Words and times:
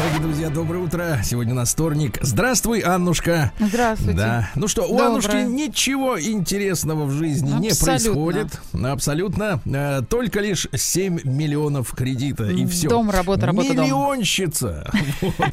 Дорогие 0.00 0.20
друзья, 0.22 0.48
доброе 0.48 0.78
утро. 0.78 1.20
Сегодня 1.22 1.52
у 1.52 1.56
нас 1.56 1.74
вторник. 1.74 2.16
Здравствуй, 2.22 2.80
Аннушка. 2.80 3.52
Здравствуйте. 3.60 4.16
Да. 4.16 4.50
Ну 4.54 4.66
что, 4.66 4.84
у 4.84 4.96
Доброе. 4.96 5.08
Аннушки 5.08 5.36
ничего 5.46 6.18
интересного 6.18 7.04
в 7.04 7.10
жизни 7.10 7.50
не 7.60 7.68
Абсолютно. 7.68 8.14
происходит. 8.14 8.60
Абсолютно. 8.82 9.60
Э, 9.66 10.00
Только 10.08 10.40
лишь 10.40 10.68
7 10.74 11.20
миллионов 11.24 11.90
кредита 11.94 12.48
и 12.48 12.64
все. 12.64 12.88
Дом, 12.88 13.10
работа, 13.10 13.44
работа, 13.44 13.74
дом. 13.74 13.84
Миллионщица. 13.84 14.90
Вот. 15.20 15.50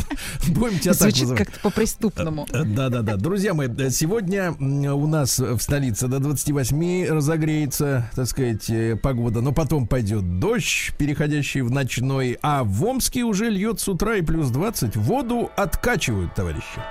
Будем 0.48 0.79
тебя 0.79 0.93
так 0.93 1.12
Звучит 1.12 1.29
как-то 1.38 1.59
по-преступному. 1.59 2.48
Да, 2.49 2.88
да, 2.88 3.02
да. 3.02 3.18
Друзья 3.18 3.54
мои, 3.54 3.68
э, 3.68 3.90
сегодня 3.90 4.54
у 4.54 5.07
нас 5.07 5.40
в 5.40 5.59
столице 5.59 6.07
до 6.07 6.20
28 6.20 7.09
разогреется, 7.09 8.09
так 8.16 8.27
сказать, 8.27 8.70
э, 8.70 8.95
погода, 8.95 9.41
но 9.41 9.52
потом 9.52 9.88
пойдет 9.88 10.40
дождь, 10.40 10.93
переходящий 10.98 11.59
в 11.59 11.70
ночной, 11.70 12.38
а 12.41 12.63
в 12.63 12.85
Омске 12.85 13.23
уже 13.23 13.49
льет 13.49 13.82
с 13.82 13.90
утра 13.90 14.16
и 14.16 14.21
плюс 14.21 14.37
20. 14.46 14.96
Воду 14.96 15.52
откачивают, 15.55 16.34
товарищи. 16.34 16.82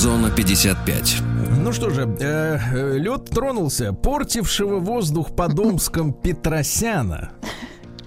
Зона 0.00 0.30
55. 0.30 1.22
Ну 1.62 1.72
что 1.72 1.90
же, 1.90 2.02
э, 2.20 2.58
э, 2.72 2.98
лед 2.98 3.26
тронулся 3.30 3.92
портившего 3.92 4.78
воздух 4.78 5.34
под 5.36 5.58
Омском 5.58 6.12
Петросяна. 6.12 7.32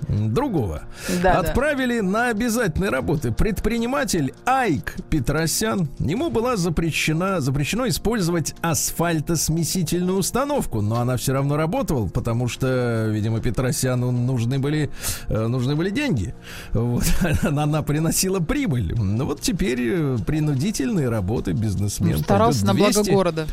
Другого. 0.08 0.84
Да, 1.22 1.40
Отправили 1.40 2.00
на 2.00 2.30
обязательные 2.30 2.90
работы. 2.90 3.32
Предприниматель 3.32 4.34
Айк 4.46 4.96
Петросян. 5.10 5.90
Ему 6.00 6.30
была 6.30 6.56
запрещена, 6.58 7.42
запрещено 7.42 7.88
использовать 7.88 8.56
асфальтосмесительную 8.62 10.18
установку, 10.18 10.82
но 10.82 11.00
она 11.00 11.18
все 11.18 11.34
равно 11.34 11.58
работала, 11.58 12.08
потому 12.08 12.48
что, 12.48 13.08
видимо, 13.10 13.40
Петросяну 13.40 14.12
нужны 14.12 14.60
были, 14.60 14.90
э, 15.28 15.48
нужны 15.48 15.76
были 15.76 15.90
деньги. 15.90 16.34
Вот. 16.72 17.04
Она 17.44 17.82
приносила 17.82 18.40
прибыль. 18.40 18.94
Ну 18.96 19.26
вот 19.26 19.42
теперь 19.42 19.80
э, 19.82 20.18
принудительные 20.26 21.10
работы 21.10 21.52
бизнесмен. 21.52 22.18
Ну, 22.18 22.24
Старался 22.24 22.66
на 22.66 22.74
пойдет 22.74 22.94
благо 22.94 23.04
200 23.04 23.12
города. 23.12 23.48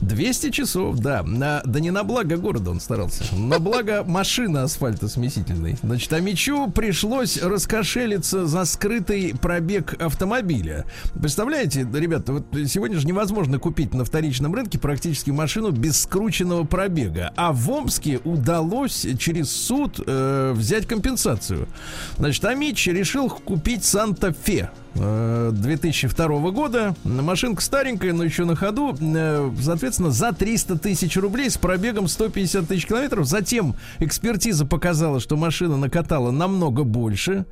200 0.00 0.50
часов, 0.50 0.98
да. 0.98 1.22
На, 1.22 1.62
да 1.64 1.80
не 1.80 1.90
на 1.90 2.04
благо 2.04 2.36
города 2.36 2.70
он 2.70 2.80
старался. 2.80 3.24
На 3.36 3.58
благо 3.58 4.04
машины 4.04 4.58
асфальтосмесительной. 4.58 5.78
Значит, 5.92 6.10
а 6.14 6.20
Мичу 6.20 6.70
пришлось 6.70 7.36
раскошелиться 7.36 8.46
за 8.46 8.64
скрытый 8.64 9.34
пробег 9.38 9.92
автомобиля. 10.00 10.86
Представляете, 11.20 11.86
ребята, 11.92 12.32
вот 12.32 12.46
сегодня 12.66 12.98
же 12.98 13.06
невозможно 13.06 13.58
купить 13.58 13.92
на 13.92 14.06
вторичном 14.06 14.54
рынке 14.54 14.78
практически 14.78 15.28
машину 15.28 15.70
без 15.70 16.00
скрученного 16.00 16.64
пробега. 16.64 17.34
А 17.36 17.52
в 17.52 17.70
Омске 17.70 18.20
удалось 18.24 19.06
через 19.18 19.52
суд 19.52 20.00
э, 20.06 20.54
взять 20.56 20.86
компенсацию. 20.86 21.68
Значит, 22.16 22.42
Амич 22.46 22.86
решил 22.86 23.28
купить 23.28 23.84
Санта-Фе. 23.84 24.70
Э, 24.94 25.50
2002 25.52 26.50
года. 26.50 26.94
Машинка 27.04 27.62
старенькая, 27.62 28.12
но 28.12 28.24
еще 28.24 28.44
на 28.44 28.56
ходу. 28.56 28.96
Э, 29.00 29.50
Соответственно, 29.60 30.10
за 30.10 30.32
300 30.32 30.78
тысяч 30.78 31.16
рублей 31.16 31.50
с 31.50 31.58
пробегом 31.58 32.08
150 32.08 32.66
тысяч 32.66 32.86
километров. 32.86 33.26
Затем 33.26 33.76
экспертиза 33.98 34.66
показала, 34.66 35.20
что 35.20 35.36
машина 35.36 35.76
накатала 35.76 36.30
намного 36.30 36.84
больше. 36.84 37.46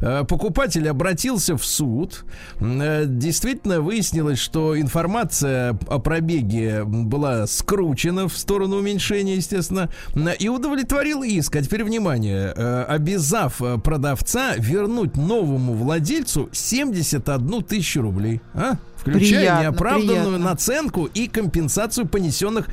Э, 0.00 0.24
Покупатель 0.28 0.88
обратился 0.88 1.56
в 1.56 1.64
суд. 1.64 2.24
Э, 2.60 3.04
Действительно 3.06 3.80
выяснилось, 3.80 4.38
что 4.38 4.78
информация 4.80 5.78
о 5.88 5.98
пробеге 5.98 6.84
была 6.84 7.46
скручена 7.46 8.28
в 8.28 8.36
сторону 8.36 8.76
уменьшения, 8.76 9.36
естественно, 9.36 9.88
Э, 10.14 10.34
и 10.38 10.48
удовлетворил 10.48 11.22
иск. 11.22 11.56
А 11.56 11.62
теперь 11.62 11.84
внимание, 11.84 12.52
э, 12.54 12.82
обязав 12.88 13.60
э, 13.62 13.78
продавца 13.78 14.54
вернуть 14.56 15.16
новому 15.16 15.74
владельцу 15.74 16.48
71 16.92 17.62
тысячу 17.62 18.02
рублей. 18.02 18.40
А? 18.54 18.74
Включая 18.96 19.40
Приятно, 19.40 19.62
неоправданную 19.62 20.24
приятно. 20.24 20.38
наценку 20.38 21.04
и 21.04 21.28
компенсацию 21.28 22.06
понесенных 22.06 22.68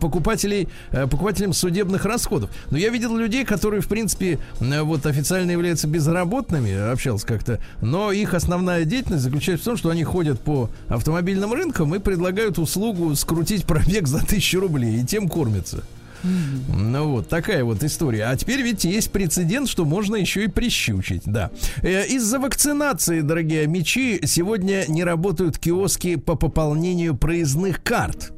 покупателей, 0.00 0.68
э, 0.90 1.06
покупателям 1.08 1.52
судебных 1.52 2.04
расходов. 2.04 2.50
Но 2.70 2.78
я 2.78 2.88
видел 2.90 3.16
людей, 3.16 3.44
которые, 3.44 3.80
в 3.80 3.88
принципе, 3.88 4.38
вот 4.60 5.06
официально 5.06 5.50
являются 5.50 5.88
безработными, 5.88 6.72
общался 6.92 7.26
как-то, 7.26 7.58
но 7.80 8.12
их 8.12 8.34
основная 8.34 8.84
деятельность 8.84 9.24
заключается 9.24 9.62
в 9.62 9.66
том, 9.66 9.76
что 9.76 9.90
они 9.90 10.04
ходят 10.04 10.40
по 10.40 10.70
автомобильным 10.88 11.52
рынкам 11.52 11.94
и 11.94 11.98
предлагают 11.98 12.58
услугу 12.58 13.14
скрутить 13.16 13.64
пробег 13.64 14.06
за 14.06 14.24
тысячу 14.24 14.60
рублей, 14.60 15.00
и 15.00 15.04
тем 15.04 15.28
кормятся. 15.28 15.82
Ну 16.22 17.08
вот, 17.08 17.28
такая 17.28 17.64
вот 17.64 17.82
история. 17.82 18.24
А 18.24 18.36
теперь 18.36 18.62
ведь 18.62 18.84
есть 18.84 19.10
прецедент, 19.10 19.68
что 19.68 19.84
можно 19.84 20.16
еще 20.16 20.44
и 20.44 20.48
прищучить, 20.48 21.22
да. 21.26 21.50
Э, 21.82 22.06
Из-за 22.06 22.38
вакцинации, 22.38 23.20
дорогие 23.20 23.66
мечи, 23.66 24.20
сегодня 24.24 24.84
не 24.88 25.04
работают 25.04 25.58
киоски 25.58 26.16
по 26.16 26.34
пополнению 26.36 27.16
проездных 27.16 27.82
карт. 27.82 28.32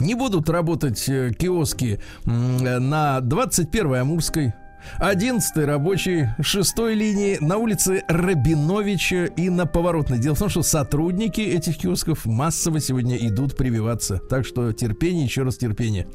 Не 0.00 0.14
будут 0.14 0.48
работать 0.48 1.08
э, 1.08 1.32
киоски 1.36 2.00
э, 2.24 2.30
на 2.30 3.18
21-й 3.18 4.00
Амурской, 4.00 4.54
11 4.98 5.56
рабочий, 5.64 6.28
6 6.40 6.78
линии 6.78 7.38
на 7.40 7.56
улице 7.56 8.02
Рабиновича 8.08 9.26
и 9.26 9.48
на 9.48 9.66
Поворотной. 9.66 10.18
Дело 10.18 10.34
в 10.34 10.38
том, 10.38 10.48
что 10.48 10.62
сотрудники 10.62 11.40
этих 11.40 11.78
киосков 11.78 12.26
массово 12.26 12.80
сегодня 12.80 13.16
идут 13.16 13.56
прививаться. 13.56 14.18
Так 14.18 14.46
что 14.46 14.72
терпение, 14.72 15.24
еще 15.24 15.42
раз 15.42 15.56
терпение. 15.56 16.06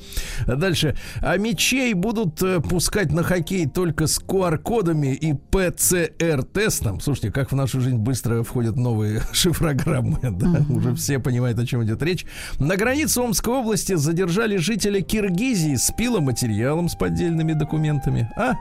Дальше. 0.46 0.96
А 1.22 1.38
мечей 1.38 1.94
будут 1.94 2.42
э, 2.42 2.60
пускать 2.60 3.12
на 3.12 3.24
хоккей 3.24 3.68
только 3.68 4.08
с 4.08 4.20
QR-кодами 4.20 5.14
и 5.14 5.34
ПЦР-тестом. 5.34 7.00
Слушайте, 7.00 7.32
как 7.32 7.52
в 7.52 7.56
нашу 7.56 7.82
жизнь 7.82 7.98
быстро 7.98 8.44
входят 8.44 8.76
новые 8.76 9.22
шифрограммы. 9.32 10.20
Да? 10.22 10.66
Уже 10.70 10.96
все 10.96 11.20
понимают, 11.20 11.60
о 11.60 11.66
чем 11.66 11.84
идет 11.84 12.02
речь. 12.04 12.26
На 12.60 12.76
границе 12.78 13.22
Омской 13.22 13.54
области 13.54 13.96
задержали 13.96 14.58
жителя 14.58 15.02
Киргизии 15.02 15.76
с 15.76 15.92
пиломатериалом 15.96 16.90
с 16.90 16.96
поддельными 16.96 17.54
документами. 17.54 18.30
А? 18.36 18.54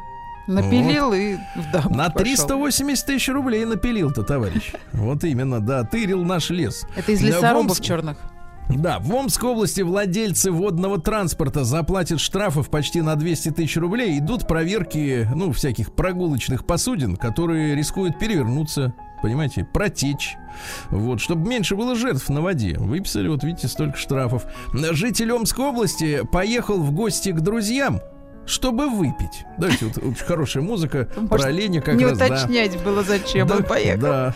Напилил 0.49 1.13
и 1.13 1.37
в 1.55 1.71
дамбу 1.73 1.95
На 1.95 2.11
пошел. 2.11 2.25
380 2.25 3.07
тысяч 3.07 3.29
рублей 3.29 3.65
напилил-то, 3.65 4.23
товарищ. 4.23 4.73
Вот 4.93 5.23
именно, 5.25 5.61
да, 5.61 5.85
тырил 5.85 6.25
наш 6.25 6.51
лес. 6.51 6.87
Это 6.97 7.13
из 7.13 7.21
лесорубов 7.23 7.79
Омске- 7.79 7.85
черных. 7.85 8.19
Да, 8.71 8.99
в 8.99 9.15
Омской 9.15 9.49
области 9.51 9.81
владельцы 9.81 10.51
водного 10.51 11.01
транспорта 11.01 11.65
заплатят 11.65 12.21
штрафов 12.21 12.69
почти 12.69 13.01
на 13.01 13.15
200 13.17 13.53
тысяч 13.53 13.77
рублей. 13.79 14.19
Идут 14.19 14.47
проверки, 14.47 15.27
ну, 15.35 15.53
всяких 15.53 15.93
прогулочных 15.95 16.67
посудин, 16.67 17.17
которые 17.17 17.75
рискуют 17.75 18.19
перевернуться, 18.19 18.93
понимаете, 19.23 19.65
протечь. 19.65 20.37
Вот, 20.91 21.21
чтобы 21.21 21.49
меньше 21.49 21.77
было 21.77 21.95
жертв 21.95 22.29
на 22.29 22.43
воде. 22.43 22.77
Выписали, 22.79 23.29
вот 23.29 23.43
видите, 23.43 23.69
столько 23.69 23.97
штрафов. 23.97 24.45
Житель 24.75 25.33
Омской 25.33 25.65
области 25.65 26.23
поехал 26.31 26.79
в 26.79 26.93
гости 26.93 27.31
к 27.33 27.41
друзьям, 27.41 28.01
чтобы 28.49 28.89
выпить. 28.89 29.45
Давайте, 29.59 29.87
вот 29.87 29.99
очень 29.99 30.25
хорошая 30.25 30.63
музыка 30.63 31.09
Может, 31.15 31.29
про 31.31 31.45
оленя 31.45 31.81
как 31.81 31.95
Не 31.97 32.07
раз, 32.07 32.19
да. 32.19 32.27
уточнять 32.27 32.83
было, 32.83 33.03
зачем 33.03 33.47
Да, 33.47 33.57
он 33.57 33.63
поехал. 33.65 34.01
Да. 34.01 34.35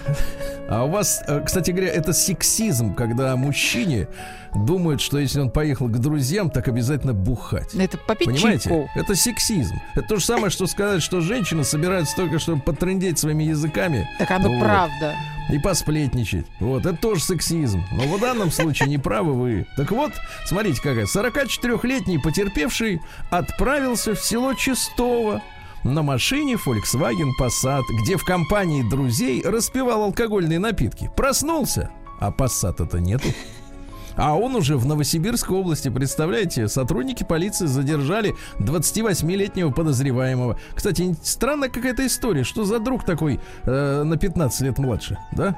А 0.69 0.85
у 0.85 0.91
вас, 0.91 1.23
э, 1.27 1.43
кстати 1.45 1.71
говоря, 1.71 1.91
это 1.93 2.13
сексизм, 2.13 2.95
когда 2.95 3.35
мужчине 3.37 4.09
думают, 4.55 5.01
что 5.01 5.19
если 5.19 5.41
он 5.41 5.51
поехал 5.51 5.89
к 5.89 5.99
друзьям, 5.99 6.51
так 6.51 6.69
обязательно 6.69 7.15
бухать. 7.15 7.75
Это 7.75 7.99
попить 7.99 8.29
Понимаете? 8.29 8.69
чайку. 8.69 8.91
Это 8.95 9.15
сексизм. 9.15 9.75
Это 9.95 10.09
то 10.09 10.17
же 10.17 10.25
самое, 10.25 10.51
что 10.51 10.67
сказать, 10.67 11.03
что 11.03 11.21
женщины 11.21 11.65
собираются 11.65 12.15
только, 12.17 12.39
чтобы 12.39 12.61
потрындеть 12.63 13.19
своими 13.19 13.45
языками. 13.45 14.09
Так 14.19 14.31
оно 14.31 14.49
Вот. 14.51 14.61
правда. 14.61 15.15
И 15.51 15.59
посплетничать. 15.59 16.47
Вот, 16.61 16.87
это 16.87 16.97
тоже 16.97 17.23
сексизм. 17.23 17.83
Но 17.93 18.05
в 18.05 18.21
данном 18.21 18.51
случае 18.51 18.89
не 18.89 18.99
правы 18.99 19.33
вы. 19.35 19.67
Так 19.77 19.91
вот, 19.91 20.13
смотрите, 20.47 20.81
какая. 20.81 21.07
44-летний 21.07 22.19
потерпевший 22.19 23.01
отправился 23.31 24.15
в 24.15 24.21
село 24.21 24.55
Чистово 24.55 25.43
на 25.85 26.03
машине 26.03 26.55
Volkswagen 26.55 27.31
Passat, 27.41 27.83
где 28.03 28.17
в 28.17 28.25
компании 28.25 28.89
друзей 28.89 29.43
распивал 29.45 30.05
алкогольные 30.05 30.61
напитки. 30.61 31.11
Проснулся, 31.17 31.91
а 32.21 32.31
Passat-то 32.31 32.99
нету. 33.01 33.29
А 34.17 34.37
он 34.37 34.55
уже 34.57 34.77
в 34.77 34.87
Новосибирской 34.87 35.57
области, 35.57 35.89
представляете, 35.89 36.69
сотрудники 36.69 37.25
полиции 37.25 37.67
задержали 37.67 38.35
28-летнего 38.59 39.71
подозреваемого. 39.71 40.59
Кстати, 40.75 41.15
странная 41.23 41.69
какая-то 41.69 42.07
история. 42.07 42.45
Что 42.45 42.65
за 42.65 42.79
друг 42.79 43.05
такой 43.05 43.41
э, 43.65 44.03
на 44.03 44.17
15 44.17 44.61
лет 44.63 44.79
младше, 44.79 45.19
да? 45.33 45.57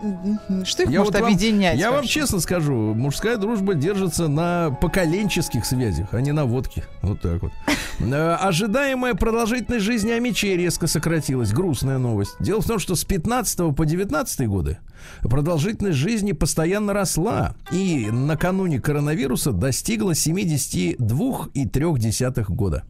Что 0.64 0.84
их 0.84 0.90
Я 0.90 1.00
может 1.00 1.14
вот 1.14 1.20
вам- 1.22 1.32
объединять? 1.32 1.78
Я 1.78 1.90
вам 1.90 2.00
вообще? 2.00 2.20
честно 2.20 2.40
скажу, 2.40 2.94
мужская 2.94 3.36
дружба 3.36 3.74
держится 3.74 4.28
на 4.28 4.70
поколенческих 4.80 5.64
связях, 5.64 6.08
а 6.12 6.20
не 6.20 6.32
на 6.32 6.44
водке. 6.44 6.84
Вот 7.02 7.20
так 7.20 7.42
вот. 7.42 7.52
Э, 8.00 8.34
Ожидаемая 8.40 9.14
продолжительность 9.14 9.84
жизни 9.84 10.10
Амичей 10.10 10.56
резко 10.56 10.86
сократилась. 10.88 11.52
Грустная 11.52 11.98
новость. 11.98 12.34
Дело 12.40 12.60
в 12.60 12.66
том, 12.66 12.78
что 12.80 12.96
с 12.96 13.04
15 13.04 13.74
по 13.74 13.86
19 13.86 14.48
годы 14.48 14.78
продолжительность 15.22 15.98
жизни 15.98 16.32
постоянно 16.32 16.92
росла. 16.92 17.54
И 17.72 18.08
накануне 18.10 18.80
коронавируса 18.80 19.52
достигла 19.52 20.10
72,3 20.12 22.44
года. 22.48 22.84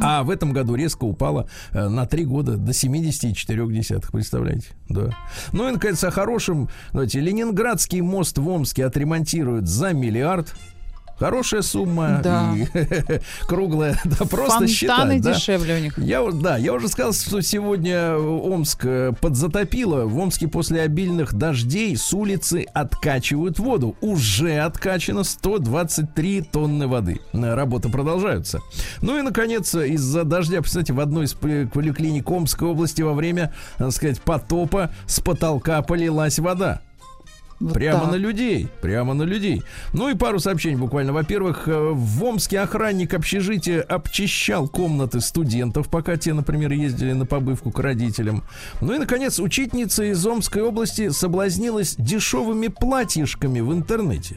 А 0.00 0.22
в 0.22 0.30
этом 0.30 0.52
году 0.52 0.76
резко 0.76 1.04
упала 1.04 1.48
э, 1.72 1.88
на 1.88 2.06
3 2.06 2.24
года 2.24 2.56
до 2.56 2.70
70,4. 2.70 4.12
Представляете? 4.12 4.68
Да. 4.88 5.10
Ну 5.52 5.68
и, 5.68 5.72
наконец, 5.72 6.02
о 6.04 6.10
хорошем. 6.10 6.68
Давайте, 6.92 7.20
Ленинградский 7.20 8.00
мост 8.00 8.38
в 8.38 8.48
Омске 8.48 8.86
отремонтируют 8.86 9.66
за 9.66 9.92
миллиард. 9.92 10.54
Хорошая 11.20 11.60
сумма. 11.60 12.20
Да. 12.24 12.54
И 12.56 12.66
круглая. 13.46 14.00
Да, 14.06 14.24
просто 14.24 14.52
Фонтаны 14.52 14.68
считать, 14.68 15.20
да? 15.20 15.34
дешевле 15.34 15.74
у 15.74 15.78
них. 15.78 15.98
Я, 15.98 16.26
да, 16.32 16.56
я 16.56 16.72
уже 16.72 16.88
сказал, 16.88 17.12
что 17.12 17.42
сегодня 17.42 18.16
Омск 18.16 18.86
э, 18.86 19.12
подзатопило. 19.20 20.06
В 20.06 20.18
Омске 20.18 20.48
после 20.48 20.80
обильных 20.80 21.34
дождей 21.34 21.94
с 21.94 22.14
улицы 22.14 22.64
откачивают 22.72 23.58
воду. 23.58 23.96
Уже 24.00 24.60
откачано 24.60 25.24
123 25.24 26.40
тонны 26.40 26.88
воды. 26.88 27.20
Э, 27.34 27.54
Работы 27.54 27.90
продолжаются. 27.90 28.60
Ну 29.02 29.18
и, 29.18 29.22
наконец, 29.22 29.74
из-за 29.74 30.24
дождя, 30.24 30.62
кстати, 30.62 30.90
в 30.90 31.00
одной 31.00 31.26
из 31.26 31.34
поликлиник 31.34 32.30
Омской 32.30 32.66
области 32.66 33.02
во 33.02 33.12
время, 33.12 33.52
так 33.76 33.92
сказать, 33.92 34.22
потопа 34.22 34.90
с 35.06 35.20
потолка 35.20 35.82
полилась 35.82 36.38
вода. 36.38 36.80
Вот 37.60 37.74
Прямо 37.74 38.00
так. 38.00 38.12
на 38.12 38.16
людей, 38.16 38.68
прямо 38.80 39.12
на 39.12 39.22
людей. 39.22 39.62
Ну 39.92 40.08
и 40.08 40.14
пару 40.14 40.38
сообщений 40.38 40.76
буквально. 40.76 41.12
Во-первых, 41.12 41.68
э, 41.68 41.90
в 41.92 42.24
Омске 42.24 42.60
охранник 42.60 43.12
общежития 43.12 43.82
обчищал 43.82 44.66
комнаты 44.66 45.20
студентов, 45.20 45.90
пока 45.90 46.16
те, 46.16 46.32
например, 46.32 46.72
ездили 46.72 47.12
на 47.12 47.26
побывку 47.26 47.70
к 47.70 47.78
родителям. 47.78 48.44
Ну 48.80 48.94
и, 48.94 48.98
наконец, 48.98 49.38
учительница 49.38 50.04
из 50.04 50.26
Омской 50.26 50.62
области 50.62 51.10
соблазнилась 51.10 51.96
дешевыми 51.98 52.68
платьишками 52.68 53.60
в 53.60 53.74
интернете. 53.74 54.36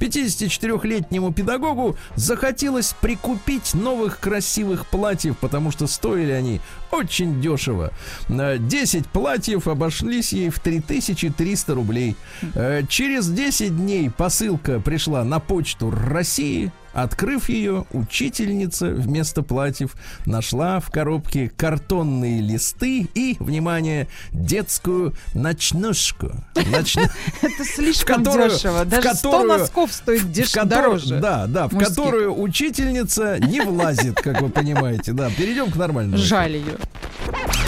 54-летнему 0.00 1.32
педагогу 1.32 1.96
захотелось 2.16 2.94
прикупить 3.00 3.74
новых 3.74 4.18
красивых 4.18 4.86
платьев, 4.86 5.36
потому 5.38 5.70
что 5.70 5.86
стоили 5.86 6.32
они 6.32 6.60
очень 6.90 7.40
дешево. 7.40 7.92
Э, 8.28 8.58
10 8.58 9.06
платьев 9.06 9.68
обошлись 9.68 10.32
ей 10.32 10.50
в 10.50 10.60
3300 10.60 11.74
рублей. 11.74 12.16
Э, 12.54 12.82
Через 12.88 13.28
10 13.28 13.76
дней 13.76 14.10
посылка 14.10 14.80
пришла 14.80 15.24
на 15.24 15.40
почту 15.40 15.90
России. 15.90 16.72
Открыв 16.92 17.48
ее, 17.48 17.84
учительница 17.92 18.86
вместо 18.88 19.42
платьев 19.42 19.94
нашла 20.26 20.80
в 20.80 20.90
коробке 20.90 21.50
картонные 21.56 22.40
листы 22.40 23.08
и, 23.14 23.36
внимание, 23.40 24.08
детскую 24.32 25.14
ночнушку. 25.34 26.32
Ночну- 26.54 27.08
Это 27.42 27.64
слишком 27.64 28.24
которую- 28.24 28.50
дешево. 28.50 28.84
Даже 28.84 29.14
100 29.14 29.30
которую- 29.30 29.58
носков 29.58 29.92
стоит 29.92 30.32
дороже. 30.64 31.18
Да, 31.18 31.46
да, 31.46 31.68
в 31.68 31.78
которую 31.78 32.38
учительница 32.40 33.38
не 33.38 33.60
влазит, 33.62 34.16
как 34.16 34.40
вы 34.42 34.48
понимаете. 34.50 35.12
Да, 35.12 35.30
перейдем 35.30 35.70
к 35.70 35.76
нормальному. 35.76 36.22
Жаль 36.22 36.56
ее. 36.56 36.76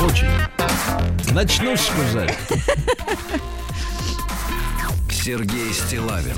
Очень. 0.00 0.28
Ночнушку 1.34 1.94
жаль. 2.12 2.32
Сергей 5.10 5.72
Стилавин 5.72 6.36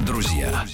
друзья. 0.00 0.64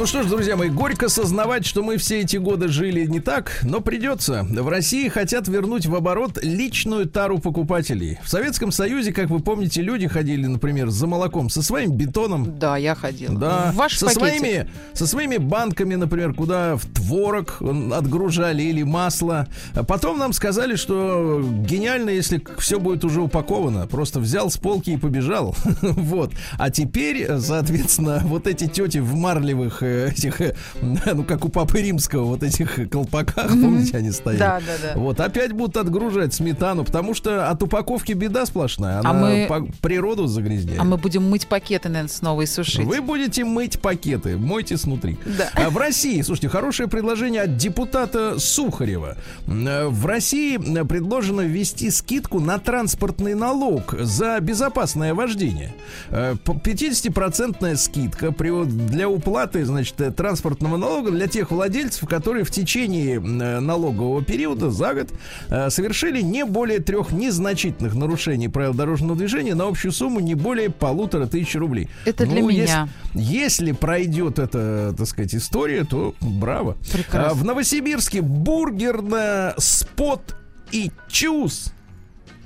Ну 0.00 0.06
что 0.06 0.22
ж, 0.22 0.28
друзья 0.28 0.56
мои, 0.56 0.70
горько 0.70 1.10
сознавать, 1.10 1.66
что 1.66 1.82
мы 1.82 1.98
все 1.98 2.20
эти 2.20 2.38
годы 2.38 2.68
жили 2.68 3.04
не 3.04 3.20
так, 3.20 3.58
но 3.62 3.80
придется. 3.82 4.46
В 4.48 4.66
России 4.66 5.08
хотят 5.08 5.46
вернуть 5.46 5.84
в 5.84 5.94
оборот 5.94 6.42
личную 6.42 7.04
тару 7.04 7.38
покупателей. 7.38 8.18
В 8.24 8.30
Советском 8.30 8.72
Союзе, 8.72 9.12
как 9.12 9.28
вы 9.28 9.40
помните, 9.40 9.82
люди 9.82 10.08
ходили, 10.08 10.46
например, 10.46 10.88
за 10.88 11.06
молоком 11.06 11.50
со 11.50 11.60
своим 11.60 11.92
бетоном, 11.92 12.58
Да, 12.58 12.78
я 12.78 12.94
ходила. 12.94 13.36
Да, 13.38 13.72
В 13.72 13.76
Ваш 13.76 13.98
со 13.98 14.06
пакетик. 14.06 14.38
своими, 14.38 14.70
со 14.94 15.06
своими 15.06 15.36
банками, 15.36 15.96
например, 15.96 16.32
куда 16.32 16.76
в 16.76 16.86
творог 16.86 17.58
м, 17.60 17.92
отгружали 17.92 18.62
или 18.62 18.82
масло. 18.82 19.48
А 19.74 19.84
потом 19.84 20.16
нам 20.16 20.32
сказали, 20.32 20.76
что 20.76 21.44
гениально, 21.68 22.08
если 22.08 22.42
все 22.56 22.80
будет 22.80 23.04
уже 23.04 23.20
упаковано. 23.20 23.86
Просто 23.86 24.18
взял 24.18 24.50
с 24.50 24.56
полки 24.56 24.92
и 24.92 24.96
побежал. 24.96 25.54
Вот. 25.82 26.32
А 26.56 26.70
теперь, 26.70 27.22
э, 27.28 27.38
соответственно, 27.38 28.22
вот 28.24 28.46
эти 28.46 28.66
тети 28.66 28.96
в 28.98 29.14
марлевых 29.14 29.82
э, 29.82 29.89
этих, 29.90 30.40
э, 30.40 30.54
ну, 30.80 31.24
как 31.24 31.44
у 31.44 31.48
Папы 31.48 31.80
Римского, 31.82 32.24
вот 32.24 32.42
этих 32.42 32.90
колпаках, 32.90 33.48
помните, 33.50 33.96
они 33.98 34.10
стоят. 34.12 34.38
Да, 34.38 34.60
да, 34.60 34.94
да. 34.94 35.00
Вот, 35.00 35.20
опять 35.20 35.52
будут 35.52 35.76
отгружать 35.76 36.34
сметану, 36.34 36.84
потому 36.84 37.14
что 37.14 37.48
от 37.50 37.62
упаковки 37.62 38.12
беда 38.12 38.46
сплошная. 38.46 39.00
Она 39.00 39.10
А 39.10 39.12
мы- 39.14 39.46
по- 39.48 39.68
природу 39.82 40.26
загрязняет. 40.26 40.80
А 40.80 40.84
мы 40.84 40.96
будем 40.96 41.28
мыть 41.28 41.46
пакеты, 41.46 41.88
наверное, 41.88 42.08
снова 42.12 42.42
и 42.42 42.46
сушить. 42.46 42.84
Вы 42.86 43.00
будете 43.00 43.44
мыть 43.44 43.80
пакеты, 43.80 44.36
мойте 44.36 44.76
снутри. 44.76 45.18
Да. 45.24 45.48
А 45.54 45.70
в 45.70 45.76
России, 45.76 46.20
слушайте, 46.22 46.48
хорошее 46.48 46.88
предложение 46.88 47.42
от 47.42 47.56
депутата 47.56 48.38
Сухарева. 48.38 49.16
Э, 49.46 49.88
В 49.88 50.06
России 50.06 50.58
э, 50.58 50.84
предложено 50.84 51.42
ввести 51.42 51.90
скидку 51.90 52.40
на 52.40 52.58
транспортный 52.58 53.34
налог 53.34 53.94
за 53.98 54.38
безопасное 54.40 55.14
вождение. 55.14 55.74
Э, 56.10 56.34
по- 56.44 56.52
50% 56.54 57.76
скидка 57.76 58.30
для 58.66 59.08
уплаты, 59.08 59.64
значит, 59.70 60.00
э, 60.00 60.10
транспортного 60.10 60.76
налога 60.76 61.10
для 61.10 61.26
тех 61.26 61.50
владельцев, 61.50 62.08
которые 62.08 62.44
в 62.44 62.50
течение 62.50 63.16
э, 63.16 63.60
налогового 63.60 64.22
периода 64.22 64.70
за 64.70 64.94
год 64.94 65.08
э, 65.48 65.70
совершили 65.70 66.20
не 66.20 66.44
более 66.44 66.78
трех 66.80 67.12
незначительных 67.12 67.94
нарушений 67.94 68.48
правил 68.48 68.74
дорожного 68.74 69.16
движения 69.16 69.54
на 69.54 69.66
общую 69.68 69.92
сумму 69.92 70.20
не 70.20 70.34
более 70.34 70.70
полутора 70.70 71.26
тысяч 71.26 71.54
рублей. 71.56 71.88
Это 72.04 72.26
для 72.26 72.42
Ну, 72.42 72.48
если- 72.48 72.62
меня. 72.72 72.88
Если 73.14 73.72
пройдет 73.72 74.38
эта, 74.38 74.94
так 74.96 75.06
сказать, 75.06 75.34
история, 75.34 75.84
то 75.84 76.14
браво. 76.20 76.76
Прекрасно. 76.92 77.30
А, 77.30 77.34
в 77.34 77.44
Новосибирске 77.44 78.22
бургерная 78.22 79.54
спот 79.58 80.36
и 80.72 80.90
чус. 81.08 81.72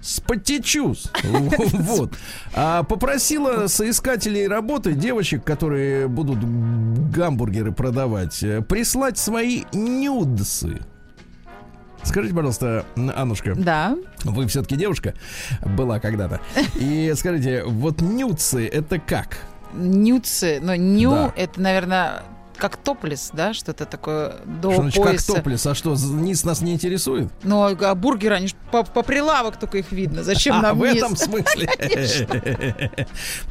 Спотечус. 0.04 1.10
Вот. 1.24 2.12
А 2.54 2.82
попросила 2.82 3.66
соискателей 3.68 4.46
работы, 4.46 4.92
девочек, 4.92 5.44
которые 5.44 6.08
будут 6.08 6.38
гамбургеры 7.10 7.72
продавать, 7.72 8.42
э, 8.42 8.60
прислать 8.60 9.16
свои 9.16 9.62
нюдсы. 9.72 10.80
Скажите, 12.02 12.34
пожалуйста, 12.34 12.84
Аннушка, 13.16 13.54
Да. 13.54 13.96
вы 14.24 14.46
все-таки 14.46 14.76
девушка 14.76 15.14
была 15.64 16.00
когда-то. 16.00 16.40
И 16.74 17.10
скажите, 17.16 17.64
вот 17.64 18.02
нюдсы 18.02 18.66
это 18.68 18.98
как? 18.98 19.38
Нюцы. 19.72 20.60
Но 20.62 20.74
ню 20.76 21.10
Да. 21.12 21.32
это, 21.34 21.60
наверное, 21.62 22.22
как 22.56 22.76
топлес, 22.76 23.30
да? 23.32 23.52
Что-то 23.54 23.84
такое 23.86 24.36
до 24.44 24.70
Что 24.72 24.82
значит, 24.82 25.02
как 25.02 25.10
пояса. 25.12 25.32
топлес? 25.34 25.66
А 25.66 25.74
что, 25.74 25.94
низ 25.96 26.44
нас 26.44 26.60
не 26.60 26.72
интересует? 26.74 27.28
Ну, 27.42 27.62
а 27.64 27.94
бургеры, 27.94 28.36
они 28.36 28.48
по, 28.70 28.82
по 28.84 29.02
прилавок 29.02 29.58
только 29.58 29.78
их 29.78 29.92
видно. 29.92 30.22
Зачем 30.22 30.56
а, 30.58 30.62
нам 30.62 30.78
в 30.78 30.82
низ? 30.86 30.96
этом 30.96 31.16
смысле. 31.16 31.68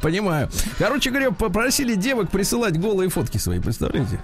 Понимаю. 0.02 0.48
Короче 0.78 1.10
говоря, 1.10 1.30
попросили 1.30 1.94
девок 1.94 2.30
присылать 2.30 2.78
голые 2.80 3.08
фотки 3.10 3.38
свои, 3.38 3.60
представляете? 3.60 4.20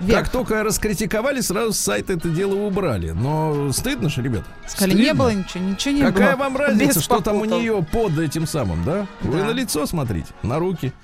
Вверх. 0.00 0.20
Как 0.24 0.28
только 0.32 0.62
раскритиковали, 0.64 1.40
сразу 1.42 1.74
с 1.74 1.78
сайта 1.78 2.14
это 2.14 2.30
дело 2.30 2.54
убрали. 2.54 3.10
Но 3.10 3.70
стыдно 3.70 4.08
же, 4.08 4.22
ребят. 4.22 4.44
Сказали, 4.66 4.94
не 4.94 5.04
Стыдно. 5.04 5.18
было 5.24 5.28
ничего, 5.34 5.64
ничего 5.64 5.94
не 5.94 6.00
Какая 6.02 6.36
было. 6.36 6.44
вам 6.44 6.56
разница, 6.56 6.94
Без 6.98 7.04
что 7.04 7.20
там 7.20 7.36
у 7.36 7.40
попутал. 7.40 7.60
нее 7.60 7.86
под 7.92 8.18
этим 8.18 8.46
самым, 8.46 8.82
да? 8.84 9.06
Вы 9.20 9.38
Да. 9.40 9.44
на 9.48 9.50
лицо 9.50 9.84
смотрите, 9.84 10.28
на 10.42 10.58
руки. 10.58 10.94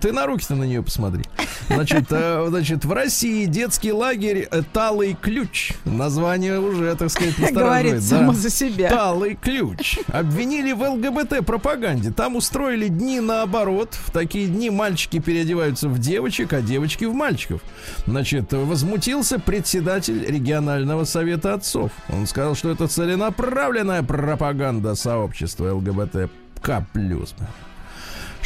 Ты 0.00 0.12
на 0.12 0.26
руки-то 0.26 0.54
на 0.54 0.64
нее 0.64 0.82
посмотри. 0.82 1.24
Значит, 1.68 2.06
э, 2.10 2.46
значит, 2.48 2.84
в 2.84 2.92
России 2.92 3.46
детский 3.46 3.92
лагерь 3.92 4.48
Талый 4.72 5.16
ключ. 5.20 5.72
Название 5.84 6.58
уже, 6.60 6.94
так 6.96 7.10
сказать, 7.10 7.34
Говорит 7.36 7.54
настораживает. 7.94 8.02
само 8.02 8.32
да. 8.32 8.38
за 8.38 8.50
себя. 8.50 8.88
Талый 8.90 9.34
ключ. 9.40 9.98
Обвинили 10.08 10.72
в 10.72 10.82
ЛГБТ-пропаганде. 10.82 12.10
Там 12.10 12.36
устроили 12.36 12.88
дни 12.88 13.20
наоборот. 13.20 13.94
В 13.94 14.10
такие 14.10 14.48
дни 14.48 14.70
мальчики 14.70 15.18
переодеваются 15.18 15.88
в 15.88 15.98
девочек, 15.98 16.52
а 16.52 16.62
девочки 16.62 17.04
в 17.04 17.14
мальчиков. 17.14 17.60
Значит, 18.06 18.52
возмутился 18.52 19.38
председатель 19.38 20.24
регионального 20.24 21.04
совета 21.04 21.54
отцов. 21.54 21.92
Он 22.08 22.26
сказал, 22.26 22.54
что 22.54 22.70
это 22.70 22.88
целенаправленная 22.88 24.02
пропаганда 24.02 24.94
сообщества 24.94 25.72
ЛГБТК+. 25.74 26.86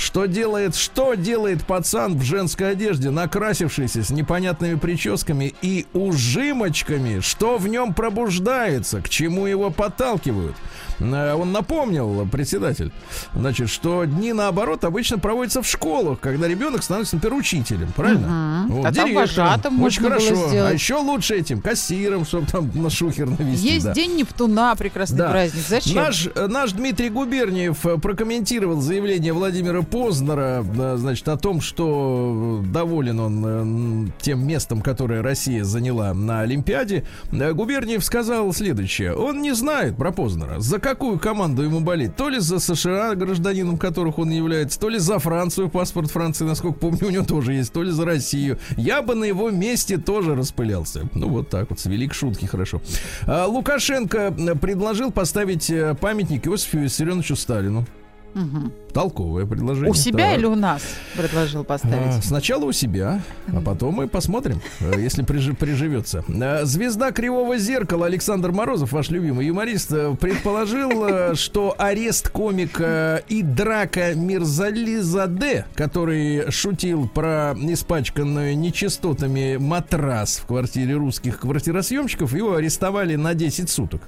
Что 0.00 0.24
делает, 0.24 0.76
что 0.76 1.12
делает 1.12 1.62
пацан 1.66 2.18
в 2.18 2.22
женской 2.22 2.70
одежде, 2.70 3.10
накрасившийся 3.10 4.02
с 4.02 4.08
непонятными 4.08 4.76
прическами 4.76 5.54
и 5.60 5.86
ужимочками? 5.92 7.20
Что 7.20 7.58
в 7.58 7.68
нем 7.68 7.92
пробуждается? 7.92 9.02
К 9.02 9.10
чему 9.10 9.44
его 9.44 9.70
подталкивают? 9.70 10.56
Э, 11.00 11.34
Он 11.34 11.52
напомнил, 11.52 12.26
председатель, 12.30 12.92
значит, 13.34 13.68
что 13.70 14.04
дни 14.04 14.32
наоборот 14.32 14.84
обычно 14.84 15.18
проводятся 15.18 15.62
в 15.62 15.66
школах, 15.66 16.20
когда 16.20 16.46
ребенок 16.48 16.82
становится, 16.82 17.16
например, 17.16 17.38
учителем, 17.38 17.88
правильно? 17.96 18.66
Мгм. 18.68 18.80
А 18.80 18.92
там 18.92 18.92
директором. 18.92 19.14
вожатым 19.14 19.82
Очень 19.82 20.02
хорошо. 20.02 20.50
А 20.52 20.72
еще 20.72 20.96
лучше 20.96 21.36
этим 21.36 21.60
кассиром, 21.60 22.24
чтобы 22.24 22.46
там 22.46 22.70
на 22.74 22.90
шухер 22.90 23.28
навести. 23.30 23.68
Есть 23.74 23.86
да. 23.86 23.94
день 23.94 24.16
Нептуна, 24.16 24.74
прекрасный 24.76 25.18
Да. 25.18 25.30
праздник. 25.30 25.62
Зачем? 25.66 25.96
Наш, 25.96 26.28
э, 26.34 26.46
наш 26.46 26.72
Дмитрий 26.72 27.08
Губерниев 27.08 27.84
э, 27.86 27.98
прокомментировал 27.98 28.80
заявление 28.80 29.32
Владимира 29.32 29.82
Познера, 29.82 30.64
значит, 30.96 31.28
о 31.28 31.36
том, 31.36 31.60
что 31.60 32.62
доволен 32.66 33.20
он 33.20 34.12
тем 34.20 34.46
местом, 34.46 34.80
которое 34.82 35.22
Россия 35.22 35.64
заняла 35.64 36.12
на 36.14 36.40
Олимпиаде. 36.40 37.04
Губерниев 37.32 38.04
сказал 38.04 38.52
следующее. 38.52 39.14
Он 39.14 39.40
не 39.42 39.52
знает 39.54 39.96
про 39.96 40.12
Познера, 40.12 40.58
за 40.60 40.78
какую 40.90 41.20
команду 41.20 41.62
ему 41.62 41.80
болеть. 41.80 42.16
То 42.16 42.28
ли 42.28 42.40
за 42.40 42.58
США, 42.58 43.14
гражданином 43.14 43.78
которых 43.78 44.18
он 44.18 44.30
является, 44.30 44.80
то 44.80 44.88
ли 44.88 44.98
за 44.98 45.20
Францию, 45.20 45.68
паспорт 45.68 46.10
Франции, 46.10 46.44
насколько 46.44 46.80
помню, 46.80 47.06
у 47.06 47.10
него 47.10 47.24
тоже 47.24 47.52
есть, 47.52 47.72
то 47.72 47.84
ли 47.84 47.92
за 47.92 48.04
Россию. 48.04 48.58
Я 48.76 49.00
бы 49.00 49.14
на 49.14 49.24
его 49.24 49.50
месте 49.50 49.98
тоже 49.98 50.34
распылялся. 50.34 51.08
Ну, 51.14 51.28
вот 51.28 51.48
так 51.48 51.70
вот, 51.70 51.78
свели 51.78 52.08
к 52.08 52.14
шутке, 52.14 52.48
хорошо. 52.48 52.82
А, 53.24 53.46
Лукашенко 53.46 54.34
э, 54.36 54.54
предложил 54.56 55.12
поставить 55.12 55.70
э, 55.70 55.94
памятник 55.94 56.48
Иосифу 56.48 56.78
Виссарионовичу 56.78 57.36
Сталину. 57.36 57.86
Мгм. 58.34 58.72
Толковое 58.92 59.44
предложение. 59.46 59.90
У 59.90 59.94
себя 59.94 60.30
Так. 60.30 60.38
или 60.38 60.46
у 60.46 60.54
нас 60.54 60.82
предложил 61.16 61.60
А, 61.62 61.64
поставить? 61.64 62.24
Сначала 62.24 62.64
у 62.64 62.72
себя, 62.72 63.20
а 63.48 63.60
потом 63.60 63.94
мы 63.94 64.08
посмотрим, 64.08 64.60
э, 64.80 64.94
если 64.98 65.24
прижи- 65.24 65.54
приживется. 65.54 66.24
Э, 66.28 66.64
Звезда 66.64 67.12
Кривого 67.12 67.58
Зеркала 67.58 68.06
Александр 68.06 68.50
Морозов, 68.52 68.92
ваш 68.92 69.10
любимый 69.10 69.46
юморист, 69.46 69.92
э, 69.92 70.14
предположил, 70.20 71.34
что 71.36 71.74
арест 71.78 72.28
комика 72.30 73.22
и 73.28 73.42
драка 73.42 74.14
Мирзализаде, 74.14 75.66
который 75.74 76.50
шутил 76.50 77.08
про 77.08 77.54
испачканную 77.60 78.56
нечистотами 78.58 79.56
матрас 79.56 80.38
в 80.38 80.46
квартире 80.46 80.94
русских 80.94 81.40
квартиросъемщиков, 81.40 82.32
его 82.34 82.54
арестовали 82.54 83.16
на 83.16 83.34
10 83.34 83.70
суток. 83.70 84.02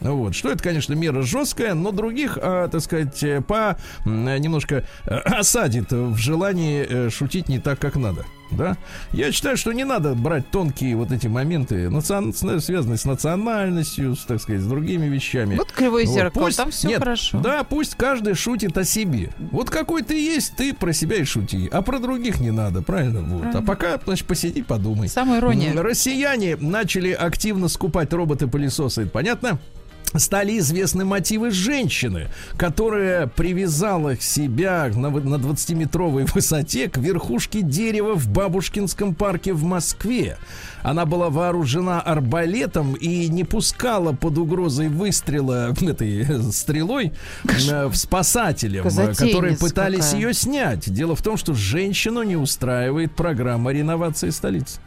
Вот. 0.00 0.34
Что 0.34 0.50
это, 0.50 0.62
конечно, 0.62 0.94
мера 0.94 1.22
жесткая, 1.22 1.74
но 1.74 1.90
других, 1.90 2.38
а, 2.40 2.68
так 2.68 2.80
сказать, 2.80 3.22
э, 3.22 3.40
по 3.40 3.78
немножко 4.04 4.84
э, 5.06 5.14
осадит 5.14 5.92
в 5.92 6.16
желании 6.16 6.86
э, 6.88 7.10
шутить 7.10 7.48
не 7.48 7.58
так, 7.58 7.78
как 7.78 7.96
надо. 7.96 8.24
Да? 8.50 8.76
Я 9.12 9.32
считаю, 9.32 9.56
что 9.56 9.72
не 9.72 9.84
надо 9.84 10.14
брать 10.14 10.50
тонкие 10.50 10.96
вот 10.96 11.10
эти 11.12 11.26
моменты, 11.26 11.86
национ- 11.88 12.32
связанные 12.60 12.98
с 12.98 13.04
национальностью, 13.04 14.14
с, 14.16 14.24
так 14.24 14.40
сказать, 14.40 14.60
с 14.62 14.66
другими 14.66 15.06
вещами. 15.06 15.56
Вот 15.56 15.72
кривое 15.72 16.06
Вот, 16.06 16.14
зеркало, 16.14 16.44
пусть- 16.44 16.56
там 16.56 16.70
все 16.70 16.88
нет, 16.88 16.98
хорошо. 16.98 17.40
Да, 17.40 17.64
пусть 17.64 17.94
каждый 17.96 18.34
шутит 18.34 18.76
о 18.78 18.84
себе. 18.84 19.30
Вот 19.50 19.70
какой 19.70 20.02
ты 20.02 20.14
есть, 20.20 20.56
ты 20.56 20.72
про 20.74 20.92
себя 20.92 21.16
и 21.16 21.24
шути. 21.24 21.68
А 21.72 21.82
про 21.82 21.98
других 21.98 22.40
не 22.40 22.50
надо, 22.50 22.82
правильно? 22.82 23.22
Вот. 23.22 23.54
А 23.54 23.62
пока, 23.62 23.98
значит, 24.04 24.26
посиди, 24.26 24.62
подумай. 24.62 25.08
Самая 25.08 25.40
ирония. 25.40 25.72
Россияне 25.80 26.56
начали 26.56 27.10
активно 27.12 27.68
скупать 27.68 28.12
роботы-пылесосы, 28.12 29.02
это 29.02 29.10
понятно? 29.10 29.58
Стали 30.16 30.58
известны 30.58 31.04
мотивы 31.04 31.50
женщины, 31.50 32.28
которая 32.56 33.26
привязала 33.26 34.16
себя 34.16 34.90
на, 34.94 35.10
на 35.10 35.36
20-метровой 35.36 36.24
высоте 36.34 36.88
к 36.88 36.98
верхушке 36.98 37.62
дерева 37.62 38.14
в 38.14 38.28
Бабушкинском 38.28 39.14
парке 39.14 39.52
в 39.52 39.64
Москве. 39.64 40.38
Она 40.82 41.04
была 41.04 41.30
вооружена 41.30 42.00
арбалетом 42.00 42.94
и 42.94 43.28
не 43.28 43.42
пускала 43.42 44.12
под 44.12 44.38
угрозой 44.38 44.88
выстрела 44.88 45.74
этой 45.80 46.22
э, 46.22 46.42
стрелой 46.52 47.12
э, 47.44 47.90
спасателям, 47.92 48.84
которые 49.16 49.56
пытались 49.56 50.06
какая. 50.06 50.20
ее 50.20 50.34
снять. 50.34 50.92
Дело 50.92 51.16
в 51.16 51.22
том, 51.22 51.36
что 51.36 51.54
женщину 51.54 52.22
не 52.22 52.36
устраивает 52.36 53.16
программа 53.16 53.72
реновации 53.72 54.30
столицы. 54.30 54.78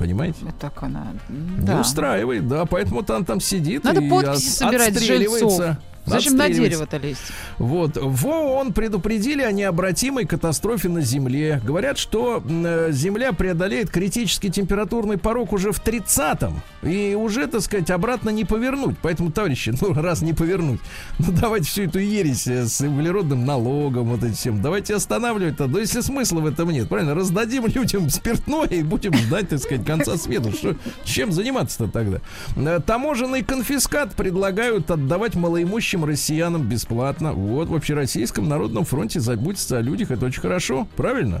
Понимаете? 0.00 0.38
Вот 0.40 0.58
так 0.58 0.82
она. 0.82 1.12
м, 1.28 1.60
Не 1.60 1.66
Да. 1.66 1.80
устраивает, 1.82 2.48
да, 2.48 2.64
поэтому 2.64 3.02
там 3.02 3.26
там 3.26 3.38
сидит 3.38 3.84
Надо 3.84 4.00
и 4.00 4.08
подписи 4.08 4.48
от- 4.48 4.54
собирать 4.70 4.96
отстреливается. 4.96 5.48
жильцов. 5.50 5.76
Зачем 6.06 6.36
на 6.36 6.48
дерево-то 6.48 6.96
лезть? 6.96 7.20
Вот. 7.58 7.96
В 7.96 8.26
ООН 8.26 8.72
предупредили 8.72 9.42
о 9.42 9.52
необратимой 9.52 10.26
катастрофе 10.26 10.88
на 10.88 11.02
Земле. 11.02 11.60
Говорят, 11.64 11.98
что 11.98 12.42
э, 12.48 12.88
Земля 12.90 13.32
преодолеет 13.32 13.90
критический 13.90 14.50
температурный 14.50 15.18
порог 15.18 15.52
уже 15.52 15.72
в 15.72 15.82
30-м. 15.84 16.62
И 16.82 17.14
уже, 17.14 17.46
так 17.46 17.60
сказать, 17.60 17.90
обратно 17.90 18.30
не 18.30 18.44
повернуть. 18.44 18.96
Поэтому, 19.02 19.30
товарищи, 19.30 19.74
ну, 19.80 19.92
раз 19.92 20.22
не 20.22 20.32
повернуть, 20.32 20.80
ну, 21.18 21.26
давайте 21.32 21.66
всю 21.66 21.82
эту 21.82 21.98
ересь 21.98 22.46
э, 22.46 22.66
с 22.66 22.80
углеродным 22.80 23.44
налогом, 23.44 24.08
вот 24.08 24.24
этим 24.24 24.34
всем, 24.34 24.62
давайте 24.62 24.94
останавливать-то. 24.94 25.66
Да 25.66 25.80
если 25.80 26.00
смысла 26.00 26.40
в 26.40 26.46
этом 26.46 26.70
нет, 26.70 26.88
правильно? 26.88 27.14
Раздадим 27.14 27.66
людям 27.66 28.08
спиртное 28.08 28.66
и 28.68 28.82
будем 28.82 29.12
ждать, 29.14 29.50
так 29.50 29.58
сказать, 29.60 29.84
конца 29.84 30.16
света. 30.16 30.50
Что, 30.50 30.76
чем 31.04 31.30
заниматься-то 31.30 31.88
тогда? 31.88 32.20
Э, 32.56 32.80
Таможенный 32.84 33.44
конфискат 33.44 34.14
предлагают 34.14 34.90
отдавать 34.90 35.34
малоимущим 35.34 35.89
россиянам 36.04 36.62
бесплатно. 36.62 37.32
Вот 37.32 37.68
в 37.68 37.74
Общероссийском 37.74 38.48
народном 38.48 38.84
фронте 38.84 39.20
заботиться 39.20 39.78
о 39.78 39.80
людях, 39.80 40.10
это 40.10 40.26
очень 40.26 40.40
хорошо, 40.40 40.86
правильно? 40.96 41.40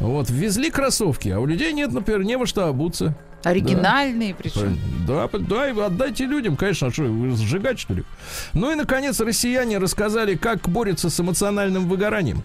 Вот, 0.00 0.30
ввезли 0.30 0.70
кроссовки, 0.70 1.28
а 1.28 1.40
у 1.40 1.46
людей 1.46 1.72
нет, 1.72 1.92
например, 1.92 2.24
не 2.24 2.36
во 2.36 2.46
что 2.46 2.66
обуться. 2.66 3.16
Оригинальные 3.42 4.34
причем. 4.34 4.78
Да, 5.06 5.28
да, 5.32 5.70
и 5.70 5.78
отдайте 5.78 6.26
людям, 6.26 6.56
конечно, 6.56 6.88
а 6.88 6.92
что, 6.92 7.04
вы 7.04 7.30
сжигать, 7.36 7.78
что 7.78 7.94
ли? 7.94 8.02
Ну 8.54 8.72
и, 8.72 8.74
наконец, 8.74 9.20
россияне 9.20 9.78
рассказали, 9.78 10.34
как 10.34 10.68
борются 10.68 11.10
с 11.10 11.20
эмоциональным 11.20 11.88
выгоранием. 11.88 12.42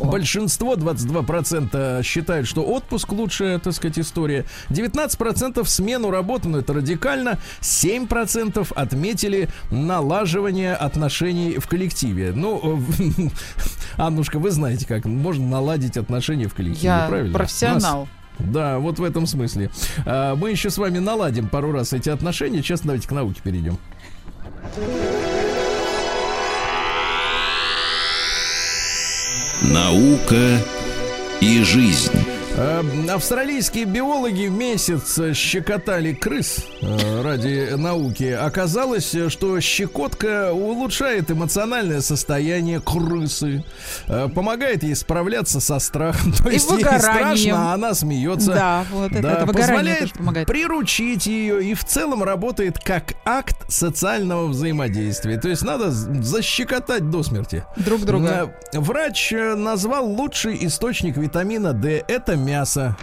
Большинство, 0.00 0.74
22% 0.74 2.02
считают, 2.02 2.48
что 2.48 2.62
отпуск 2.62 3.12
лучшая, 3.12 3.58
так 3.58 3.72
сказать, 3.72 3.98
история. 3.98 4.44
19% 4.70 5.64
смену 5.66 6.10
работы, 6.10 6.48
но 6.48 6.58
это 6.58 6.72
радикально. 6.72 7.38
7% 7.60 8.72
отметили 8.74 9.48
налаживание 9.70 10.74
отношений 10.74 11.58
в 11.58 11.68
коллективе. 11.68 12.32
Ну, 12.34 12.80
э, 12.98 13.28
Аннушка, 13.96 14.38
вы 14.38 14.50
знаете, 14.50 14.86
как 14.86 15.04
можно 15.04 15.46
наладить 15.46 15.96
отношения 15.96 16.48
в 16.48 16.54
коллективе, 16.54 16.86
Я 16.88 17.06
правильно? 17.08 17.38
профессионал. 17.38 18.08
Да, 18.38 18.80
вот 18.80 18.98
в 18.98 19.04
этом 19.04 19.26
смысле. 19.26 19.70
А, 20.04 20.34
Мы 20.34 20.50
еще 20.50 20.68
с 20.70 20.76
вами 20.78 20.98
наладим 20.98 21.48
пару 21.48 21.70
раз 21.70 21.92
эти 21.92 22.08
отношения. 22.08 22.62
Сейчас 22.62 22.80
давайте 22.80 23.06
к 23.06 23.12
науке 23.12 23.40
перейдем. 23.44 23.78
Наука 29.62 30.60
и 31.40 31.62
жизнь. 31.62 32.12
А, 32.56 32.84
Австралийские 33.12 33.84
биологи 33.84 34.46
в 34.46 34.52
месяц 34.52 35.18
щекотали 35.34 36.12
крыс 36.12 36.64
э, 36.82 37.22
ради 37.22 37.74
науки. 37.76 38.30
Оказалось, 38.30 39.12
что 39.28 39.58
щекотка 39.60 40.52
улучшает 40.52 41.32
эмоциональное 41.32 42.00
состояние 42.00 42.80
крысы, 42.80 43.64
э, 44.06 44.28
помогает 44.32 44.84
ей 44.84 44.94
справляться 44.94 45.58
со 45.58 45.80
страхом. 45.80 46.32
То 46.44 46.48
И 46.48 46.54
есть 46.54 46.70
ей 46.70 46.76
выгоранием. 46.76 47.00
страшно, 47.00 47.70
а 47.70 47.74
она 47.74 47.92
смеется. 47.94 48.52
Да, 48.54 48.84
вот 48.92 49.10
это, 49.10 49.18
это 49.28 49.46
выгорание 49.46 49.52
позволяет 49.66 50.12
помогает. 50.12 50.46
приручить 50.46 51.26
ее 51.26 51.64
и 51.64 51.74
в 51.74 51.84
целом 51.84 52.22
работает 52.22 52.78
как 52.78 53.14
акт 53.24 53.56
социального 53.68 54.46
взаимодействия. 54.46 55.40
То 55.40 55.48
есть 55.48 55.62
надо 55.62 55.90
защекотать 55.90 57.10
до 57.10 57.24
смерти. 57.24 57.64
Друг 57.76 58.02
друга. 58.02 58.54
Э, 58.72 58.78
Врач 58.78 59.32
э, 59.32 59.54
назвал 59.56 60.06
лучший 60.06 60.64
источник 60.66 61.16
витамина 61.16 61.72
D. 61.72 62.04
Это 62.06 62.36
мясо. 62.44 62.96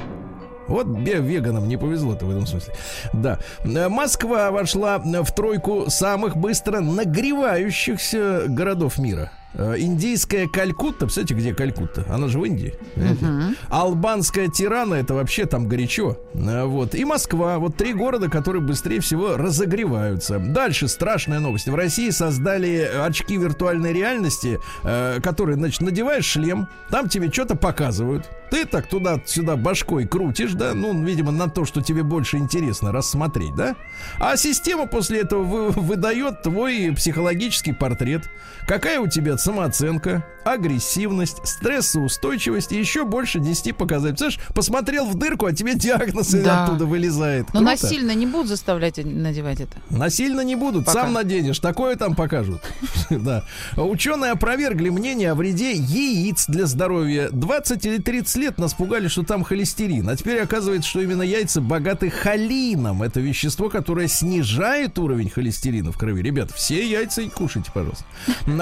Вот 0.68 0.88
веганам 0.88 1.68
не 1.68 1.76
повезло-то 1.76 2.26
в 2.26 2.30
этом 2.32 2.48
смысле. 2.48 2.74
Да. 3.12 3.40
Э, 3.66 3.90
Москва 3.90 4.52
вошла 4.52 5.00
в 5.00 5.36
тройку 5.36 5.90
самых 5.90 6.38
быстро 6.38 6.80
нагревающихся 6.80 8.46
городов 8.48 8.98
мира. 8.98 9.32
Э, 9.54 9.76
Индийская 9.78 10.48
Калькутта, 10.48 11.06
представляете, 11.06 11.34
где 11.34 11.54
Калькутта? 11.54 12.06
Она 12.10 12.28
же 12.28 12.40
в 12.40 12.46
Индии. 12.46 12.74
понимаете? 12.96 13.58
Албанская 13.70 14.48
Тирана, 14.48 14.96
это 14.96 15.14
вообще 15.14 15.46
там 15.46 15.68
горячо. 15.68 16.18
Э, 16.34 16.64
Вот. 16.64 16.96
И 16.96 17.04
Москва. 17.04 17.60
Вот 17.60 17.76
три 17.76 17.94
города, 17.94 18.30
которые 18.30 18.62
быстрее 18.62 19.02
всего 19.02 19.36
разогреваются. 19.36 20.40
Дальше 20.40 20.88
страшная 20.88 21.40
новость. 21.40 21.68
В 21.68 21.76
России 21.76 22.10
создали 22.12 22.90
очки 23.04 23.36
виртуальной 23.38 23.92
реальности, 23.94 24.60
э, 24.84 25.20
которые, 25.22 25.58
значит, 25.58 25.82
надеваешь 25.82 26.26
шлем, 26.26 26.68
там 26.90 27.10
тебе 27.10 27.30
что-то 27.30 27.56
показывают. 27.56 28.30
Ты 28.52 28.66
так 28.66 28.88
туда-сюда 28.88 29.56
башкой 29.56 30.06
крутишь, 30.06 30.52
да, 30.54 30.74
ну, 30.74 30.94
видимо, 31.04 31.32
на 31.32 31.50
то, 31.50 31.66
что 31.66 31.82
тебе 31.82 32.04
больше 32.04 32.38
интересно 32.38 32.92
рассмотреть, 32.92 33.56
да? 33.56 33.76
А 34.20 34.36
система 34.38 34.86
после 34.88 35.22
этого 35.22 35.44
вы- 35.44 35.70
выдает 35.72 36.44
твой 36.44 36.92
психологический 36.96 37.72
портрет. 37.74 38.30
Какая 38.68 39.00
у 39.00 39.08
тебя 39.08 39.38
самооценка, 39.38 40.26
агрессивность, 40.44 41.38
стрессоустойчивость 41.46 42.72
и 42.72 42.78
еще 42.78 43.06
больше 43.06 43.40
10 43.40 43.74
показателей. 43.76 44.12
Представляешь, 44.12 44.54
посмотрел 44.54 45.06
в 45.06 45.16
дырку, 45.16 45.46
а 45.46 45.54
тебе 45.54 45.76
диагноз 45.76 46.30
Да. 46.32 46.66
оттуда 46.66 46.86
вылезает. 46.86 47.46
Но 47.54 47.60
Круто? 47.62 47.66
насильно 47.72 48.12
не 48.14 48.26
будут 48.26 48.48
заставлять 48.48 48.98
надевать 49.04 49.62
это. 49.62 49.74
Насильно 49.90 50.42
не 50.42 50.56
будут, 50.56 50.86
Пока. 50.86 51.04
сам 51.04 51.14
наденешь, 51.14 51.60
такое 51.60 51.96
там 51.96 52.16
покажут. 52.16 52.62
да. 53.10 53.44
Ученые 53.78 54.32
опровергли 54.32 54.90
мнение 54.90 55.32
о 55.32 55.36
вреде 55.36 55.72
яиц 55.74 56.46
для 56.48 56.66
здоровья. 56.66 57.30
20 57.32 57.86
или 57.86 57.98
30 57.98 58.41
лет 58.42 58.58
нас 58.58 58.74
пугали, 58.74 59.08
что 59.08 59.24
там 59.24 59.44
холестерин. 59.44 60.10
А 60.10 60.16
теперь 60.16 60.40
оказывается, 60.42 60.90
что 60.90 61.02
именно 61.02 61.22
яйца 61.22 61.62
богаты 61.62 62.10
холином. 62.10 63.04
Это 63.04 63.20
вещество, 63.20 63.70
которое 63.70 64.08
снижает 64.08 64.98
уровень 65.00 65.30
холестерина 65.30 65.92
в 65.92 65.98
крови. 65.98 66.22
Ребят, 66.22 66.52
все 66.52 66.86
яйца 66.86 67.22
и 67.22 67.30
кушайте, 67.30 67.72
пожалуйста. 67.74 68.04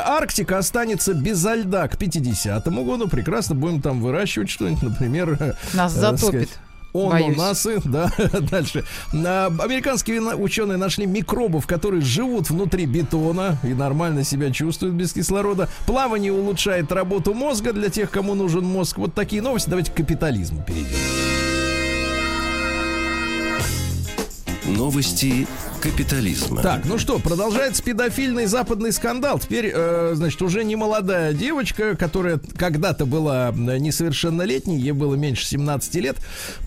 Арктика 0.06 0.58
останется 0.58 1.14
безо 1.14 1.56
льда 1.56 1.88
к 1.88 1.98
50 1.98 2.68
году. 2.68 3.08
Прекрасно 3.08 3.56
будем 3.56 3.82
там 3.82 4.02
выращивать 4.02 4.50
что-нибудь, 4.50 4.84
например... 4.84 5.58
Нас 5.74 5.96
э, 5.96 6.02
так 6.02 6.18
затопит. 6.18 6.50
сказать, 6.50 6.50
Боюсь. 6.94 7.38
Ананасы, 7.38 7.82
да, 7.86 8.12
дальше. 8.52 8.84
Американские 9.12 10.22
ученые 10.22 10.78
нашли 10.78 11.06
микробов, 11.06 11.68
которые 11.68 12.02
живут 12.02 12.50
внутри 12.50 12.86
бетона 12.86 13.58
и 13.64 13.74
нормально 13.74 14.24
себя 14.24 14.52
чувствуют 14.52 14.96
без 14.96 15.14
кислорода. 15.14 15.70
Плавание 15.86 16.34
улучшает 16.34 16.92
работу 16.92 17.34
мозга 17.34 17.74
для 17.74 17.90
тех, 17.90 18.10
кому 18.10 18.36
нужен 18.36 18.66
мозг. 18.66 18.98
Вот 18.98 19.14
такие 19.14 19.42
новости. 19.42 19.70
Давайте 19.70 19.92
к 19.92 19.96
капитализму 19.96 20.64
перейдем. 20.66 20.98
Новости 24.66 25.48
капитализма. 25.80 26.62
Так, 26.62 26.86
ну 26.86 26.98
что, 26.98 27.20
продолжается 27.20 27.82
педофильный 27.82 28.46
западный 28.46 28.92
скандал. 28.92 29.40
Теперь, 29.40 29.72
э, 29.74 30.12
значит, 30.16 30.42
уже 30.42 30.64
не 30.64 30.76
молодая 30.76 31.34
девочка, 31.34 31.96
которая 31.96 32.40
когда-то 32.58 33.06
была 33.06 33.50
э, 33.50 33.78
несовершеннолетней, 33.78 34.78
ей 34.80 34.92
было 34.92 35.16
меньше 35.16 35.46
17 35.46 35.96
лет, 35.96 36.18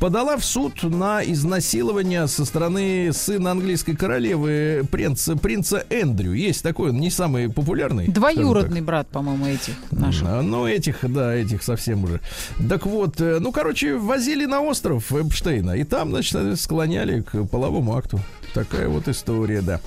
подала 0.01 0.37
в 0.37 0.45
суд 0.45 0.83
на 0.83 1.23
изнасилование 1.23 2.27
со 2.27 2.45
стороны 2.45 3.13
сына 3.13 3.53
английской 3.53 3.95
королевы, 3.95 4.85
принца, 4.91 5.37
принца 5.37 5.85
Эндрю. 5.91 6.33
Есть 6.33 6.63
такой, 6.63 6.91
он 6.91 7.01
не 7.01 7.11
самый 7.11 7.51
популярный. 7.51 8.09
Двоюродный 8.09 8.81
брат, 8.81 9.09
по-моему, 9.09 9.47
этих 9.47 9.75
наших. 9.91 10.27
А, 10.27 10.43
Ну, 10.43 10.67
этих, 10.67 10.99
да, 11.13 11.35
этих 11.35 11.63
совсем 11.63 12.05
уже. 12.05 12.21
Так 12.69 12.87
вот, 12.87 13.21
э, 13.21 13.39
ну, 13.41 13.53
короче, 13.53 13.97
возили 13.97 14.47
на 14.47 14.61
остров 14.61 15.13
Эпштейна, 15.13 15.73
и 15.73 15.85
там, 15.85 16.11
значит, 16.11 16.59
склоняли 16.59 17.21
к 17.21 17.45
половому 17.45 17.97
акту. 17.97 18.21
Такая 18.55 18.89
вот 18.89 19.09
история, 19.09 19.63
да. 19.63 19.81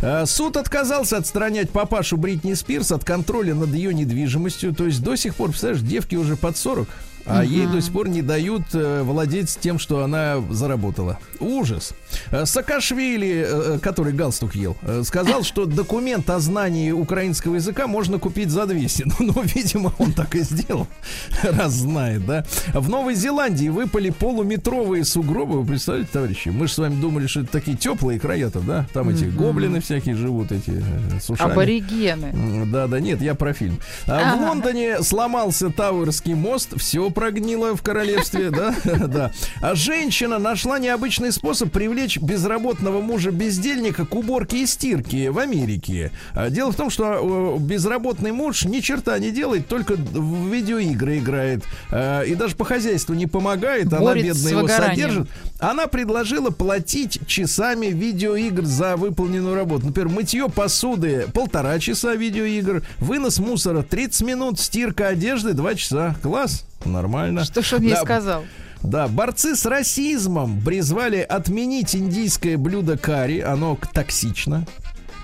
А, 0.00 0.26
Суд 0.26 0.56
отказался 0.56 1.16
отстранять 1.16 1.70
папашу 1.70 2.16
Бритни 2.16 2.54
Спирс 2.54 2.92
от 2.92 3.04
контроля 3.04 3.54
над 3.54 3.70
ее 3.70 3.94
недвижимостью. 3.94 4.74
То 4.74 4.86
есть 4.86 5.02
до 5.02 5.16
сих 5.16 5.34
пор, 5.34 5.50
представляешь, 5.50 5.82
девки 5.82 6.16
уже 6.16 6.36
под 6.36 6.56
40, 6.56 6.88
а 7.26 7.44
ей 7.44 7.66
до 7.66 7.80
сих 7.80 7.92
пор 7.92 8.08
не 8.08 8.22
дают 8.22 8.62
э, 8.74 9.02
владеть 9.02 9.58
тем, 9.60 9.78
что 9.78 10.02
она 10.02 10.36
заработала. 10.50 11.18
Ужас. 11.40 11.92
Э, 12.30 12.44
Саакашвили, 12.46 13.44
э, 13.46 13.78
который 13.80 14.12
галстук 14.12 14.54
ел, 14.54 14.76
э, 14.82 15.02
сказал, 15.04 15.42
что 15.42 15.66
документ 15.66 16.28
о 16.30 16.38
знании 16.38 16.90
украинского 16.90 17.56
языка 17.56 17.86
можно 17.86 18.18
купить 18.18 18.50
за 18.50 18.66
200. 18.66 19.04
Ну, 19.22 19.32
ну, 19.34 19.42
видимо, 19.42 19.92
он 19.98 20.12
так 20.12 20.34
и 20.34 20.40
сделал, 20.42 20.86
раз 21.42 21.72
знает, 21.72 22.24
да. 22.26 22.44
В 22.72 22.88
Новой 22.88 23.14
Зеландии 23.14 23.68
выпали 23.68 24.10
полуметровые 24.10 25.04
сугробы. 25.04 25.60
Вы 25.60 25.66
представляете, 25.66 26.10
товарищи? 26.12 26.48
Мы 26.48 26.66
же 26.66 26.72
с 26.74 26.78
вами 26.78 27.00
думали, 27.00 27.26
что 27.26 27.40
это 27.40 27.52
такие 27.52 27.76
теплые 27.76 28.18
края-то, 28.18 28.60
да? 28.60 28.86
Там 28.92 29.08
эти 29.10 29.24
гоблины 29.24 29.80
всякие 29.80 30.14
живут, 30.16 30.50
эти 30.52 30.70
э, 30.70 31.20
с 31.20 31.30
ушами. 31.30 31.52
Аборигены. 31.52 32.26
М, 32.26 32.72
Да, 32.72 32.86
да, 32.86 33.00
нет, 33.00 33.20
я 33.20 33.34
про 33.34 33.52
фильм. 33.52 33.78
А 34.06 34.36
В. 34.36 34.40
Лондоне 34.40 35.02
сломался 35.02 35.70
Тауэрский 35.70 36.34
мост, 36.34 36.70
все 36.78 37.10
прогнило 37.12 37.76
в 37.76 37.82
королевстве, 37.82 38.50
да, 38.50 38.74
да. 38.84 39.32
А 39.60 39.74
женщина 39.74 40.38
нашла 40.38 40.78
необычный 40.78 41.32
способ 41.32 41.70
привлечь 41.70 42.18
безработного 42.18 43.00
мужа-бездельника 43.00 44.06
к 44.06 44.14
уборке 44.14 44.62
и 44.62 44.66
стирке 44.66 45.30
в 45.30 45.38
Америке. 45.38 46.12
А 46.34 46.50
Дело 46.50 46.72
в 46.72 46.76
том, 46.76 46.90
что 46.90 47.56
э, 47.56 47.60
безработный 47.60 48.32
муж 48.32 48.64
ни 48.64 48.80
черта 48.80 49.18
не 49.18 49.30
делает, 49.30 49.68
только 49.68 49.94
в 49.94 50.48
видеоигры 50.52 51.18
играет. 51.18 51.64
А, 51.90 52.22
И 52.22 52.34
даже 52.34 52.56
по 52.56 52.64
хозяйству 52.64 53.14
не 53.14 53.26
помогает, 53.26 53.92
она 53.92 54.00
Борется 54.00 54.32
бедная 54.32 54.50
его 54.52 54.68
содержит. 54.68 55.28
Она 55.58 55.86
предложила 55.86 56.50
платить 56.50 57.20
часами 57.26 57.86
видеоигр 57.86 58.64
за 58.64 58.96
выполненную 58.96 59.54
работу. 59.54 59.86
Например, 59.86 60.08
мытье 60.08 60.48
посуды 60.48 61.26
полтора 61.32 61.78
часа 61.78 62.14
видеоигр, 62.14 62.82
вынос 62.98 63.38
мусора 63.38 63.82
30 63.82 64.22
минут, 64.22 64.60
стирка 64.60 65.08
одежды 65.08 65.52
2 65.52 65.74
часа. 65.74 66.16
Класс, 66.22 66.64
нормально. 66.86 67.44
Что 67.44 67.62
ж 67.62 67.74
он 67.74 67.82
ей 67.82 67.94
Да, 67.94 68.00
сказал? 68.02 68.44
Да, 68.82 69.06
борцы 69.08 69.54
с 69.54 69.64
расизмом 69.64 70.60
призвали 70.60 71.18
отменить 71.18 71.94
индийское 71.94 72.56
блюдо 72.58 72.98
карри. 72.98 73.40
Оно 73.40 73.78
токсично. 73.92 74.66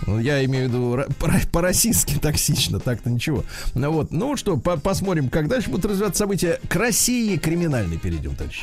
Ну, 0.07 0.21
Я 0.21 0.45
имею 0.45 0.69
в 0.69 0.73
виду 0.73 0.99
по-российски 1.51 2.15
токсично, 2.23 2.79
так-то 2.79 3.11
ничего. 3.11 3.45
Ну 3.75 3.91
вот, 3.91 4.13
ну 4.13 4.37
что, 4.37 4.57
по- 4.57 4.77
посмотрим, 4.79 5.29
как 5.29 5.49
дальше 5.49 5.71
будут 5.71 5.87
развиваться 5.91 6.21
события. 6.21 6.61
К 6.69 6.77
России 6.77 7.37
криминальной 7.37 7.99
перейдем 7.99 8.35
дальше. 8.37 8.63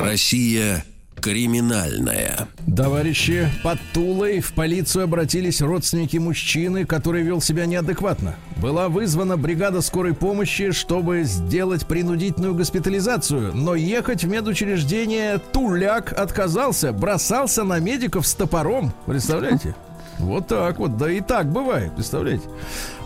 Россия 0.00 0.84
криминальная. 1.20 2.48
Товарищи, 2.74 3.48
под 3.62 3.78
Тулой 3.92 4.40
в 4.40 4.52
полицию 4.54 5.04
обратились 5.04 5.60
родственники 5.60 6.16
мужчины, 6.16 6.86
который 6.86 7.22
вел 7.22 7.42
себя 7.42 7.66
неадекватно. 7.66 8.36
Была 8.56 8.88
вызвана 8.88 9.36
бригада 9.36 9.82
скорой 9.82 10.14
помощи, 10.14 10.72
чтобы 10.72 11.24
сделать 11.24 11.86
принудительную 11.86 12.54
госпитализацию, 12.54 13.54
но 13.54 13.74
ехать 13.74 14.24
в 14.24 14.28
медучреждение 14.28 15.38
Туляк 15.52 16.18
отказался, 16.18 16.92
бросался 16.92 17.64
на 17.64 17.78
медиков 17.78 18.26
с 18.26 18.34
топором. 18.34 18.92
Представляете? 19.06 19.74
Вот 20.18 20.48
так 20.48 20.78
вот, 20.78 20.96
да 20.96 21.10
и 21.10 21.20
так 21.20 21.50
бывает, 21.50 21.94
представляете? 21.94 22.44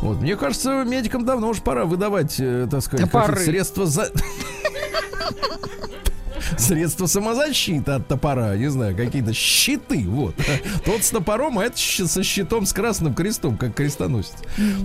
Вот, 0.00 0.20
мне 0.20 0.36
кажется, 0.36 0.84
медикам 0.84 1.24
давно 1.24 1.48
уже 1.48 1.62
пора 1.62 1.84
выдавать, 1.84 2.36
э, 2.38 2.66
так 2.70 2.82
сказать, 2.82 3.10
средства 3.40 3.86
за... 3.86 4.10
Средства 6.58 7.06
самозащиты 7.06 7.92
от 7.92 8.08
топора, 8.08 8.56
не 8.56 8.70
знаю, 8.70 8.96
какие-то 8.96 9.32
щиты, 9.32 10.04
вот. 10.08 10.34
Тот 10.84 11.02
с 11.02 11.10
топором, 11.10 11.58
а 11.58 11.64
это 11.64 11.76
со 11.78 12.22
щитом 12.22 12.66
с 12.66 12.72
красным 12.72 13.14
крестом, 13.14 13.56
как 13.56 13.74
крестоносец. 13.74 14.34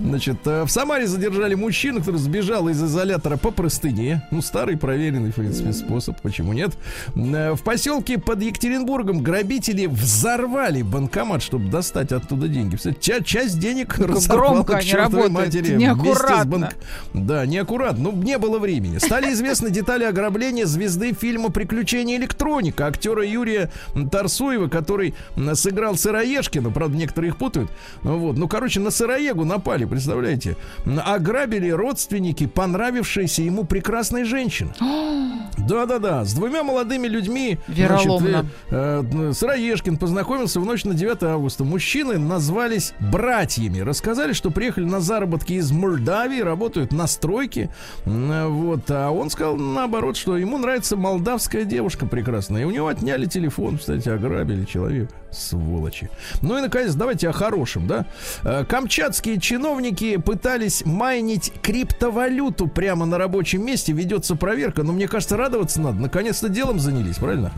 Значит, 0.04 0.38
э, 0.46 0.64
в 0.64 0.68
Самаре 0.70 1.06
задержали 1.06 1.54
мужчину, 1.54 2.00
который 2.00 2.16
сбежал 2.18 2.68
из 2.68 2.82
изолятора 2.82 3.36
по 3.36 3.50
простыне. 3.50 4.22
Ну, 4.30 4.42
старый, 4.42 4.76
проверенный, 4.76 5.30
в 5.30 5.34
принципе, 5.34 5.72
способ, 5.72 6.20
почему 6.20 6.52
нет. 6.52 6.72
Э, 7.14 7.52
В 7.54 7.62
поселке 7.62 8.18
под 8.18 8.42
Екатеринбургом 8.42 9.22
грабители 9.22 9.86
взорвали 9.86 10.82
банкомат, 10.82 11.42
чтобы 11.42 11.70
достать 11.70 12.12
оттуда 12.12 12.48
деньги. 12.48 12.76
Ча- 13.00 13.22
часть 13.22 13.58
денег 13.58 13.98
разорвала 13.98 14.62
к 14.64 14.82
чертовой 14.82 15.28
матери 15.30 15.74
неаккуратно. 15.76 16.44
банк- 16.50 16.76
Да, 17.14 17.46
неаккуратно. 17.46 18.04
Ну, 18.04 18.12
не 18.12 18.38
было 18.38 18.58
времени. 18.58 18.98
Стали 18.98 19.32
известны 19.32 19.70
детали 19.70 20.04
ограбления 20.04 20.66
звезды 20.66 21.12
фильма 21.12 21.49
приключения 21.50 22.16
электроника 22.16 22.86
актера 22.86 23.24
Юрия 23.26 23.70
Тарсуева, 24.10 24.68
который 24.68 25.14
сыграл 25.54 25.96
Сыроежкина, 25.96 26.70
правда, 26.70 26.96
некоторые 26.96 27.30
их 27.30 27.38
путают. 27.38 27.70
Вот. 28.02 28.36
Ну, 28.36 28.48
короче, 28.48 28.80
на 28.80 28.90
Сыроегу 28.90 29.44
напали, 29.44 29.84
представляете? 29.84 30.56
Ограбили 31.04 31.68
родственники 31.70 32.46
понравившейся 32.46 33.42
ему 33.42 33.64
прекрасной 33.64 34.24
женщины. 34.24 34.72
Да-да-да, 35.58 36.24
с 36.24 36.32
двумя 36.34 36.62
молодыми 36.62 37.06
людьми. 37.06 37.58
Вероломно. 37.68 38.46
э, 38.70 39.02
э, 39.12 39.32
Сыроежкин 39.32 39.96
познакомился 39.98 40.60
в 40.60 40.64
ночь 40.64 40.84
на 40.84 40.94
9 40.94 41.22
августа. 41.24 41.64
Мужчины 41.64 42.18
назвались 42.18 42.94
братьями. 43.00 43.80
Рассказали, 43.80 44.32
что 44.32 44.50
приехали 44.50 44.84
на 44.84 45.00
заработки 45.00 45.54
из 45.54 45.70
Молдавии, 45.70 46.40
работают 46.40 46.92
на 46.92 47.06
стройке. 47.06 47.70
Вот, 48.04 48.90
а 48.90 49.10
он 49.10 49.30
сказал 49.30 49.56
наоборот, 49.56 50.16
что 50.16 50.36
ему 50.36 50.58
нравится 50.58 50.96
молдавская 51.40 51.64
девушка 51.64 52.06
прекрасная. 52.06 52.62
И 52.62 52.64
у 52.64 52.70
него 52.70 52.88
отняли 52.88 53.24
телефон, 53.24 53.78
кстати, 53.78 54.08
ограбили 54.08 54.64
человека. 54.64 55.14
Сволочи. 55.32 56.10
Ну 56.42 56.58
и, 56.58 56.60
наконец, 56.60 56.94
давайте 56.94 57.28
о 57.28 57.32
хорошем, 57.32 57.86
да? 57.86 58.06
Э, 58.44 58.64
Камчатские 58.64 59.40
чиновники 59.40 60.18
пытались 60.18 60.84
майнить 60.84 61.52
криптовалюту 61.62 62.66
прямо 62.68 63.06
на 63.06 63.16
рабочем 63.16 63.64
месте. 63.64 63.92
Ведется 63.92 64.36
проверка, 64.36 64.82
но 64.82 64.92
мне 64.92 65.08
кажется, 65.08 65.36
радоваться 65.36 65.80
надо. 65.80 66.00
Наконец-то 66.00 66.48
делом 66.48 66.78
занялись, 66.78 67.16
правильно? 67.16 67.52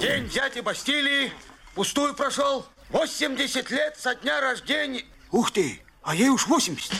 День 0.00 0.28
дяди 0.28 0.60
Бастилии 0.60 1.32
пустую 1.74 2.14
прошел. 2.14 2.66
80 2.90 3.70
лет 3.70 3.96
со 3.98 4.14
дня 4.14 4.40
рождения. 4.40 5.04
Ух 5.30 5.50
ты, 5.52 5.80
а 6.02 6.14
ей 6.14 6.28
уж 6.28 6.46
80. 6.46 6.92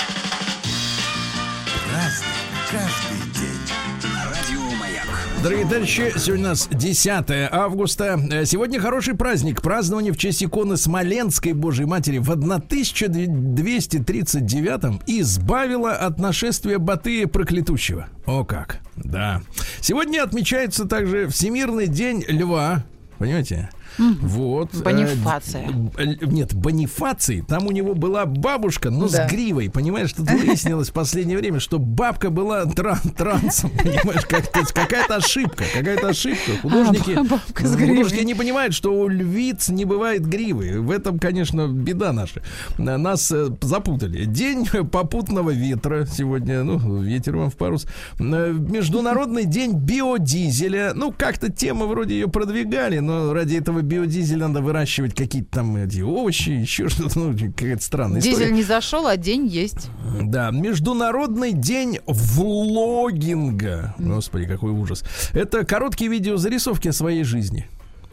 Дорогие 5.42 5.66
товарищи, 5.66 6.12
сегодня 6.18 6.46
у 6.46 6.48
нас 6.50 6.68
10 6.70 7.24
августа. 7.50 8.16
Э, 8.30 8.44
Сегодня 8.44 8.78
хороший 8.80 9.16
праздник. 9.16 9.60
Празднование 9.60 10.12
в 10.12 10.16
честь 10.16 10.44
иконы 10.44 10.76
Смоленской 10.76 11.52
Божьей 11.52 11.86
Матери 11.86 12.18
в 12.18 12.30
1239 12.30 15.02
избавила 15.08 15.94
от 15.94 16.20
нашествия 16.20 16.78
Батыя 16.78 17.26
проклятущего. 17.26 18.06
О 18.24 18.44
как, 18.44 18.78
да. 18.94 19.42
Сегодня 19.80 20.22
отмечается 20.22 20.84
также 20.84 21.26
Всемирный 21.26 21.88
день 21.88 22.24
льва. 22.28 22.84
Понимаете? 23.18 23.68
Вот. 23.98 24.74
э, 24.74 24.82
Бонифация. 24.82 25.68
э, 25.98 26.04
Нет, 26.26 26.54
Бонифаций. 26.54 27.42
Там 27.46 27.66
у 27.66 27.72
него 27.72 27.94
была 27.94 28.26
бабушка, 28.26 28.90
но 28.90 29.08
Да. 29.08 29.26
с 29.28 29.30
гривой. 29.30 29.70
Понимаешь, 29.70 30.12
тут 30.12 30.30
выяснилось 30.30 30.90
в 30.90 30.92
последнее 30.92 31.38
время, 31.38 31.60
что 31.60 31.78
бабка 31.78 32.30
была 32.30 32.64
тран- 32.64 33.14
трансом. 33.16 33.70
Понимаешь, 33.70 34.26
как, 34.26 34.50
какая-то 34.50 35.16
ошибка. 35.16 35.64
Какая-то 35.74 36.08
ошибка. 36.08 36.52
Художники, 36.62 37.12
А, 37.12 37.24
художники 37.54 37.82
гривой. 38.10 38.24
не 38.24 38.34
понимают, 38.34 38.74
что 38.74 38.92
у 38.92 39.08
львиц 39.08 39.68
не 39.68 39.84
бывает 39.84 40.26
гривы. 40.26 40.80
В 40.80 40.90
этом, 40.90 41.18
конечно, 41.18 41.68
беда 41.68 42.12
наша. 42.12 42.42
На- 42.78 42.98
Нас 42.98 43.30
э, 43.32 43.48
запутали. 43.60 44.24
День 44.24 44.66
попутного 44.66 45.50
ветра 45.50 46.06
сегодня. 46.06 46.62
Ну, 46.62 47.02
ветер 47.02 47.36
вам 47.36 47.50
в 47.50 47.56
парус. 47.56 47.86
Международный 48.18 49.44
день 49.44 49.72
биодизеля. 49.74 50.92
Ну, 50.94 51.12
как-то 51.16 51.50
тема 51.50 51.86
вроде 51.86 52.14
ее 52.14 52.28
продвигали, 52.28 52.98
но 52.98 53.32
ради 53.32 53.56
этого 53.56 53.81
биодизеля 53.82 54.48
надо 54.48 54.62
выращивать 54.62 55.14
какие-то 55.14 55.50
там 55.50 55.76
эти 55.76 56.00
овощи, 56.00 56.50
еще 56.50 56.88
что-то. 56.88 57.18
Ну, 57.18 57.32
какая-то 57.32 57.82
странная 57.82 58.20
история. 58.20 58.36
Дизель 58.36 58.52
не 58.52 58.62
зашел, 58.62 59.06
а 59.06 59.16
день 59.16 59.46
есть. 59.46 59.88
Да, 60.20 60.50
Международный 60.50 61.52
день 61.52 61.98
влогинга. 62.06 63.94
Господи, 63.98 64.46
какой 64.46 64.70
ужас. 64.72 65.04
Это 65.32 65.64
короткие 65.64 66.10
видеозарисовки 66.10 66.88
о 66.88 66.92
своей 66.92 67.24
жизни. 67.24 67.68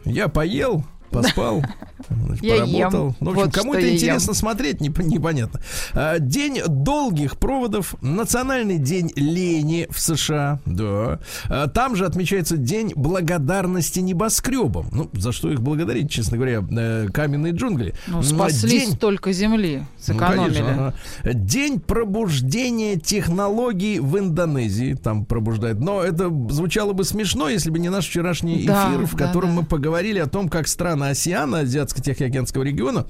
Я 0.06 0.28
поел, 0.28 0.86
поспал, 1.10 1.64
значит, 2.10 2.44
Я 2.44 2.56
поработал. 2.56 3.08
ем. 3.08 3.16
Ну, 3.20 3.26
в 3.28 3.30
общем, 3.34 3.44
Вот 3.46 3.54
кому 3.54 3.74
это 3.74 3.94
интересно 3.94 4.32
ем. 4.32 4.36
смотреть, 4.36 4.82
не, 4.82 4.90
непонятно. 4.90 5.62
А, 5.94 6.20
День 6.20 6.62
долгих 6.68 7.38
проводов, 7.38 7.96
Национальный 8.02 8.78
день 8.78 9.12
лени 9.16 9.88
в 9.90 10.00
США, 10.00 10.60
да. 10.66 11.20
А, 11.50 11.68
Там 11.68 11.96
же 11.96 12.06
отмечается 12.06 12.58
День 12.58 12.94
благодарности 12.96 14.00
небоскребам. 14.00 14.88
Ну, 14.92 15.10
за 15.14 15.32
что 15.32 15.52
их 15.52 15.62
благодарить, 15.62 16.10
честно 16.10 16.38
говоря, 16.38 16.64
э, 16.70 17.08
каменные 17.14 17.54
джунгли. 17.54 17.94
Ну, 18.08 18.22
спасли 18.24 18.70
День- 18.80 18.92
столько 18.94 19.32
земли, 19.34 19.80
ну, 19.80 19.86
сэкономили. 20.14 20.54
конечно, 20.54 20.94
ага. 21.24 21.34
День 21.34 21.80
пробуждения 21.80 22.98
технологий 22.98 24.00
в 24.00 24.18
Индонезии. 24.18 24.94
Там 24.94 25.26
пробуждают. 25.26 25.80
Но 25.80 26.02
это 26.04 26.30
звучало 26.50 26.94
бы 26.94 27.04
смешно, 27.04 27.50
если 27.50 27.70
бы 27.70 27.80
не 27.80 27.90
наш 27.90 28.08
вчерашний 28.08 28.66
Да, 28.66 28.90
эфир, 28.94 29.06
в 29.06 29.16
да, 29.16 29.28
котором 29.28 29.50
да. 29.50 29.62
мы 29.62 29.66
поговорили 29.66 30.20
о 30.20 30.28
том, 30.28 30.50
как 30.50 30.68
страны 30.68 30.99
Осиана, 31.08 31.62
Азиатско-Тихоокеанского 31.62 32.64
региона, 32.64 33.08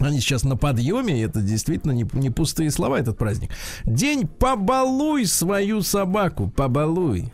они 0.00 0.20
сейчас 0.20 0.44
на 0.44 0.56
подъеме, 0.56 1.18
и 1.18 1.22
это 1.22 1.40
действительно 1.40 1.92
не, 1.92 2.06
не 2.12 2.30
пустые 2.30 2.70
слова, 2.70 2.98
этот 2.98 3.16
праздник. 3.16 3.50
День 3.84 4.26
«Побалуй 4.26 5.26
свою 5.26 5.82
собаку», 5.82 6.48
«побалуй». 6.54 7.32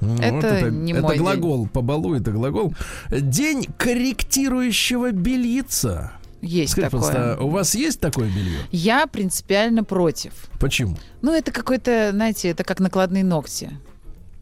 Ну, 0.00 0.16
Это 0.16 0.70
не 0.70 0.92
это 0.92 1.02
мой 1.02 1.14
день. 1.14 1.22
глагол, 1.22 1.66
побалуй, 1.66 2.20
это 2.20 2.30
глагол. 2.30 2.74
День 3.10 3.64
корректирующего 3.78 5.12
бельица. 5.12 6.12
Есть 6.42 6.72
Скажите, 6.72 6.90
такое. 6.96 7.10
пожалуйста, 7.10 7.42
у 7.44 7.48
вас 7.48 7.74
есть 7.74 8.00
такое 8.00 8.28
белье? 8.28 8.58
Я 8.70 9.06
принципиально 9.06 9.82
против. 9.82 10.32
Почему? 10.60 10.96
Ну, 11.22 11.32
это 11.32 11.52
какой-то, 11.52 12.10
знаете, 12.12 12.48
это 12.50 12.64
как 12.64 12.80
накладные 12.80 13.24
ногти. 13.24 13.70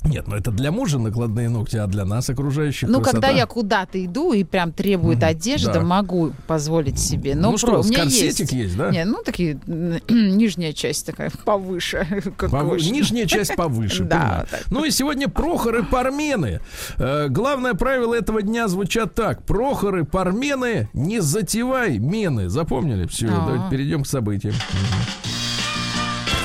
Нет, 0.05 0.27
ну 0.27 0.37
это 0.37 0.51
для 0.51 0.73
мужа 0.73 0.99
накладные 0.99 1.49
ногти, 1.49 1.77
а 1.77 1.87
для 1.87 2.05
нас 2.05 2.29
окружающих 2.29 2.89
Ну, 2.89 2.99
красота. 3.01 3.13
когда 3.23 3.29
я 3.39 3.47
куда-то 3.47 4.05
иду 4.05 4.33
и 4.33 4.43
прям 4.45 4.73
требует 4.73 5.19
Мгм, 5.19 5.27
одежда, 5.29 5.75
да. 5.75 5.81
могу 5.81 6.33
позволить 6.47 6.99
себе. 6.99 7.35
Но 7.35 7.53
Ну 7.53 7.59
что, 7.59 7.83
про- 7.83 7.83
корсетик 7.95 8.53
есть, 8.53 8.77
да? 8.77 8.91
Не, 8.91 9.05
ну 9.05 9.23
такие 9.25 9.61
нижняя 10.09 10.73
часть 10.73 11.07
такая 11.07 11.31
повыше. 11.45 12.07
как 12.37 12.51
Повы-. 12.51 12.81
Нижняя 12.91 13.27
часть 13.27 13.55
повыше. 13.57 14.05
Да, 14.05 14.47
так. 14.51 14.65
Ну 14.71 14.85
и 14.85 14.91
сегодня 14.91 15.29
Прохоры 15.29 15.83
Пармены. 15.85 16.61
Э, 16.99 17.29
главное 17.29 17.75
правило 17.75 18.15
этого 18.15 18.43
дня 18.43 18.69
звучат 18.69 19.15
так. 19.15 19.45
Прохоры 19.45 20.05
Пармены, 20.05 20.89
не 20.93 21.21
затевай 21.21 21.99
мены. 21.99 22.49
Запомнили? 22.49 23.07
Все, 23.07 23.29
А. 23.29 23.47
давайте 23.47 23.65
перейдем 23.71 24.03
к 24.03 24.07
событиям. 24.09 24.55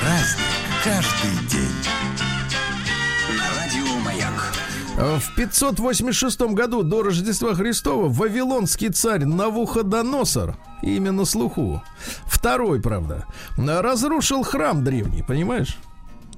Праздник 0.00 0.46
каждый 0.84 1.48
день. 1.50 1.67
В 4.98 5.36
586 5.36 6.40
году 6.54 6.82
до 6.82 7.04
Рождества 7.04 7.54
Христова 7.54 8.08
вавилонский 8.08 8.88
царь 8.88 9.24
Навуходоносор, 9.26 10.56
имя 10.82 11.12
на 11.12 11.24
слуху, 11.24 11.80
второй, 12.26 12.82
правда, 12.82 13.24
разрушил 13.56 14.42
храм 14.42 14.82
древний, 14.82 15.22
понимаешь? 15.22 15.78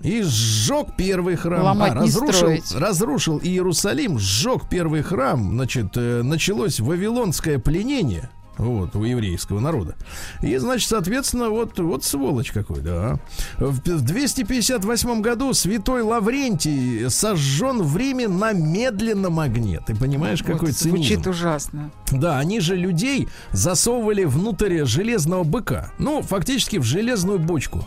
И 0.02 0.20
сжег 0.22 0.88
первый 0.98 1.36
храм. 1.36 1.62
Ломать 1.62 1.94
не 1.94 2.00
разрушил, 2.00 2.50
разрушил 2.78 3.40
Иерусалим, 3.42 4.18
сжег 4.18 4.68
первый 4.68 5.02
храм. 5.02 5.52
Значит, 5.52 5.96
э, 5.96 6.22
началось 6.22 6.80
вавилонское 6.80 7.58
пленение. 7.58 8.28
Вот, 8.60 8.94
у 8.94 9.04
еврейского 9.04 9.60
народа. 9.60 9.96
И, 10.42 10.56
значит, 10.56 10.88
соответственно, 10.88 11.48
вот, 11.50 11.78
вот 11.78 12.04
сволочь 12.04 12.52
какой, 12.52 12.80
да. 12.80 13.18
В 13.58 13.80
в 13.86 14.02
258 14.02 15.20
году 15.20 15.54
святой 15.54 16.02
Лаврентий 16.02 17.08
сожжен 17.10 17.82
в 17.82 17.96
Риме 17.96 18.28
на 18.28 18.52
медленном 18.52 19.40
огне. 19.40 19.80
Ты 19.86 19.94
понимаешь, 19.96 20.42
Вот 20.42 20.52
какой 20.52 20.72
цинизм? 20.72 20.96
Звучит 20.96 21.26
ужасно. 21.26 21.90
Да, 22.10 22.38
они 22.38 22.60
же 22.60 22.76
людей 22.76 23.28
засовывали 23.52 24.24
внутрь 24.24 24.84
железного 24.84 25.44
быка. 25.44 25.92
Ну, 25.98 26.22
фактически 26.22 26.76
в 26.76 26.82
железную 26.82 27.38
бочку. 27.38 27.84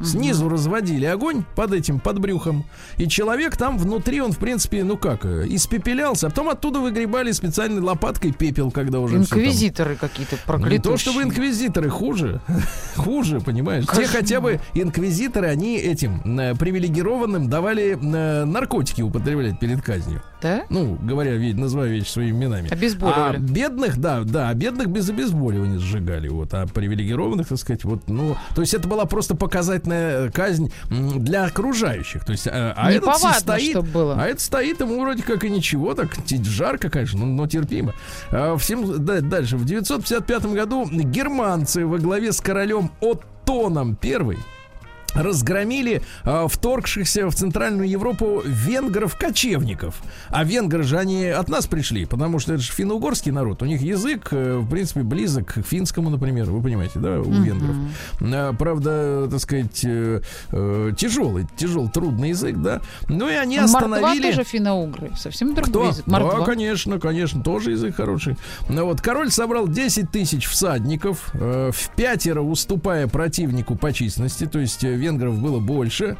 Снизу 0.00 0.48
разводили 0.48 1.04
огонь 1.04 1.44
под 1.54 1.72
этим, 1.72 2.00
под 2.00 2.18
брюхом. 2.18 2.64
И 2.96 3.08
человек 3.08 3.56
там 3.56 3.78
внутри, 3.78 4.20
он, 4.20 4.32
в 4.32 4.38
принципе, 4.38 4.84
ну 4.84 4.96
как, 4.96 5.24
э, 5.24 5.46
испепелялся. 5.48 6.26
А 6.26 6.30
потом 6.30 6.48
оттуда 6.48 6.80
выгребали 6.80 7.30
специальной 7.32 7.80
лопаткой 7.80 8.32
пепел, 8.32 8.70
когда 8.70 9.00
уже 9.00 9.16
Инквизиторы 9.16 9.96
какие-то 9.96 10.36
не 10.36 10.42
проклятущие. 10.46 10.80
то, 10.82 10.96
чтобы 10.96 11.22
инквизиторы 11.22 11.88
хуже. 11.88 12.40
хуже, 12.96 13.40
понимаешь? 13.40 13.84
Те 13.84 13.90
Кошмар. 13.90 14.08
хотя 14.08 14.40
бы 14.40 14.60
инквизиторы, 14.74 15.48
они 15.48 15.76
этим 15.76 16.20
э, 16.38 16.54
привилегированным 16.56 17.48
давали 17.48 17.98
э, 18.00 18.44
наркотики 18.44 19.02
употреблять 19.02 19.58
перед 19.60 19.82
казнью. 19.82 20.22
Да? 20.40 20.62
Ну, 20.70 20.98
говоря, 21.00 21.32
ведь, 21.36 21.56
называя 21.56 21.88
вещи 21.90 22.08
своими 22.08 22.32
именами. 22.36 22.68
Обезболивали. 22.72 23.36
А 23.36 23.38
бедных, 23.38 23.98
да, 23.98 24.22
да, 24.24 24.48
а 24.48 24.54
бедных 24.54 24.88
без 24.88 25.08
обезболивания 25.08 25.78
сжигали, 25.78 26.26
вот, 26.28 26.52
а 26.54 26.66
привилегированных, 26.66 27.46
так 27.46 27.58
сказать, 27.58 27.84
вот, 27.84 28.08
ну, 28.08 28.36
то 28.54 28.62
есть 28.62 28.74
это 28.74 28.88
была 28.88 29.04
просто 29.04 29.36
показательная 29.36 29.91
казнь 30.32 30.72
м, 30.90 31.24
для 31.24 31.44
окружающих, 31.44 32.24
то 32.24 32.32
есть, 32.32 32.46
а, 32.46 32.72
а 32.76 32.90
этот 32.90 33.08
Неповадно, 33.08 33.38
стоит, 33.40 33.88
было. 33.88 34.16
а 34.18 34.26
это 34.26 34.40
стоит 34.40 34.80
ему 34.80 35.00
вроде 35.00 35.22
как 35.22 35.44
и 35.44 35.50
ничего, 35.50 35.94
так 35.94 36.10
жарко, 36.28 36.90
конечно, 36.90 37.20
но, 37.20 37.26
но 37.26 37.46
терпимо. 37.46 37.94
А 38.30 38.56
всем 38.56 39.04
да, 39.04 39.20
дальше 39.20 39.56
в 39.56 39.64
955 39.64 40.46
году 40.46 40.88
германцы 40.90 41.86
во 41.86 41.98
главе 41.98 42.32
с 42.32 42.40
королем 42.40 42.90
Оттоном 43.00 43.96
первый 43.96 44.38
разгромили 45.14 46.02
э, 46.24 46.46
вторгшихся 46.48 47.28
в 47.28 47.34
Центральную 47.34 47.88
Европу 47.88 48.42
венгров-кочевников. 48.44 50.02
А 50.28 50.44
венгры 50.44 50.82
же 50.82 50.98
они 50.98 51.26
от 51.26 51.48
нас 51.48 51.66
пришли, 51.66 52.04
потому 52.04 52.38
что 52.38 52.54
это 52.54 52.62
же 52.62 52.72
финно-угорский 52.72 53.32
народ. 53.32 53.62
У 53.62 53.66
них 53.66 53.80
язык, 53.80 54.28
э, 54.30 54.58
в 54.58 54.68
принципе, 54.68 55.02
близок 55.02 55.54
к 55.54 55.62
финскому, 55.62 56.10
например. 56.10 56.50
Вы 56.50 56.62
понимаете, 56.62 56.98
да, 56.98 57.20
у 57.20 57.24
mm-hmm. 57.24 57.42
венгров. 57.42 57.76
А, 58.20 58.52
правда, 58.54 59.28
так 59.30 59.40
сказать, 59.40 59.84
э, 59.84 60.20
э, 60.50 60.92
тяжелый, 60.96 61.46
тяжелый, 61.56 61.90
трудный 61.90 62.30
язык, 62.30 62.56
да. 62.56 62.80
Ну 63.08 63.28
и 63.28 63.34
они 63.34 63.58
остановили... 63.58 64.02
Мордва 64.02 64.30
тоже 64.30 64.44
финно-угры, 64.44 65.12
совсем 65.16 65.54
другой 65.54 65.70
Кто? 65.70 65.88
язык. 65.88 66.06
Мордва. 66.06 66.40
Да, 66.40 66.44
конечно, 66.44 66.98
конечно, 66.98 67.42
тоже 67.42 67.72
язык 67.72 67.96
хороший. 67.96 68.36
Ну 68.68 68.86
вот, 68.86 69.00
король 69.00 69.30
собрал 69.30 69.68
10 69.68 70.10
тысяч 70.10 70.46
всадников, 70.46 71.30
э, 71.34 71.70
в 71.72 71.90
пятеро 71.96 72.40
уступая 72.40 73.06
противнику 73.08 73.76
по 73.76 73.92
численности, 73.92 74.46
то 74.46 74.58
есть 74.58 74.84
э, 74.84 74.94
венгров 75.02 75.38
было 75.38 75.58
больше. 75.58 76.16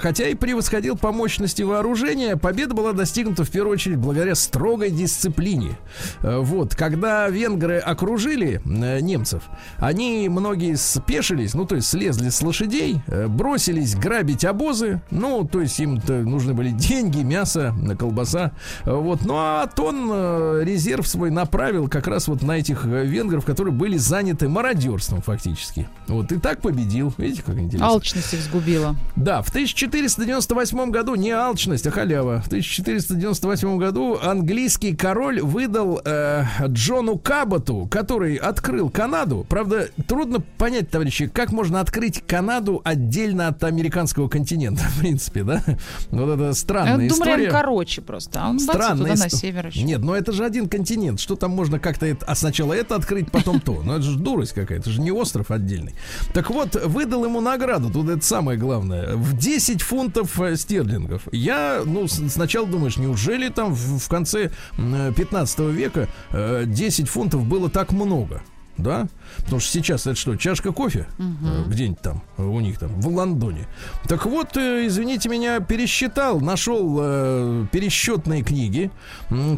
Хотя 0.00 0.28
и 0.28 0.34
превосходил 0.34 0.96
по 0.96 1.12
мощности 1.12 1.62
вооружения, 1.62 2.36
победа 2.36 2.74
была 2.74 2.92
достигнута 2.92 3.44
в 3.44 3.50
первую 3.50 3.74
очередь 3.74 3.98
благодаря 3.98 4.34
строгой 4.34 4.90
дисциплине. 4.90 5.76
Э, 6.22 6.38
вот, 6.38 6.74
когда 6.74 7.28
венгры 7.28 7.78
окружили 7.78 8.60
э, 8.64 9.00
немцев, 9.00 9.42
они 9.76 10.28
многие 10.28 10.76
спешились, 10.76 11.54
ну, 11.54 11.66
то 11.66 11.76
есть 11.76 11.88
слезли 11.88 12.30
с 12.30 12.40
лошадей, 12.42 13.02
э, 13.06 13.28
бросились 13.28 13.94
грабить 13.94 14.44
обозы, 14.44 15.02
ну, 15.10 15.46
то 15.46 15.60
есть 15.60 15.78
им 15.78 16.00
нужны 16.06 16.54
были 16.54 16.70
деньги, 16.70 17.22
мясо, 17.22 17.74
колбаса. 17.98 18.52
Вот, 18.84 19.24
ну, 19.24 19.34
а 19.36 19.66
Тон 19.66 20.62
резерв 20.62 21.06
свой 21.06 21.30
направил 21.30 21.88
как 21.88 22.06
раз 22.06 22.28
вот 22.28 22.42
на 22.42 22.52
этих 22.52 22.84
венгров, 22.84 23.44
которые 23.44 23.74
были 23.74 23.98
заняты 23.98 24.48
мародерством 24.48 25.20
фактически. 25.20 25.88
Вот, 26.06 26.32
и 26.32 26.38
так 26.38 26.60
победил. 26.60 27.12
Видите, 27.18 27.42
как 27.42 27.58
интересно. 27.58 27.86
Алчность 28.06 28.34
их 28.34 28.40
сгубила. 28.40 28.94
Да, 29.16 29.42
в 29.42 29.48
1498 29.48 30.90
году 30.92 31.16
не 31.16 31.32
алчность, 31.32 31.88
а 31.88 31.90
халява. 31.90 32.40
В 32.40 32.46
1498 32.46 33.78
году 33.78 34.16
английский 34.22 34.94
король 34.94 35.40
выдал 35.40 36.00
э, 36.04 36.44
Джону 36.68 37.18
Каботу, 37.18 37.88
который 37.90 38.36
открыл 38.36 38.90
Канаду. 38.90 39.44
Правда, 39.48 39.88
трудно 40.06 40.38
понять, 40.38 40.88
товарищи, 40.88 41.26
как 41.26 41.50
можно 41.50 41.80
открыть 41.80 42.22
Канаду 42.24 42.80
отдельно 42.84 43.48
от 43.48 43.64
американского 43.64 44.28
континента, 44.28 44.84
в 44.88 45.00
принципе, 45.00 45.42
да? 45.42 45.64
Вот 46.10 46.28
это 46.28 46.54
странная 46.54 47.00
Я 47.00 47.06
история. 47.08 47.32
Думаю, 47.32 47.50
короче 47.50 48.02
просто. 48.02 48.40
А 48.40 48.50
он 48.50 48.60
Странная 48.60 49.14
туда, 49.14 49.24
на 49.24 49.30
север 49.30 49.66
еще. 49.66 49.82
Нет, 49.82 50.00
но 50.00 50.14
это 50.14 50.30
же 50.30 50.44
один 50.44 50.68
континент. 50.68 51.18
Что 51.18 51.34
там 51.34 51.50
можно 51.50 51.80
как-то... 51.80 52.06
Это... 52.06 52.24
А 52.24 52.36
сначала 52.36 52.72
это 52.72 52.94
открыть, 52.94 53.32
потом 53.32 53.58
то. 53.58 53.82
Ну, 53.82 53.94
это 53.94 54.02
же 54.02 54.16
дурость 54.16 54.52
какая-то. 54.52 54.82
Это 54.82 54.90
же 54.90 55.00
не 55.00 55.10
остров 55.10 55.50
отдельный. 55.50 55.94
Так 56.32 56.50
вот, 56.50 56.76
выдал 56.84 57.24
ему 57.24 57.40
награду. 57.40 57.95
Тут 57.96 58.10
это 58.10 58.22
самое 58.22 58.58
главное. 58.58 59.16
В 59.16 59.34
10 59.34 59.80
фунтов 59.80 60.38
э, 60.38 60.56
стерлингов. 60.56 61.22
Я, 61.32 61.80
ну, 61.86 62.06
сначала 62.08 62.66
думаешь, 62.66 62.98
неужели 62.98 63.48
там 63.48 63.72
в, 63.72 63.98
в 63.98 64.06
конце 64.10 64.50
15 64.76 65.58
века 65.60 66.06
10 66.30 67.00
э, 67.00 67.04
фунтов 67.06 67.46
было 67.46 67.70
так 67.70 67.92
много? 67.92 68.42
да? 68.76 69.06
Потому 69.38 69.60
что 69.60 69.72
сейчас 69.72 70.06
это 70.06 70.16
что, 70.16 70.36
чашка 70.36 70.70
кофе 70.72 71.06
угу. 71.18 71.70
где-нибудь 71.70 72.02
там 72.02 72.22
у 72.36 72.60
них 72.60 72.78
там 72.78 73.00
в 73.00 73.08
Лондоне. 73.08 73.66
Так 74.06 74.26
вот, 74.26 74.58
извините 74.58 75.30
меня, 75.30 75.60
пересчитал, 75.60 76.42
нашел 76.42 76.98
э, 77.00 77.66
пересчетные 77.72 78.42
книги. 78.42 78.90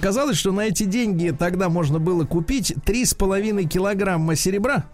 Казалось, 0.01 0.37
что 0.37 0.53
на 0.53 0.61
эти 0.61 0.85
деньги 0.85 1.35
тогда 1.37 1.68
можно 1.68 1.98
было 1.98 2.24
купить 2.24 2.70
3,5 2.87 3.64
килограмма 3.64 4.37
серебра 4.37 4.85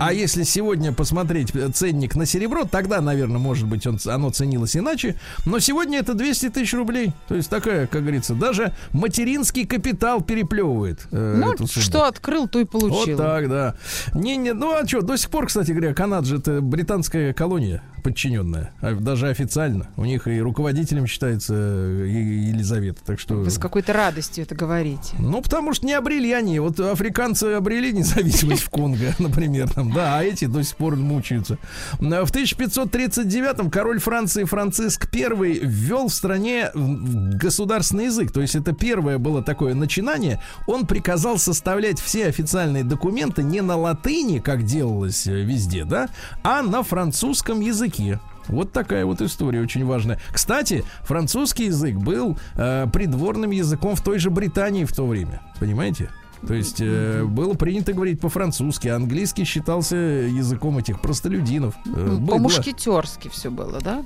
а 0.00 0.12
если 0.12 0.42
сегодня 0.44 0.92
посмотреть 0.92 1.54
э, 1.54 1.68
ценник 1.72 2.14
на 2.14 2.26
серебро, 2.26 2.64
тогда, 2.64 3.00
наверное, 3.00 3.38
может 3.38 3.66
быть, 3.66 3.86
он, 3.86 3.98
оно 4.06 4.30
ценилось 4.30 4.76
иначе. 4.76 5.16
Но 5.46 5.58
сегодня 5.58 5.98
это 5.98 6.14
200 6.14 6.50
тысяч 6.50 6.74
рублей. 6.74 7.12
То 7.28 7.34
есть 7.34 7.48
такая, 7.50 7.86
как 7.86 8.02
говорится, 8.02 8.34
даже 8.34 8.74
материнский 8.92 9.66
капитал 9.66 10.20
переплевывает. 10.20 11.06
Э, 11.10 11.36
ну, 11.36 11.66
что 11.66 12.04
открыл, 12.04 12.48
то 12.48 12.60
и 12.60 12.64
получил. 12.64 13.16
Вот 13.16 13.24
так, 13.24 13.48
да. 13.48 13.74
Не, 14.14 14.36
не, 14.36 14.52
ну 14.52 14.74
а 14.74 14.86
что, 14.86 15.02
до 15.02 15.16
сих 15.16 15.30
пор, 15.30 15.46
кстати 15.46 15.72
говоря, 15.72 15.94
Канада 15.94 16.26
же 16.26 16.36
это 16.38 16.60
британская 16.60 17.32
колония 17.32 17.82
подчиненная, 18.00 18.72
а 18.80 18.94
даже 18.94 19.28
официально. 19.28 19.88
У 19.96 20.04
них 20.04 20.26
и 20.26 20.40
руководителем 20.40 21.06
считается 21.06 21.54
э, 21.54 22.06
Елизавета, 22.08 23.00
так 23.04 23.20
что... 23.20 23.34
Вы 23.34 23.50
с 23.50 23.58
какой-то 23.58 23.92
радостью 23.92 24.44
это 24.44 24.54
говорите. 24.54 25.14
Ну, 25.18 25.40
потому 25.42 25.74
что 25.74 25.86
не 25.86 25.92
обрели 25.92 26.32
они. 26.32 26.58
Вот 26.58 26.80
африканцы 26.80 27.44
обрели 27.44 27.92
независимость 27.92 28.62
в 28.62 28.70
Конго, 28.70 29.14
например, 29.18 29.70
там, 29.70 29.92
да, 29.92 30.18
а 30.18 30.24
эти 30.24 30.46
до 30.46 30.62
сих 30.62 30.76
пор 30.76 30.96
мучаются. 30.96 31.58
В 31.98 32.02
1539-м 32.04 33.70
король 33.70 34.00
Франции 34.00 34.44
Франциск 34.44 35.08
I 35.14 35.28
ввел 35.62 36.08
в 36.08 36.14
стране 36.14 36.70
государственный 36.74 38.06
язык, 38.06 38.32
то 38.32 38.40
есть 38.40 38.54
это 38.54 38.72
первое 38.72 39.18
было 39.18 39.42
такое 39.42 39.74
начинание. 39.74 40.40
Он 40.66 40.86
приказал 40.86 41.38
составлять 41.38 42.00
все 42.00 42.26
официальные 42.26 42.84
документы 42.84 43.42
не 43.42 43.60
на 43.60 43.76
латыни, 43.76 44.38
как 44.38 44.64
делалось 44.64 45.26
э, 45.26 45.42
везде, 45.42 45.84
да, 45.84 46.08
а 46.42 46.62
на 46.62 46.82
французском 46.82 47.60
языке 47.60 47.89
языке. 47.90 48.20
Вот 48.48 48.72
такая 48.72 49.04
вот 49.04 49.20
история 49.20 49.60
очень 49.60 49.84
важная. 49.84 50.18
Кстати, 50.32 50.84
французский 51.02 51.66
язык 51.66 51.96
был 51.96 52.36
э, 52.56 52.86
придворным 52.92 53.50
языком 53.50 53.94
в 53.94 54.02
той 54.02 54.18
же 54.18 54.30
Британии 54.30 54.84
в 54.84 54.92
то 54.92 55.06
время. 55.06 55.40
Понимаете? 55.60 56.10
То 56.46 56.54
есть 56.54 56.80
э, 56.80 57.24
было 57.24 57.54
принято 57.54 57.92
говорить 57.92 58.20
по-французски, 58.20 58.88
а 58.88 58.96
английский 58.96 59.44
считался 59.44 59.96
языком 59.96 60.78
этих 60.78 61.00
простолюдинов. 61.00 61.74
Э, 61.86 62.18
По-мушкетерски 62.26 63.28
все 63.28 63.50
было, 63.50 63.80
да? 63.80 64.02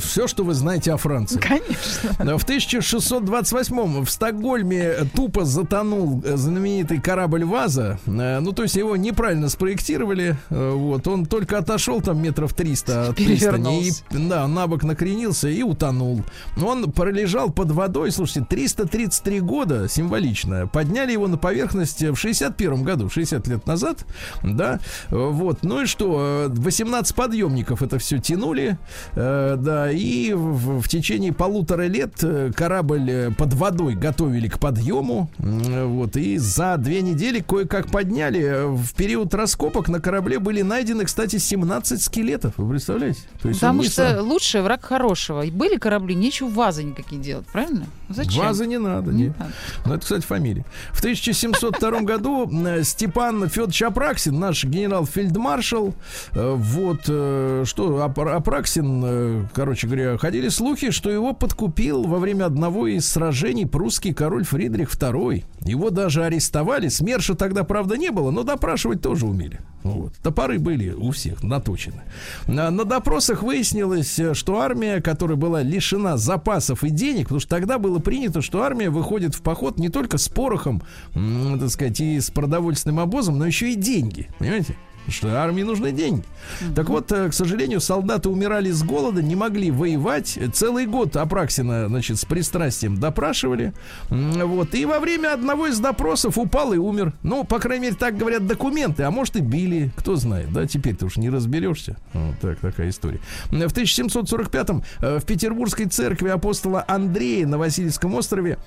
Все, 0.00 0.26
что 0.26 0.44
вы 0.44 0.54
знаете 0.54 0.92
о 0.92 0.96
Франции. 0.96 1.38
Конечно. 1.38 2.38
В 2.38 2.44
1628 2.44 4.04
в 4.04 4.10
Стокгольме 4.10 4.94
тупо 5.14 5.44
затонул 5.44 6.22
знаменитый 6.24 7.00
корабль 7.00 7.44
Ваза. 7.44 7.98
Э, 8.06 8.40
ну, 8.40 8.52
то 8.52 8.62
есть 8.62 8.76
его 8.76 8.96
неправильно 8.96 9.48
спроектировали. 9.48 10.36
Э, 10.50 10.70
вот, 10.70 11.06
он 11.08 11.26
только 11.26 11.58
отошел 11.58 12.00
там 12.00 12.22
метров 12.22 12.54
300 12.54 13.08
от 13.08 13.16
пристани. 13.16 13.88
И, 13.88 13.92
да, 14.10 14.46
на 14.46 14.66
бок 14.66 14.82
накренился 14.84 15.48
и 15.48 15.62
утонул. 15.62 16.22
Он 16.62 16.90
пролежал 16.92 17.50
под 17.50 17.70
водой, 17.72 18.10
слушайте, 18.12 18.46
333 18.48 19.40
года, 19.40 19.88
символично. 19.88 20.66
Подняли 20.66 21.01
подняли 21.02 21.12
его 21.12 21.28
на 21.28 21.36
поверхность 21.36 22.02
в 22.02 22.16
61 22.16 22.82
году, 22.84 23.10
60 23.10 23.48
лет 23.48 23.66
назад, 23.66 24.04
да, 24.42 24.78
вот, 25.10 25.62
ну 25.62 25.82
и 25.82 25.86
что, 25.86 26.46
18 26.48 27.14
подъемников 27.14 27.82
это 27.82 27.98
все 27.98 28.18
тянули, 28.18 28.78
э, 29.14 29.56
да, 29.58 29.90
и 29.90 30.32
в, 30.32 30.80
в 30.80 30.88
течение 30.88 31.32
полутора 31.32 31.88
лет 31.88 32.22
э, 32.22 32.52
корабль 32.54 33.10
э, 33.10 33.30
под 33.32 33.52
водой 33.54 33.94
готовили 33.94 34.48
к 34.48 34.60
подъему, 34.60 35.28
вот, 35.38 36.16
и 36.16 36.38
за 36.38 36.76
две 36.76 37.02
недели 37.02 37.40
кое-как 37.40 37.90
подняли. 37.90 38.64
В 38.76 38.94
период 38.94 39.34
раскопок 39.34 39.88
на 39.88 40.00
корабле 40.00 40.38
были 40.38 40.62
найдены, 40.62 41.04
кстати, 41.04 41.38
17 41.38 42.00
скелетов, 42.00 42.54
вы 42.56 42.70
представляете? 42.70 43.22
То 43.40 43.48
есть 43.48 43.60
Потому 43.60 43.82
что 43.82 44.10
сам... 44.10 44.26
лучший 44.26 44.62
враг 44.62 44.84
хорошего. 44.84 45.44
Были 45.50 45.76
корабли, 45.76 46.14
нечего 46.14 46.48
вазы 46.48 46.84
никакие 46.84 47.20
делать, 47.20 47.46
правильно? 47.46 47.86
Зачем? 48.08 48.44
Вазы 48.44 48.66
не 48.66 48.78
надо, 48.78 49.10
не. 49.10 49.24
не. 49.24 49.28
Надо. 49.28 49.52
Ну, 49.84 49.94
это, 49.94 50.02
кстати, 50.02 50.22
фамилия. 50.22 50.64
В 50.92 50.98
1702 50.98 52.00
году 52.02 52.48
э, 52.66 52.82
Степан 52.84 53.48
Федорович 53.48 53.82
Апраксин, 53.82 54.38
наш 54.38 54.64
генерал-фельдмаршал, 54.64 55.94
э, 56.32 56.54
вот, 56.54 57.00
э, 57.08 57.64
что 57.66 58.02
Апраксин, 58.02 59.48
короче 59.54 59.86
говоря, 59.86 60.18
ходили 60.18 60.48
слухи, 60.48 60.90
что 60.90 61.10
его 61.10 61.32
подкупил 61.32 62.04
во 62.04 62.18
время 62.18 62.44
одного 62.44 62.86
из 62.86 63.08
сражений 63.08 63.66
прусский 63.66 64.14
король 64.14 64.44
Фридрих 64.44 64.94
II. 64.94 65.44
Его 65.64 65.90
даже 65.90 66.24
арестовали. 66.24 66.88
СМЕРШа 66.88 67.34
тогда, 67.34 67.64
правда, 67.64 67.96
не 67.96 68.10
было, 68.10 68.30
но 68.30 68.42
допрашивать 68.42 69.00
тоже 69.00 69.26
умели. 69.26 69.60
Вот. 69.82 70.12
Топоры 70.22 70.58
были 70.58 70.90
у 70.90 71.10
всех 71.10 71.42
наточены. 71.42 72.02
На, 72.46 72.70
на 72.70 72.84
допросах 72.84 73.42
выяснилось, 73.42 74.18
что 74.34 74.60
армия, 74.60 75.00
которая 75.00 75.36
была 75.36 75.62
лишена 75.62 76.16
запасов 76.16 76.84
и 76.84 76.90
денег, 76.90 77.24
потому 77.24 77.40
что 77.40 77.50
тогда 77.50 77.78
было 77.78 77.98
принято, 77.98 78.42
что 78.42 78.62
армия 78.62 78.90
выходит 78.90 79.34
в 79.34 79.42
поход 79.42 79.78
не 79.78 79.88
только 79.88 80.18
с 80.18 80.28
порохом, 80.28 80.82
так 81.14 81.70
сказать, 81.70 82.00
и 82.00 82.20
с 82.20 82.30
продовольственным 82.30 83.00
обозом, 83.00 83.38
но 83.38 83.46
еще 83.46 83.72
и 83.72 83.74
деньги. 83.74 84.28
Понимаете? 84.38 84.76
Что 85.08 85.28
армии 85.40 85.62
нужны 85.62 85.92
деньги. 85.92 86.22
Mm-hmm. 86.22 86.74
Так 86.74 86.88
вот, 86.88 87.10
э, 87.12 87.28
к 87.28 87.34
сожалению, 87.34 87.80
солдаты 87.80 88.28
умирали 88.28 88.70
с 88.70 88.82
голода, 88.82 89.22
не 89.22 89.36
могли 89.36 89.70
воевать. 89.70 90.38
Целый 90.54 90.86
год 90.86 91.16
Апраксина, 91.16 91.88
значит, 91.88 92.18
с 92.18 92.24
пристрастием 92.24 92.98
допрашивали. 92.98 93.72
Вот. 94.08 94.74
И 94.74 94.84
во 94.84 95.00
время 95.00 95.32
одного 95.32 95.66
из 95.66 95.78
допросов 95.78 96.38
упал 96.38 96.72
и 96.72 96.78
умер. 96.78 97.12
Ну, 97.22 97.44
по 97.44 97.58
крайней 97.58 97.86
мере, 97.86 97.96
так 97.96 98.16
говорят 98.16 98.46
документы. 98.46 99.02
А 99.04 99.10
может 99.10 99.36
и 99.36 99.40
били, 99.40 99.90
кто 99.96 100.16
знает. 100.16 100.52
Да, 100.52 100.66
теперь 100.66 100.96
ты 100.96 101.06
уж 101.06 101.16
не 101.16 101.30
разберешься. 101.30 101.96
Вот 102.12 102.38
так, 102.40 102.58
такая 102.60 102.90
история. 102.90 103.20
В 103.46 103.54
1745-м 103.54 104.82
э, 105.00 105.18
в 105.18 105.24
Петербургской 105.24 105.86
церкви 105.86 106.28
апостола 106.28 106.84
Андрея 106.86 107.46
на 107.46 107.58
Васильевском 107.58 108.14
острове 108.14 108.58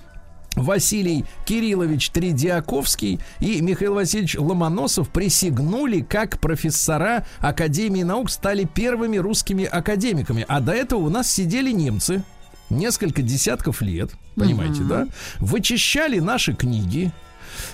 Василий 0.56 1.26
Кириллович 1.46 2.10
Тридиаковский 2.10 3.20
и 3.40 3.62
Михаил 3.62 3.96
Васильевич 3.96 4.36
Ломоносов 4.36 5.10
присягнули 5.10 6.02
как 6.02 6.40
профессора 6.40 7.26
Академии 7.40 8.04
наук, 8.04 8.30
стали 8.30 8.66
первыми 8.66 9.18
русскими 9.18 9.66
академиками. 9.66 10.46
А 10.48 10.60
до 10.60 10.72
этого 10.72 11.00
у 11.00 11.10
нас 11.10 11.32
сидели 11.32 11.72
немцы, 11.72 12.24
несколько 12.70 13.22
десятков 13.22 13.82
лет, 13.82 14.12
понимаете, 14.36 14.82
uh-huh. 14.82 14.88
да? 14.88 15.08
Вычищали 15.40 16.20
наши 16.20 16.54
книги, 16.54 17.12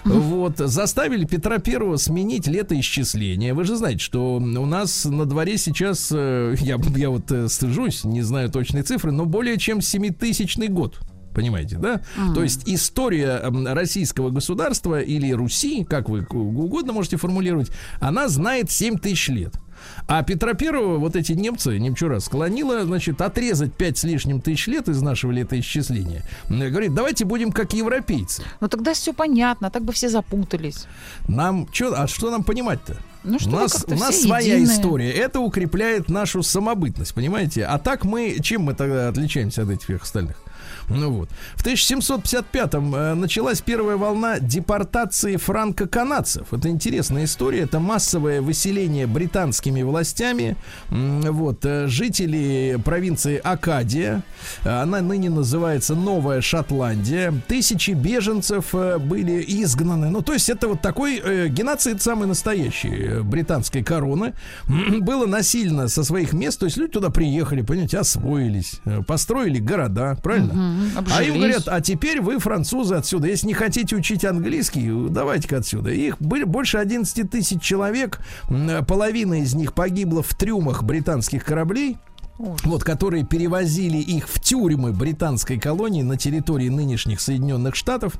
вот, 0.03 0.57
заставили 0.57 1.25
Петра 1.25 1.59
Первого 1.59 1.97
сменить 1.97 2.47
летоисчисление. 2.47 3.53
Вы 3.53 3.65
же 3.65 3.75
знаете, 3.75 3.99
что 3.99 4.35
у 4.35 4.39
нас 4.39 5.05
на 5.05 5.25
дворе 5.25 5.57
сейчас, 5.57 6.09
э, 6.11 6.55
я, 6.59 6.77
я 6.95 7.09
вот 7.09 7.31
э, 7.31 7.47
стыжусь, 7.47 8.03
не 8.03 8.21
знаю 8.21 8.49
точной 8.49 8.83
цифры, 8.83 9.11
но 9.11 9.25
более 9.25 9.57
чем 9.57 9.81
7000 9.81 10.57
год. 10.69 10.99
Понимаете, 11.33 11.77
да? 11.77 12.01
Mm. 12.17 12.33
То 12.33 12.43
есть 12.43 12.63
история 12.67 13.41
российского 13.73 14.29
государства 14.29 15.01
или 15.01 15.31
Руси, 15.31 15.83
как 15.83 16.09
вы 16.09 16.25
угодно 16.29 16.93
можете 16.93 17.17
формулировать, 17.17 17.71
она 17.99 18.27
знает 18.27 18.71
7 18.71 18.97
тысяч 18.97 19.29
лет. 19.29 19.53
А 20.07 20.23
Петра 20.23 20.53
Первого 20.53 20.97
вот 20.97 21.15
эти 21.15 21.33
немцы, 21.33 21.77
немчура, 21.77 22.19
склонила, 22.19 22.83
значит, 22.85 23.21
отрезать 23.21 23.73
пять 23.73 23.97
с 23.97 24.03
лишним 24.03 24.41
тысяч 24.41 24.67
лет 24.67 24.89
из 24.89 25.01
нашего 25.01 25.31
летоисчисления. 25.31 26.23
Говорит, 26.49 26.93
давайте 26.93 27.25
будем 27.25 27.51
как 27.51 27.73
европейцы. 27.73 28.43
Ну 28.59 28.67
тогда 28.67 28.93
все 28.93 29.13
понятно, 29.13 29.71
так 29.71 29.83
бы 29.83 29.93
все 29.93 30.09
запутались. 30.09 30.85
Нам, 31.27 31.67
что, 31.71 31.99
а 31.99 32.07
что 32.07 32.31
нам 32.31 32.43
понимать-то? 32.43 32.97
Ну, 33.23 33.37
что 33.37 33.49
у 33.49 33.53
нас, 33.53 33.85
у 33.87 33.95
нас 33.95 34.19
своя 34.19 34.55
единые. 34.55 34.75
история. 34.75 35.11
Это 35.11 35.39
укрепляет 35.39 36.09
нашу 36.09 36.41
самобытность, 36.41 37.13
понимаете? 37.13 37.65
А 37.65 37.77
так 37.77 38.03
мы, 38.03 38.37
чем 38.41 38.63
мы 38.63 38.73
тогда 38.73 39.09
отличаемся 39.09 39.61
от 39.61 39.69
этих 39.69 40.01
остальных? 40.01 40.37
Ну 40.89 41.11
вот. 41.11 41.29
В 41.55 41.65
1755-м 41.65 42.95
э, 42.95 43.13
началась 43.15 43.61
первая 43.61 43.97
волна 43.97 44.39
депортации 44.39 45.35
франко-канадцев. 45.35 46.53
Это 46.53 46.69
интересная 46.69 47.25
история. 47.25 47.61
Это 47.61 47.79
массовое 47.79 48.41
выселение 48.41 49.07
британскими 49.07 49.81
властями. 49.81 50.55
Вот. 50.89 51.65
Э, 51.65 51.87
жители 51.87 52.79
провинции 52.83 53.37
Акадия. 53.43 54.23
Она 54.63 55.01
ныне 55.01 55.29
называется 55.29 55.95
Новая 55.95 56.41
Шотландия. 56.41 57.33
Тысячи 57.47 57.91
беженцев 57.91 58.73
э, 58.73 58.97
были 58.97 59.43
изгнаны. 59.47 60.09
Ну, 60.09 60.21
то 60.21 60.33
есть 60.33 60.49
это 60.49 60.67
вот 60.67 60.81
такой 60.81 61.21
э, 61.23 61.47
геноцид 61.47 62.01
самый 62.01 62.27
настоящий 62.27 62.89
э, 62.89 63.21
британской 63.21 63.83
короны. 63.83 64.33
Было 64.67 65.25
насильно 65.25 65.87
со 65.87 66.03
своих 66.03 66.33
мест. 66.33 66.59
То 66.59 66.65
есть 66.65 66.77
люди 66.77 66.93
туда 66.93 67.09
приехали, 67.09 67.61
понимаете, 67.61 67.99
освоились, 67.99 68.81
э, 68.85 69.01
построили 69.03 69.59
города, 69.59 70.17
правильно? 70.21 70.50
Обжились. 70.95 71.19
А 71.19 71.23
им 71.23 71.35
говорят, 71.35 71.63
а 71.67 71.81
теперь 71.81 72.21
вы, 72.21 72.39
французы, 72.39 72.95
отсюда. 72.95 73.27
Если 73.27 73.47
не 73.47 73.53
хотите 73.53 73.95
учить 73.95 74.25
английский, 74.25 74.91
давайте-ка 75.09 75.57
отсюда. 75.57 75.91
Их 75.91 76.17
были 76.19 76.43
больше 76.43 76.77
11 76.77 77.29
тысяч 77.29 77.61
человек. 77.61 78.19
Половина 78.87 79.41
из 79.41 79.53
них 79.53 79.73
погибла 79.73 80.23
в 80.23 80.33
трюмах 80.35 80.83
британских 80.83 81.43
кораблей. 81.43 81.97
Вот, 82.63 82.83
которые 82.83 83.25
перевозили 83.25 83.97
их 83.97 84.27
в 84.27 84.39
тюрьмы 84.39 84.91
британской 84.91 85.59
колонии 85.59 86.01
на 86.01 86.17
территории 86.17 86.69
нынешних 86.69 87.21
Соединенных 87.21 87.75
Штатов. 87.75 88.13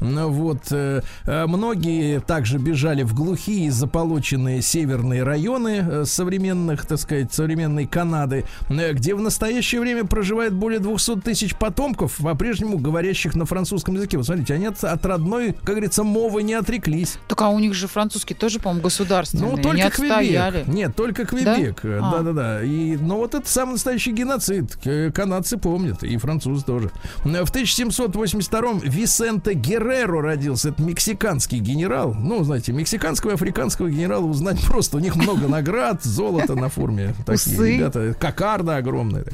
Вот, 0.00 0.70
э, 0.70 1.02
э, 1.24 1.46
многие 1.46 2.20
также 2.20 2.58
бежали 2.58 3.02
в 3.02 3.14
глухие 3.14 3.70
заполоченные 3.70 4.62
северные 4.62 5.22
районы 5.22 5.84
э, 5.86 6.04
современных, 6.04 6.86
так 6.86 6.98
сказать, 6.98 7.32
современной 7.32 7.86
Канады, 7.86 8.44
где 8.68 9.14
в 9.14 9.20
настоящее 9.20 9.80
время 9.80 10.04
проживает 10.04 10.52
более 10.54 10.80
200 10.80 11.20
тысяч 11.20 11.56
потомков, 11.56 12.18
по-прежнему 12.18 12.78
говорящих 12.78 13.34
на 13.34 13.44
французском 13.44 13.94
языке. 13.94 14.16
Вот 14.16 14.26
смотрите, 14.26 14.54
они 14.54 14.66
от, 14.66 14.82
от 14.82 15.04
родной, 15.06 15.52
как 15.52 15.74
говорится, 15.74 16.04
мовы 16.04 16.42
не 16.42 16.54
отреклись. 16.54 17.18
Так 17.28 17.42
а 17.42 17.50
у 17.50 17.58
них 17.58 17.74
же 17.74 17.88
французский 17.88 18.34
тоже, 18.34 18.60
по-моему, 18.60 18.82
государственный. 18.82 19.50
Ну, 19.50 19.56
только 19.56 19.76
не 19.76 19.90
Квебек. 19.90 20.66
Нет, 20.66 20.96
только 20.96 21.24
Квебек. 21.24 21.80
Да? 21.82 22.10
Да-да-да. 22.10 22.60
Но 23.00 23.16
вот 23.16 23.34
это 23.34 23.48
самый 23.64 23.72
настоящий 23.72 24.12
геноцид. 24.12 24.76
Канадцы 25.14 25.56
помнят, 25.56 26.02
и 26.04 26.18
французы 26.18 26.64
тоже. 26.64 26.90
В 27.24 27.26
1782-м 27.26 28.80
Висенте 28.80 29.54
Герреро 29.54 30.20
родился. 30.20 30.68
Это 30.68 30.82
мексиканский 30.82 31.60
генерал. 31.60 32.12
Ну, 32.12 32.44
знаете, 32.44 32.72
мексиканского 32.72 33.30
и 33.30 33.34
африканского 33.34 33.88
генерала 33.88 34.26
узнать 34.26 34.62
просто. 34.66 34.98
У 34.98 35.00
них 35.00 35.16
много 35.16 35.48
наград, 35.48 36.04
золото 36.04 36.54
на 36.54 36.68
форме. 36.68 37.14
Такие 37.26 37.76
ребята. 37.76 38.14
Кокарда 38.20 38.76
огромная. 38.76 39.24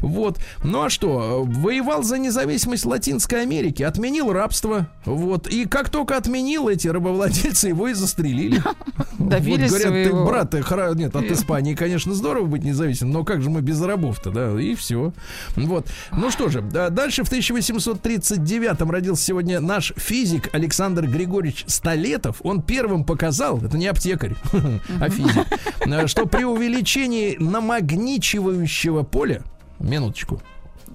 Вот. 0.00 0.38
Ну 0.64 0.84
а 0.84 0.90
что? 0.90 1.44
Воевал 1.44 2.02
за 2.02 2.16
независимость 2.16 2.86
Латинской 2.86 3.42
Америки. 3.42 3.82
Отменил 3.82 4.32
рабство. 4.32 4.88
Вот. 5.04 5.48
И 5.48 5.66
как 5.66 5.90
только 5.90 6.16
отменил, 6.16 6.68
эти 6.68 6.88
рабовладельцы 6.88 7.68
его 7.68 7.88
и 7.88 7.92
застрелили. 7.92 8.62
Добились 9.18 9.70
вот, 9.70 9.82
говорят, 9.82 10.10
ты, 10.10 10.14
брат, 10.14 10.50
ты, 10.50 10.98
нет, 10.98 11.14
от 11.14 11.24
Испании, 11.24 11.74
конечно, 11.74 12.14
здорово 12.14 12.46
быть 12.46 12.64
независимым, 12.64 13.12
но 13.12 13.24
как 13.24 13.42
же 13.42 13.50
мы 13.50 13.60
без 13.66 13.82
рабов-то, 13.82 14.30
да, 14.30 14.58
и 14.60 14.74
все. 14.74 15.12
Вот. 15.56 15.88
Ну 16.12 16.30
что 16.30 16.48
же, 16.48 16.62
дальше 16.62 17.24
в 17.24 17.30
1839-м 17.30 18.90
родился 18.90 19.24
сегодня 19.24 19.60
наш 19.60 19.92
физик 19.96 20.48
Александр 20.54 21.06
Григорьевич 21.06 21.64
Столетов. 21.66 22.36
Он 22.42 22.62
первым 22.62 23.04
показал, 23.04 23.58
это 23.58 23.76
не 23.76 23.88
аптекарь, 23.88 24.34
а 25.00 25.10
физик, 25.10 26.08
что 26.08 26.26
при 26.26 26.44
увеличении 26.44 27.36
намагничивающего 27.38 29.02
поля, 29.02 29.42
минуточку, 29.80 30.40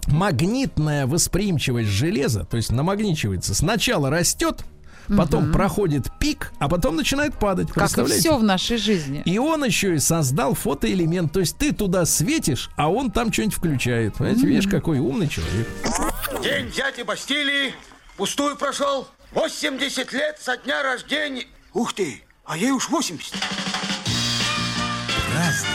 магнитная 0.08 1.06
восприимчивость 1.06 1.90
железа, 1.90 2.46
то 2.46 2.58
есть 2.58 2.72
намагничивается, 2.72 3.54
сначала 3.54 4.10
растет, 4.10 4.64
потом 5.08 5.46
угу. 5.46 5.54
проходит 5.54 6.12
пик, 6.20 6.52
а 6.60 6.70
потом 6.70 6.96
начинает 6.96 7.38
падать. 7.38 7.72
Как 7.72 7.98
и 7.98 8.06
все 8.06 8.38
в 8.38 8.44
нашей 8.44 8.78
жизни. 8.78 9.22
И 9.26 9.38
он 9.38 9.64
еще 9.64 9.96
и 9.96 10.00
создал 10.00 10.54
фотоэлемент. 10.54 11.32
То 11.32 11.40
есть 11.40 11.58
ты 11.58 11.74
туда 11.74 12.06
светишь, 12.06 12.70
а 12.76 12.92
он 12.92 13.12
там 13.12 13.32
что-нибудь 13.32 13.56
включает. 13.56 14.16
Понимаете, 14.16 14.48
видишь, 14.48 14.68
какой 14.68 15.00
умный 15.00 15.28
человек. 15.28 15.68
День 16.44 16.72
дяди 16.72 17.04
Бастилии 17.04 17.74
пустую 18.18 18.56
прошел. 18.56 19.08
80 19.34 20.12
лет 20.14 20.38
со 20.40 20.58
дня 20.58 20.84
рождения. 20.84 21.46
Ух 21.74 21.94
ты, 21.94 22.22
а 22.46 22.58
ей 22.58 22.72
уж 22.72 22.90
80. 22.90 23.34
Разный, 25.34 25.70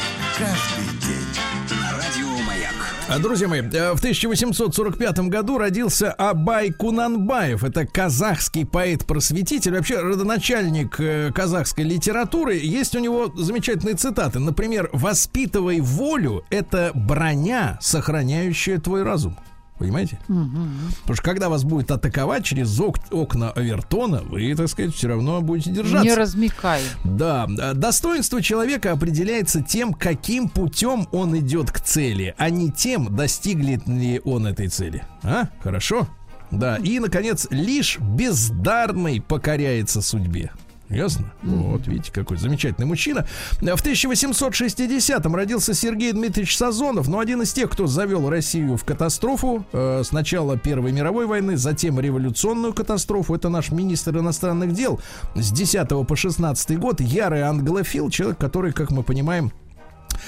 друзья 3.20 3.48
мои, 3.48 3.60
э, 3.60 3.92
в 3.94 3.98
1845 3.98 5.28
году 5.28 5.58
родился 5.58 6.12
Абай 6.12 6.72
Кунанбаев. 6.72 7.62
Это 7.62 7.86
казахский 7.86 8.66
поэт-просветитель, 8.66 9.74
вообще 9.74 10.00
родоначальник 10.00 10.98
э, 10.98 11.32
казахской 11.32 11.84
литературы. 11.84 12.56
Есть 12.56 12.96
у 12.96 12.98
него 12.98 13.32
замечательные 13.36 13.94
цитаты. 13.94 14.38
Например, 14.38 14.90
«Воспитывай 14.92 15.80
волю– 15.80 16.44
это 16.50 16.90
броня, 16.94 17.78
сохраняющая 17.80 18.78
твой 18.78 19.02
разум». 19.02 19.38
Понимаете? 19.78 20.18
Угу. 20.28 20.58
Потому 21.02 21.14
что 21.16 21.22
когда 21.22 21.48
вас 21.50 21.64
будет 21.64 21.90
атаковать 21.90 22.44
через 22.44 22.80
ок- 22.80 22.98
окна 23.10 23.50
Авертона, 23.50 24.22
вы, 24.22 24.54
так 24.54 24.68
сказать, 24.68 24.94
все 24.94 25.08
равно 25.08 25.42
будете 25.42 25.70
держаться. 25.70 26.08
Не 26.08 26.14
размекай. 26.14 26.80
Да. 27.04 27.46
Достоинство 27.74 28.40
человека 28.40 28.92
определяется 28.92 29.62
тем, 29.62 29.92
каким 29.92 30.48
путем 30.48 31.06
он 31.12 31.38
идет 31.38 31.70
к 31.70 31.80
цели, 31.80 32.34
а 32.38 32.48
не 32.48 32.70
тем, 32.70 33.14
достигнет 33.14 33.86
ли 33.86 34.20
он 34.24 34.46
этой 34.46 34.68
цели. 34.68 35.04
А? 35.22 35.48
Хорошо? 35.62 36.08
Да. 36.50 36.76
И, 36.76 36.98
наконец, 36.98 37.46
лишь 37.50 37.98
бездарный 37.98 39.20
покоряется 39.20 40.00
судьбе. 40.00 40.52
Ясно? 40.88 41.32
Mm-hmm. 41.42 41.70
Вот, 41.72 41.86
видите, 41.88 42.12
какой 42.12 42.36
замечательный 42.36 42.86
мужчина. 42.86 43.26
В 43.60 43.64
1860-м 43.64 45.34
родился 45.34 45.74
Сергей 45.74 46.12
Дмитриевич 46.12 46.56
Сазонов, 46.56 47.08
но 47.08 47.18
один 47.18 47.42
из 47.42 47.52
тех, 47.52 47.70
кто 47.70 47.86
завел 47.86 48.28
Россию 48.28 48.76
в 48.76 48.84
катастрофу 48.84 49.66
э, 49.72 50.02
с 50.04 50.12
начала 50.12 50.56
Первой 50.56 50.92
мировой 50.92 51.26
войны, 51.26 51.56
затем 51.56 51.98
революционную 51.98 52.72
катастрофу. 52.72 53.34
Это 53.34 53.48
наш 53.48 53.70
министр 53.72 54.18
иностранных 54.18 54.72
дел 54.72 55.00
с 55.34 55.50
10 55.50 56.06
по 56.06 56.16
16 56.16 56.78
год, 56.78 57.00
ярый 57.00 57.42
англофил, 57.42 58.08
человек, 58.10 58.38
который, 58.38 58.72
как 58.72 58.90
мы 58.92 59.02
понимаем, 59.02 59.52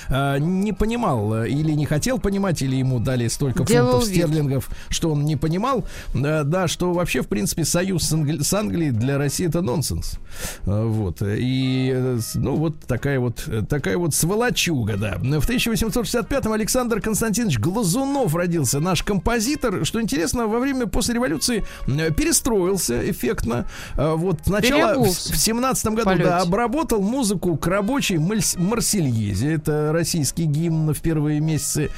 не 0.09 0.73
понимал 0.73 1.35
э, 1.35 1.49
или 1.49 1.73
не 1.73 1.87
хотел 1.87 2.19
понимать, 2.19 2.63
или 2.63 2.77
ему 2.77 2.99
дали 2.99 3.29
столько 3.29 3.65
Делал 3.65 3.93
фунтов 3.93 4.09
вид. 4.09 4.17
стерлингов, 4.17 4.69
что 4.89 5.11
он 5.11 5.25
не 5.25 5.37
понимал, 5.37 5.85
э, 6.15 6.43
да, 6.45 6.69
что 6.69 6.93
вообще, 6.93 7.23
в 7.23 7.29
принципе, 7.29 7.65
союз 7.65 8.05
с, 8.05 8.13
Англи- 8.13 8.43
с 8.43 8.53
Англией 8.55 8.91
для 8.91 9.19
России 9.19 9.47
это 9.47 9.61
нонсенс. 9.61 10.19
Э, 10.67 10.85
вот. 10.87 11.23
И, 11.23 11.93
э, 11.95 12.19
ну, 12.35 12.57
вот 12.57 12.81
такая 12.87 13.21
вот, 13.21 13.47
такая 13.69 13.99
вот 13.99 14.15
сволочуга, 14.15 14.97
да. 14.97 15.17
В 15.19 15.49
1865-м 15.49 16.53
Александр 16.53 17.01
Константинович 17.01 17.59
Глазунов 17.59 18.35
родился, 18.35 18.81
наш 18.81 19.03
композитор. 19.03 19.85
Что 19.85 20.01
интересно, 20.01 20.47
во 20.47 20.59
время 20.59 20.87
после 20.87 21.15
революции 21.15 21.65
перестроился 21.87 23.11
эффектно. 23.11 23.67
Вот 23.97 24.41
сначала 24.45 25.03
в, 25.05 25.09
в 25.09 25.37
17 25.37 25.87
году, 25.89 26.23
да, 26.23 26.39
обработал 26.41 27.01
музыку 27.01 27.57
к 27.57 27.67
рабочей 27.67 28.19
Марсельезе. 28.19 29.55
Это 29.55 29.68
российский 29.69 30.45
гимн 30.45 30.93
в 30.93 31.01
первые 31.01 31.41
месяцы 31.41 31.91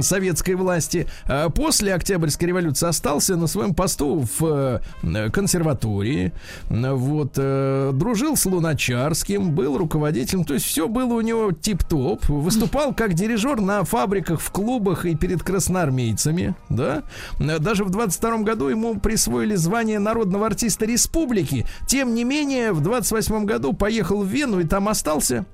советской 0.00 0.54
власти. 0.54 1.06
А 1.26 1.48
После 1.50 1.94
Октябрьской 1.94 2.48
революции 2.48 2.88
остался 2.88 3.36
на 3.36 3.46
своем 3.46 3.74
посту 3.74 4.24
в 4.38 4.80
э, 5.02 5.30
консерватории. 5.30 6.32
Вот, 6.68 7.32
э, 7.36 7.90
дружил 7.94 8.36
с 8.36 8.46
Луначарским, 8.46 9.52
был 9.52 9.76
руководителем. 9.76 10.44
То 10.44 10.54
есть 10.54 10.66
все 10.66 10.88
было 10.88 11.14
у 11.14 11.20
него 11.20 11.52
тип-топ. 11.52 12.28
Выступал 12.28 12.94
как 12.94 13.14
дирижер 13.14 13.60
на 13.60 13.84
фабриках, 13.84 14.40
в 14.40 14.50
клубах 14.50 15.04
и 15.04 15.14
перед 15.14 15.42
красноармейцами. 15.42 16.54
Да? 16.68 17.02
Даже 17.38 17.84
в 17.84 17.90
22 17.90 18.38
году 18.38 18.68
ему 18.68 18.98
присвоили 18.98 19.54
звание 19.54 19.98
народного 19.98 20.46
артиста 20.46 20.86
республики. 20.86 21.66
Тем 21.86 22.14
не 22.14 22.24
менее, 22.24 22.72
в 22.72 22.80
28 22.80 23.44
году 23.44 23.72
поехал 23.72 24.22
в 24.22 24.26
Вену 24.26 24.60
и 24.60 24.64
там 24.64 24.88
остался. 24.88 25.44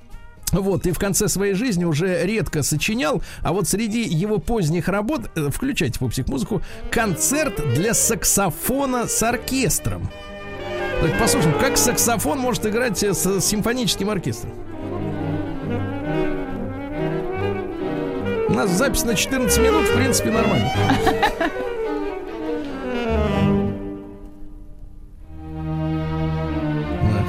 Вот, 0.61 0.87
и 0.87 0.93
в 0.93 0.99
конце 0.99 1.29
своей 1.29 1.55
жизни 1.55 1.85
уже 1.85 2.25
редко 2.25 2.63
сочинял, 2.63 3.23
а 3.43 3.53
вот 3.53 3.69
среди 3.69 4.03
его 4.03 4.39
поздних 4.39 4.89
работ, 4.89 5.23
э, 5.35 5.51
включайте 5.51 5.99
пупсик 5.99 6.29
музыку, 6.29 6.63
концерт 6.91 7.61
для 7.75 7.93
саксофона 7.93 9.09
с 9.09 9.23
оркестром. 9.23 10.09
Давайте 10.97 11.19
послушаем, 11.19 11.59
как 11.59 11.77
саксофон 11.77 12.39
может 12.39 12.65
играть 12.67 13.03
э, 13.03 13.15
с 13.15 13.41
симфоническим 13.41 14.09
оркестром. 14.11 14.53
У 18.49 18.53
нас 18.53 18.71
запись 18.71 19.05
на 19.05 19.17
14 19.17 19.59
минут, 19.61 19.89
в 19.89 19.97
принципе, 19.97 20.31
нормально. 20.31 20.73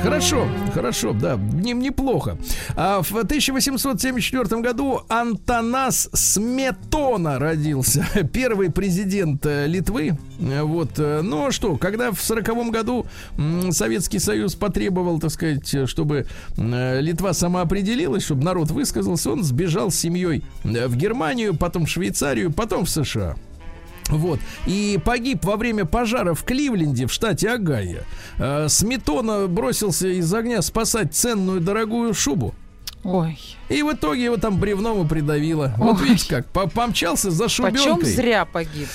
Хорошо, 0.06 0.47
хорошо, 0.72 1.14
да, 1.14 1.36
ним 1.36 1.80
неплохо. 1.80 2.38
А 2.76 3.01
в 3.01 3.12
1874 3.12 4.62
году 4.62 5.01
Антонас 5.10 6.12
Сметона 6.14 7.39
родился, 7.39 8.06
первый 8.32 8.72
президент 8.72 9.43
э, 9.47 9.66
Литвы. 9.66 10.16
Вот, 10.38 10.99
э, 10.99 11.22
ну 11.24 11.47
а 11.47 11.51
что, 11.51 11.76
когда 11.78 12.12
в 12.12 12.22
40 12.22 12.70
году 12.70 13.08
Советский 13.72 14.20
Союз 14.20 14.53
потребовал, 14.53 15.20
так 15.20 15.32
сказать, 15.32 15.89
чтобы 15.89 16.28
э, 16.56 17.01
Литва 17.01 17.34
самоопределилась, 17.34 18.26
чтобы 18.26 18.43
народ 18.43 18.70
высказался, 18.70 19.32
он 19.32 19.43
сбежал 19.43 19.89
с 19.89 19.95
семьей 19.95 20.43
в 20.64 20.95
Германию, 20.95 21.56
потом 21.56 21.88
в 21.88 21.89
Швейцарию, 21.89 22.53
потом 22.53 22.86
в 22.86 22.91
США. 22.91 23.36
Вот. 24.10 24.39
И 24.68 24.99
погиб 25.03 25.43
во 25.45 25.56
время 25.58 25.86
пожара 25.86 26.34
в 26.34 26.43
Кливленде, 26.43 27.08
в 27.08 27.12
штате 27.12 27.49
Огайо. 27.49 28.01
Э, 28.38 28.68
Сметона 28.70 29.47
бросился 29.47 30.08
из 30.08 30.32
огня 30.34 30.62
спасать 30.62 31.16
ценную 31.16 31.60
дорогую 31.60 32.14
шубу. 32.14 32.53
Ой, 33.03 33.38
И 33.70 33.84
в 33.84 33.93
итоге 33.93 34.24
его 34.24 34.38
там 34.38 34.60
бревном 34.60 35.06
и 35.06 35.08
придавило. 35.08 35.74
Вот 35.78 36.01
Ой. 36.01 36.10
видите 36.10 36.28
как, 36.28 36.47
по- 36.47 36.68
помчался 36.68 37.30
за 37.30 37.47
шубенкой. 37.49 37.93
почем 37.95 38.06
зря 38.06 38.45
погиб. 38.45 38.88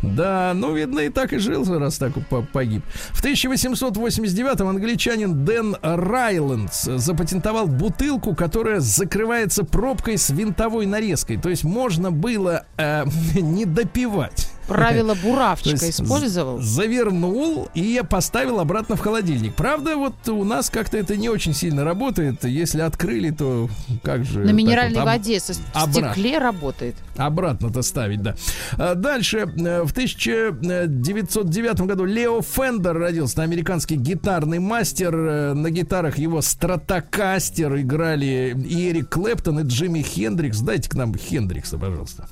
Да, 0.00 0.52
ну, 0.54 0.74
видно, 0.74 1.00
и 1.00 1.08
так 1.10 1.32
и 1.34 1.38
жил, 1.38 1.64
раз 1.78 1.98
так 1.98 2.12
по- 2.30 2.40
погиб. 2.42 2.82
В 3.10 3.22
1889-м 3.22 4.68
англичанин 4.68 5.44
Дэн 5.44 5.76
Райлендс 5.82 6.84
запатентовал 6.84 7.66
бутылку, 7.66 8.34
которая 8.34 8.80
закрывается 8.80 9.64
пробкой 9.64 10.16
с 10.18 10.30
винтовой 10.30 10.86
нарезкой. 10.86 11.36
То 11.36 11.48
есть 11.50 11.64
можно 11.64 12.10
было 12.10 12.64
э, 12.78 13.04
не 13.34 13.64
допивать. 13.66 14.50
Правило 14.68 15.14
буравчика 15.22 15.88
использовал. 15.90 16.58
Завернул 16.60 17.68
и 17.74 18.02
поставил 18.08 18.60
обратно 18.60 18.96
в 18.96 19.00
холодильник. 19.00 19.54
Правда, 19.54 19.96
вот 19.96 20.28
у 20.28 20.44
нас 20.44 20.70
как-то 20.70 20.96
это 20.98 21.16
не 21.16 21.28
очень 21.28 21.54
сильно 21.54 21.84
работает. 21.84 22.44
Если 22.44 22.80
открыли, 22.80 23.30
то 23.30 23.68
как 24.02 24.24
же... 24.24 24.40
На 24.40 24.50
минеральной 24.50 25.00
вот 25.00 25.08
об- 25.08 25.18
воде 25.18 25.40
со 25.40 25.54
стекле 25.54 26.38
работает. 26.38 26.94
Обратно-то 27.16 27.82
ставить, 27.82 28.22
да. 28.22 28.34
А 28.76 28.94
Дальше, 28.94 29.38
э, 29.38 29.82
в 29.82 29.90
1909 29.92 31.80
году 31.82 32.04
Лео 32.04 32.42
Фендер 32.42 32.96
родился, 32.96 33.42
американский 33.42 33.96
гитарный 33.96 34.58
мастер. 34.58 35.14
Э, 35.16 35.54
На 35.54 35.70
гитарах 35.70 36.18
его 36.18 36.40
стратокастер 36.42 37.76
играли 37.80 38.54
и 38.68 38.90
Эрик 38.90 39.08
Клэптон, 39.10 39.60
и 39.60 39.62
Джимми 39.64 40.02
Хендрикс. 40.02 40.60
Дайте 40.60 40.88
к 40.90 40.94
нам 40.94 41.14
Хендрикса, 41.14 41.78
пожалуйста. 41.78 42.28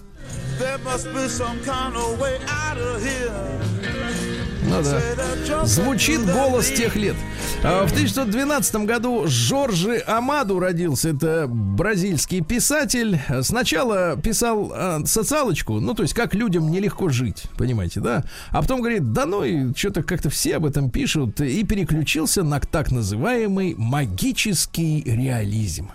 There 0.59 0.79
must 0.79 1.12
be 1.12 1.29
some 1.29 1.62
kind 1.64 1.95
of 1.97 2.18
way 2.18 2.39
out 2.49 2.79
of 2.79 3.03
here. 3.03 3.57
Ну 4.68 4.83
да. 4.83 5.64
Звучит 5.64 6.24
голос 6.24 6.68
тех 6.68 6.97
лет. 6.97 7.14
А 7.62 7.87
В 7.87 7.93
1912 7.93 8.74
году 8.87 9.24
Жоржи 9.27 10.03
Амаду 10.07 10.59
родился. 10.59 11.11
Это 11.11 11.47
бразильский 11.49 12.43
писатель. 12.43 13.20
Сначала 13.43 14.16
писал 14.16 14.72
а, 14.74 15.03
социалочку, 15.05 15.81
ну, 15.81 15.95
то 15.95 16.03
есть, 16.03 16.14
как 16.14 16.35
людям 16.35 16.70
нелегко 16.70 17.09
жить, 17.09 17.45
понимаете, 17.57 18.01
да? 18.01 18.24
А 18.51 18.61
потом 18.61 18.81
говорит, 18.81 19.12
да 19.12 19.27
ну, 19.27 19.45
и 19.45 19.74
что-то 19.74 20.03
как-то 20.03 20.31
все 20.31 20.57
об 20.57 20.66
этом 20.66 20.91
пишут. 20.91 21.41
И 21.41 21.62
переключился 21.64 22.43
на 22.43 22.61
так 22.61 22.91
называемый 22.91 23.74
магический 23.77 25.03
реализм. 25.05 25.91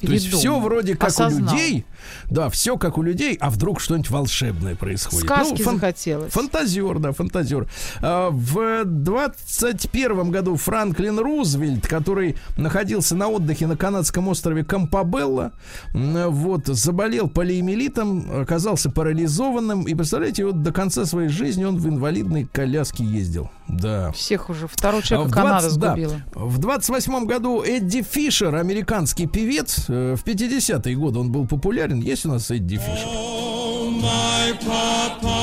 То 0.00 0.12
есть 0.12 0.28
все 0.32 0.58
вроде 0.58 0.96
как 0.96 1.08
Осознал. 1.10 1.52
у 1.54 1.56
людей, 1.56 1.84
да, 2.30 2.48
все 2.50 2.76
как 2.76 2.98
у 2.98 3.02
людей, 3.02 3.36
а 3.40 3.50
вдруг 3.50 3.80
что-нибудь 3.80 4.10
волшебное 4.10 4.74
происходит. 4.76 5.24
Сказки 5.26 5.62
фан- 5.62 5.74
захотелось. 5.74 6.32
Фантазер, 6.32 6.98
да, 6.98 7.12
фантазер. 7.12 7.68
А, 8.00 8.30
В 8.30 8.84
21 8.84 10.30
году 10.30 10.56
Франклин 10.56 11.18
Рузвельт, 11.18 11.86
который 11.86 12.36
находился 12.56 13.14
на 13.16 13.28
отдыхе 13.28 13.66
на 13.66 13.76
канадском 13.76 14.28
острове 14.28 14.64
Кампабелла, 14.64 15.52
вот, 15.92 16.66
заболел 16.66 17.28
полиэмилитом, 17.28 18.40
оказался 18.42 18.90
парализованным, 18.90 19.84
и, 19.86 19.94
представляете, 19.94 20.44
вот 20.46 20.62
до 20.62 20.72
конца 20.72 21.04
своей 21.06 21.28
жизни 21.28 21.64
он 21.64 21.78
в 21.78 21.88
инвалидной 21.88 22.44
коляске 22.44 23.04
ездил. 23.04 23.50
Да. 23.68 24.12
Всех 24.12 24.48
уже. 24.50 24.66
Второго 24.66 25.02
А 25.02 25.06
человека 25.06 25.30
в 25.30 25.34
Канада 25.34 25.68
20 25.68 25.78
да, 25.78 25.90
сгубила. 25.90 26.22
в 26.34 26.58
28 26.58 27.26
году 27.26 27.62
Эдди 27.62 28.02
Фишер, 28.02 28.54
американский 28.54 29.26
певец, 29.26 29.87
в 29.88 30.22
50-е 30.24 30.96
годы 30.96 31.18
он 31.18 31.32
был 31.32 31.46
популярен. 31.46 32.00
Есть 32.00 32.26
у 32.26 32.28
нас 32.28 32.50
Эдди 32.50 32.76
Фишер? 32.76 33.06
Oh, 33.06 33.90
my 33.90 34.52
papa, 34.64 35.38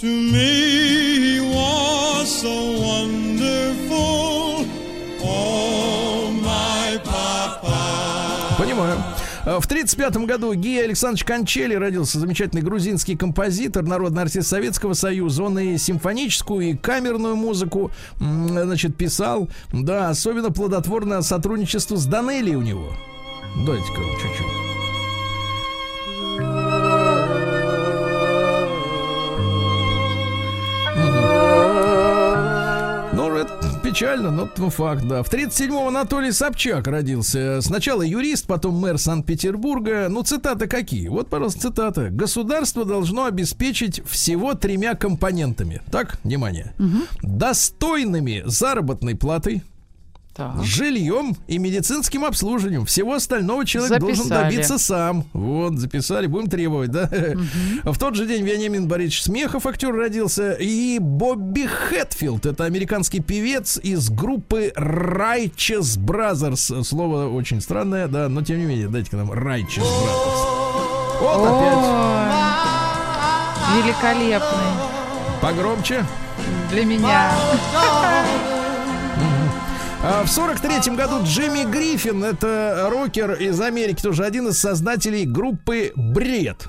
to 0.00 0.06
me 0.32 0.67
В 9.60 9.66
1935 9.66 10.26
году 10.26 10.54
Гия 10.54 10.84
Александрович 10.84 11.24
Кончели 11.24 11.74
родился 11.74 12.20
замечательный 12.20 12.62
грузинский 12.62 13.16
композитор, 13.16 13.82
народный 13.82 14.22
артист 14.22 14.48
Советского 14.48 14.92
Союза. 14.92 15.42
Он 15.42 15.58
и 15.58 15.78
симфоническую, 15.78 16.70
и 16.70 16.74
камерную 16.76 17.34
музыку, 17.34 17.90
значит, 18.20 18.96
писал. 18.96 19.48
Да, 19.72 20.10
особенно 20.10 20.52
плодотворное 20.52 21.22
сотрудничество 21.22 21.96
с 21.96 22.06
Данелли 22.06 22.54
у 22.54 22.62
него. 22.62 22.92
Дайте-ка 23.66 24.00
чуть-чуть. 24.22 24.57
Печально, 33.88 34.30
но 34.30 34.48
ну, 34.56 34.70
факт, 34.70 35.06
да. 35.06 35.22
В 35.22 35.32
37-м 35.32 35.88
Анатолий 35.88 36.32
Собчак 36.32 36.86
родился. 36.86 37.60
Сначала 37.62 38.02
юрист, 38.02 38.46
потом 38.46 38.74
мэр 38.74 38.98
Санкт-Петербурга. 38.98 40.08
Ну, 40.10 40.22
цитаты 40.22 40.66
какие? 40.66 41.08
Вот, 41.08 41.28
пожалуйста, 41.28 41.60
цитата. 41.60 42.10
Государство 42.10 42.84
должно 42.84 43.24
обеспечить 43.24 44.02
всего 44.06 44.54
тремя 44.54 44.94
компонентами. 44.94 45.80
Так, 45.90 46.18
внимание. 46.22 46.74
Достойными 47.22 48.42
заработной 48.44 49.14
платой, 49.16 49.62
Так. 50.38 50.62
жильем 50.62 51.36
и 51.48 51.58
медицинским 51.58 52.24
обслуживанием. 52.24 52.86
Всего 52.86 53.14
остального 53.14 53.66
человек 53.66 53.98
должен 53.98 54.26
Записали. 54.26 54.44
добиться 54.44 54.78
сам. 54.78 55.24
Вот, 55.32 55.74
записали, 55.78 56.28
будем 56.28 56.48
требовать, 56.48 56.92
да? 56.92 57.10
В 57.82 57.98
тот 57.98 58.14
же 58.14 58.24
день 58.24 58.44
Вениамин 58.44 58.86
Борисович 58.86 59.24
Смехов, 59.24 59.66
актер, 59.66 59.92
родился. 59.92 60.52
И 60.52 61.00
Бобби 61.00 61.66
Хэтфилд, 61.66 62.46
это 62.46 62.64
американский 62.66 63.18
певец 63.18 63.80
из 63.82 64.10
группы 64.10 64.72
Righteous 64.76 65.98
Brothers. 65.98 66.84
Слово 66.84 67.26
очень 67.26 67.60
странное, 67.60 68.06
да, 68.06 68.28
но 68.28 68.42
тем 68.42 68.58
не 68.60 68.64
менее, 68.64 68.86
дайте-ка 68.88 69.16
нам 69.16 69.32
Righteous 69.32 69.82
Brothers. 69.82 71.20
Вот 71.20 71.46
опять. 71.48 72.38
Великолепный 73.76 74.72
Погромче. 75.42 76.04
для 76.70 76.84
меня. 76.84 77.32
А 80.00 80.22
В 80.22 80.28
сорок 80.28 80.60
третьем 80.60 80.94
году 80.94 81.24
Джимми 81.24 81.64
Гриффин, 81.64 82.22
это 82.22 82.86
рокер 82.88 83.32
из 83.32 83.60
Америки, 83.60 84.00
тоже 84.00 84.24
один 84.24 84.48
из 84.48 84.58
создателей 84.58 85.24
группы 85.24 85.92
Бред. 85.96 86.68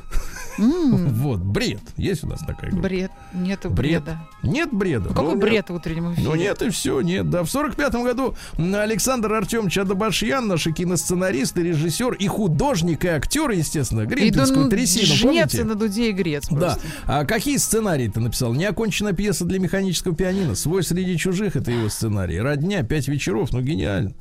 Вот, 0.60 1.40
бред. 1.40 1.80
Есть 1.98 2.24
у 2.24 2.28
нас 2.28 2.40
такая 2.42 2.72
группа? 2.72 2.88
Бред. 2.88 3.12
Бред. 3.34 3.66
бреда. 3.72 4.20
Нет 4.44 4.70
бреда? 4.74 5.10
Какой 5.10 5.24
Ну, 5.24 5.32
нет. 5.32 5.40
бред 5.40 5.70
в 5.70 5.74
утреннем 5.76 6.14
эфире? 6.14 6.28
Ну 6.28 6.36
нет, 6.36 6.62
и 6.62 6.70
все, 6.70 7.02
нет, 7.02 7.30
да. 7.30 7.44
В 7.44 7.50
сорок 7.50 7.76
пятом 7.76 8.04
году 8.04 8.36
Александр 8.58 9.34
Артемович 9.34 9.78
Адабашьян, 9.80 10.48
наш 10.48 10.68
и 10.68 10.72
киносценарист, 10.74 11.58
и 11.58 11.64
режиссер, 11.64 12.14
и 12.14 12.28
художник, 12.28 13.06
и 13.06 13.08
актер, 13.08 13.50
естественно, 13.52 14.06
Гринпинскую 14.06 14.64
Иду 14.64 14.70
трясину, 14.70 15.06
жнец 15.06 15.54
и 15.54 15.58
помните? 15.58 15.64
на 15.64 15.76
дуде 15.76 16.10
и 16.10 16.12
грец 16.12 16.48
Да. 16.50 16.78
А 17.06 17.26
какие 17.26 17.58
сценарии 17.58 18.08
ты 18.08 18.20
написал? 18.20 18.54
Неоконченная 18.54 19.14
пьеса 19.14 19.46
для 19.46 19.60
механического 19.60 20.16
пианино. 20.16 20.56
Свой 20.56 20.84
среди 20.84 21.18
чужих 21.18 21.56
это 21.56 21.72
его 21.72 21.90
сценарий. 21.90 22.40
Родня, 22.40 22.84
пять 22.84 23.08
вечеров, 23.08 23.52
ну 23.54 23.62
гениально. 23.62 24.14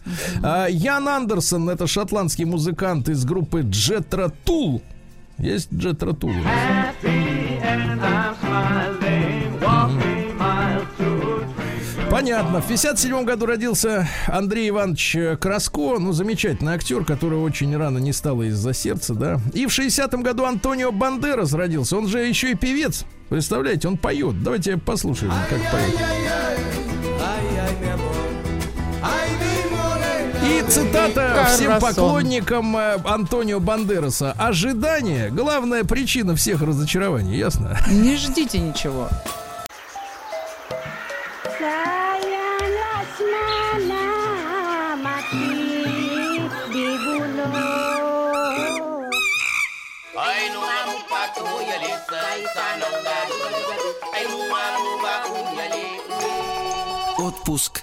А, 0.43 0.66
Ян 0.68 1.09
Андерсон, 1.09 1.68
это 1.70 1.86
шотландский 1.86 2.45
музыкант 2.45 3.09
из 3.09 3.24
группы 3.24 3.62
Джетра 3.62 4.32
Тул. 4.45 4.82
Есть 5.39 5.68
у 5.72 6.28
нас? 6.28 6.95
Понятно. 12.11 12.61
В 12.61 12.66
57 12.66 13.24
году 13.24 13.47
родился 13.47 14.09
Андрей 14.26 14.70
Иванович 14.70 15.16
Краско, 15.41 15.99
ну, 15.99 16.12
замечательный 16.12 16.72
актер, 16.72 17.05
который 17.05 17.39
очень 17.39 17.76
рано 17.76 17.99
не 17.99 18.12
стало 18.12 18.45
из-за 18.45 18.72
сердца, 18.72 19.14
да. 19.14 19.41
И 19.53 19.66
в 19.66 19.68
60-м 19.68 20.22
году 20.22 20.45
Антонио 20.45 20.91
Бандерас 20.91 21.53
родился. 21.53 21.97
Он 21.97 22.09
же 22.09 22.20
еще 22.20 22.53
и 22.53 22.55
певец. 22.55 23.05
Представляете, 23.28 23.89
он 23.89 23.99
поет. 23.99 24.43
Давайте 24.43 24.78
послушаем, 24.78 25.32
как 25.49 25.61
поет. 25.70 26.01
И 30.49 30.62
цитата 30.68 31.46
всем 31.55 31.78
поклонникам 31.78 32.76
э, 32.76 32.99
Антонио 33.05 33.61
Бандераса. 33.61 34.34
Ожидание– 34.38 35.28
главная 35.30 35.84
причина 35.84 36.34
всех 36.34 36.62
разочарований, 36.62 37.36
ясно? 37.36 37.78
Не 37.90 38.16
ждите 38.16 38.59
ничего. 38.59 39.09
Отпуск 57.18 57.82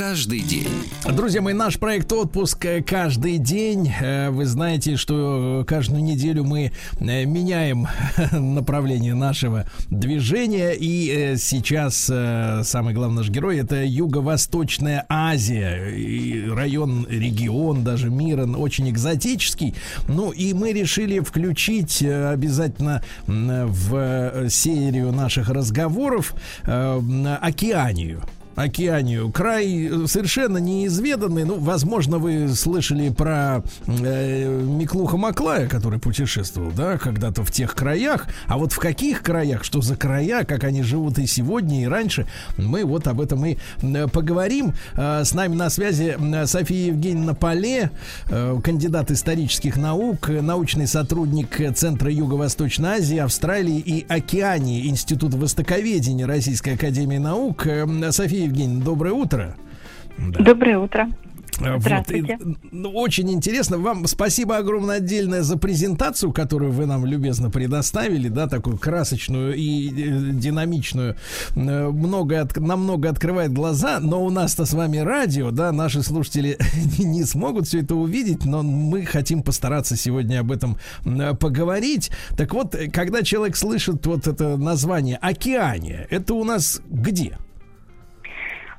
каждый 0.00 0.40
день. 0.40 0.66
Друзья 1.14 1.42
мои, 1.42 1.52
наш 1.52 1.78
проект 1.78 2.10
«Отпуск 2.10 2.66
каждый 2.86 3.36
день». 3.36 3.92
Э, 4.00 4.30
Вы 4.30 4.46
знаете, 4.46 4.96
что 4.96 5.60
э, 5.60 5.64
каждую 5.66 6.02
неделю 6.02 6.42
мы 6.42 6.72
э, 6.98 7.24
меняем 7.26 7.86
направление 8.32 9.12
нашего 9.12 9.66
движения. 9.90 10.70
И 10.72 11.36
сейчас 11.36 11.96
самый 12.06 12.94
главный 12.94 13.18
наш 13.18 13.28
герой– 13.28 13.58
это 13.60 13.84
Юго-Восточная 13.84 15.04
Азия. 15.10 15.90
И 15.90 16.48
район, 16.48 17.06
регион 17.06 17.84
даже 17.84 18.08
мира 18.08 18.46
очень 18.46 18.88
экзотический. 18.88 19.74
Ну 20.08 20.30
и 20.30 20.54
мы 20.54 20.72
решили 20.72 21.20
включить 21.20 22.02
обязательно 22.02 23.02
в 23.26 24.48
серию 24.48 25.12
наших 25.12 25.50
разговоров 25.50 26.34
Океанию. 26.64 28.22
Океанию. 28.62 29.30
Край 29.30 29.88
э, 29.90 30.06
совершенно 30.06 30.58
неизведанный. 30.58 31.44
Ну, 31.44 31.58
возможно, 31.58 32.18
вы 32.18 32.48
слышали 32.48 33.08
про 33.08 33.62
э, 33.86 34.62
Миклуха 34.62 35.16
Маклая, 35.16 35.66
который 35.66 35.98
путешествовал, 35.98 36.70
да, 36.70 36.98
когда-то 36.98 37.42
в 37.42 37.50
тех 37.50 37.74
краях. 37.74 38.26
А 38.46 38.58
вот 38.58 38.72
в 38.72 38.78
каких 38.78 39.22
краях, 39.22 39.64
что 39.64 39.80
за 39.80 39.96
края, 39.96 40.44
как 40.44 40.64
они 40.64 40.82
живут 40.82 41.18
и 41.18 41.26
сегодня, 41.26 41.82
и 41.82 41.86
раньше, 41.86 42.26
мы 42.56 42.84
вот 42.84 43.06
об 43.06 43.20
этом 43.20 43.44
и 43.46 43.56
э, 43.80 44.08
поговорим. 44.08 44.74
Э, 44.94 45.24
с 45.24 45.32
нами 45.32 45.54
на 45.54 45.70
связи 45.70 46.16
София 46.46 46.88
Евгеньевна 46.88 47.34
Поле, 47.34 47.90
кандидат 48.28 49.10
исторических 49.10 49.76
наук, 49.76 50.28
научный 50.28 50.86
сотрудник 50.86 51.74
Центра 51.74 52.10
Юго-Восточной 52.10 52.98
Азии, 52.98 53.18
Австралии 53.18 53.78
и 53.78 54.06
Океании 54.08 54.88
Института 54.88 55.36
Востоковедения 55.36 56.26
Российской 56.26 56.74
Академии 56.74 57.18
Наук. 57.18 57.66
София 58.10 58.49
Евгеньевна, 58.50 58.84
доброе 58.84 59.12
утро. 59.14 59.56
Да. 60.18 60.44
Доброе 60.44 60.78
утро. 60.78 61.08
А, 61.62 61.74
вот, 61.74 61.82
Здравствуйте. 61.82 62.38
и, 62.40 62.56
ну, 62.72 62.90
очень 62.90 63.30
интересно. 63.30 63.76
Вам 63.76 64.06
спасибо 64.06 64.56
огромное 64.56 64.96
отдельное 64.96 65.42
за 65.42 65.58
презентацию, 65.58 66.32
которую 66.32 66.72
вы 66.72 66.86
нам 66.86 67.04
любезно 67.04 67.50
предоставили, 67.50 68.28
да, 68.28 68.46
такую 68.48 68.78
красочную 68.78 69.54
и 69.54 69.88
э, 69.88 70.30
динамичную. 70.32 71.16
Э, 71.56 71.88
Много 71.90 72.40
от- 72.40 72.56
намного 72.56 73.10
открывает 73.10 73.52
глаза, 73.52 74.00
но 74.00 74.24
у 74.24 74.30
нас-то 74.30 74.64
с 74.64 74.72
вами 74.72 74.98
радио, 74.98 75.50
да, 75.50 75.70
наши 75.70 76.02
слушатели 76.02 76.56
не 76.98 77.24
смогут 77.24 77.66
все 77.66 77.80
это 77.80 77.94
увидеть, 77.94 78.46
но 78.46 78.62
мы 78.62 79.04
хотим 79.04 79.42
постараться 79.42 79.96
сегодня 79.96 80.40
об 80.40 80.52
этом 80.52 80.78
э, 81.04 81.34
поговорить. 81.34 82.10
Так 82.38 82.54
вот, 82.54 82.74
э, 82.74 82.90
когда 82.90 83.22
человек 83.22 83.56
слышит 83.56 84.06
вот 84.06 84.26
это 84.26 84.56
название 84.56 85.18
«Океания», 85.18 86.06
это 86.10 86.32
у 86.32 86.44
нас 86.44 86.80
где? 86.88 87.36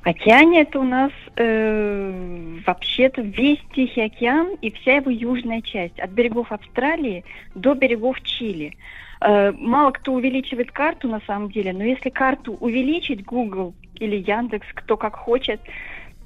Океане 0.04 0.62
это 0.62 0.80
у 0.80 0.82
нас 0.82 1.12
э, 1.36 2.58
вообще-то 2.66 3.22
весь 3.22 3.60
Тихий 3.72 4.02
океан 4.02 4.56
и 4.60 4.72
вся 4.72 4.96
его 4.96 5.10
южная 5.10 5.62
часть, 5.62 5.98
от 6.00 6.10
берегов 6.10 6.50
Австралии 6.50 7.24
до 7.54 7.74
берегов 7.74 8.20
Чили. 8.22 8.76
Э, 9.20 9.52
мало 9.52 9.92
кто 9.92 10.12
увеличивает 10.12 10.72
карту 10.72 11.06
на 11.06 11.20
самом 11.20 11.52
деле, 11.52 11.72
но 11.72 11.84
если 11.84 12.10
карту 12.10 12.54
увеличить, 12.54 13.24
Google 13.24 13.74
или 14.00 14.16
Яндекс, 14.16 14.66
кто 14.74 14.96
как 14.96 15.14
хочет, 15.14 15.60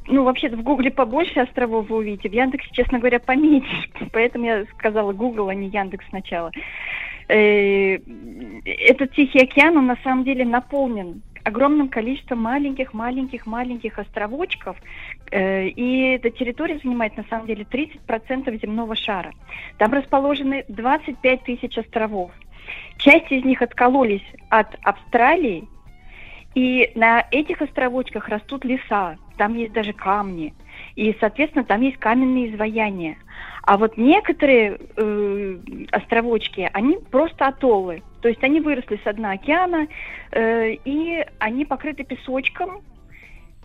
ну, 0.06 0.24
вообще-то 0.24 0.56
в 0.56 0.62
Гугле 0.62 0.90
побольше 0.90 1.40
островов 1.40 1.90
вы 1.90 1.96
увидите, 1.96 2.30
в 2.30 2.32
Яндексе, 2.32 2.68
честно 2.72 2.98
говоря, 2.98 3.20
поменьше. 3.20 3.90
Поэтому 4.12 4.46
я 4.46 4.64
сказала 4.78 5.12
Google, 5.12 5.48
а 5.48 5.54
не 5.54 5.68
Яндекс 5.68 6.06
сначала. 6.08 6.50
Э, 7.28 7.98
Этот 8.64 9.12
Тихий 9.12 9.40
океан, 9.40 9.76
он 9.76 9.86
на 9.86 9.96
самом 10.02 10.24
деле 10.24 10.46
наполнен 10.46 11.20
огромным 11.46 11.88
количеством 11.88 12.40
маленьких-маленьких-маленьких 12.40 13.98
островочков, 14.00 14.76
э, 15.30 15.68
и 15.68 16.14
эта 16.14 16.30
территория 16.30 16.80
занимает 16.82 17.16
на 17.16 17.24
самом 17.30 17.46
деле 17.46 17.64
30% 17.64 18.60
земного 18.60 18.96
шара. 18.96 19.32
Там 19.78 19.92
расположены 19.92 20.64
25 20.68 21.44
тысяч 21.44 21.78
островов. 21.78 22.32
Часть 22.98 23.30
из 23.30 23.44
них 23.44 23.62
откололись 23.62 24.26
от 24.48 24.74
Австралии, 24.82 25.68
и 26.56 26.90
на 26.96 27.24
этих 27.30 27.62
островочках 27.62 28.28
растут 28.28 28.64
леса, 28.64 29.16
там 29.36 29.54
есть 29.54 29.72
даже 29.72 29.92
камни, 29.92 30.52
и, 30.96 31.16
соответственно, 31.20 31.64
там 31.64 31.80
есть 31.82 31.98
каменные 31.98 32.50
изваяния. 32.50 33.18
А 33.62 33.76
вот 33.76 33.96
некоторые 33.96 34.78
э, 34.96 35.58
островочки, 35.92 36.68
они 36.72 36.98
просто 37.10 37.46
атоллы, 37.46 38.02
то 38.20 38.28
есть 38.28 38.42
они 38.42 38.60
выросли 38.60 39.00
с 39.04 39.12
дна 39.12 39.32
океана, 39.32 39.88
э, 40.32 40.74
и 40.84 41.24
они 41.38 41.64
покрыты 41.64 42.04
песочком, 42.04 42.82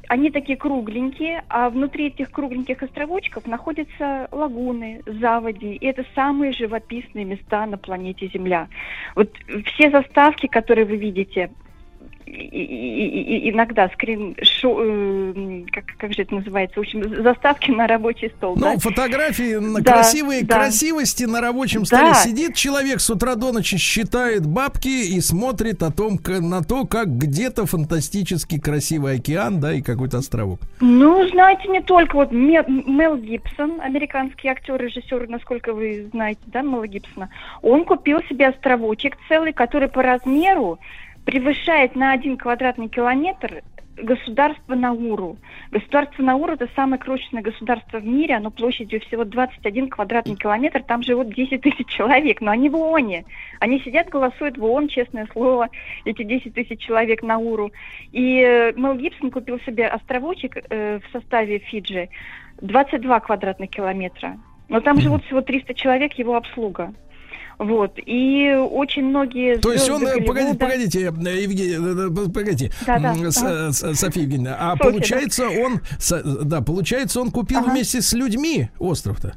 они 0.07 0.29
такие 0.29 0.57
кругленькие, 0.57 1.43
а 1.47 1.69
внутри 1.69 2.07
этих 2.07 2.31
кругленьких 2.31 2.83
островочков 2.83 3.45
находятся 3.47 4.27
лагуны, 4.31 5.01
заводи, 5.05 5.75
и 5.75 5.85
это 5.85 6.05
самые 6.15 6.51
живописные 6.51 7.23
места 7.23 7.65
на 7.65 7.77
планете 7.77 8.27
Земля. 8.27 8.67
Вот 9.15 9.31
все 9.67 9.89
заставки, 9.89 10.47
которые 10.47 10.85
вы 10.85 10.97
видите, 10.97 11.49
и- 12.25 12.31
и- 12.31 13.37
и- 13.47 13.51
иногда 13.51 13.89
скрин, 13.89 14.35
шо- 14.41 14.79
э, 14.83 15.63
как, 15.71 15.85
как 15.97 16.13
же 16.13 16.23
это 16.23 16.35
называется, 16.35 16.79
в 16.79 16.81
общем, 16.81 17.23
заставки 17.23 17.71
на 17.71 17.87
рабочий 17.87 18.29
стол. 18.37 18.55
Ну, 18.55 18.61
да? 18.73 18.77
фотографии 18.77 19.55
на 19.55 19.81
Да, 19.81 19.93
красивые 19.93 20.43
да. 20.43 20.55
красивости 20.55 21.23
на 21.23 21.41
рабочем 21.41 21.85
столе. 21.85 22.09
Да. 22.09 22.13
Сидит 22.15 22.55
человек 22.55 22.99
с 22.99 23.09
утра 23.09 23.35
до 23.35 23.51
ночи, 23.51 23.77
считает 23.77 24.45
бабки 24.45 24.87
и 25.15 25.19
смотрит 25.21 25.83
о 25.83 25.91
том, 25.91 26.17
к- 26.17 26.39
на 26.39 26.61
то, 26.63 26.85
как 26.85 27.07
где-то 27.17 27.65
фантастически 27.65 28.59
красивый 28.59 29.15
океан, 29.15 29.59
да, 29.59 29.73
и 29.73 29.81
какой-то 29.81 30.17
островок. 30.17 30.59
Ну, 30.79 31.27
знаете, 31.29 31.67
не 31.67 31.81
только. 31.81 32.15
Вот 32.15 32.31
Ме- 32.31 32.65
Мел 32.67 33.17
Гибсон, 33.17 33.79
американский 33.81 34.47
актер, 34.47 34.75
режиссер, 34.81 35.27
насколько 35.29 35.73
вы 35.73 36.09
знаете, 36.13 36.41
да, 36.47 36.61
Мела 36.61 36.87
Гибсона, 36.87 37.29
он 37.61 37.85
купил 37.85 38.19
себе 38.29 38.47
островочек 38.47 39.17
целый, 39.27 39.53
который 39.53 39.87
по 39.89 40.01
размеру 40.01 40.79
превышает 41.25 41.95
на 41.95 42.11
один 42.11 42.37
квадратный 42.37 42.89
километр 42.89 43.61
государство 43.97 44.75
Науру. 44.75 45.37
Государство 45.69 46.23
Науру 46.23 46.53
это 46.53 46.67
самое 46.75 46.99
крошечное 46.99 47.41
государство 47.41 47.99
в 47.99 48.05
мире, 48.05 48.35
оно 48.35 48.51
площадью 48.51 49.01
всего 49.01 49.23
21 49.23 49.89
квадратный 49.89 50.35
километр, 50.35 50.83
там 50.83 51.03
живут 51.03 51.33
10 51.33 51.61
тысяч 51.61 51.87
человек, 51.87 52.41
но 52.41 52.51
они 52.51 52.69
в 52.69 52.75
ООНе. 52.75 53.25
Они 53.59 53.79
сидят, 53.81 54.09
голосуют 54.09 54.57
в 54.57 54.63
ООН, 54.63 54.87
честное 54.87 55.27
слово, 55.31 55.69
эти 56.05 56.23
10 56.23 56.53
тысяч 56.53 56.79
человек 56.79 57.21
Науру. 57.21 57.71
И 58.11 58.41
э, 58.41 58.73
Мел 58.75 58.95
Гибсон 58.95 59.31
купил 59.31 59.59
себе 59.61 59.87
островочек 59.87 60.57
э, 60.69 60.99
в 60.99 61.11
составе 61.11 61.59
Фиджи, 61.59 62.09
22 62.61 63.19
квадратных 63.21 63.69
километра. 63.69 64.37
Но 64.69 64.79
там 64.79 64.99
живут 64.99 65.25
всего 65.25 65.41
300 65.41 65.73
человек, 65.73 66.13
его 66.13 66.35
обслуга. 66.35 66.93
Вот. 67.63 67.93
И 68.05 68.51
очень 68.71 69.03
многие... 69.03 69.57
То 69.59 69.71
есть 69.71 69.87
он, 69.89 70.01
э, 70.07 70.21
погодите, 70.25 70.31
Голливуда- 70.53 70.57
погодите, 70.57 70.99
э, 71.01 71.41
Евгений, 71.43 71.73
э, 71.73 72.25
э, 72.25 72.29
погодите, 72.33 72.71
Да, 72.87 72.97
да, 72.99 73.13
М, 73.13 73.31
с- 73.31 73.37
ага. 73.37 73.71
с- 73.71 73.95
Софья 73.99 74.21
Евгеньевна, 74.23 74.57
а 74.59 74.71
Софья, 74.71 74.83
получается 74.91 75.43
он, 75.49 75.81
да, 76.47 76.61
получается 76.61 77.21
он 77.21 77.29
купил 77.29 77.59
Ага. 77.59 77.71
вместе 77.71 78.01
с 78.01 78.13
людьми 78.13 78.69
остров-то? 78.79 79.35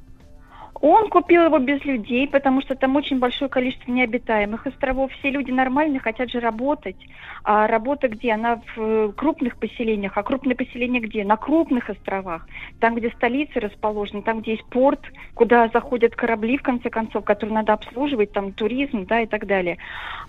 Он 0.87 1.09
купил 1.09 1.47
его 1.47 1.59
без 1.61 1.83
людей, 1.87 2.29
потому 2.29 2.61
что 2.61 2.75
там 2.75 2.95
очень 2.97 3.19
большое 3.19 3.49
количество 3.49 3.91
необитаемых 3.91 4.67
островов. 4.67 5.11
Все 5.13 5.31
люди 5.31 5.51
нормальные 5.51 5.99
хотят 5.99 6.31
же 6.31 6.41
работать. 6.41 6.97
А 7.43 7.67
работа 7.67 8.09
где? 8.09 8.33
Она 8.33 8.57
в 8.57 8.79
э, 8.79 9.13
крупных 9.17 9.57
поселениях. 9.57 10.19
А 10.19 10.23
крупные 10.23 10.55
поселения 10.55 11.01
где? 11.01 11.25
На 11.25 11.39
крупных 11.39 11.89
островах. 11.89 12.47
Там, 12.81 12.97
где 12.97 13.09
столицы 13.13 13.61
расположены, 13.61 14.21
там, 14.21 14.43
где 14.43 14.51
есть 14.53 14.67
порт, 14.67 15.01
куда 15.33 15.69
заходят 15.69 16.15
корабли, 16.15 16.59
в 16.59 16.63
конце 16.63 16.91
концов, 16.91 17.25
которые 17.25 17.55
надо 17.55 17.73
обслуживать, 17.73 18.33
там 18.33 18.53
туризм, 18.53 19.07
да, 19.07 19.23
и 19.23 19.27
так 19.27 19.47
далее. 19.47 19.79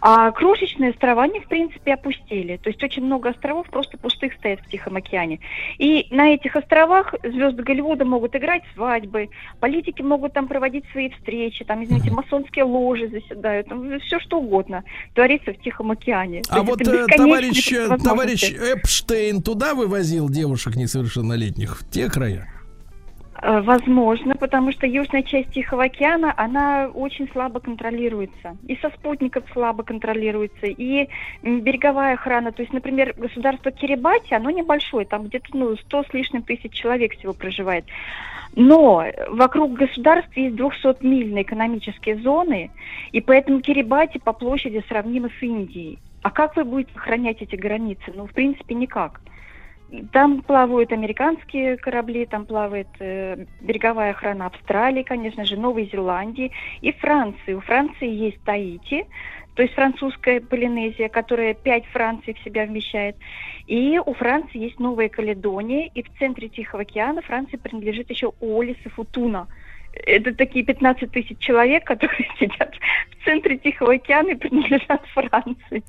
А 0.07 0.31
крошечные 0.31 0.91
острова, 0.91 1.23
они, 1.23 1.39
в 1.39 1.47
принципе, 1.47 1.95
опустели. 1.95 2.57
То 2.57 2.69
есть 2.69 2.83
очень 2.83 3.03
много 3.03 3.29
островов 3.29 3.67
просто 3.71 3.97
пустых 3.97 4.33
стоят 4.33 4.59
в 4.59 4.69
Тихом 4.69 4.97
океане. 4.97 5.39
И 5.79 6.05
на 6.11 6.35
этих 6.35 6.55
островах 6.55 7.15
звезды 7.23 7.63
Голливуда 7.63 8.05
могут 8.05 8.35
играть 8.35 8.61
свадьбы, 8.75 9.29
политики 9.59 10.03
могут 10.03 10.33
там 10.33 10.47
проводить 10.47 10.83
свои 10.91 11.09
встречи, 11.09 11.65
там, 11.65 11.83
извините, 11.83 12.11
масонские 12.11 12.65
ложи 12.65 13.07
заседают, 13.07 13.67
там 13.67 13.99
все 14.01 14.19
что 14.19 14.41
угодно 14.41 14.83
творится 15.15 15.53
в 15.53 15.57
Тихом 15.57 15.89
океане. 15.89 16.43
То 16.43 16.53
А 16.53 16.59
есть 16.59 16.69
вот 16.69 16.81
э, 16.81 17.05
товарищ, 17.07 17.73
э, 17.73 17.97
товарищ 17.97 18.51
Эпштейн 18.51 19.41
туда 19.41 19.73
вывозил 19.73 20.29
девушек 20.29 20.75
несовершеннолетних 20.75 21.79
в 21.79 21.89
те 21.89 22.11
края? 22.11 22.47
Э, 23.41 23.61
Возможно, 23.61 24.35
потому 24.35 24.71
что 24.71 24.87
южная 24.87 25.23
часть 25.23 25.51
Тихого 25.51 25.85
океана, 25.85 26.33
она 26.37 26.87
очень 26.93 27.29
слабо 27.29 27.59
контролируется. 27.59 28.57
И 28.67 28.75
со 28.77 28.89
спутников 28.89 29.43
слабо 29.51 29.83
контролируется, 29.83 30.67
и 30.67 31.09
береговая 31.43 32.13
охрана. 32.13 32.51
То 32.51 32.61
есть, 32.61 32.73
например, 32.73 33.13
государство 33.17 33.71
Кирибати, 33.71 34.33
оно 34.33 34.49
небольшое, 34.49 35.05
там 35.05 35.25
где-то 35.25 35.49
ну, 35.53 35.75
100 35.75 36.03
с 36.03 36.13
лишним 36.13 36.43
тысяч 36.43 36.71
человек 36.73 37.13
всего 37.17 37.33
проживает. 37.33 37.85
Но 38.55 39.05
вокруг 39.29 39.73
государств 39.73 40.35
есть 40.37 40.55
200-мильные 40.55 41.41
экономические 41.41 42.17
зоны, 42.17 42.71
и 43.11 43.19
поэтому 43.19 43.59
Кирибати 43.59 44.17
по 44.17 44.31
площади 44.31 44.83
сравнимо 44.87 45.29
с 45.39 45.43
Индией. 45.43 45.99
А 46.21 46.31
как 46.31 46.55
вы 46.55 46.63
будете 46.63 46.91
охранять 46.95 47.41
эти 47.41 47.55
границы? 47.55 48.13
Ну, 48.15 48.27
в 48.27 48.31
принципе, 48.31 48.75
никак. 48.75 49.19
Там 50.11 50.41
плавают 50.41 50.91
американские 50.91 51.77
корабли, 51.77 52.25
там 52.25 52.45
плавает 52.45 52.87
э, 52.99 53.45
береговая 53.61 54.11
охрана 54.11 54.47
Австралии, 54.47 55.03
конечно 55.03 55.45
же, 55.45 55.57
Новой 55.57 55.89
Зеландии 55.91 56.51
и 56.81 56.91
Франции. 56.91 57.53
У 57.53 57.61
Франции 57.61 58.09
есть 58.09 58.41
Таити, 58.43 59.05
то 59.53 59.61
есть 59.61 59.73
французская 59.75 60.41
Полинезия, 60.41 61.07
которая 61.07 61.53
пять 61.53 61.85
Франций 61.87 62.33
в 62.33 62.43
себя 62.43 62.65
вмещает. 62.65 63.15
И 63.67 63.99
у 64.03 64.13
Франции 64.13 64.59
есть 64.59 64.79
Новая 64.79 65.07
Каледония, 65.07 65.89
и 65.93 66.03
в 66.03 66.07
центре 66.19 66.49
Тихого 66.49 66.81
океана 66.81 67.21
Франции 67.21 67.57
принадлежит 67.57 68.09
еще 68.09 68.33
Уоллис 68.39 68.77
и 68.83 68.89
Футуна. 68.89 69.47
Это 69.93 70.33
такие 70.33 70.65
15 70.65 71.09
тысяч 71.11 71.37
человек, 71.39 71.85
которые 71.85 72.27
сидят 72.39 72.75
в 73.19 73.25
центре 73.25 73.57
Тихого 73.57 73.93
океана 73.93 74.29
и 74.29 74.35
принадлежат 74.35 75.05
Франции. 75.13 75.83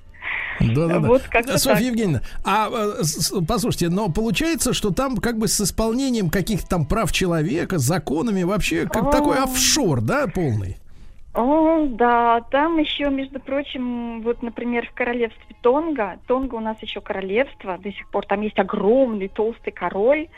Да, 0.61 0.87
да. 0.87 1.01
Вот 1.01 1.22
как-то 1.22 1.59
Софья 1.59 1.77
так. 1.77 1.85
Евгеньевна, 1.85 2.22
а 2.45 2.68
э, 2.70 3.03
с- 3.03 3.33
послушайте, 3.47 3.89
но 3.91 4.09
получается, 4.09 4.72
что 4.72 4.91
там 4.91 5.18
как 5.18 5.39
бы 5.39 5.49
с 5.49 5.61
исполнением 5.61 6.31
каких-то 6.31 6.66
там 6.66 6.87
прав 6.87 7.12
человека, 7.12 7.79
законами 7.79 8.43
вообще 8.43 8.87
как 8.87 9.11
такой 9.11 9.39
офшор, 9.39 10.01
да, 10.01 10.27
полный? 10.27 10.79
О, 11.35 11.87
да, 11.87 12.41
там 12.51 12.79
еще, 12.79 13.11
между 13.11 13.39
прочим, 13.41 14.22
вот, 14.22 14.43
например, 14.43 14.87
в 14.87 14.95
королевстве 14.95 15.55
Тонга, 15.61 16.18
Тонга 16.27 16.55
у 16.55 16.61
нас 16.61 16.79
еще 16.81 17.03
королевство, 17.03 17.77
до 17.77 17.93
сих 17.93 18.09
пор 18.11 18.24
там 18.24 18.41
есть 18.41 18.59
огромный 18.59 19.29
толстый 19.29 19.70
король, 19.70 20.29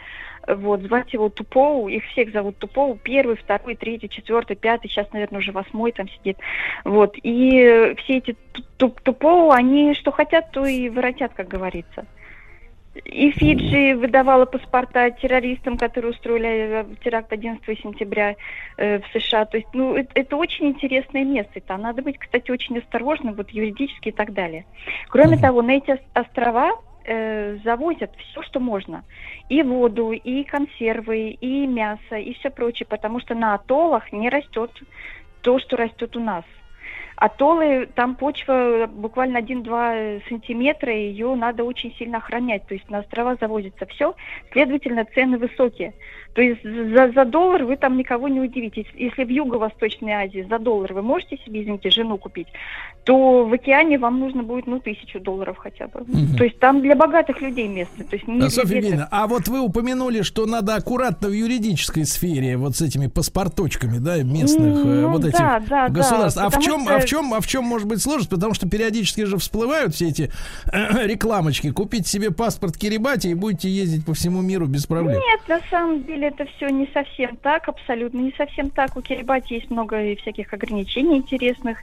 вот, 0.57 0.83
звать 0.83 1.13
его 1.13 1.29
Тупоу, 1.29 1.89
их 1.89 2.05
всех 2.07 2.33
зовут 2.33 2.59
Тупоу, 2.59 2.97
первый, 2.97 3.37
второй, 3.37 3.77
третий, 3.77 4.09
четвертый, 4.09 4.57
пятый, 4.57 4.89
сейчас, 4.89 5.11
наверное, 5.13 5.41
уже 5.41 5.53
восьмой 5.53 5.93
там 5.93 6.09
сидит, 6.09 6.39
вот, 6.85 7.17
и 7.23 7.95
все 7.99 8.19
эти 8.19 8.37
ту- 8.53 8.63
ту- 8.77 8.97
Тупоу, 9.03 9.51
они 9.51 9.95
что 9.95 10.11
хотят, 10.11 10.51
то 10.51 10.65
и 10.65 10.89
воротят, 10.89 11.35
как 11.35 11.49
говорится. 11.49 12.07
И 13.05 13.31
Фиджи 13.31 13.95
выдавала 13.97 14.45
паспорта 14.45 15.11
террористам, 15.11 15.77
которые 15.79 16.11
устроили 16.13 16.85
теракт 17.05 17.33
11 17.33 17.63
сентября 17.81 18.35
э, 18.77 18.99
в 18.99 19.05
США. 19.13 19.45
То 19.45 19.57
есть, 19.59 19.69
ну, 19.73 19.95
это, 19.95 20.11
это 20.15 20.37
очень 20.37 20.67
интересное 20.69 21.25
место. 21.25 21.61
Там 21.61 21.83
надо 21.83 22.03
быть, 22.03 22.19
кстати, 22.19 22.51
очень 22.51 22.79
осторожным, 22.79 23.35
вот 23.35 23.51
юридически 23.51 24.09
и 24.09 24.13
так 24.13 24.33
далее. 24.33 24.65
Кроме 25.11 25.35
Мгм. 25.37 25.41
того, 25.43 25.63
на 25.63 25.73
эти 25.77 25.93
ос- 25.93 26.01
острова 26.13 26.73
э, 27.09 27.57
завозят 27.65 28.13
все, 28.17 28.43
что 28.43 28.61
можно. 28.61 29.05
И 29.49 29.63
воду, 29.63 30.13
и 30.13 30.45
консервы, 30.45 31.31
и 31.31 31.67
мясо, 31.67 32.17
и 32.17 32.35
все 32.35 32.51
прочее, 32.51 32.87
потому 32.89 33.21
что 33.21 33.35
на 33.35 33.55
атоллах 33.55 34.13
не 34.13 34.29
растет 34.29 34.71
то, 35.41 35.59
что 35.59 35.77
растет 35.77 36.17
у 36.17 36.21
нас. 36.21 36.45
Атоллы, 37.17 37.89
там 37.97 38.15
почва 38.15 38.87
буквально 38.87 39.39
1-2 39.39 40.29
сантиметра, 40.29 40.93
ее 40.93 41.35
надо 41.35 41.65
очень 41.65 41.93
сильно 41.97 42.19
охранять. 42.19 42.67
То 42.69 42.75
есть 42.75 42.89
на 42.91 43.01
острова 43.01 43.37
завозится 43.41 43.87
все, 43.87 44.15
следовательно, 44.53 45.05
цены 45.05 45.39
высокие. 45.39 45.95
То 46.35 46.43
есть 46.43 46.63
за, 46.63 47.11
за 47.13 47.25
доллар 47.25 47.65
вы 47.65 47.77
там 47.77 47.97
никого 47.97 48.29
не 48.29 48.41
удивите. 48.41 48.85
Если- 48.95 49.25
в 49.25 49.29
Юго-Восточной 49.29 50.13
Азии 50.13 50.47
за 50.49 50.59
доллар 50.59 50.93
вы 50.93 51.03
можете 51.03 51.37
себе, 51.45 51.63
извините, 51.63 51.91
жену 51.91 52.17
купить, 52.17 52.47
то 53.05 53.45
в 53.45 53.53
океане 53.53 53.99
вам 53.99 54.21
нужно 54.21 54.43
будет, 54.43 54.67
ну, 54.67 54.79
тысячу 54.81 55.19
долларов 55.19 55.57
хотя 55.59 55.89
бы. 55.89 56.01
Мгм. 56.07 56.37
То 56.37 56.45
есть 56.45 56.59
там 56.61 56.81
для 56.83 56.95
богатых 56.95 57.41
людей 57.41 57.67
место. 57.67 58.05
То 58.05 58.17
есть 58.17 58.29
не 58.29 58.41
А, 58.47 58.51
Софья. 58.51 58.77
Евгеньевна, 58.77 59.09
а 59.11 59.27
вот 59.27 59.49
вы 59.49 59.61
упомянули, 59.61 60.23
что 60.23 60.47
надо 60.47 60.77
аккуратно 60.77 61.29
в 61.29 61.33
юридической 61.33 62.05
сфере 62.05 62.57
вот 62.57 62.77
с 62.77 62.83
этими 62.83 63.07
паспорточками, 63.09 63.99
да, 63.99 64.23
местных 64.23 64.85
э, 64.85 64.89
Ну, 64.89 65.09
вот 65.09 65.25
этих 65.25 65.39
да, 65.39 65.61
да, 65.61 65.89
да, 65.89 65.89
государств. 65.89 66.41
а 66.41 66.51
в 66.51 66.61
чем, 66.61 66.83
что- 66.83 66.95
а 66.97 67.01
в 67.01 67.05
чем, 67.07 67.35
а 67.35 67.41
в 67.41 67.47
чем 67.47 67.65
может 67.65 67.89
быть 67.89 68.01
сложность? 68.03 68.31
Потому 68.31 68.55
что 68.55 68.69
периодически 68.69 69.25
же 69.25 69.39
всплывают 69.39 69.95
все 69.95 70.09
эти 70.09 70.31
э, 70.73 71.07
рекламочки. 71.07 71.71
Купите 71.73 72.09
себе 72.09 72.31
паспорт 72.31 72.77
Кирибати 72.77 73.29
и 73.29 73.35
будете 73.35 73.69
ездить 73.71 74.05
по 74.05 74.13
всему 74.15 74.43
миру 74.43 74.67
без 74.67 74.87
проблем. 74.87 75.19
Нет, 75.19 75.41
на 75.49 75.61
самом 75.71 76.05
деле 76.05 76.18
это 76.27 76.47
все 76.47 76.69
не 76.69 76.89
совсем 76.93 77.37
так, 77.37 77.69
абсолютно 77.69 78.19
не 78.19 78.33
совсем 78.37 78.71
так. 78.71 78.97
У 78.97 79.03
Кирибати 79.03 79.55
есть 79.55 79.71
много 79.71 80.03
и 80.03 80.17
всяких 80.17 80.53
ограничений 80.53 81.19
интересных, 81.19 81.79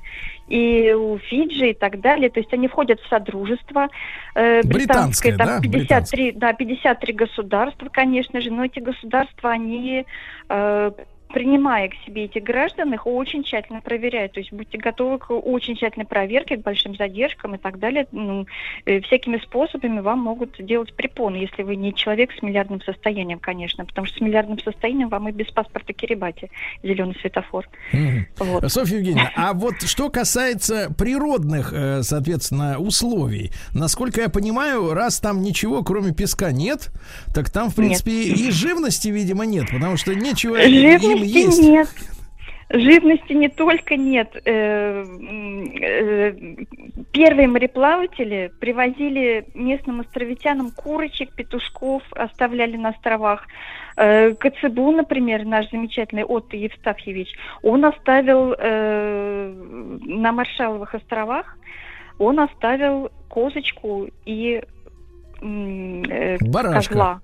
и 0.48 0.94
у 0.94 1.18
Фиджи 1.18 1.72
и 1.72 1.74
так 1.74 2.02
далее. 2.02 2.30
То 2.30 2.40
есть 2.40 2.54
они 2.54 2.68
входят 2.68 3.00
в 3.00 3.08
содружество 3.08 3.88
э, 4.36 4.62
Британское, 4.64 5.32
британское, 5.32 5.38
да? 5.38 5.46
там 5.46 5.62
53, 5.62 6.32
да, 6.34 6.54
53 6.54 7.14
государства, 7.14 7.90
конечно 7.92 8.42
же, 8.42 8.52
но 8.52 8.66
эти 8.66 8.80
государства, 8.80 9.52
они 9.52 10.06
э, 10.50 10.92
принимая 11.30 11.89
к 11.89 11.95
себе 12.05 12.26
этих 12.26 12.43
граждан, 12.43 12.93
их 12.93 13.07
очень 13.07 13.43
тщательно 13.43 13.82
проверяют. 13.82 14.34
То 14.34 14.39
есть 14.39 14.51
будьте 14.51 14.78
готовы 14.78 15.19
к 15.19 15.32
очень 15.32 15.76
тщательной 15.76 16.05
проверке, 16.05 16.57
к 16.57 16.61
большим 16.61 16.95
задержкам 16.95 17.55
и 17.55 17.57
так 17.57 17.80
далее. 17.80 18.07
Ну, 18.11 18.45
э, 18.86 19.01
всякими 19.01 19.38
способами 19.38 19.99
вам 19.99 20.19
могут 20.19 20.63
делать 20.63 20.93
препоны, 20.93 21.38
если 21.38 21.63
вы 21.63 21.76
не 21.76 21.93
человек 21.93 22.32
с 22.38 22.41
миллиардным 22.41 22.82
состоянием, 22.82 23.39
конечно, 23.39 23.86
потому 23.86 24.07
что 24.07 24.17
с 24.17 24.21
миллиардным 24.21 24.59
состоянием 24.59 25.09
вам 25.09 25.30
и 25.30 25.32
без 25.32 25.47
паспорта 25.47 25.93
Кирибати 25.93 26.49
зеленый 26.84 27.15
светофор. 27.21 27.67
Мгм. 27.91 28.28
Вот. 28.38 28.71
Софья 28.71 28.97
Евгеньевна, 28.97 29.32
а 29.36 29.53
вот 29.53 29.82
что 29.82 30.09
касается 30.09 30.93
природных, 30.97 31.73
э, 31.73 32.03
соответственно, 32.03 32.80
условий, 32.80 33.51
насколько 33.73 34.21
я 34.21 34.30
понимаю, 34.30 34.93
раз 34.93 35.19
там 35.19 35.41
ничего 35.41 35.84
кроме 35.84 36.13
песка 36.13 36.51
нет, 36.51 36.91
так 37.34 37.49
там, 37.49 37.69
в 37.69 37.76
принципе, 37.76 38.11
и 38.11 38.51
живности, 38.51 39.07
видимо, 39.09 39.45
нет, 39.45 39.65
потому 39.71 39.97
что 39.97 40.13
нечего 40.15 40.57
им 41.16 41.24
есть. 41.24 41.61
Нет. 41.61 41.88
Живности 42.70 43.34
не 43.34 43.47
только 43.47 43.95
нет. 43.95 44.36
Э, 44.43 45.03
э, 45.82 46.34
Первые 47.11 47.47
мореплаватели 47.47 48.51
привозили 48.59 49.45
местным 49.53 50.01
островитянам 50.01 50.72
курочек, 50.72 51.34
петушков, 51.36 52.01
оставляли 52.11 52.76
на 52.76 52.89
островах. 52.89 53.45
Э, 53.97 54.34
Коцебу, 54.34 54.91
например, 54.91 55.45
наш 55.45 55.70
замечательный 55.70 56.24
Отто 56.24 56.57
Евстафьевич, 56.57 57.30
он 57.61 57.86
оставил 57.86 58.55
на 58.57 60.32
Маршаловых 60.32 60.95
островах, 60.95 61.57
он 62.18 62.39
оставил 62.39 63.11
козочку 63.30 64.07
и 64.26 64.63
Барашка. 65.41 66.89
козла. 66.89 67.22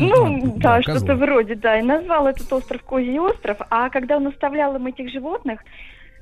Ну, 0.00 0.26
м, 0.26 0.58
да, 0.58 0.80
козла. 0.82 0.96
что-то 0.96 1.16
вроде, 1.16 1.54
да. 1.54 1.78
И 1.78 1.82
назвал 1.82 2.26
этот 2.26 2.52
остров 2.52 2.82
Козий 2.82 3.18
остров. 3.18 3.58
А 3.70 3.88
когда 3.90 4.16
он 4.16 4.26
оставлял 4.26 4.74
им 4.76 4.86
этих 4.86 5.10
животных, 5.10 5.60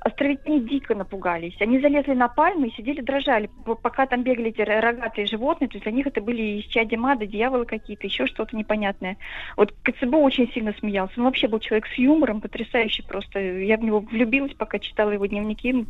островитяне 0.04 0.58
дико 0.60 0.96
напугались. 0.96 1.54
Они 1.60 1.78
залезли 1.78 2.14
на 2.14 2.26
пальмы 2.26 2.66
и 2.68 2.72
сидели 2.74 3.00
дрожали, 3.00 3.48
пока 3.82 4.06
там 4.06 4.24
бегали 4.24 4.48
эти 4.50 4.60
ро- 4.60 4.80
рогатые 4.80 5.28
животные. 5.28 5.68
То 5.68 5.74
есть 5.74 5.84
для 5.84 5.92
них 5.92 6.06
это 6.08 6.20
были 6.20 6.60
исчадия 6.60 6.98
мада, 6.98 7.24
дьяволы 7.24 7.66
какие-то, 7.66 8.08
еще 8.08 8.26
что-то 8.26 8.56
непонятное. 8.56 9.16
Вот 9.56 9.72
КЦБ 9.84 10.14
очень 10.14 10.50
сильно 10.52 10.74
смеялся. 10.80 11.14
Он 11.18 11.24
вообще 11.26 11.46
был 11.46 11.60
человек 11.60 11.86
с 11.86 11.96
юмором, 11.98 12.40
потрясающий 12.40 13.02
просто. 13.02 13.38
Я 13.38 13.76
в 13.76 13.84
него 13.84 14.00
влюбилась, 14.00 14.54
пока 14.54 14.80
читала 14.80 15.10
его 15.12 15.26
дневники. 15.26 15.86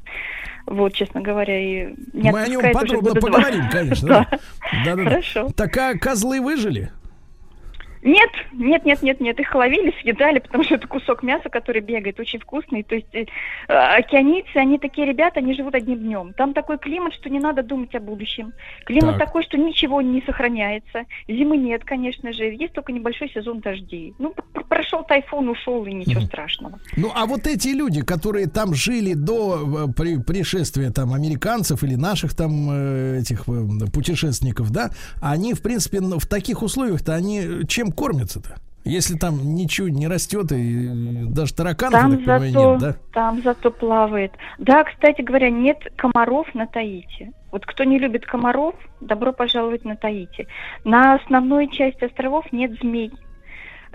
Вот, 0.66 0.92
честно 0.92 1.22
говоря, 1.22 1.58
и 1.58 1.94
не 2.12 2.30
Мы 2.32 2.42
о 2.42 2.48
нем 2.48 2.60
подробно 2.72 3.14
поговорим, 3.14 3.64
конечно. 3.70 4.08
Да. 4.12 4.38
Да-да-да. 4.84 5.10
Хорошо. 5.10 5.48
Так 5.56 5.74
а 5.78 5.94
козлы 5.98 6.40
выжили? 6.42 6.90
Нет, 8.02 8.30
нет, 8.52 8.84
нет, 8.84 9.02
нет, 9.02 9.20
нет, 9.20 9.38
их 9.38 9.54
ловили, 9.54 9.94
съедали, 10.02 10.40
потому 10.40 10.64
что 10.64 10.74
это 10.74 10.88
кусок 10.88 11.22
мяса, 11.22 11.48
который 11.48 11.80
бегает, 11.80 12.18
очень 12.18 12.40
вкусный. 12.40 12.82
То 12.82 12.96
есть 12.96 13.06
э, 13.14 13.26
э, 13.68 13.72
океанийцы, 13.72 14.56
они 14.56 14.78
такие 14.78 15.06
ребята, 15.06 15.38
они 15.38 15.54
живут 15.54 15.74
одним 15.76 15.98
днем. 15.98 16.32
Там 16.34 16.52
такой 16.52 16.78
климат, 16.78 17.14
что 17.14 17.30
не 17.30 17.38
надо 17.38 17.62
думать 17.62 17.94
о 17.94 18.00
будущем. 18.00 18.52
Климат 18.86 19.18
Так. 19.18 19.26
такой, 19.28 19.44
что 19.44 19.56
ничего 19.56 20.02
не 20.02 20.20
сохраняется. 20.22 21.04
Зимы 21.28 21.56
нет, 21.56 21.84
конечно 21.84 22.32
же, 22.32 22.44
есть 22.44 22.72
только 22.72 22.90
небольшой 22.90 23.30
сезон 23.30 23.60
дождей. 23.60 24.14
Ну, 24.18 24.34
пр- 24.52 24.64
прошел 24.64 25.04
тайфун, 25.04 25.48
ушел, 25.48 25.86
и 25.86 25.92
ничего 25.92 26.20
Мгм. 26.22 26.26
страшного. 26.26 26.80
Ну, 26.96 27.12
а 27.14 27.26
вот 27.26 27.46
эти 27.46 27.68
люди, 27.68 28.02
которые 28.02 28.48
там 28.48 28.74
жили 28.74 29.14
до 29.14 29.86
э, 29.88 29.92
при- 29.92 30.20
пришествия 30.20 30.90
там 30.90 31.14
американцев 31.14 31.84
или 31.84 31.94
наших 31.94 32.34
там 32.34 32.68
э, 32.70 33.18
этих 33.20 33.44
путешественников, 33.92 34.70
да, 34.72 34.90
они, 35.20 35.54
в 35.54 35.62
принципе, 35.62 36.00
в 36.00 36.26
таких 36.26 36.62
условиях-то 36.62 37.14
они 37.14 37.64
чем 37.68 37.91
кормятся-то? 37.92 38.56
Если 38.84 39.16
там 39.16 39.54
ничего 39.54 39.88
не 39.88 40.08
растет 40.08 40.50
и 40.50 40.88
даже 41.28 41.54
тараканов, 41.54 42.00
Там 42.00 42.24
так 42.24 42.40
понимаю, 42.40 42.52
зато, 42.52 42.70
нет, 42.72 42.80
да? 42.80 42.96
там 43.12 43.42
зато 43.42 43.70
плавает. 43.70 44.32
Да, 44.58 44.82
кстати 44.82 45.22
говоря, 45.22 45.50
нет 45.50 45.78
комаров 45.96 46.52
на 46.54 46.66
Таити. 46.66 47.32
Вот 47.52 47.64
кто 47.64 47.84
не 47.84 47.98
любит 47.98 48.26
комаров, 48.26 48.74
добро 49.00 49.32
пожаловать 49.32 49.84
на 49.84 49.94
Таити. 49.94 50.48
На 50.84 51.14
основной 51.14 51.68
части 51.68 52.04
островов 52.04 52.50
нет 52.52 52.72
змей. 52.80 53.12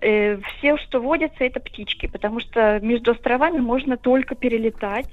Э, 0.02 0.38
все, 0.38 0.78
что 0.78 1.02
водятся, 1.02 1.44
это 1.44 1.60
птички, 1.60 2.08
потому 2.08 2.40
что 2.40 2.80
между 2.82 3.12
островами 3.12 3.60
можно 3.60 3.98
только 3.98 4.36
перелетать. 4.36 5.10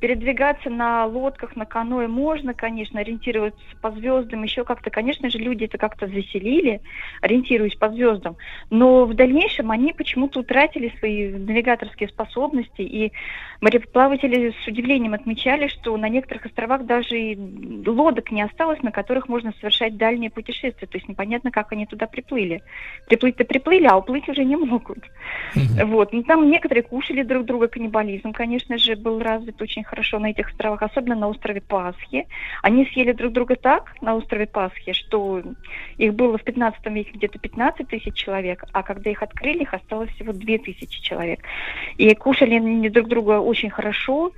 Передвигаться 0.00 0.70
на 0.70 1.06
лодках, 1.06 1.56
на 1.56 1.66
каноэ 1.66 2.06
можно, 2.06 2.54
конечно, 2.54 3.00
ориентироваться 3.00 3.60
по 3.82 3.90
звездам, 3.90 4.44
еще 4.44 4.64
как-то, 4.64 4.90
конечно 4.90 5.28
же, 5.28 5.38
люди 5.38 5.64
это 5.64 5.76
как-то 5.76 6.06
заселили, 6.06 6.80
ориентируясь 7.20 7.74
по 7.74 7.88
звездам. 7.88 8.36
Но 8.70 9.06
в 9.06 9.14
дальнейшем 9.14 9.72
они 9.72 9.92
почему-то 9.92 10.40
утратили 10.40 10.92
свои 10.98 11.30
навигаторские 11.30 12.08
способности, 12.08 12.82
и 12.82 13.12
мореплаватели 13.60 14.54
с 14.62 14.68
удивлением 14.68 15.14
отмечали, 15.14 15.66
что 15.66 15.96
на 15.96 16.08
некоторых 16.08 16.46
островах 16.46 16.84
даже 16.84 17.18
и 17.18 17.36
лодок 17.86 18.30
не 18.30 18.42
осталось, 18.42 18.82
на 18.82 18.92
которых 18.92 19.28
можно 19.28 19.52
совершать 19.58 19.96
дальние 19.96 20.30
путешествия. 20.30 20.86
То 20.86 20.96
есть 20.96 21.08
непонятно, 21.08 21.50
как 21.50 21.72
они 21.72 21.86
туда 21.86 22.06
приплыли. 22.06 22.62
Приплыть-то 23.08 23.44
приплыли, 23.44 23.86
а 23.86 23.96
уплыть 23.96 24.28
уже 24.28 24.44
не 24.44 24.56
могут. 24.56 24.98
Вот. 25.54 26.12
Ну, 26.12 26.22
там 26.22 26.48
некоторые 26.48 26.84
кушали 26.84 27.22
друг 27.22 27.44
друга, 27.46 27.66
каннибализм, 27.68 28.32
конечно 28.32 28.78
же, 28.78 28.94
был 28.94 29.18
развит 29.18 29.60
очень 29.60 29.84
хорошо 29.88 30.18
на 30.18 30.30
этих 30.30 30.48
островах, 30.50 30.82
особенно 30.82 31.14
на 31.14 31.28
острове 31.28 31.60
Пасхи. 31.60 32.26
Они 32.62 32.86
съели 32.86 33.12
друг 33.12 33.32
друга 33.32 33.56
так 33.56 33.94
на 34.00 34.14
острове 34.14 34.46
Пасхи, 34.46 34.92
что 34.92 35.42
их 35.96 36.14
было 36.14 36.38
в 36.38 36.44
15 36.44 36.86
веке 36.86 37.10
где-то 37.14 37.38
15 37.38 37.88
тысяч 37.88 38.14
человек, 38.14 38.64
а 38.72 38.82
когда 38.82 39.10
их 39.10 39.22
открыли, 39.22 39.62
их 39.62 39.74
осталось 39.74 40.10
всего 40.10 40.32
2 40.32 40.58
тысячи 40.58 41.00
человек. 41.00 41.40
И 41.96 42.14
кушали 42.14 42.54
они 42.54 42.88
друг 42.88 43.08
друга 43.08 43.40
очень 43.40 43.70
хорошо. 43.70 44.32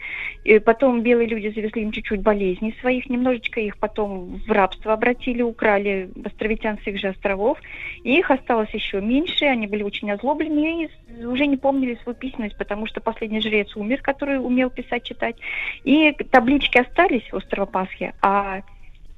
И 0.45 0.59
потом 0.59 1.03
белые 1.03 1.29
люди 1.29 1.49
завезли 1.49 1.83
им 1.83 1.93
чуть-чуть 1.93 2.23
болезней 2.23 2.75
своих, 2.81 3.09
немножечко 3.09 3.61
их 3.61 3.77
потом 3.79 4.41
в 4.47 4.51
рабство 4.51 4.93
обратили, 4.93 5.43
украли 5.43 6.11
островитян 6.25 6.79
с 6.83 6.87
их 6.87 6.99
же 6.99 7.09
островов. 7.09 7.59
И 8.05 8.19
их 8.19 8.31
осталось 8.31 8.71
еще 8.71 9.01
меньше, 9.01 9.45
они 9.47 9.67
были 9.67 9.83
очень 9.83 10.11
озлоблены 10.11 10.85
и 10.85 11.25
уже 11.25 11.47
не 11.47 11.57
помнили 11.57 11.99
свою 12.03 12.17
письменность, 12.17 12.57
потому 12.57 12.87
что 12.87 13.01
последний 13.01 13.41
жрец 13.41 13.77
умер, 13.77 14.01
который 14.03 14.39
умел 14.39 14.71
писать, 14.71 15.05
читать. 15.05 15.37
И 15.85 16.13
таблички 16.31 16.79
остались 16.79 17.33
острова 17.33 17.67
Пасхи, 17.67 18.13
а 18.23 18.63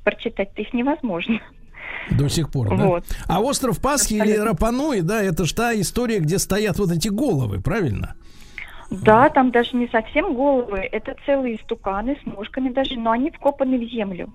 прочитать-то 0.05 0.63
их 0.63 0.73
невозможно. 0.73 1.41
До 2.11 2.29
сих 2.29 2.51
пор, 2.51 2.77
да? 2.77 2.87
Вот. 2.87 3.05
А 3.29 3.41
остров 3.41 3.81
Пасхи 3.81 4.15
или 4.15 4.33
Абсолютно. 4.33 4.45
Рапануи, 4.47 5.01
да, 5.01 5.23
это 5.23 5.45
ж 5.45 5.53
та 5.53 5.81
история, 5.81 6.19
где 6.19 6.39
стоят 6.39 6.79
вот 6.79 6.91
эти 6.91 7.09
головы, 7.09 7.61
правильно? 7.61 8.17
Да, 8.91 9.31
там 9.31 9.51
даже 9.51 9.77
не 9.77 9.89
совсем 9.89 10.35
головы, 10.35 10.79
это 10.79 11.17
целые 11.25 11.59
стуканы 11.65 12.19
с 12.23 12.27
ножками 12.27 12.71
даже, 12.71 12.99
но 12.99 13.13
они 13.13 13.31
вкопаны 13.31 13.79
в 13.79 13.91
землю. 13.91 14.31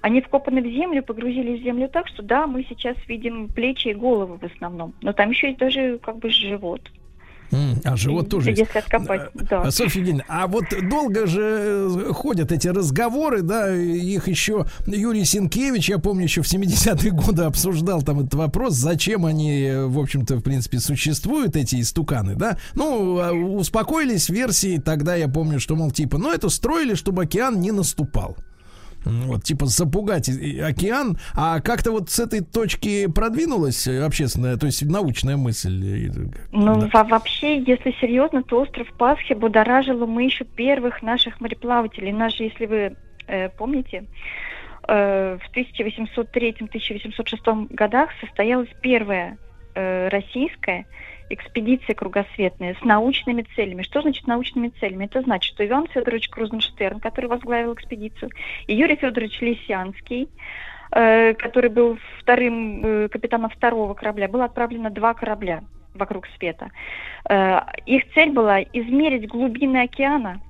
Они 0.00 0.20
вкопаны 0.20 0.60
в 0.62 0.66
землю, 0.66 1.02
погрузили 1.02 1.58
в 1.58 1.62
землю 1.62 1.88
так, 1.88 2.08
что 2.08 2.22
да, 2.22 2.48
мы 2.48 2.64
сейчас 2.68 2.96
видим 3.06 3.46
плечи 3.46 3.88
и 3.88 3.94
головы 3.94 4.36
в 4.38 4.44
основном. 4.44 4.94
Но 5.00 5.12
там 5.12 5.30
еще 5.30 5.48
есть 5.48 5.60
даже 5.60 5.98
как 5.98 6.18
бы 6.18 6.28
живот. 6.30 6.90
А 7.84 7.96
живот 7.96 8.28
тоже 8.28 8.50
есть. 8.50 8.60
Если 8.60 8.78
откопать, 8.78 9.30
да. 9.34 9.62
А, 9.62 9.70
Софья 9.70 10.00
Евгеньевна, 10.00 10.24
а 10.28 10.46
вот 10.46 10.64
долго 10.88 11.26
же 11.26 11.88
э, 12.08 12.12
ходят 12.12 12.50
эти 12.50 12.68
разговоры, 12.68 13.42
да, 13.42 13.74
их 13.74 14.28
еще 14.28 14.66
Юрий 14.86 15.24
Синкевич, 15.24 15.88
я 15.90 15.98
помню, 15.98 16.24
еще 16.24 16.42
в 16.42 16.52
70-е 16.52 17.10
годы 17.10 17.42
обсуждал 17.42 18.02
там 18.02 18.20
этот 18.20 18.34
вопрос, 18.34 18.74
зачем 18.74 19.26
они, 19.26 19.64
э, 19.64 19.86
в 19.86 19.98
общем-то, 19.98 20.36
в 20.36 20.42
принципе, 20.42 20.78
существуют, 20.78 21.56
эти 21.56 21.80
истуканы, 21.80 22.34
да. 22.36 22.56
Ну, 22.74 23.18
а, 23.18 23.32
успокоились 23.32 24.28
версии, 24.28 24.78
тогда 24.78 25.14
я 25.14 25.28
помню, 25.28 25.60
что, 25.60 25.76
мол, 25.76 25.90
типа, 25.90 26.18
ну, 26.18 26.30
это 26.30 26.48
строили, 26.48 26.94
чтобы 26.94 27.24
океан 27.24 27.60
не 27.60 27.70
наступал. 27.70 28.36
М, 29.04 29.22
Вот, 29.28 29.44
типа, 29.44 29.66
запугать 29.66 30.28
океан. 30.28 31.16
А 31.34 31.60
как-то 31.60 31.92
вот 31.92 32.10
с 32.10 32.18
этой 32.18 32.40
точки 32.40 33.06
продвинулась 33.06 33.86
э, 33.86 34.02
общественная, 34.04 34.56
то 34.56 34.66
есть 34.66 34.82
научная 34.84 35.36
мысль? 35.36 36.08
э, 36.08 36.10
Ну, 36.52 36.80
да. 36.80 36.88
во- 36.92 37.04
вообще, 37.04 37.58
если 37.62 37.94
серьезно, 38.00 38.42
то 38.42 38.60
остров 38.60 38.88
Пасхи 38.98 39.34
будоражил 39.34 40.04
мы 40.06 40.24
еще 40.24 40.44
первых 40.44 41.02
наших 41.02 41.40
мореплавателей. 41.40 42.12
Наши, 42.12 42.44
если 42.44 42.66
вы 42.66 42.96
э, 43.28 43.48
помните, 43.50 44.04
э, 44.88 45.38
в 45.40 45.56
1803-1806 45.56 47.68
годах 47.70 48.10
состоялась 48.20 48.68
первая 48.80 49.38
э, 49.74 50.08
российская 50.08 50.86
экспедиция 51.32 51.94
кругосветная 51.94 52.76
с 52.80 52.84
научными 52.84 53.44
целями. 53.54 53.82
Что 53.82 54.02
значит 54.02 54.26
научными 54.26 54.68
целями? 54.80 55.06
Это 55.06 55.22
значит, 55.22 55.54
что 55.54 55.66
Иван 55.66 55.86
Федорович 55.88 56.28
Крузенштерн, 56.28 57.00
который 57.00 57.26
возглавил 57.26 57.74
экспедицию, 57.74 58.30
и 58.66 58.74
Юрий 58.74 58.96
Федорович 58.96 59.40
Лисянский, 59.40 60.28
э, 60.92 61.34
который 61.34 61.70
был 61.70 61.98
вторым 62.20 62.84
э, 62.84 63.08
капитаном 63.08 63.50
второго 63.50 63.94
корабля, 63.94 64.28
было 64.28 64.44
отправлено 64.44 64.90
два 64.90 65.14
корабля 65.14 65.62
вокруг 65.94 66.26
света. 66.38 66.70
Э, 67.28 67.60
Их 67.86 68.04
цель 68.14 68.30
была 68.30 68.62
измерить 68.62 69.28
глубины 69.28 69.82
океана, 69.82 70.40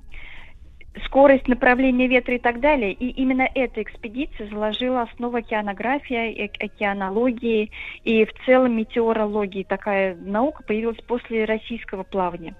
скорость 1.05 1.47
направления 1.47 2.07
ветра 2.07 2.35
и 2.35 2.39
так 2.39 2.59
далее. 2.59 2.93
И 2.93 3.09
именно 3.09 3.47
эта 3.55 3.81
экспедиция 3.81 4.47
заложила 4.47 5.01
основу 5.01 5.37
океанографии, 5.37 6.45
э- 6.45 6.65
океанологии 6.65 7.71
и 8.03 8.25
в 8.25 8.33
целом 8.45 8.77
метеорологии. 8.77 9.63
Такая 9.63 10.15
наука 10.15 10.63
появилась 10.63 11.01
после 11.07 11.45
российского 11.45 12.03
плавания. 12.03 12.55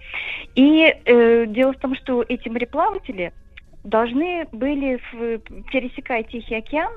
И 0.56 0.96
э, 1.06 1.46
дело 1.48 1.74
в 1.74 1.78
том, 1.78 1.96
что 1.96 2.24
эти 2.28 2.50
мореплаватели 2.50 3.34
должны 3.84 4.48
были, 4.52 5.00
в- 5.12 5.40
пересекая 5.72 6.24
Тихий 6.24 6.56
океан, 6.56 6.92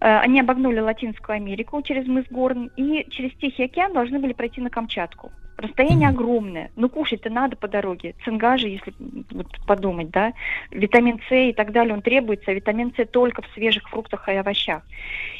э, 0.00 0.18
они 0.18 0.40
обогнули 0.40 0.80
Латинскую 0.80 1.36
Америку 1.36 1.82
через 1.82 2.06
мыс 2.06 2.24
Горн 2.30 2.70
и 2.76 3.06
через 3.10 3.32
Тихий 3.34 3.64
океан 3.64 3.92
должны 3.92 4.18
были 4.18 4.32
пройти 4.32 4.60
на 4.60 4.70
Камчатку. 4.70 5.32
Расстояние 5.56 6.10
огромное. 6.10 6.70
Ну, 6.76 6.88
кушать-то 6.90 7.30
надо 7.30 7.56
по 7.56 7.66
дороге. 7.66 8.14
Цинга 8.24 8.58
же, 8.58 8.68
если 8.68 8.92
вот 9.30 9.46
подумать, 9.66 10.10
да. 10.10 10.34
Витамин 10.70 11.20
С 11.28 11.34
и 11.34 11.52
так 11.54 11.72
далее, 11.72 11.94
он 11.94 12.02
требуется. 12.02 12.50
А 12.50 12.54
витамин 12.54 12.92
С 12.94 13.06
только 13.06 13.40
в 13.40 13.46
свежих 13.54 13.88
фруктах 13.88 14.28
и 14.28 14.32
овощах. 14.32 14.82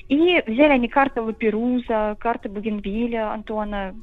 И 0.08 0.42
взяли 0.46 0.72
они 0.72 0.88
карты 0.88 1.20
Лаперуза, 1.20 2.16
карты 2.18 2.48
Бугенвилля, 2.48 3.32
Антуана, 3.32 3.94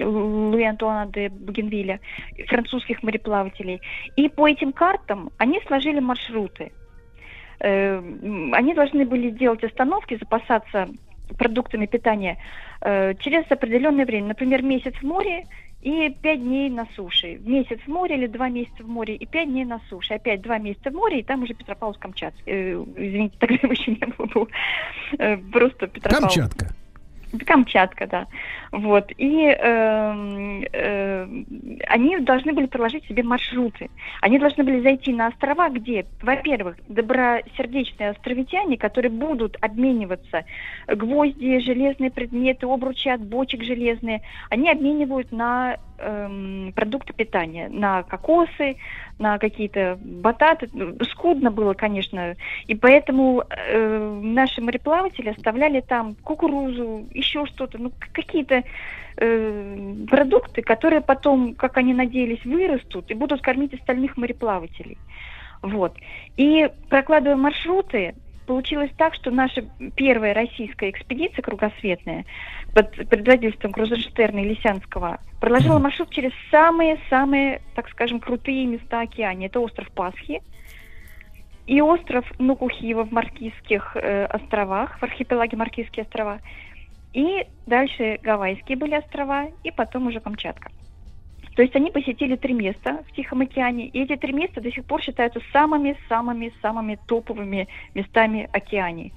Луи 0.00 0.64
Антуана 0.64 1.10
де 1.10 1.28
Бугенвилля, 1.30 1.98
французских 2.46 3.02
мореплавателей. 3.02 3.80
И 4.14 4.28
по 4.28 4.46
этим 4.46 4.72
картам 4.72 5.30
они 5.38 5.60
сложили 5.66 5.98
маршруты. 5.98 6.70
Э, 7.60 7.98
Они 8.52 8.74
должны 8.74 9.04
были 9.04 9.30
делать 9.30 9.64
остановки, 9.64 10.16
запасаться 10.16 10.88
продуктами 11.38 11.86
питания 11.86 12.38
э, 12.80 13.14
через 13.14 13.50
определенное 13.50 14.06
время. 14.06 14.28
Например, 14.28 14.62
месяц 14.62 14.94
в 14.94 15.02
море 15.02 15.46
и 15.84 16.08
пять 16.22 16.40
дней 16.40 16.70
на 16.70 16.86
суше. 16.96 17.38
Месяц 17.44 17.78
в 17.86 17.88
море 17.88 18.16
или 18.16 18.26
два 18.26 18.48
месяца 18.48 18.82
в 18.82 18.88
море 18.88 19.16
и 19.16 19.26
пять 19.26 19.48
дней 19.48 19.64
на 19.64 19.80
суше. 19.90 20.14
Опять 20.14 20.40
два 20.40 20.58
месяца 20.58 20.90
в 20.90 20.94
море, 20.94 21.20
и 21.20 21.22
там 21.22 21.42
уже 21.42 21.52
Петропавловск-Камчатский. 21.52 22.42
Э, 22.46 22.84
извините, 22.96 23.36
тогда 23.40 23.56
его 23.62 23.72
еще 23.72 23.90
не 23.90 24.06
было. 24.06 24.26
был, 24.26 24.48
э, 25.18 25.36
просто 25.36 25.86
Петропавловск. 25.86 26.40
Камчатка. 26.40 26.74
Камчатка, 27.44 28.06
да. 28.06 28.26
Вот. 28.74 29.12
И 29.16 29.46
эм, 29.46 30.64
э, 30.72 31.26
они 31.86 32.18
должны 32.18 32.52
были 32.52 32.66
проложить 32.66 33.06
себе 33.06 33.22
маршруты. 33.22 33.88
Они 34.20 34.40
должны 34.40 34.64
были 34.64 34.80
зайти 34.80 35.12
на 35.12 35.28
острова, 35.28 35.68
где, 35.68 36.06
во-первых, 36.20 36.76
добросердечные 36.88 38.10
островитяне, 38.10 38.76
которые 38.76 39.12
будут 39.12 39.56
обмениваться 39.60 40.44
гвозди, 40.88 41.60
железные 41.60 42.10
предметы, 42.10 42.66
обручи 42.66 43.08
от 43.08 43.20
бочек 43.20 43.62
железные, 43.62 44.22
они 44.50 44.68
обменивают 44.68 45.30
на 45.30 45.76
эм, 45.98 46.72
продукты 46.74 47.12
питания, 47.12 47.68
на 47.68 48.02
кокосы, 48.02 48.76
на 49.18 49.38
какие-то 49.38 49.98
бататы. 50.00 50.68
Скудно 51.12 51.50
было, 51.50 51.74
конечно. 51.74 52.34
И 52.66 52.74
поэтому 52.74 53.44
э, 53.48 54.20
наши 54.22 54.60
мореплаватели 54.60 55.28
оставляли 55.28 55.80
там 55.80 56.16
кукурузу, 56.22 57.08
еще 57.12 57.46
что-то, 57.46 57.78
ну, 57.78 57.90
к- 57.90 58.10
э, 59.16 59.94
продукты, 60.08 60.62
которые 60.62 61.00
потом, 61.00 61.54
как 61.54 61.76
они 61.76 61.94
надеялись, 61.94 62.44
вырастут 62.44 63.10
и 63.10 63.14
будут 63.14 63.42
кормить 63.42 63.74
остальных 63.74 64.16
мореплавателей. 64.16 64.98
Вот. 65.62 65.96
И 66.36 66.68
прокладывая 66.88 67.36
маршруты, 67.36 68.14
получилось 68.46 68.90
так, 68.96 69.14
что 69.14 69.30
наша 69.30 69.64
первая 69.96 70.34
российская 70.34 70.90
экспедиция 70.90 71.42
кругосветная 71.42 72.24
под 72.74 72.90
предводительством 73.08 73.72
Крузенштерна 73.72 74.40
и 74.40 74.48
Лисянского 74.48 75.20
проложила 75.40 75.78
маршрут 75.78 76.10
через 76.10 76.32
самые-самые, 76.50 77.62
так 77.74 77.88
скажем, 77.90 78.20
крутые 78.20 78.66
места 78.66 79.00
океане. 79.00 79.46
Это 79.46 79.60
остров 79.60 79.90
Пасхи 79.92 80.42
и 81.66 81.80
остров 81.80 82.24
Нукухива 82.38 83.04
в 83.04 83.12
Маркизских 83.12 83.96
э, 83.96 84.26
островах, 84.26 84.98
в 84.98 85.02
архипелаге 85.02 85.56
Маркизские 85.56 86.04
острова. 86.04 86.40
И 87.14 87.46
дальше 87.66 88.18
Гавайские 88.22 88.76
были 88.76 88.94
острова, 88.96 89.46
и 89.62 89.70
потом 89.70 90.08
уже 90.08 90.20
Камчатка. 90.20 90.70
То 91.56 91.62
есть 91.62 91.74
они 91.76 91.92
посетили 91.92 92.34
три 92.34 92.52
места 92.52 93.04
в 93.08 93.14
Тихом 93.14 93.40
океане, 93.42 93.86
и 93.86 94.02
эти 94.02 94.16
три 94.16 94.32
места 94.32 94.60
до 94.60 94.70
сих 94.72 94.84
пор 94.84 95.00
считаются 95.00 95.40
самыми-самыми-самыми 95.52 96.98
топовыми 97.06 97.68
местами 97.94 98.48
океании. 98.52 99.12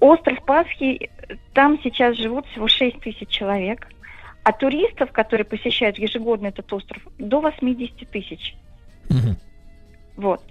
Остров 0.00 0.44
Пасхи, 0.44 1.10
там 1.52 1.78
сейчас 1.84 2.16
живут 2.16 2.46
всего 2.48 2.66
6 2.66 2.98
тысяч 3.00 3.28
человек, 3.28 3.86
а 4.42 4.50
туристов, 4.52 5.12
которые 5.12 5.44
посещают 5.44 5.96
ежегодно 5.96 6.48
этот 6.48 6.70
остров, 6.72 7.00
до 7.18 7.40
80 7.40 8.10
тысяч. 8.10 8.56
Вот. 10.16 10.42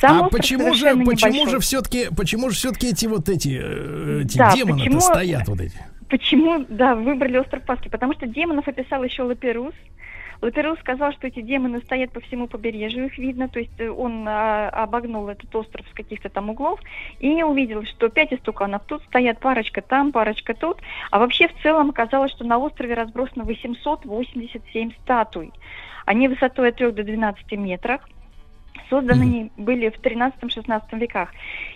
Сам 0.00 0.24
а 0.24 0.28
почему 0.28 0.74
же, 0.74 0.94
почему 1.04 1.32
небольшой. 1.32 1.50
же 1.50 1.58
все-таки, 1.60 2.08
почему 2.16 2.50
же 2.50 2.56
все-таки 2.56 2.90
эти 2.90 3.06
вот 3.06 3.28
эти, 3.28 3.58
э, 3.60 4.22
эти 4.24 4.38
Да, 4.38 4.54
демоны 4.54 4.78
почему- 4.84 5.00
стоят 5.00 5.48
вот 5.48 5.60
эти? 5.60 5.78
Почему, 6.08 6.64
да, 6.68 6.94
выбрали 6.94 7.38
остров 7.38 7.64
Пасхи? 7.64 7.90
Потому 7.90 8.14
что 8.14 8.26
демонов 8.26 8.66
описал 8.66 9.04
еще 9.04 9.22
Лаперус. 9.22 9.74
Лаперус 10.40 10.78
сказал, 10.78 11.12
что 11.12 11.26
эти 11.26 11.40
демоны 11.40 11.80
стоят 11.80 12.12
по 12.12 12.20
всему 12.20 12.46
побережью, 12.46 13.06
их 13.06 13.18
видно, 13.18 13.48
то 13.48 13.58
есть 13.58 13.72
э, 13.78 13.90
он 13.90 14.24
а, 14.28 14.68
обогнул 14.68 15.28
этот 15.28 15.52
остров 15.54 15.84
с 15.90 15.94
каких-то 15.94 16.28
там 16.28 16.50
углов 16.50 16.80
и 17.18 17.42
увидел, 17.42 17.82
что 17.84 18.08
пять 18.08 18.32
истуканов 18.32 18.82
тут 18.86 19.02
стоят, 19.04 19.40
парочка 19.40 19.82
там, 19.82 20.12
парочка 20.12 20.54
тут, 20.54 20.78
а 21.10 21.18
вообще 21.18 21.48
в 21.48 21.60
целом 21.60 21.90
оказалось, 21.90 22.30
что 22.30 22.44
на 22.44 22.58
острове 22.58 22.94
разбросано 22.94 23.42
887 23.44 24.92
статуй. 25.02 25.52
Они 26.06 26.28
высотой 26.28 26.68
от 26.68 26.76
3 26.76 26.92
до 26.92 27.02
12 27.02 27.52
метров, 27.52 28.00
созданы 28.88 29.22
они 29.22 29.52
были 29.56 29.88
в 29.88 30.00
13-16 30.00 30.82
веках. 30.92 31.30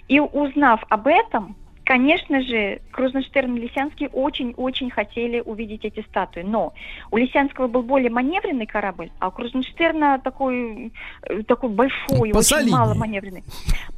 И 0.07 0.21
узнав 0.21 0.85
об 0.89 1.09
этом, 1.09 1.57
конечно 1.85 2.43
же, 2.43 2.81
Крузенштерн 2.91 3.57
и 3.57 3.61
Лисянский 3.61 4.09
очень-очень 4.13 4.91
хотели 4.91 5.41
увидеть 5.41 5.85
эти 5.85 6.01
статуи. 6.09 6.43
Но 6.43 6.75
у 7.11 7.17
Лисянского 7.17 7.67
был 7.67 7.83
более 7.83 8.11
маневренный 8.11 8.67
корабль, 8.67 9.11
а 9.19 9.29
у 9.29 9.31
Крузенштерна 9.31 10.19
такой, 10.19 10.93
э, 11.23 11.43
такой 11.43 11.71
большой, 11.71 12.21
очень 12.21 12.33
Посолиднее. 12.33 12.77
мало 12.77 12.95
маневренный. 12.95 13.45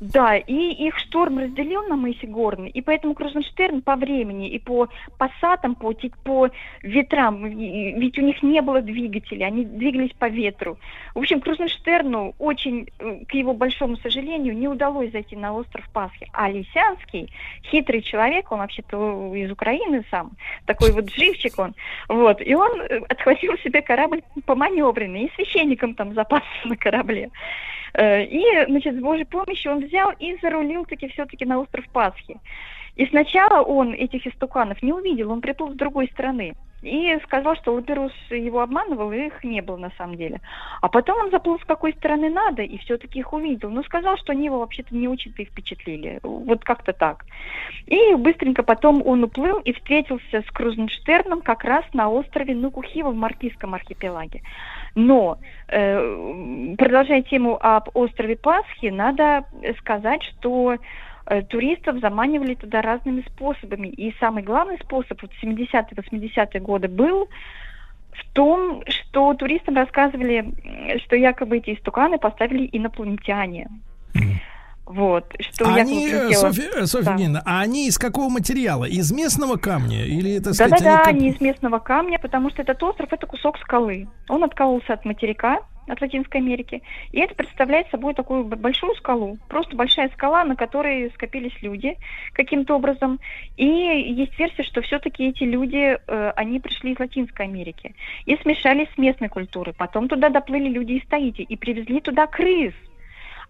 Да, 0.00 0.36
и 0.36 0.86
их 0.86 0.98
шторм 0.98 1.38
разделил 1.38 1.82
на 1.84 1.96
мысе 1.96 2.26
Горный, 2.26 2.70
и 2.70 2.80
поэтому 2.80 3.14
Крузенштерн 3.14 3.82
по 3.82 3.96
времени 3.96 4.48
и 4.48 4.58
по 4.58 4.88
пассатам, 5.18 5.74
по, 5.74 5.94
по 6.24 6.50
ветрам, 6.82 7.44
ведь 7.46 8.18
у 8.18 8.22
них 8.22 8.42
не 8.42 8.60
было 8.60 8.80
двигателей, 8.80 9.46
они 9.46 9.64
двигались 9.64 10.12
по 10.18 10.28
ветру. 10.28 10.78
В 11.14 11.18
общем, 11.18 11.40
Крузенштерну 11.40 12.34
очень, 12.38 12.88
э, 12.98 13.24
к 13.26 13.34
его 13.34 13.54
большому 13.54 13.96
сожалению, 13.96 14.56
не 14.56 14.68
удалось 14.68 15.12
зайти 15.12 15.36
на 15.36 15.54
остров 15.54 15.88
Пасхи. 15.92 16.28
А 16.32 16.50
Лисянский, 16.50 17.30
хитрый 17.74 18.02
человек, 18.02 18.52
он 18.52 18.58
вообще-то 18.58 19.34
из 19.34 19.50
Украины 19.50 20.04
сам, 20.10 20.30
такой 20.66 20.92
вот 20.92 21.10
живчик 21.10 21.58
он, 21.58 21.74
вот, 22.08 22.40
и 22.40 22.54
он 22.54 22.80
э, 22.80 23.00
отхватил 23.08 23.56
себе 23.58 23.82
корабль 23.82 24.22
поманевренный, 24.46 25.24
и 25.24 25.32
священником 25.34 25.94
там 25.94 26.14
запасся 26.14 26.64
на 26.64 26.76
корабле. 26.76 27.30
Э, 27.94 28.24
И, 28.24 28.42
значит, 28.68 28.94
с 28.94 29.00
Божьей 29.00 29.24
помощью 29.24 29.72
он 29.72 29.84
взял 29.84 30.12
и 30.20 30.36
зарулил 30.40 30.84
таки 30.84 31.08
все-таки 31.08 31.44
на 31.44 31.58
остров 31.58 31.84
Пасхи. 31.92 32.36
И 32.96 33.06
сначала 33.06 33.62
он 33.62 33.92
этих 33.92 34.26
истуканов 34.26 34.80
не 34.82 34.92
увидел, 34.92 35.32
он 35.32 35.40
приплыл 35.40 35.72
с 35.72 35.76
другой 35.76 36.06
стороны. 36.12 36.54
И 36.84 37.18
сказал, 37.24 37.56
что 37.56 37.72
Лаперус 37.72 38.12
его 38.28 38.60
обманывал, 38.60 39.10
и 39.12 39.26
их 39.26 39.42
не 39.42 39.62
было 39.62 39.76
на 39.76 39.90
самом 39.96 40.16
деле. 40.16 40.40
А 40.82 40.88
потом 40.88 41.18
он 41.18 41.30
заплыл 41.30 41.58
с 41.58 41.64
какой 41.64 41.94
стороны 41.94 42.28
надо, 42.28 42.62
и 42.62 42.76
все-таки 42.78 43.20
их 43.20 43.32
увидел. 43.32 43.70
Но 43.70 43.82
сказал, 43.82 44.18
что 44.18 44.32
они 44.32 44.46
его 44.46 44.58
вообще-то 44.58 44.94
не 44.94 45.08
очень-то 45.08 45.42
и 45.42 45.46
впечатлили. 45.46 46.20
Вот 46.22 46.62
как-то 46.62 46.92
так. 46.92 47.24
И 47.86 48.14
быстренько 48.14 48.62
потом 48.62 49.02
он 49.06 49.24
уплыл 49.24 49.60
и 49.60 49.72
встретился 49.72 50.42
с 50.42 50.50
Крузенштерном 50.52 51.40
как 51.40 51.64
раз 51.64 51.84
на 51.94 52.10
острове 52.10 52.54
Нукухива 52.54 53.10
в 53.10 53.16
Маркизском 53.16 53.74
архипелаге. 53.74 54.42
Но, 54.94 55.38
э, 55.68 56.74
продолжая 56.76 57.22
тему 57.22 57.58
об 57.60 57.88
острове 57.94 58.36
Пасхи, 58.36 58.86
надо 58.86 59.44
сказать, 59.80 60.22
что 60.22 60.76
туристов 61.48 62.00
заманивали 62.00 62.54
туда 62.54 62.82
разными 62.82 63.22
способами. 63.22 63.88
И 63.88 64.14
самый 64.20 64.42
главный 64.42 64.78
способ 64.78 65.22
вот 65.22 65.30
70-е, 65.42 65.84
80-е 65.96 66.60
годы 66.60 66.88
был 66.88 67.28
в 68.12 68.32
том, 68.32 68.82
что 68.86 69.34
туристам 69.34 69.76
рассказывали, 69.76 70.98
что 71.04 71.16
якобы 71.16 71.58
эти 71.58 71.74
истуканы 71.74 72.18
поставили 72.18 72.68
инопланетяне. 72.72 73.68
Вот, 74.86 75.24
что 75.40 75.72
они, 75.72 76.06
э, 76.08 76.28
прилетело- 76.28 76.52
Софья, 76.52 76.86
Софья 76.86 77.04
Да. 77.06 77.10
Евгеньевна, 77.12 77.42
а 77.46 77.60
они 77.60 77.88
из 77.88 77.96
какого 77.98 78.28
материала? 78.28 78.84
Из 78.84 79.10
местного 79.12 79.56
камня? 79.56 80.04
Или, 80.04 80.38
так 80.40 80.52
сказать, 80.54 80.78
Да-да-да, 80.78 80.98
как- 80.98 81.06
они 81.08 81.30
из 81.30 81.40
местного 81.40 81.78
камня, 81.78 82.18
потому 82.18 82.50
что 82.50 82.60
этот 82.62 82.82
остров 82.82 83.10
это 83.12 83.26
кусок 83.26 83.56
скалы. 83.58 84.08
Он 84.28 84.44
откололся 84.44 84.92
от 84.92 85.04
материка, 85.06 85.60
от 85.86 86.00
Латинской 86.00 86.40
Америки, 86.40 86.82
и 87.12 87.20
это 87.20 87.34
представляет 87.34 87.88
собой 87.90 88.14
такую 88.14 88.44
большую 88.44 88.94
скалу. 88.96 89.38
Просто 89.48 89.76
большая 89.76 90.08
скала, 90.10 90.42
на 90.44 90.56
которой 90.56 91.10
скопились 91.14 91.52
люди 91.62 91.96
каким-то 92.32 92.74
образом. 92.76 93.20
И 93.56 93.66
есть 93.66 94.38
версия, 94.38 94.62
что 94.64 94.80
все-таки 94.82 95.28
эти 95.28 95.44
люди, 95.44 95.98
э, 96.06 96.32
они 96.36 96.58
пришли 96.60 96.92
из 96.92 96.98
Латинской 96.98 97.46
Америки 97.46 97.94
и 98.26 98.36
смешались 98.36 98.88
с 98.94 98.98
местной 98.98 99.28
культурой. 99.28 99.74
Потом 99.76 100.08
туда 100.08 100.30
доплыли 100.30 100.68
люди 100.68 100.92
из 100.92 101.06
Таити 101.06 101.42
и 101.42 101.56
привезли 101.56 102.00
туда 102.00 102.26
крыс. 102.26 102.72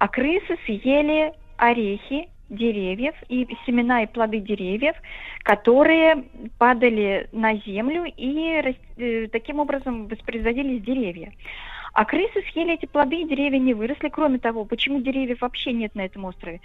А 0.04 0.08
крысы 0.08 0.58
съели 0.66 1.32
орехи 1.56 2.28
деревьев 2.50 3.14
и 3.30 3.48
семена 3.64 4.02
и 4.02 4.06
плоды 4.06 4.38
деревьев, 4.38 4.94
которые 5.42 6.24
падали 6.58 7.26
на 7.32 7.56
землю 7.56 8.04
и 8.04 8.76
э, 8.98 9.28
таким 9.28 9.60
образом 9.60 10.06
воспроизводились 10.08 10.82
деревья. 10.82 11.32
А 11.94 12.04
крысы 12.04 12.42
съели 12.52 12.74
эти 12.74 12.84
плоды, 12.84 13.22
и 13.22 13.26
деревья 13.26 13.58
не 13.58 13.72
выросли. 13.72 14.10
Кроме 14.10 14.38
того, 14.38 14.66
почему 14.66 15.00
деревьев 15.00 15.40
вообще 15.40 15.72
нет 15.72 15.94
на 15.94 16.02
этом 16.04 16.26
острове? 16.26 16.60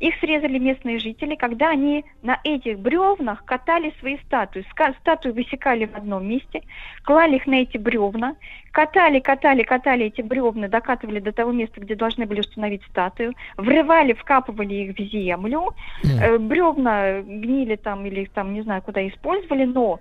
Их 0.00 0.14
срезали 0.20 0.58
местные 0.58 0.98
жители, 0.98 1.34
когда 1.34 1.70
они 1.70 2.04
на 2.22 2.38
этих 2.44 2.78
бревнах 2.78 3.44
катали 3.44 3.94
свои 4.00 4.18
статуи. 4.18 4.64
Статуи 5.00 5.30
высекали 5.30 5.86
в 5.86 5.94
одном 5.94 6.26
месте, 6.26 6.62
клали 7.04 7.36
их 7.36 7.46
на 7.46 7.62
эти 7.62 7.78
бревна, 7.78 8.36
катали, 8.72 9.20
катали, 9.20 9.62
катали 9.62 10.06
эти 10.06 10.20
бревна, 10.20 10.68
докатывали 10.68 11.20
до 11.20 11.32
того 11.32 11.52
места, 11.52 11.80
где 11.80 11.94
должны 11.94 12.26
были 12.26 12.40
установить 12.40 12.82
статую, 12.90 13.34
врывали, 13.56 14.12
вкапывали 14.12 14.74
их 14.74 14.96
в 14.96 15.02
землю, 15.10 15.74
э, 16.02 16.38
бревна 16.38 17.20
гнили 17.22 17.76
там 17.76 18.04
или 18.06 18.22
их 18.22 18.30
там 18.30 18.52
не 18.52 18.62
знаю 18.62 18.82
куда 18.82 19.06
использовали, 19.06 19.64
но 19.64 20.00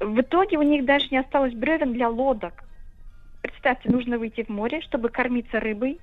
в 0.00 0.20
итоге 0.20 0.58
у 0.58 0.62
них 0.62 0.84
даже 0.84 1.08
не 1.10 1.18
осталось 1.18 1.54
бревен 1.54 1.92
для 1.92 2.08
лодок. 2.08 2.64
Представьте, 3.42 3.90
нужно 3.90 4.18
выйти 4.18 4.42
в 4.42 4.48
море, 4.48 4.80
чтобы 4.80 5.10
кормиться 5.10 5.60
рыбой, 5.60 6.00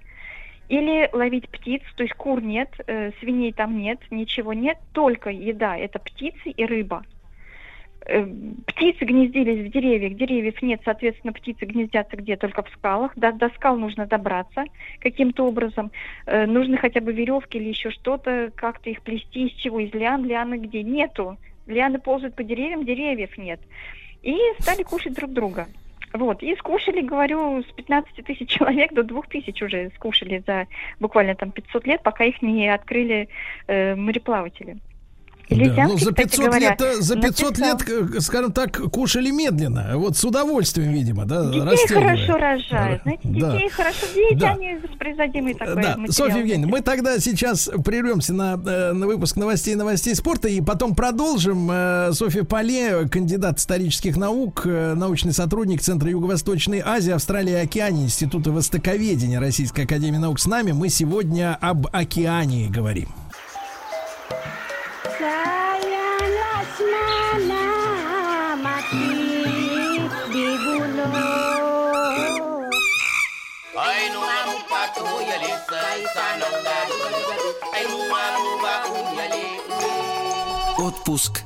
или 0.72 1.10
ловить 1.12 1.50
птиц, 1.50 1.82
то 1.98 2.04
есть 2.04 2.16
кур 2.16 2.42
нет, 2.42 2.70
э, 2.88 3.12
свиней 3.20 3.52
там 3.52 3.78
нет, 3.78 4.00
ничего 4.10 4.54
нет, 4.54 4.78
только 4.94 5.30
еда, 5.30 5.78
это 5.78 6.00
птицы 6.00 6.50
и 6.50 6.66
рыба. 6.66 7.04
Э, 8.06 8.26
Птицы 8.66 9.04
гнездились 9.04 9.68
в 9.68 9.72
деревьях, 9.72 10.14
деревьев 10.14 10.62
нет, 10.62 10.80
соответственно, 10.86 11.34
птицы 11.34 11.66
гнездятся 11.66 12.16
где? 12.16 12.38
Только 12.38 12.64
в 12.64 12.70
скалах. 12.70 13.12
До, 13.18 13.34
до 13.34 13.50
скал 13.50 13.76
нужно 13.76 14.06
добраться 14.08 14.64
каким-то 15.02 15.46
образом. 15.46 15.92
Э, 16.26 16.46
нужны 16.46 16.78
хотя 16.78 17.02
бы 17.02 17.12
веревки 17.12 17.58
или 17.58 17.68
еще 17.68 17.92
что-то, 17.92 18.50
как-то 18.56 18.90
их 18.90 19.02
плести, 19.02 19.48
из 19.48 19.54
чего, 19.56 19.82
из 19.82 19.94
лиан, 19.94 20.24
лианы 20.24 20.56
где? 20.56 20.84
Нету. 20.84 21.38
Лианы 21.68 22.00
ползают 22.00 22.36
по 22.36 22.44
деревьям, 22.44 22.86
деревьев 22.86 23.38
нет. 23.38 23.60
И 24.24 24.38
стали 24.60 24.84
кушать 24.84 25.16
друг 25.16 25.34
друга. 25.34 25.68
Вот, 26.14 26.44
и 26.44 26.56
скушали, 26.58 27.02
говорю, 27.02 27.64
с 27.64 27.72
15 27.74 28.26
тысяч 28.26 28.50
человек 28.50 28.94
до 28.94 29.04
2 29.04 29.22
тысяч 29.30 29.62
уже 29.62 29.92
скушали 29.96 30.44
за 30.46 30.68
буквально 31.00 31.36
там 31.36 31.52
500 31.52 31.88
лет, 31.88 32.04
пока 32.04 32.26
их 32.26 32.42
не 32.42 32.68
открыли 32.68 33.30
э, 33.68 33.96
мореплаватели. 33.96 34.78
Да, 35.52 35.84
ну, 35.88 35.98
за 35.98 36.12
кстати 36.12 36.16
500 36.30 36.46
говоря, 36.46 36.70
лет, 36.70 36.82
э, 36.82 37.02
за 37.02 37.16
500 37.18 37.58
написал. 37.58 37.68
лет, 37.68 37.84
к- 38.12 38.22
скажем 38.22 38.52
так, 38.54 38.78
кушали 38.92 39.32
медленно. 39.32 39.92
Вот 39.96 40.16
с 40.18 40.24
удовольствием, 40.24 40.92
видимо, 40.94 41.26
да, 41.26 41.46
Детей 41.52 41.88
хорошо 41.88 42.38
рожают. 42.38 43.02
Знаете, 43.04 43.22
Да. 43.26 43.52
детей 43.54 43.70
хорошо, 43.70 44.06
дети, 44.16 44.40
Да. 44.40 44.52
они 44.52 44.76
воспроизводимый 44.78 45.54
такой 45.54 45.76
Да, 45.76 45.98
материал. 45.98 46.12
Софья 46.14 46.38
Евгеньевна, 46.40 46.68
мы 46.72 46.82
тогда 46.82 47.20
сейчас 47.20 47.70
прервемся 47.84 48.34
на, 48.34 48.60
э, 48.66 48.94
на 48.94 49.08
выпуск 49.08 49.36
новостей 49.36 49.76
новостей 49.76 50.16
спорта 50.16 50.48
и 50.48 50.62
потом 50.62 50.96
продолжим. 50.96 51.70
Э, 51.72 52.12
Софья 52.14 52.44
Поле, 52.44 53.08
кандидат 53.10 53.60
исторических 53.60 54.16
наук, 54.18 54.62
э, 54.66 54.94
научный 54.96 55.34
сотрудник 55.34 55.82
Центра 55.82 56.10
Юго-Восточной 56.10 56.80
Азии, 56.84 57.12
Австралии 57.12 57.52
и 57.52 57.56
Океании, 57.56 58.06
Института 58.06 58.52
Востоковедения 58.52 59.40
Российской 59.40 59.86
Академии 59.86 60.18
Наук 60.18 60.40
с 60.40 60.46
нами. 60.46 60.72
Мы 60.72 60.88
сегодня 60.90 61.58
об 61.60 61.88
океании 61.92 62.68
говорим. 62.68 63.10
Sayang 65.22 66.34
Lasmana 66.34 67.66
mati 68.58 69.14
dibunuh. 70.34 71.42
Отпуск 80.82 81.46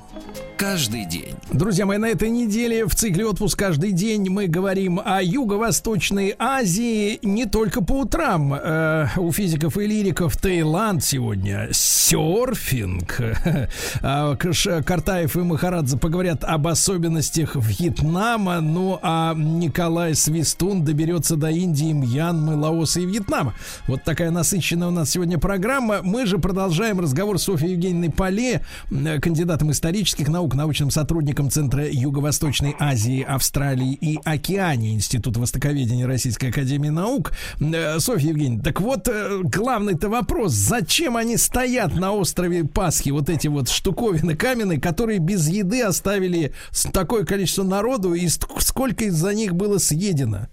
каждый 0.58 1.06
день. 1.06 1.36
Друзья 1.52 1.86
мои, 1.86 1.98
на 1.98 2.08
этой 2.08 2.30
неделе 2.30 2.86
в 2.86 2.96
цикле 2.96 3.26
«Отпуск 3.26 3.58
каждый 3.58 3.92
день» 3.92 4.30
мы 4.30 4.48
говорим 4.48 5.02
о 5.04 5.22
Юго-Восточной 5.22 6.36
Азии 6.40 7.20
не 7.22 7.46
только 7.46 7.84
по 7.84 8.00
утрам. 8.02 8.54
Э, 8.54 9.08
у 9.18 9.32
физиков 9.32 9.78
и 9.78 9.86
лириков 9.86 10.38
Таиланд 10.38 11.04
сегодня 11.04 11.70
серфинг. 11.72 13.20
А, 14.02 14.36
Картаев 14.36 15.36
и 15.36 15.40
Махарадзе 15.40 15.98
поговорят 15.98 16.44
об 16.44 16.68
особенностях 16.68 17.56
Вьетнама, 17.56 18.60
ну 18.62 19.00
а 19.02 19.34
Николай 19.36 20.14
Свистун 20.14 20.84
доберется 20.84 21.36
до 21.36 21.50
Индии, 21.50 21.92
Мьянмы, 21.92 22.56
Лаоса 22.56 23.00
и 23.00 23.06
Вьетнама. 23.06 23.54
Вот 23.88 24.04
такая 24.04 24.32
насыщенная 24.32 24.90
у 24.90 24.92
нас 24.92 25.10
сегодня 25.10 25.40
программа. 25.40 26.02
Мы 26.04 26.26
же 26.26 26.38
продолжаем 26.38 27.00
разговор 27.00 27.40
с 27.40 27.44
Софьей 27.44 27.72
Евгеньевной 27.72 28.12
Поле, 28.12 28.62
кандидатом 29.22 29.72
исторических 29.72 30.28
наук, 30.28 30.45
научным 30.54 30.92
сотрудником 30.92 31.50
Центра 31.50 31.90
Юго-Восточной 31.90 32.76
Азии, 32.80 33.24
Австралии 33.24 33.94
и 33.94 34.20
Океании 34.24 34.94
Института 34.94 35.40
Востоковедения 35.40 36.06
Российской 36.06 36.50
Академии 36.50 36.90
Наук. 36.90 37.34
Э, 37.60 38.00
Софья 38.00 38.30
Евгеньевна, 38.30 38.64
так 38.64 38.82
вот, 38.82 39.08
э, 39.08 39.42
главный-то 39.44 40.10
вопрос, 40.10 40.52
зачем 40.52 41.18
они 41.18 41.38
стоят 41.38 41.96
на 41.96 42.12
острове 42.12 42.64
Пасхи, 42.66 43.10
вот 43.10 43.30
эти 43.30 43.48
вот 43.48 43.70
штуковины 43.70 44.36
каменные, 44.36 44.80
которые 44.80 45.20
без 45.20 45.48
еды 45.48 45.82
оставили 45.82 46.54
такое 46.94 47.26
количество 47.26 47.64
народу, 47.64 48.14
и 48.14 48.28
сколько 48.28 49.06
из-за 49.06 49.34
них 49.34 49.56
было 49.56 49.78
съедено? 49.78 50.48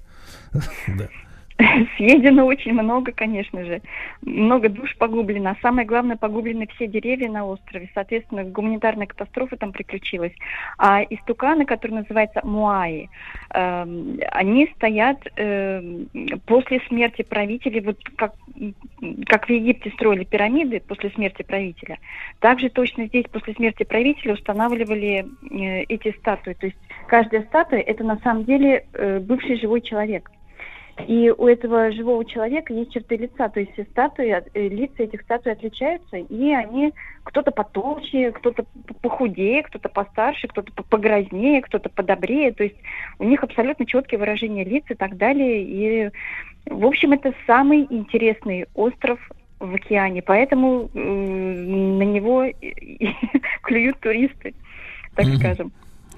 Да. 0.86 1.09
Съедено 1.96 2.46
очень 2.46 2.72
много, 2.72 3.12
конечно 3.12 3.64
же. 3.64 3.80
Много 4.22 4.68
душ 4.68 4.96
погублено. 4.96 5.50
А 5.50 5.56
самое 5.62 5.86
главное, 5.86 6.16
погублены 6.16 6.66
все 6.74 6.86
деревья 6.86 7.28
на 7.28 7.44
острове. 7.46 7.90
Соответственно, 7.94 8.44
гуманитарная 8.44 9.06
катастрофа 9.06 9.56
там 9.56 9.72
приключилась. 9.72 10.32
А 10.78 11.02
истуканы, 11.02 11.64
которые 11.64 12.00
называются 12.00 12.40
муаи, 12.44 13.08
эм, 13.50 14.18
они 14.30 14.70
стоят 14.76 15.18
эм, 15.36 16.08
после 16.46 16.80
смерти 16.88 17.22
правителей, 17.22 17.80
вот 17.80 17.98
как, 18.16 18.34
как 19.26 19.46
в 19.46 19.50
Египте 19.50 19.90
строили 19.90 20.24
пирамиды 20.24 20.80
после 20.80 21.10
смерти 21.10 21.42
правителя. 21.42 21.98
Также 22.40 22.70
точно 22.70 23.06
здесь 23.06 23.26
после 23.30 23.54
смерти 23.54 23.84
правителя 23.84 24.34
устанавливали 24.34 25.26
э, 25.50 25.82
эти 25.82 26.16
статуи. 26.18 26.54
То 26.54 26.66
есть 26.66 26.78
каждая 27.06 27.42
статуя 27.44 27.80
это 27.80 28.04
на 28.04 28.18
самом 28.18 28.44
деле 28.44 28.86
э, 28.94 29.20
бывший 29.20 29.58
живой 29.58 29.80
человек. 29.80 30.30
И 31.07 31.30
у 31.30 31.47
этого 31.47 31.90
живого 31.90 32.24
человека 32.24 32.72
есть 32.72 32.93
черты 32.93 33.16
лица, 33.16 33.49
то 33.49 33.61
есть 33.61 33.72
все 33.72 33.84
статуи, 33.84 34.28
э, 34.30 34.68
лица 34.68 35.03
этих 35.03 35.22
статуй 35.22 35.53
отличаются, 35.53 36.18
и 36.18 36.53
они 36.53 36.93
кто-то 37.24 37.51
потолще, 37.51 38.30
кто-то 38.32 38.64
похудее, 39.01 39.62
кто-то 39.62 39.88
постарше, 39.88 40.49
кто-то 40.49 40.70
погрознее, 40.82 41.62
кто-то 41.62 41.88
подобрее, 41.88 42.53
то 42.53 42.64
есть 42.64 42.76
у 43.18 43.24
них 43.24 43.43
абсолютно 43.43 43.86
четкие 43.86 44.20
выражения 44.20 44.64
лиц 44.64 44.84
и 44.90 44.95
так 44.95 45.16
далее. 45.16 45.62
И, 45.62 46.11
в 46.66 46.86
общем, 46.86 47.12
это 47.12 47.32
самый 47.47 47.86
интересный 47.88 48.66
остров 48.74 49.18
в 49.61 49.74
океане, 49.74 50.20
поэтому 50.20 50.90
э, 50.93 50.99
на 50.99 52.03
него 52.03 52.45
клюют 53.62 53.99
туристы, 54.01 54.55
так 55.14 55.26
скажем. 55.38 55.72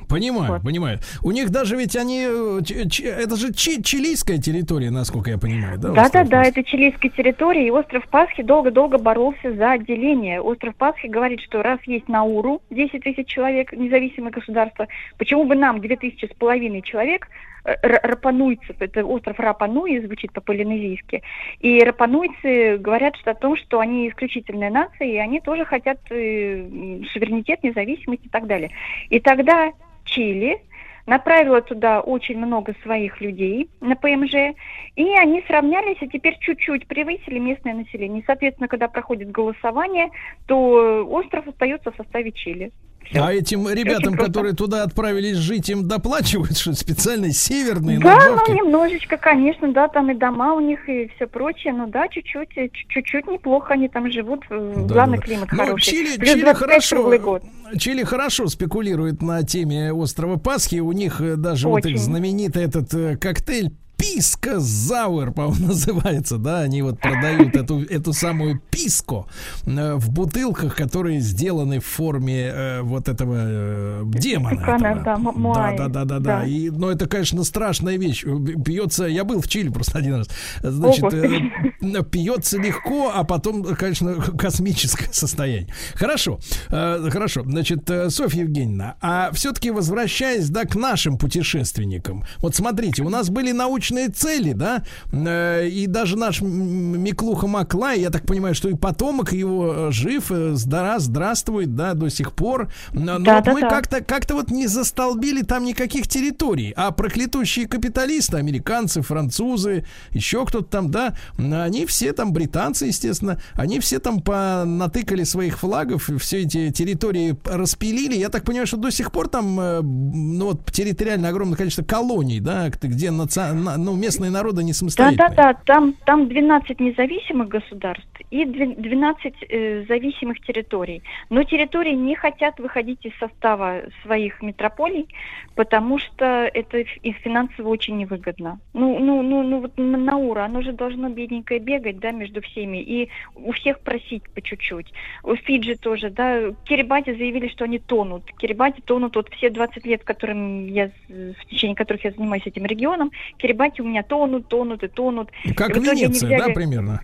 Понимаю, 0.09 0.53
Вот. 0.55 0.63
понимаю. 0.63 0.99
У 1.23 1.31
них 1.31 1.51
даже 1.51 1.77
ведь 1.77 1.97
они... 1.97 2.25
э, 2.29 2.61
это 3.05 3.37
же 3.37 3.53
чи- 3.53 3.83
чилийская 3.83 4.39
территория, 4.39 4.91
насколько 4.91 5.31
я 5.31 5.39
понимаю, 5.39 5.79
да? 5.79 5.89
Да, 5.89 5.95
да, 5.95 6.03
остров 6.05 6.29
да, 6.29 6.39
Пасхи? 6.39 6.51
это 6.51 6.65
чилийская 6.65 7.11
территория, 7.11 7.67
и 7.67 7.71
остров 7.71 8.07
Пасхи 8.09 8.43
долго-долго 8.43 8.99
боролся 8.99 9.55
за 9.55 9.73
отделение. 9.73 10.41
Остров 10.41 10.75
Пасхи 10.77 11.07
говорит, 11.07 11.41
что 11.41 11.63
раз 11.63 11.79
есть 11.87 12.09
Науру, 12.09 12.61
10 12.71 13.03
тысяч 13.03 13.27
человек, 13.27 13.73
независимое 13.73 14.31
государство, 14.33 14.87
почему 15.19 15.45
бы 15.45 15.55
нам 15.55 15.81
2 15.81 15.97
тысячи 15.97 16.27
с 16.27 16.35
половиной 16.37 16.83
человек, 16.83 17.29
рапануйцев, 17.65 18.77
это 18.81 19.05
остров 19.05 19.39
Рапануи, 19.39 19.99
звучит 20.01 20.33
по-полинезийски, 20.33 21.23
и 21.61 21.83
рапануйцы 21.83 22.77
говорят 22.79 23.17
что 23.17 23.31
о 23.31 23.35
том, 23.35 23.57
что 23.57 23.81
они 23.81 24.09
исключительная 24.09 24.71
нация, 24.71 25.09
и 25.09 25.17
они 25.17 25.41
тоже 25.41 25.65
хотят 25.65 25.99
э, 26.11 27.03
суверенитет, 27.13 27.63
независимость 27.63 28.27
и 28.27 28.29
так 28.29 28.47
далее. 28.47 28.71
И 29.09 29.19
тогда 29.21 29.73
Чили 30.05 30.61
направила 31.07 31.61
туда 31.61 32.01
очень 32.01 32.39
много 32.39 32.75
своих 32.83 33.21
людей 33.21 33.69
на 33.81 33.95
ПМЖ, 33.97 34.57
и 34.97 35.17
они 35.17 35.43
сравнялись, 35.47 35.99
и 36.01 36.09
теперь 36.09 36.37
чуть-чуть 36.41 36.87
превысили 36.87 37.39
местное 37.39 37.75
население. 37.75 38.23
И, 38.23 38.25
соответственно, 38.27 38.69
когда 38.69 38.89
проходит 38.89 39.31
голосование, 39.31 40.09
то 40.47 41.07
остров 41.07 41.47
остается 41.47 41.93
в 41.93 41.97
составе 41.97 42.33
Чили. 42.33 42.73
Всё. 43.11 43.25
А 43.25 43.33
этим 43.33 43.69
ребятам, 43.69 44.15
которые 44.15 44.55
туда 44.55 44.83
отправились 44.83 45.37
жить, 45.37 45.69
им 45.69 45.87
доплачивают, 45.89 46.57
что 46.57 46.73
специальные 46.75 47.33
северные 47.33 47.99
Да, 47.99 48.17
надбавки? 48.17 48.51
ну 48.51 48.57
немножечко, 48.65 49.17
конечно, 49.17 49.73
да, 49.73 49.89
там 49.89 50.11
и 50.11 50.15
дома 50.15 50.55
у 50.55 50.61
них 50.61 50.89
и 50.89 51.11
все 51.17 51.27
прочее, 51.27 51.73
ну 51.73 51.87
да, 51.87 52.09
чуть-чуть, 52.09 52.51
э, 52.57 52.69
чуть- 52.73 52.89
чуть-чуть 52.89 53.27
неплохо 53.27 53.75
они 53.75 53.89
там 53.89 54.11
живут, 54.11 54.41
э, 54.51 54.73
Да, 54.77 54.95
главный 54.95 55.19
да, 55.19 55.25
климат 55.25 55.49
Ну, 55.53 55.59
хороший. 55.59 55.91
Чили, 55.91 56.17
Плюс 56.17 56.31
Чили 56.31 56.43
25 56.43 56.57
хорошо, 56.71 57.19
год. 57.19 57.43
Чили 57.79 58.03
хорошо 58.05 58.47
спекулирует 58.49 59.23
на 59.23 59.43
теме 59.43 59.93
острова 59.93 60.37
Пасхи. 60.39 60.77
У 60.81 60.93
них 60.93 61.21
э, 61.21 61.37
даже 61.37 61.69
вот 61.69 61.79
их 61.81 61.87
Очень. 61.87 61.99
знаменитый 61.99 62.65
этот 62.65 63.19
коктейль 63.21 63.73
Писка 64.05 64.61
Зауэр, 64.61 65.33
по-моему, 65.33 65.67
называется, 65.69 66.37
да, 66.39 66.61
они 66.61 66.83
вот 66.83 67.01
продают 67.01 67.57
эту, 67.57 67.83
эту 67.83 68.13
самую 68.13 68.61
писко 68.71 69.27
э, 69.67 69.95
в 69.95 70.11
бутылках, 70.11 70.77
которые 70.77 71.21
сделаны 71.21 71.81
в 71.81 71.87
форме 71.87 72.53
э, 72.53 72.83
вот 72.83 73.09
этого 73.09 73.35
э, 73.37 74.03
демона. 74.05 74.57
Тукана, 74.57 74.87
этого. 74.87 75.55
да, 75.55 75.73
да, 75.73 75.89
да, 75.89 75.89
да, 75.89 76.05
да, 76.05 76.19
да. 76.21 76.45
И, 76.45 76.71
но 76.71 76.91
это, 76.91 77.07
конечно, 77.07 77.43
страшная 77.45 77.97
вещь. 77.97 78.25
Пьется, 78.65 79.05
я 79.05 79.25
был 79.25 79.41
в 79.41 79.49
Чили 79.49 79.71
просто 79.71 79.99
один 79.99 80.17
раз. 80.17 80.29
Значит, 80.63 81.13
э, 81.13 82.03
пьется 82.11 82.59
легко, 82.59 83.11
а 83.15 83.25
потом, 83.25 83.65
конечно, 83.75 84.15
космическое 84.39 85.13
состояние. 85.13 85.73
Хорошо, 85.95 86.39
э, 86.69 87.09
хорошо. 87.11 87.43
Значит, 87.45 87.89
э, 87.89 88.11
Софья 88.11 88.43
Евгеньевна, 88.43 88.97
а 89.01 89.31
все-таки 89.33 89.71
возвращаясь, 89.71 90.51
да, 90.51 90.65
к 90.65 90.75
нашим 90.75 91.17
путешественникам. 91.17 92.25
Вот 92.39 92.55
смотрите, 92.55 93.03
у 93.03 93.09
нас 93.09 93.31
были 93.31 93.53
научные 93.53 93.94
цели, 94.09 94.53
да, 94.53 94.83
э, 95.13 95.69
и 95.69 95.87
даже 95.87 96.17
наш 96.17 96.41
Миклуха 96.41 97.47
Маклай, 97.47 98.01
я 98.01 98.11
так 98.11 98.27
понимаю, 98.27 98.55
что 98.55 98.69
и 98.69 98.75
потомок 98.75 99.33
его 99.33 99.75
э, 99.75 99.91
жив, 99.91 100.31
э, 100.31 100.55
здра, 100.55 100.99
здравствует, 100.99 101.75
да, 101.75 101.95
до 101.95 102.09
сих 102.11 102.33
пор. 102.33 102.71
Но 102.93 103.19
Да, 103.19 103.37
вот 103.37 103.45
да, 103.45 103.53
мы 103.53 103.61
да. 103.63 103.69
как-то 103.69 104.03
как-то 104.03 104.35
вот 104.35 104.51
не 104.51 104.67
застолбили 104.67 105.43
там 105.43 105.65
никаких 105.65 106.09
территорий, 106.09 106.73
а 106.77 106.91
проклятущие 106.91 107.67
капиталисты, 107.67 108.37
американцы, 108.37 109.03
французы, 109.03 109.85
еще 110.11 110.45
кто-то 110.45 110.67
там, 110.67 110.91
да, 110.91 111.15
они 111.39 111.87
все 111.87 112.13
там, 112.13 112.33
британцы, 112.33 112.87
естественно, 112.87 113.41
они 113.55 113.81
все 113.81 113.99
там 113.99 114.21
понатыкали 114.21 115.25
своих 115.25 115.59
флагов, 115.59 116.11
все 116.19 116.43
эти 116.43 116.71
территории 116.71 117.37
распилили. 117.45 118.17
Я 118.17 118.29
так 118.29 118.45
понимаю, 118.45 118.67
что 118.67 118.77
до 118.77 118.91
сих 118.91 119.13
пор 119.13 119.29
там, 119.29 119.57
ну 119.57 120.47
вот, 120.47 120.71
территориально 120.73 121.29
огромное 121.29 121.57
количество 121.57 121.85
колоний, 121.85 122.41
да, 122.41 122.71
где 122.71 123.11
наци... 123.11 123.41
на- 123.85 123.91
ну, 123.93 123.97
местные 123.97 124.31
народы 124.31 124.63
не 124.63 124.73
Да, 124.73 124.75
самостоятельные. 124.79 125.29
да, 125.29 125.35
да, 125.35 125.55
там, 125.67 125.95
там 126.07 126.29
12 126.29 126.81
независимых 126.81 127.49
государств 127.49 128.09
и 128.31 128.45
две- 128.45 128.75
12 128.75 129.35
э, 129.49 129.85
зависимых 129.89 130.41
территорий. 130.41 131.03
Но 131.31 131.43
территории 131.45 131.93
не 131.93 132.15
хотят 132.15 132.59
выходить 132.59 133.05
из 133.07 133.13
состава 133.19 133.83
своих 134.03 134.43
метрополий, 134.43 135.07
потому 135.55 135.99
что 135.99 136.25
это 136.53 136.79
их 136.79 137.17
финансово 137.19 137.69
очень 137.69 137.97
невыгодно. 137.97 138.59
Ну, 138.73 138.99
ну, 138.99 139.23
ну, 139.23 139.43
ну 139.43 139.61
вот 139.61 139.79
Н- 139.79 140.05
Наура, 140.05 140.45
оно 140.45 140.63
же 140.63 140.73
должно 140.73 141.09
бедненькое 141.09 141.61
бегать, 141.61 141.99
да, 141.99 142.11
между 142.13 142.41
всеми, 142.43 142.79
и 142.83 143.09
у 143.35 143.53
всех 143.53 143.81
просить 143.81 144.23
по 144.31 144.41
чуть-чуть. 144.41 144.93
У 145.23 145.35
Фиджи 145.37 145.77
тоже, 145.77 146.11
да, 146.11 146.53
Кирибати 146.65 147.15
заявили, 147.15 147.49
что 147.49 147.65
они 147.65 147.79
тонут. 147.79 148.25
Кирибати 148.39 148.81
тонут 148.81 149.17
вот 149.17 149.29
все 149.35 149.51
20 149.51 149.85
лет, 149.87 150.05
которым 150.05 150.67
я, 150.67 150.91
в 151.09 151.47
течение 151.51 151.77
которых 151.77 152.05
я 152.05 152.11
занимаюсь 152.13 152.47
этим 152.47 152.65
регионом, 152.65 153.11
Кирибати 153.37 153.64
у 153.83 153.85
меня 153.85 154.03
тонут, 154.03 154.49
тонут 154.49 154.83
и 154.83 154.89
тонут. 154.89 155.31
Как 155.57 155.71
И 155.71 155.81
в 155.81 155.89
они 155.89 156.03
Венеция, 156.03 156.31
да, 156.31 156.45
взяли- 156.45 156.55
примерно? 156.55 157.01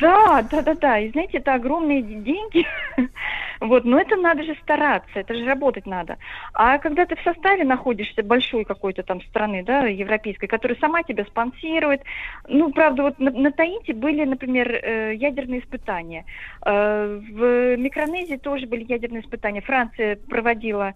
Да, 0.00 0.42
да, 0.50 0.62
да, 0.62 0.74
да. 0.74 0.98
И 0.98 1.10
знаете, 1.10 1.38
это 1.38 1.54
огромные 1.54 2.02
деньги. 2.02 2.66
Вот, 3.60 3.84
но 3.84 3.98
это 3.98 4.16
надо 4.16 4.42
же 4.42 4.54
стараться, 4.62 5.20
это 5.20 5.32
же 5.32 5.44
работать 5.46 5.86
надо. 5.86 6.18
А 6.52 6.76
когда 6.78 7.06
ты 7.06 7.16
в 7.16 7.22
составе 7.22 7.64
находишься 7.64 8.22
большой 8.22 8.64
какой-то 8.64 9.02
там 9.04 9.22
страны, 9.22 9.62
да, 9.64 9.86
европейской, 9.86 10.48
которая 10.48 10.76
сама 10.80 11.02
тебя 11.02 11.24
спонсирует, 11.24 12.02
ну, 12.48 12.72
правда, 12.72 13.04
вот 13.04 13.18
на, 13.18 13.30
на 13.30 13.52
Таити 13.52 13.92
были, 13.92 14.24
например, 14.24 14.70
э, 14.70 15.14
ядерные 15.14 15.60
испытания. 15.60 16.26
Э, 16.66 17.20
в 17.30 17.76
Микронезии 17.76 18.36
тоже 18.36 18.66
были 18.66 18.84
ядерные 18.86 19.22
испытания. 19.22 19.62
Франция 19.62 20.16
проводила 20.16 20.92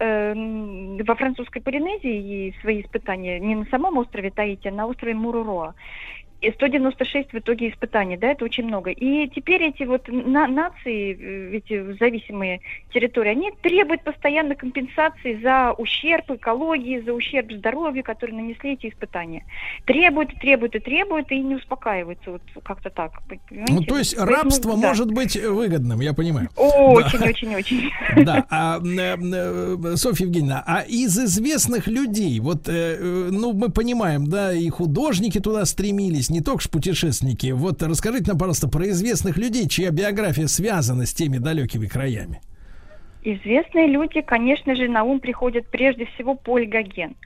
во 0.00 1.14
французской 1.14 1.60
Полинезии 1.60 2.54
свои 2.60 2.82
испытания 2.82 3.40
не 3.40 3.56
на 3.56 3.64
самом 3.66 3.98
острове 3.98 4.30
Таити, 4.30 4.68
а 4.68 4.72
на 4.72 4.86
острове 4.86 5.14
Муруроа. 5.14 5.74
И 6.40 6.52
196 6.52 7.32
в 7.32 7.38
итоге 7.38 7.68
испытаний, 7.70 8.16
да, 8.16 8.28
это 8.28 8.44
очень 8.44 8.64
много. 8.64 8.90
И 8.90 9.28
теперь 9.28 9.62
эти 9.62 9.82
вот 9.82 10.06
на- 10.08 10.46
нации, 10.46 11.16
э, 11.18 11.56
эти 11.56 11.98
зависимые 11.98 12.60
территории, 12.92 13.30
они 13.30 13.50
требуют 13.60 14.04
постоянно 14.04 14.54
компенсации 14.54 15.40
за 15.42 15.72
ущерб 15.76 16.30
экологии, 16.30 17.00
за 17.00 17.12
ущерб 17.12 17.52
здоровью, 17.52 18.04
который 18.04 18.32
нанесли 18.32 18.74
эти 18.74 18.88
испытания. 18.88 19.44
Требуют, 19.84 20.32
требуют 20.40 20.76
и 20.76 20.78
требуют, 20.78 21.32
и 21.32 21.40
не 21.40 21.56
успокаиваются, 21.56 22.30
вот 22.30 22.42
как-то 22.62 22.90
так. 22.90 23.12
понимаете? 23.26 23.72
Ну, 23.72 23.82
то 23.82 23.98
есть 23.98 24.16
Поэтому, 24.16 24.36
рабство 24.36 24.76
да. 24.76 24.88
может 24.88 25.10
быть 25.10 25.36
выгодным, 25.36 26.00
я 26.00 26.14
понимаю. 26.14 26.48
Очень, 26.54 27.28
очень, 27.28 27.54
очень. 27.54 27.90
Да, 28.24 28.46
а, 28.50 28.78
э, 28.78 29.16
э, 29.16 29.96
Софья 29.96 30.26
Евгеньевна, 30.26 30.62
а 30.66 30.82
из 30.82 31.18
известных 31.18 31.86
людей, 31.86 32.38
вот, 32.40 32.68
э, 32.68 32.96
э, 32.98 33.28
ну, 33.30 33.52
мы 33.52 33.70
понимаем, 33.70 34.26
да, 34.26 34.52
и 34.52 34.68
художники 34.68 35.40
туда 35.40 35.64
стремились, 35.64 36.27
не 36.30 36.40
только 36.40 36.62
ж 36.62 36.70
путешественники. 36.70 37.52
Вот 37.52 37.82
расскажите 37.82 38.28
нам, 38.28 38.38
пожалуйста, 38.38 38.68
про 38.68 38.88
известных 38.88 39.36
людей, 39.36 39.68
чья 39.68 39.90
биография 39.90 40.46
связана 40.46 41.06
с 41.06 41.14
теми 41.14 41.38
далекими 41.38 41.86
краями. 41.86 42.40
Известные 43.22 43.88
люди, 43.88 44.20
конечно 44.20 44.74
же, 44.74 44.88
на 44.88 45.02
ум 45.02 45.20
приходят 45.20 45.66
прежде 45.68 46.06
всего 46.06 46.34
Поль 46.34 46.66
Гоген. 46.66 47.16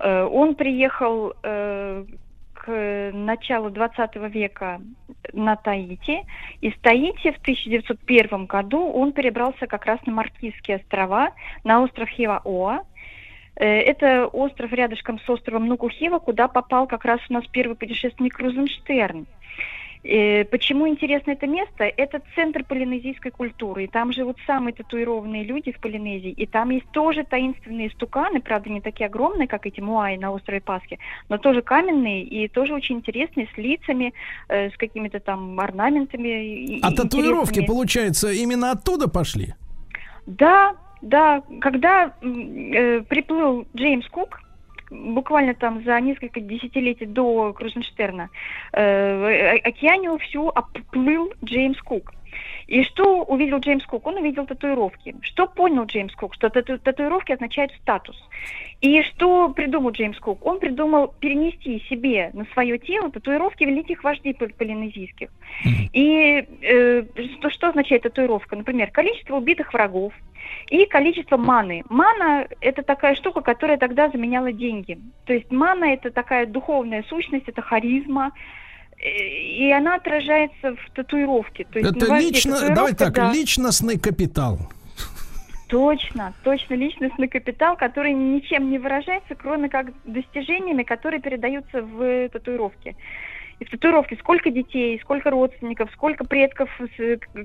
Э, 0.00 0.24
Он 0.24 0.54
приехал 0.54 1.32
э, 1.42 2.04
к 2.54 3.10
началу 3.14 3.70
20 3.70 4.16
века 4.34 4.80
на 5.32 5.56
Таити. 5.56 6.24
Из 6.60 6.76
Таити 6.80 7.30
в 7.30 7.38
1901 7.38 8.46
году 8.46 8.90
он 8.90 9.12
перебрался 9.12 9.66
как 9.66 9.86
раз 9.86 10.00
на 10.06 10.12
Маркизские 10.12 10.78
острова, 10.78 11.32
на 11.64 11.82
остров 11.82 12.08
Хиваоа. 12.08 12.80
Э, 13.58 13.80
Это 13.80 14.26
остров 14.26 14.72
рядышком 14.72 15.18
с 15.18 15.28
островом 15.28 15.66
Нукухива, 15.66 16.18
куда 16.18 16.48
попал 16.48 16.86
как 16.86 17.04
раз 17.04 17.20
у 17.28 17.32
нас 17.32 17.44
первый 17.50 17.76
путешественник 17.76 18.34
Крузенштерн. 18.36 19.26
Э, 20.04 20.44
Почему 20.44 20.86
интересно 20.86 21.32
это 21.32 21.48
место? 21.48 21.84
Это 21.84 22.22
центр 22.36 22.62
полинезийской 22.64 23.32
культуры. 23.32 23.84
И 23.84 23.88
там 23.88 24.12
живут 24.12 24.36
самые 24.46 24.72
татуированные 24.72 25.42
люди 25.42 25.72
в 25.72 25.80
Полинезии. 25.80 26.30
И 26.30 26.46
там 26.46 26.70
есть 26.70 26.88
тоже 26.92 27.24
таинственные 27.24 27.90
стуканы, 27.90 28.40
правда, 28.40 28.70
не 28.70 28.80
такие 28.80 29.06
огромные, 29.06 29.48
как 29.48 29.66
эти 29.66 29.80
муаи 29.80 30.16
на 30.16 30.30
острове 30.30 30.60
Пасхи, 30.60 30.98
но 31.28 31.38
тоже 31.38 31.62
каменные 31.62 32.22
и 32.22 32.46
тоже 32.46 32.74
очень 32.74 32.98
интересные, 32.98 33.48
с 33.52 33.58
лицами, 33.58 34.14
э, 34.48 34.70
с 34.70 34.76
какими-то 34.76 35.18
там 35.18 35.58
орнаментами. 35.58 36.78
А 36.82 36.92
татуировки, 36.92 37.66
получается, 37.66 38.30
именно 38.30 38.70
оттуда 38.70 39.08
пошли? 39.08 39.54
Да, 40.26 40.76
да. 41.02 41.42
Когда 41.60 42.12
э, 42.20 43.00
приплыл 43.02 43.66
Джеймс 43.76 44.06
Кук, 44.08 44.40
буквально 44.90 45.54
там 45.54 45.82
за 45.84 46.00
несколько 46.00 46.40
десятилетий 46.40 47.06
до 47.06 47.52
Крузенштерна, 47.52 48.30
э, 48.72 49.56
о- 49.56 49.68
океанию 49.68 50.18
всю 50.18 50.48
обплыл 50.48 51.32
Джеймс 51.44 51.80
Кук. 51.82 52.12
И 52.66 52.82
что 52.84 53.22
увидел 53.22 53.58
Джеймс 53.58 53.84
Кук? 53.86 54.06
Он 54.06 54.16
увидел 54.16 54.46
татуировки. 54.46 55.14
Что 55.22 55.46
понял 55.46 55.84
Джеймс 55.84 56.14
Кук? 56.14 56.34
Что 56.34 56.50
тату- 56.50 56.78
татуировки 56.78 57.32
означают 57.32 57.72
статус. 57.80 58.16
И 58.80 59.02
что 59.02 59.48
придумал 59.48 59.90
Джеймс 59.90 60.18
Кук? 60.18 60.44
Он 60.44 60.60
придумал 60.60 61.14
перенести 61.18 61.80
себе 61.88 62.30
на 62.32 62.44
свое 62.52 62.78
тело 62.78 63.10
татуировки 63.10 63.64
великих 63.64 64.04
вождей 64.04 64.34
пол- 64.34 64.52
полинезийских. 64.56 65.30
И 65.92 66.46
э, 66.62 67.04
что, 67.38 67.50
что 67.50 67.68
означает 67.68 68.02
татуировка? 68.02 68.56
Например, 68.56 68.90
количество 68.90 69.36
убитых 69.36 69.72
врагов 69.72 70.12
и 70.70 70.86
количество 70.86 71.36
маны. 71.36 71.84
Мана– 71.88 72.46
это 72.60 72.82
такая 72.82 73.14
штука, 73.14 73.40
которая 73.40 73.78
тогда 73.78 74.08
заменяла 74.08 74.52
деньги. 74.52 74.98
То 75.26 75.32
есть 75.32 75.50
мана– 75.50 75.84
это 75.86 76.10
такая 76.10 76.46
духовная 76.46 77.02
сущность, 77.08 77.48
это 77.48 77.62
харизма, 77.62 78.32
и 79.00 79.70
она 79.72 79.96
отражается 79.96 80.74
в 80.74 80.90
татуировке. 80.94 81.64
То 81.64 81.78
есть 81.78 81.96
Это 81.96 82.16
лично, 82.16 82.74
давай 82.74 82.94
так, 82.94 83.14
да. 83.14 83.32
личностный 83.32 83.98
капитал. 83.98 84.58
Точно, 85.68 86.32
точно 86.44 86.74
личностный 86.74 87.28
капитал, 87.28 87.76
который 87.76 88.12
ничем 88.12 88.70
не 88.70 88.78
выражается, 88.78 89.34
кроме 89.34 89.68
как 89.68 89.88
достижениями, 90.04 90.82
которые 90.82 91.20
передаются 91.20 91.82
в 91.82 92.28
татуировке. 92.30 92.96
И 93.60 93.64
в 93.64 93.70
татуировке 93.70 94.16
сколько 94.16 94.50
детей, 94.50 94.98
сколько 95.00 95.30
родственников, 95.30 95.90
сколько 95.92 96.24
предков, 96.24 96.70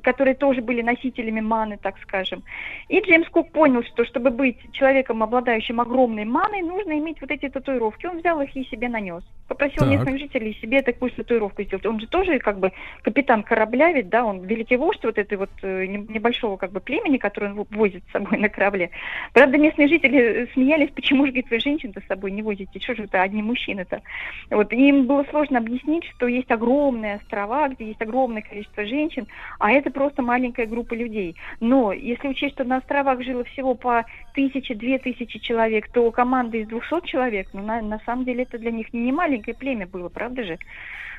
которые 0.03 0.36
тоже 0.36 0.61
были 0.61 0.82
носителями 0.82 1.41
маны, 1.41 1.80
так 1.82 1.95
скажем. 2.01 2.43
И 2.88 2.99
Джеймс 2.99 3.28
Кук 3.30 3.51
понял, 3.51 3.84
что 3.84 4.05
чтобы 4.05 4.30
быть 4.30 4.57
человеком, 4.74 5.24
обладающим 5.24 5.82
огромной 5.82 6.26
маной, 6.26 6.61
нужно 6.61 6.97
иметь 6.99 7.20
вот 7.22 7.32
эти 7.32 7.49
татуировки. 7.49 8.05
Он 8.05 8.20
взял 8.20 8.39
их 8.41 8.55
и 8.55 8.64
себе 8.66 8.89
нанес. 8.89 9.24
Попросил 9.47 9.84
Так. 9.84 9.89
местных 9.89 10.20
жителей 10.20 10.57
себе 10.61 10.82
такую 10.82 11.11
татуировку 11.11 11.64
сделать. 11.64 11.86
Он 11.86 11.99
же 11.99 12.07
тоже 12.07 12.39
как 12.39 12.59
бы 12.59 12.72
капитан 13.01 13.43
корабля, 13.43 13.91
ведь, 13.91 14.09
да, 14.09 14.24
он 14.24 14.41
великий 14.45 14.78
вождь 14.78 15.03
вот 15.03 15.18
этой 15.18 15.38
вот 15.38 15.49
э, 15.64 15.86
не- 15.86 16.05
небольшого 16.14 16.57
как 16.57 16.72
бы 16.72 16.80
племени, 16.80 17.18
которое 17.18 17.53
он 17.53 17.66
возит 17.72 18.03
с 18.07 18.11
собой 18.11 18.38
на 18.38 18.49
корабле. 18.49 18.91
Правда, 19.34 19.57
местные 19.57 19.88
жители 19.88 20.20
э, 20.20 20.47
смеялись, 20.53 20.91
почему 20.91 21.26
же, 21.26 21.32
говорит, 21.32 21.49
вы 21.49 21.59
женщин-то 21.59 22.01
с 22.01 22.07
собой 22.07 22.32
не 22.32 22.41
возите, 22.41 22.80
что 22.80 22.95
же 22.95 23.03
это 23.03 23.22
одни 23.22 23.41
мужчины-то? 23.41 24.01
Вот, 24.49 24.72
и 24.72 24.89
им 24.89 25.05
было 25.05 25.26
сложно 25.30 25.57
объяснить, 25.59 26.03
что 26.06 26.28
есть 26.28 26.51
огромные 26.51 27.16
острова, 27.16 27.70
где 27.70 27.88
есть 27.88 28.01
огромное 28.01 28.41
количество 28.41 28.86
женщин, 28.86 29.28
а 29.60 29.72
это 29.72 29.91
просто 29.91 30.22
маленькая 30.22 30.66
группа 30.66 30.93
людей. 30.93 31.36
Но 31.60 31.91
если 31.93 32.28
учесть, 32.28 32.56
что 32.56 32.64
на 32.64 32.78
островах 32.78 33.22
жило 33.24 33.43
всего 33.43 33.76
по 33.76 34.06
тысяче, 34.34 34.76
две 34.76 34.99
тысячи 34.99 35.39
человек, 35.39 35.89
то 35.91 36.10
команда 36.12 36.58
из 36.58 36.68
200 36.68 37.06
человек, 37.06 37.47
ну, 37.54 37.62
на, 37.64 37.82
на 37.82 37.99
самом 38.06 38.26
деле 38.26 38.43
это 38.43 38.58
для 38.58 38.72
них 38.72 38.93
не 38.93 39.12
маленькое 39.12 39.56
племя 39.56 39.88
было, 39.88 40.10
правда 40.10 40.43
же? 40.43 40.58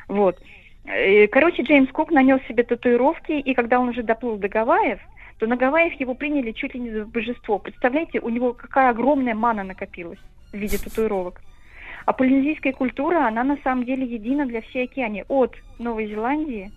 Вот. 0.08 0.38
Э, 0.84 1.26
Короче, 1.28 1.62
Джеймс 1.62 1.90
Кук 1.90 2.10
нанес 2.10 2.40
себе 2.46 2.62
татуировки, 2.62 3.32
и 3.32 3.54
когда 3.54 3.80
он 3.80 3.88
уже 3.88 4.02
доплыл 4.02 4.36
до 4.36 4.48
Гавайев, 4.48 5.00
то 5.38 5.46
на 5.46 5.56
Гавайях 5.56 5.98
его 6.00 6.14
приняли 6.14 6.52
чуть 6.52 6.74
ли 6.74 6.80
не 6.80 6.90
за 6.90 7.04
божество. 7.04 7.58
Представляете, 7.58 8.20
у 8.20 8.28
него 8.28 8.52
какая 8.52 8.90
огромная 8.90 9.34
мана 9.34 9.64
накопилась 9.64 10.20
в 10.52 10.56
виде 10.56 10.78
татуировок. 10.78 11.40
А 12.06 12.12
полинезийская 12.12 12.72
культура, 12.72 13.26
она 13.26 13.44
на 13.44 13.56
самом 13.64 13.84
деле 13.84 14.06
едина 14.06 14.46
для 14.46 14.60
всей 14.62 14.84
океании. 14.84 15.24
От 15.28 15.54
Новой 15.78 16.08
Зеландии 16.08 16.70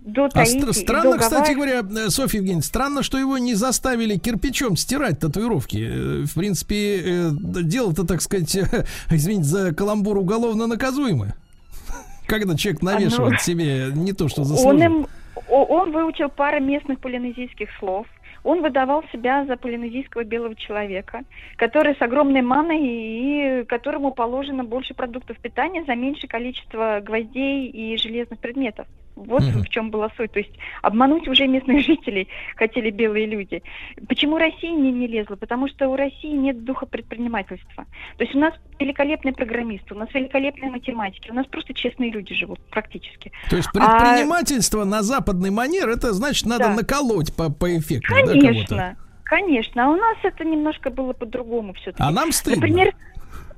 до 0.00 0.24
А 0.24 0.28
Таити 0.30 0.68
и 0.68 0.72
странно, 0.72 1.12
до 1.12 1.18
кстати 1.18 1.52
говоря, 1.52 1.80
э, 1.82 2.08
Софья 2.08 2.38
Евгеньевна, 2.38 2.62
странно, 2.62 3.02
что 3.02 3.18
его 3.18 3.38
не 3.38 3.54
заставили 3.54 4.16
кирпичом 4.16 4.76
стирать 4.76 5.18
татуировки. 5.18 5.76
Э, 5.76 6.24
В 6.24 6.34
принципе, 6.34 7.00
э, 7.04 7.30
дело-то, 7.32 8.06
так 8.06 8.22
сказать, 8.22 8.56
извините 9.10 9.44
за 9.44 9.74
каламбур, 9.74 10.16
уголовно 10.18 10.66
наказуемое. 10.66 11.34
Когда 12.26 12.56
человек 12.56 12.82
навешивает 12.82 13.32
ну, 13.32 13.38
себе 13.38 13.90
не 13.94 14.12
то, 14.12 14.28
что 14.28 14.42
Он, 14.42 14.48
заслужил. 14.48 14.80
им, 14.82 15.06
о- 15.48 15.64
он 15.64 15.92
выучил 15.92 16.28
пару 16.30 16.60
местных 16.60 16.98
полинезийских 17.00 17.68
слов. 17.78 18.06
Он 18.42 18.62
выдавал 18.62 19.04
себя 19.12 19.44
за 19.44 19.56
полинезийского 19.56 20.24
белого 20.24 20.54
человека, 20.54 21.22
который 21.56 21.94
с 21.94 22.02
огромной 22.02 22.42
маной 22.42 22.80
и 22.80 23.64
которому 23.64 24.12
положено 24.12 24.64
больше 24.64 24.94
продуктов 24.94 25.38
питания 25.40 25.84
за 25.84 25.94
меньшее 25.94 26.28
количество 26.28 27.00
гвоздей 27.02 27.68
и 27.68 27.96
железных 27.96 28.40
предметов. 28.40 28.86
Вот 29.26 29.42
Мгм. 29.42 29.62
в 29.62 29.68
чем 29.68 29.90
была 29.90 30.08
суть. 30.16 30.32
То 30.32 30.38
есть 30.40 30.52
обмануть 30.82 31.28
уже 31.28 31.46
местных 31.46 31.80
жителей 31.86 32.28
хотели 32.56 32.90
белые 32.90 33.26
люди. 33.26 33.62
Почему 34.08 34.38
Россия 34.38 34.70
не, 34.72 34.90
не 34.92 35.06
лезла? 35.06 35.36
Потому 35.36 35.68
что 35.68 35.88
у 35.88 35.96
России 35.96 36.32
нет 36.32 36.64
духа 36.64 36.86
предпринимательства. 36.86 37.84
То 38.16 38.24
есть 38.24 38.34
у 38.34 38.38
нас 38.38 38.54
великолепные 38.78 39.32
программисты, 39.34 39.94
у 39.94 39.98
нас 39.98 40.08
великолепные 40.14 40.70
математики, 40.70 41.30
у 41.30 41.34
нас 41.34 41.46
просто 41.46 41.74
честные 41.74 42.10
люди 42.10 42.34
живут 42.34 42.60
практически. 42.70 43.32
То 43.48 43.56
есть 43.56 43.68
А- 43.68 43.72
предпринимательство 43.72 44.84
на 44.84 45.02
западный 45.02 45.50
манер, 45.50 45.88
это 45.88 46.12
значит 46.12 46.46
надо 46.46 46.64
Да. 46.64 46.74
наколоть 46.74 47.34
по, 47.34 47.50
по 47.50 47.76
эффекту, 47.76 48.12
да. 48.14 48.26
Конечно, 48.26 48.96
конечно. 49.24 49.84
А 49.86 49.88
у 49.90 49.96
нас 49.96 50.16
это 50.22 50.44
немножко 50.44 50.90
было 50.90 51.12
по-другому 51.12 51.72
все-таки. 51.74 52.02
А 52.02 52.10
нам 52.10 52.32
стыдно. 52.32 52.60
Например, 52.60 52.92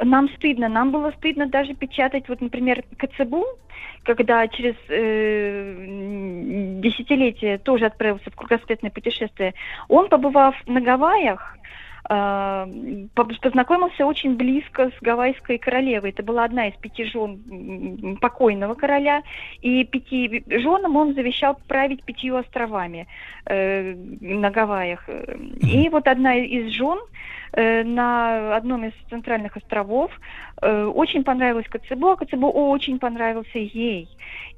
нам 0.02 0.28
стыдно. 0.30 0.68
Нам 0.68 0.90
было 0.90 1.12
стыдно 1.18 1.46
даже 1.46 1.74
печатать, 1.74 2.28
вот, 2.28 2.40
например, 2.40 2.84
КЦБУ, 2.96 3.44
когда 4.04 4.46
через 4.48 4.74
э, 4.88 5.74
десятилетие 6.80 7.58
тоже 7.58 7.86
отправился 7.86 8.30
в 8.30 8.36
кругосветное 8.36 8.90
путешествие. 8.90 9.54
Он, 9.88 10.08
побывав 10.08 10.54
на 10.66 10.80
Гавайях, 10.80 11.56
э, 12.08 12.66
по- 13.14 13.24
познакомился 13.24 14.04
очень 14.06 14.36
близко 14.36 14.90
с 14.90 15.02
гавайской 15.02 15.58
королевой. 15.58 16.10
Это 16.10 16.22
была 16.22 16.44
одна 16.44 16.68
из 16.68 16.74
пяти 16.74 17.04
жен 17.04 18.18
покойного 18.20 18.74
короля, 18.74 19.22
и 19.60 19.84
пяти 19.84 20.42
женам 20.48 20.96
он 20.96 21.14
завещал 21.14 21.58
править 21.68 22.04
пятью 22.04 22.36
островами 22.36 23.06
э, 23.46 23.94
на 24.20 24.50
Гавайях. 24.50 25.08
И 25.60 25.88
вот 25.88 26.08
одна 26.08 26.34
из 26.36 26.72
жен 26.72 26.98
на 27.54 28.56
одном 28.56 28.84
из 28.84 28.92
центральных 29.10 29.56
островов 29.56 30.10
э, 30.62 30.84
очень 30.84 31.22
понравилась 31.22 31.66
Коцебу, 31.68 32.08
а 32.08 32.16
Коцебу 32.16 32.48
очень 32.50 32.98
понравился 32.98 33.58
ей. 33.58 34.08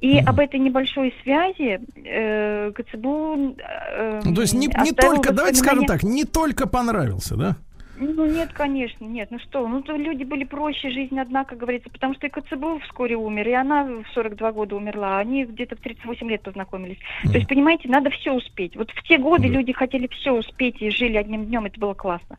И 0.00 0.20
Мгм. 0.20 0.28
об 0.28 0.38
этой 0.40 0.60
небольшой 0.60 1.14
связи 1.22 1.80
э, 2.04 2.72
Коцебу... 2.72 3.56
э, 3.58 4.20
Ну, 4.24 4.34
то 4.34 4.42
есть 4.42 4.54
не, 4.54 4.68
не 4.82 4.92
только, 4.92 5.32
давайте 5.32 5.58
скажем 5.58 5.86
так, 5.86 6.02
не 6.02 6.24
только 6.24 6.68
понравился, 6.68 7.36
да? 7.36 7.56
Ну 7.96 8.26
нет, 8.26 8.52
конечно, 8.52 9.04
нет. 9.04 9.28
Ну 9.30 9.38
что, 9.38 9.66
ну 9.68 9.80
то 9.82 9.94
люди 9.94 10.24
были 10.24 10.44
проще, 10.44 10.90
жизнь 10.90 11.18
одна, 11.18 11.44
как 11.44 11.58
говорится, 11.58 11.88
потому 11.90 12.14
что 12.14 12.26
и 12.26 12.30
Коцебу 12.30 12.80
вскоре 12.80 13.16
умер, 13.16 13.48
и 13.48 13.52
она 13.52 13.84
в 13.84 14.04
42 14.14 14.52
года 14.52 14.76
умерла, 14.76 15.18
а 15.18 15.20
они 15.20 15.44
где-то 15.44 15.76
в 15.76 15.80
38 15.80 16.28
лет 16.28 16.42
познакомились. 16.42 16.98
То 17.22 17.32
есть, 17.32 17.48
понимаете, 17.48 17.88
надо 17.88 18.10
все 18.10 18.32
успеть. 18.32 18.74
Вот 18.76 18.90
в 18.90 19.02
те 19.04 19.18
годы 19.18 19.46
люди 19.46 19.72
хотели 19.72 20.08
все 20.08 20.32
успеть 20.32 20.82
и 20.82 20.90
жили 20.90 21.16
одним 21.16 21.46
днем, 21.46 21.66
это 21.66 21.78
было 21.78 21.94
классно. 21.94 22.36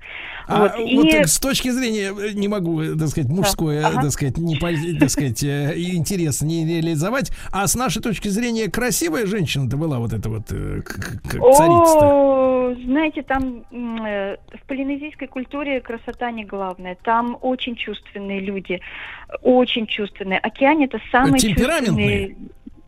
А 0.47 0.61
вот. 0.61 0.71
вот, 0.73 1.05
и... 1.05 1.15
э, 1.15 1.25
с 1.25 1.39
точки 1.39 1.69
зрения, 1.69 2.11
э, 2.11 2.33
не 2.33 2.49
могу, 2.49 2.81
э, 2.81 2.95
так 2.97 3.07
сказать, 3.07 3.29
мужской, 3.29 3.75
э, 3.77 3.83
Ага. 3.83 4.01
так 4.01 4.11
сказать, 4.11 4.37
не, 4.37 4.57
так 4.99 5.09
сказать, 5.09 5.43
э, 5.43 5.73
интерес 5.77 6.41
не 6.41 6.65
реализовать, 6.65 7.31
а 7.51 7.65
с 7.65 7.75
нашей 7.75 8.01
точки 8.01 8.27
зрения 8.27 8.69
красивая 8.69 9.25
женщина-то 9.25 9.77
была 9.77 9.99
вот 9.99 10.11
эта 10.11 10.29
вот 10.29 10.47
царица-то. 10.47 12.05
О, 12.05 12.75
знаете, 12.83 13.23
там 13.23 13.63
в 13.71 14.67
полинезийской 14.67 15.27
культуре 15.27 15.44
красота 15.81 16.31
не 16.31 16.45
главное. 16.45 16.97
Там 17.03 17.37
очень 17.41 17.75
чувственные 17.75 18.39
люди, 18.41 18.81
очень 19.41 19.87
чувственные. 19.87 20.39
Океан 20.39 20.81
это 20.81 20.99
самые 21.11 21.39
чувственные. 21.39 22.35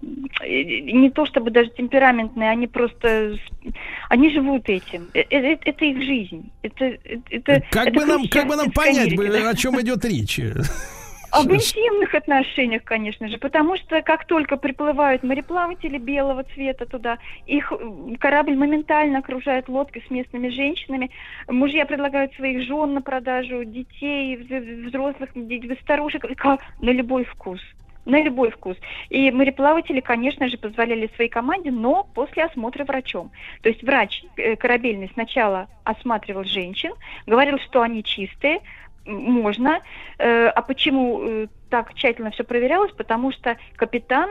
Не 0.02 1.10
то 1.10 1.26
чтобы 1.26 1.52
даже 1.52 1.70
темпераментные, 1.72 2.50
они 2.50 2.68
просто, 2.68 3.38
они 4.10 4.30
живут 4.30 4.70
этим. 4.70 5.08
Э, 5.14 5.22
э, 5.30 5.58
Это, 5.66 5.86
их 5.86 6.02
жизнь. 6.02 6.50
Это, 6.62 6.86
э, 6.86 7.20
это, 7.30 7.64
Как 7.72 7.88
это 7.88 8.00
бы 8.00 8.06
нам, 8.06 8.28
как 8.28 8.48
бы 8.48 8.56
нам 8.56 8.72
понять, 8.72 9.16
да. 9.16 9.50
о 9.50 9.56
чем 9.56 9.82
идет 9.82 10.06
речь? 10.06 10.40
Об 11.32 11.52
интимных 11.52 12.16
отношениях, 12.16 12.84
конечно 12.84 13.28
же, 13.28 13.38
потому 13.38 13.76
что 13.78 14.02
как 14.02 14.26
только 14.26 14.58
приплывают 14.58 15.24
мореплаватели 15.24 15.98
белого 15.98 16.44
цвета 16.44 16.86
туда, 16.86 17.18
их 17.46 17.72
корабль 18.20 18.56
моментально 18.56 19.20
окружает 19.20 19.68
лодки 19.68 20.04
с 20.08 20.10
местными 20.10 20.50
женщинами. 20.50 21.12
Мужья 21.48 21.86
предлагают 21.86 22.34
своих 22.34 22.66
жен 22.66 22.94
на 22.94 23.02
продажу, 23.02 23.66
детей, 23.66 24.38
взрослых, 24.38 25.30
старушек, 25.82 26.26
на 26.82 26.92
любой 26.92 27.26
вкус. 27.26 27.62
На 28.06 28.22
любой 28.22 28.52
вкус. 28.52 28.78
И 29.10 29.30
мореплаватели, 29.32 30.00
конечно 30.00 30.48
же, 30.48 30.58
позволяли 30.58 31.12
своей 31.16 31.30
команде, 31.30 31.72
но 31.72 32.06
после 32.16 32.46
осмотра 32.46 32.86
врачом. 32.86 33.32
То 33.62 33.68
есть 33.68 33.84
врач 33.84 34.24
э, 34.38 34.56
корабельный 34.56 35.12
сначала 35.14 35.68
осматривал 35.84 36.46
женщин, 36.46 36.94
говорил, 37.26 37.60
что 37.60 37.82
они 37.82 38.06
чистые, 38.06 38.62
можно. 39.08 39.82
Э, 40.18 40.48
А 40.48 40.62
почему 40.62 41.22
э, 41.22 41.48
так 41.70 41.94
тщательно 41.94 42.32
все 42.32 42.44
проверялось? 42.44 42.92
Потому 42.92 43.32
что 43.32 43.58
капитан 43.76 44.30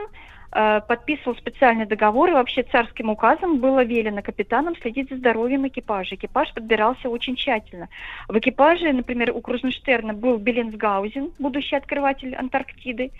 э, 0.51 0.81
подписывал 0.87 1.35
специальный 1.35 1.85
договор, 1.85 2.29
и 2.29 2.33
вообще 2.33 2.63
царским 2.63 3.09
указом 3.09 3.59
было 3.59 3.83
велено 3.83 4.21
капитанам 4.21 4.75
следить 4.81 5.09
за 5.09 5.17
здоровьем 5.17 5.67
экипажа. 5.67 6.15
Экипаж 6.15 6.53
подбирался 6.53 7.09
очень 7.09 7.35
тщательно. 7.35 7.89
В 8.27 8.37
экипаже, 8.37 8.93
например, 8.93 9.31
у 9.35 9.41
Крузенштерна 9.41 10.13
был 10.13 10.37
Беленсгаузен, 10.37 11.31
будущий 11.39 11.75
открыватель 11.75 12.35
Антарктиды. 12.35 13.11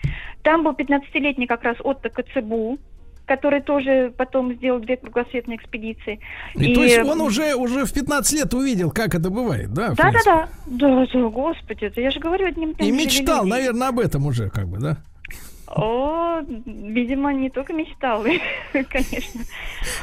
Там 0.42 0.62
был 0.62 0.72
15-летний 0.72 1.46
как 1.46 1.64
раз 1.64 1.76
Отто 1.80 2.08
Коцебу, 2.08 2.78
который 3.28 3.60
тоже 3.60 4.12
потом 4.16 4.54
сделал 4.54 4.80
две 4.80 4.96
кругосветные 4.96 5.56
экспедиции. 5.56 6.18
И, 6.54 6.72
И- 6.72 6.74
то 6.74 6.82
есть 6.82 6.98
он 6.98 7.20
уже, 7.20 7.54
уже 7.54 7.84
в 7.84 7.92
15 7.92 8.32
лет 8.32 8.52
увидел, 8.54 8.90
как 8.90 9.14
это 9.14 9.30
бывает, 9.30 9.72
да? 9.72 9.90
Да, 9.90 10.10
да, 10.10 10.18
да. 10.24 10.48
Да, 10.66 11.06
да, 11.12 11.28
господи, 11.28 11.84
это 11.84 12.00
я 12.00 12.10
же 12.10 12.18
говорю 12.18 12.46
одним 12.46 12.70
И 12.72 12.90
мечтал, 12.90 13.44
наверное, 13.44 13.88
об 13.88 14.00
этом 14.00 14.26
уже, 14.26 14.50
как 14.50 14.66
бы, 14.66 14.78
да? 14.78 14.96
О, 15.76 16.40
видимо, 16.66 17.32
не 17.32 17.50
только 17.50 17.72
мечтал, 17.72 18.22
конечно. 18.72 19.40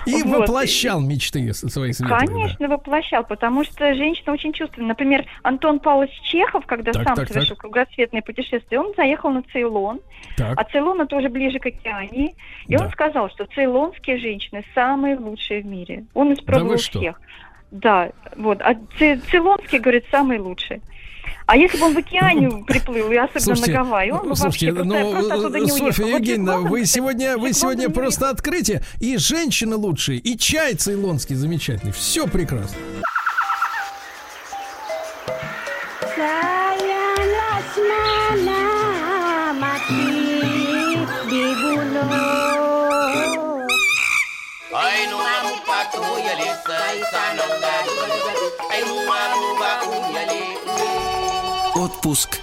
И 0.06 0.22
Вот. 0.24 0.42
воплощал 0.50 1.02
мечты 1.02 1.54
свои 1.54 1.92
светлые. 1.92 2.20
да. 2.20 2.26
Конечно, 2.28 2.68
воплощал, 2.68 3.24
потому 3.26 3.64
что 3.64 3.94
женщина 3.96 4.34
очень 4.34 4.54
чувственна. 4.54 4.88
Например, 4.90 5.26
Антон 5.44 5.80
Павлович 5.80 6.12
Чехов, 6.22 6.66
когда 6.66 6.92
Так, 6.92 7.04
сам 7.04 7.16
так, 7.16 7.28
совершил 7.30 7.56
кругосветное 7.56 8.22
путешествие, 8.22 8.80
он 8.80 8.94
заехал 8.96 9.32
на 9.32 9.42
Цейлон, 9.44 10.02
Так. 10.38 10.54
а 10.60 10.64
Цейлон 10.66 11.02
это 11.02 11.16
уже 11.16 11.30
ближе 11.30 11.60
к 11.60 11.66
Океании, 11.66 12.36
и 12.68 12.76
Да. 12.78 12.86
он 12.86 12.92
сказал, 12.92 13.30
что 13.30 13.46
цейлонские 13.46 14.18
женщины 14.18 14.64
самые 14.76 15.18
лучшие 15.18 15.62
в 15.62 15.66
мире. 15.66 16.06
Он 16.14 16.28
Да 16.30 16.34
испробовал 16.36 16.78
что? 16.78 17.00
всех. 17.00 17.20
Да, 17.72 18.12
вот. 18.38 18.62
А 18.62 18.76
цей- 19.00 19.18
цейлонские, 19.18 19.82
говорит, 19.82 20.06
самые 20.12 20.40
лучшие. 20.40 20.82
А 21.47 21.57
если 21.57 21.77
бы 21.77 21.85
он 21.85 21.93
в 21.93 21.97
океане 21.97 22.63
приплыл, 22.65 23.11
и 23.11 23.15
особенно 23.17 23.55
Слушайте, 23.55 23.72
на 23.72 23.84
Гавайи, 23.84 24.11
он 24.11 24.30
бы 24.30 24.35
слушайте, 24.35 24.72
вообще 24.72 24.73
просто, 24.73 25.11
просто 25.11 25.27
ну, 25.27 25.34
оттуда 25.39 25.59
не 25.59 25.72
уехал. 25.72 25.85
Софья 25.85 26.03
Вот 26.05 26.13
Евгеньевна, 26.13 26.53
Джек 26.55 26.69
вы 26.72 26.85
сегодня, 26.85 27.38
вы 27.38 27.53
сегодня 27.53 27.89
просто 27.89 28.30
открытие. 28.30 28.81
И 28.99 29.17
женщины 29.17 29.76
лучшие, 29.76 30.17
и 30.17 30.38
чай 30.38 30.73
цейлонский 30.73 31.35
замечательный. 31.35 31.91
Все 31.91 32.27
прекрасно. 32.27 32.77
Ay 44.77 45.07
nungamu 45.07 45.55
patu 45.65 46.03
yali 46.19 46.49
sai 46.65 46.99
sananga 47.11 48.24
Отпуск 51.76 52.39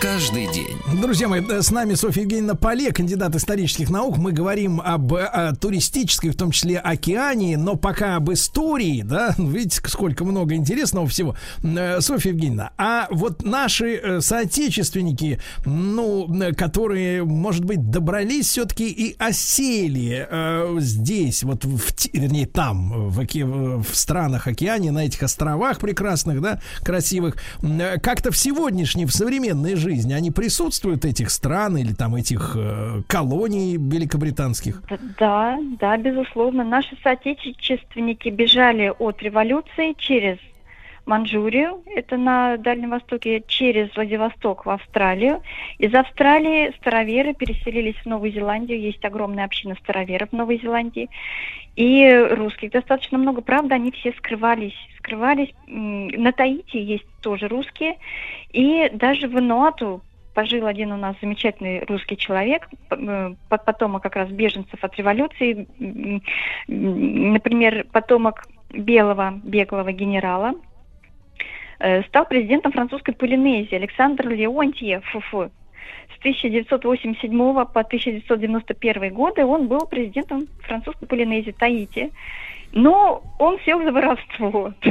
каждый 0.00 0.52
день. 0.52 0.76
Друзья 1.00 1.28
мои, 1.28 1.40
с 1.40 1.70
нами 1.70 1.94
Софья 1.94 2.22
Евгеньевна 2.22 2.54
Поле, 2.54 2.92
кандидат 2.92 3.34
исторических 3.36 3.88
наук. 3.90 4.18
Мы 4.18 4.32
говорим 4.32 4.80
об 4.80 5.14
э, 5.14 5.52
туристической, 5.60 6.30
в 6.30 6.36
том 6.36 6.50
числе 6.50 6.78
океане, 6.78 7.56
но 7.56 7.76
пока 7.76 8.16
об 8.16 8.30
истории, 8.32 9.02
да, 9.02 9.34
видите, 9.38 9.80
сколько 9.86 10.24
много 10.24 10.54
интересного 10.54 11.06
всего. 11.06 11.36
Э, 11.62 12.00
Софья 12.00 12.30
Евгеньевна, 12.30 12.72
а 12.76 13.06
вот 13.10 13.44
наши 13.44 13.94
э, 13.94 14.20
соотечественники, 14.20 15.40
ну, 15.64 16.28
которые, 16.56 17.24
может 17.24 17.64
быть, 17.64 17.90
добрались 17.90 18.48
все-таки 18.48 18.90
и 18.90 19.16
осели 19.18 20.26
э, 20.30 20.76
здесь, 20.80 21.42
вот, 21.44 21.64
в, 21.64 21.80
вернее, 22.12 22.46
там, 22.46 23.08
в, 23.08 23.20
оке- 23.20 23.44
в 23.44 23.86
странах 23.92 24.46
океане, 24.46 24.90
на 24.90 25.06
этих 25.06 25.22
островах 25.22 25.78
прекрасных, 25.78 26.40
да, 26.42 26.60
красивых, 26.82 27.36
как-то 28.02 28.30
в 28.30 28.36
сегодняшней, 28.36 29.06
в 29.06 29.12
современной 29.12 29.76
жизни, 29.76 29.83
они 29.90 30.30
присутствуют 30.30 31.04
этих 31.04 31.30
стран 31.30 31.76
или 31.76 31.92
там 31.92 32.14
этих 32.14 32.56
э, 32.56 33.02
колоний 33.06 33.76
великобританских? 33.76 34.82
Да, 35.18 35.58
да, 35.80 35.96
безусловно. 35.96 36.64
Наши 36.64 36.96
соотечественники 37.02 38.28
бежали 38.28 38.92
от 38.98 39.22
революции 39.22 39.94
через 39.96 40.38
Манчжурию, 41.06 41.82
это 41.94 42.16
на 42.16 42.56
Дальнем 42.56 42.90
Востоке, 42.90 43.42
через 43.46 43.94
Владивосток 43.94 44.64
в 44.64 44.70
Австралию. 44.70 45.42
Из 45.78 45.94
Австралии 45.94 46.72
староверы 46.80 47.34
переселились 47.34 47.96
в 47.96 48.06
Новую 48.06 48.32
Зеландию, 48.32 48.80
есть 48.80 49.04
огромная 49.04 49.44
община 49.44 49.74
староверов 49.82 50.30
в 50.30 50.32
Новой 50.32 50.58
Зеландии. 50.60 51.10
И 51.76 52.08
русских 52.30 52.70
достаточно 52.70 53.18
много, 53.18 53.42
правда, 53.42 53.74
они 53.74 53.90
все 53.90 54.12
скрывались, 54.12 54.76
скрывались. 54.98 55.52
На 55.66 56.32
Таити 56.32 56.76
есть 56.76 57.06
тоже 57.20 57.48
русские, 57.48 57.96
и 58.54 58.88
даже 58.92 59.26
в 59.26 59.32
Вануату 59.32 60.00
пожил 60.32 60.66
один 60.66 60.92
у 60.92 60.96
нас 60.96 61.16
замечательный 61.20 61.84
русский 61.88 62.16
человек, 62.16 62.68
э, 62.90 63.34
по- 63.48 63.58
потомок 63.58 64.02
как 64.02 64.14
раз 64.14 64.28
беженцев 64.30 64.82
от 64.82 64.96
революции, 64.96 65.66
например, 66.68 67.84
потомок 67.92 68.44
белого 68.70 69.40
беглого 69.42 69.90
генерала, 69.90 70.54
э, 71.80 72.02
стал 72.04 72.26
президентом 72.26 72.70
французской 72.70 73.12
Полинезии 73.12 73.74
Александр 73.74 74.28
Леонтьев. 74.28 75.04
Фу-фу. 75.06 75.50
С 76.14 76.18
1987 76.20 77.64
по 77.64 77.80
1991 77.82 79.12
годы 79.12 79.44
он 79.44 79.66
был 79.66 79.86
президентом 79.86 80.46
французской 80.60 81.06
Полинезии 81.06 81.50
Таити. 81.50 82.12
Но 82.76 83.22
он 83.38 83.58
сел 83.64 83.82
за 83.82 83.92
воровство. 83.92 84.74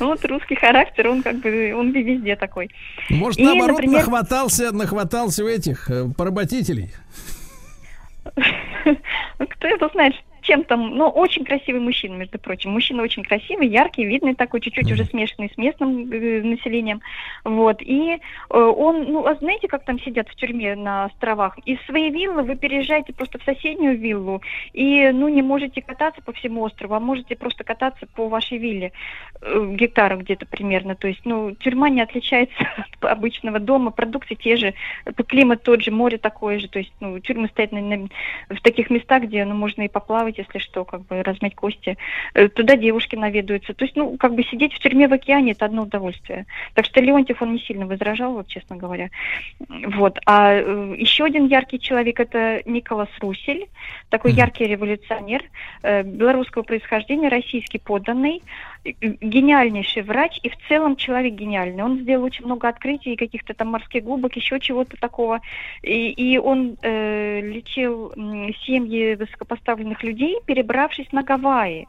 Ну, 0.00 0.06
вот 0.08 0.24
русский 0.26 0.56
характер, 0.56 1.08
он 1.08 1.22
как 1.22 1.36
бы, 1.36 1.72
он 1.74 1.90
везде 1.92 2.36
такой. 2.36 2.70
Может, 3.08 3.38
И, 3.38 3.44
наоборот, 3.44 3.78
например- 3.78 4.00
нахватался, 4.00 4.72
нахватался 4.72 5.44
у 5.44 5.48
этих 5.48 5.88
э, 5.90 6.08
поработителей. 6.16 6.90
Ну, 8.84 9.46
кто 9.46 9.68
его 9.68 9.88
знает, 9.92 10.14
чем 10.48 10.64
там, 10.64 10.96
ну, 10.96 11.08
очень 11.08 11.44
красивый 11.44 11.82
мужчина, 11.82 12.14
между 12.14 12.38
прочим. 12.38 12.70
Мужчина 12.70 13.02
очень 13.02 13.22
красивый, 13.22 13.68
яркий, 13.68 14.06
видный 14.06 14.34
такой, 14.34 14.60
чуть-чуть 14.60 14.90
уже 14.90 15.04
смешанный 15.04 15.50
с 15.54 15.58
местным 15.58 16.10
э, 16.10 16.40
населением. 16.42 17.02
Вот. 17.44 17.82
И 17.82 18.14
э, 18.14 18.58
он, 18.58 19.04
ну, 19.04 19.26
а 19.26 19.34
знаете, 19.34 19.68
как 19.68 19.84
там 19.84 20.00
сидят 20.00 20.26
в 20.28 20.34
тюрьме 20.36 20.74
на 20.74 21.04
островах? 21.04 21.58
Из 21.66 21.78
своей 21.82 22.10
виллы 22.10 22.42
вы 22.42 22.56
переезжаете 22.56 23.12
просто 23.12 23.38
в 23.38 23.42
соседнюю 23.42 23.98
виллу 23.98 24.40
и, 24.72 25.10
ну, 25.12 25.28
не 25.28 25.42
можете 25.42 25.82
кататься 25.82 26.22
по 26.22 26.32
всему 26.32 26.62
острову, 26.62 26.94
а 26.94 27.00
можете 27.00 27.36
просто 27.36 27.62
кататься 27.62 28.06
по 28.06 28.28
вашей 28.28 28.56
вилле 28.56 28.92
э, 29.42 29.72
гектара 29.74 30.16
где-то 30.16 30.46
примерно. 30.46 30.94
То 30.94 31.08
есть, 31.08 31.20
ну, 31.26 31.54
тюрьма 31.56 31.90
не 31.90 32.00
отличается 32.00 32.56
от 32.78 33.04
обычного 33.04 33.58
дома, 33.58 33.90
продукты 33.90 34.34
те 34.34 34.56
же, 34.56 34.72
э, 35.04 35.12
климат 35.24 35.62
тот 35.62 35.82
же, 35.82 35.90
море 35.90 36.16
такое 36.16 36.58
же. 36.58 36.68
То 36.68 36.78
есть, 36.78 36.92
ну, 37.00 37.18
тюрьмы 37.18 37.48
стоят 37.48 37.72
на- 37.72 37.82
на- 37.82 38.08
в 38.48 38.62
таких 38.62 38.88
местах, 38.88 39.24
где, 39.24 39.44
ну, 39.44 39.54
можно 39.54 39.82
и 39.82 39.88
поплавать, 39.88 40.37
если 40.38 40.58
что, 40.58 40.84
как 40.84 41.02
бы 41.06 41.22
размять 41.22 41.54
кости. 41.54 41.96
Э, 42.34 42.48
Туда 42.48 42.76
девушки 42.76 43.16
наведаются. 43.16 43.74
То 43.74 43.84
есть, 43.84 43.96
ну, 43.96 44.16
как 44.16 44.34
бы 44.34 44.42
сидеть 44.44 44.72
в 44.74 44.78
тюрьме 44.78 45.08
в 45.08 45.12
океане– 45.12 45.52
это 45.52 45.64
одно 45.64 45.82
удовольствие. 45.82 46.46
Так 46.74 46.84
что 46.84 47.00
Леонтьев, 47.00 47.42
он 47.42 47.54
не 47.54 47.60
сильно 47.60 47.86
возражал, 47.86 48.34
вот, 48.34 48.48
честно 48.48 48.76
говоря. 48.76 49.10
Вот. 49.68 50.18
А 50.26 50.54
э, 50.54 50.94
еще 50.96 51.24
один 51.24 51.46
яркий 51.46 51.80
человек– 51.80 52.20
это 52.20 52.62
Николас 52.64 53.08
Русель, 53.20 53.66
такой 54.08 54.32
яркий 54.32 54.66
революционер, 54.66 55.42
э, 55.82 56.02
белорусского 56.02 56.62
происхождения, 56.62 57.28
российский 57.28 57.78
подданный, 57.78 58.42
гениальнейший 59.00 60.02
врач 60.02 60.38
и 60.42 60.48
в 60.48 60.56
целом 60.68 60.96
человек 60.96 61.34
гениальный. 61.34 61.82
Он 61.82 61.98
сделал 61.98 62.24
очень 62.24 62.44
много 62.44 62.68
открытий, 62.68 63.16
каких-то 63.16 63.54
там 63.54 63.68
морских 63.68 64.04
глубок, 64.04 64.36
еще 64.36 64.60
чего-то 64.60 64.96
такого. 64.96 65.40
И, 65.82 66.10
и 66.10 66.38
он 66.38 66.76
э, 66.82 67.40
лечил 67.40 68.12
семьи 68.64 69.14
высокопоставленных 69.14 70.02
людей, 70.02 70.38
перебравшись 70.46 71.12
на 71.12 71.22
Гавайи. 71.22 71.86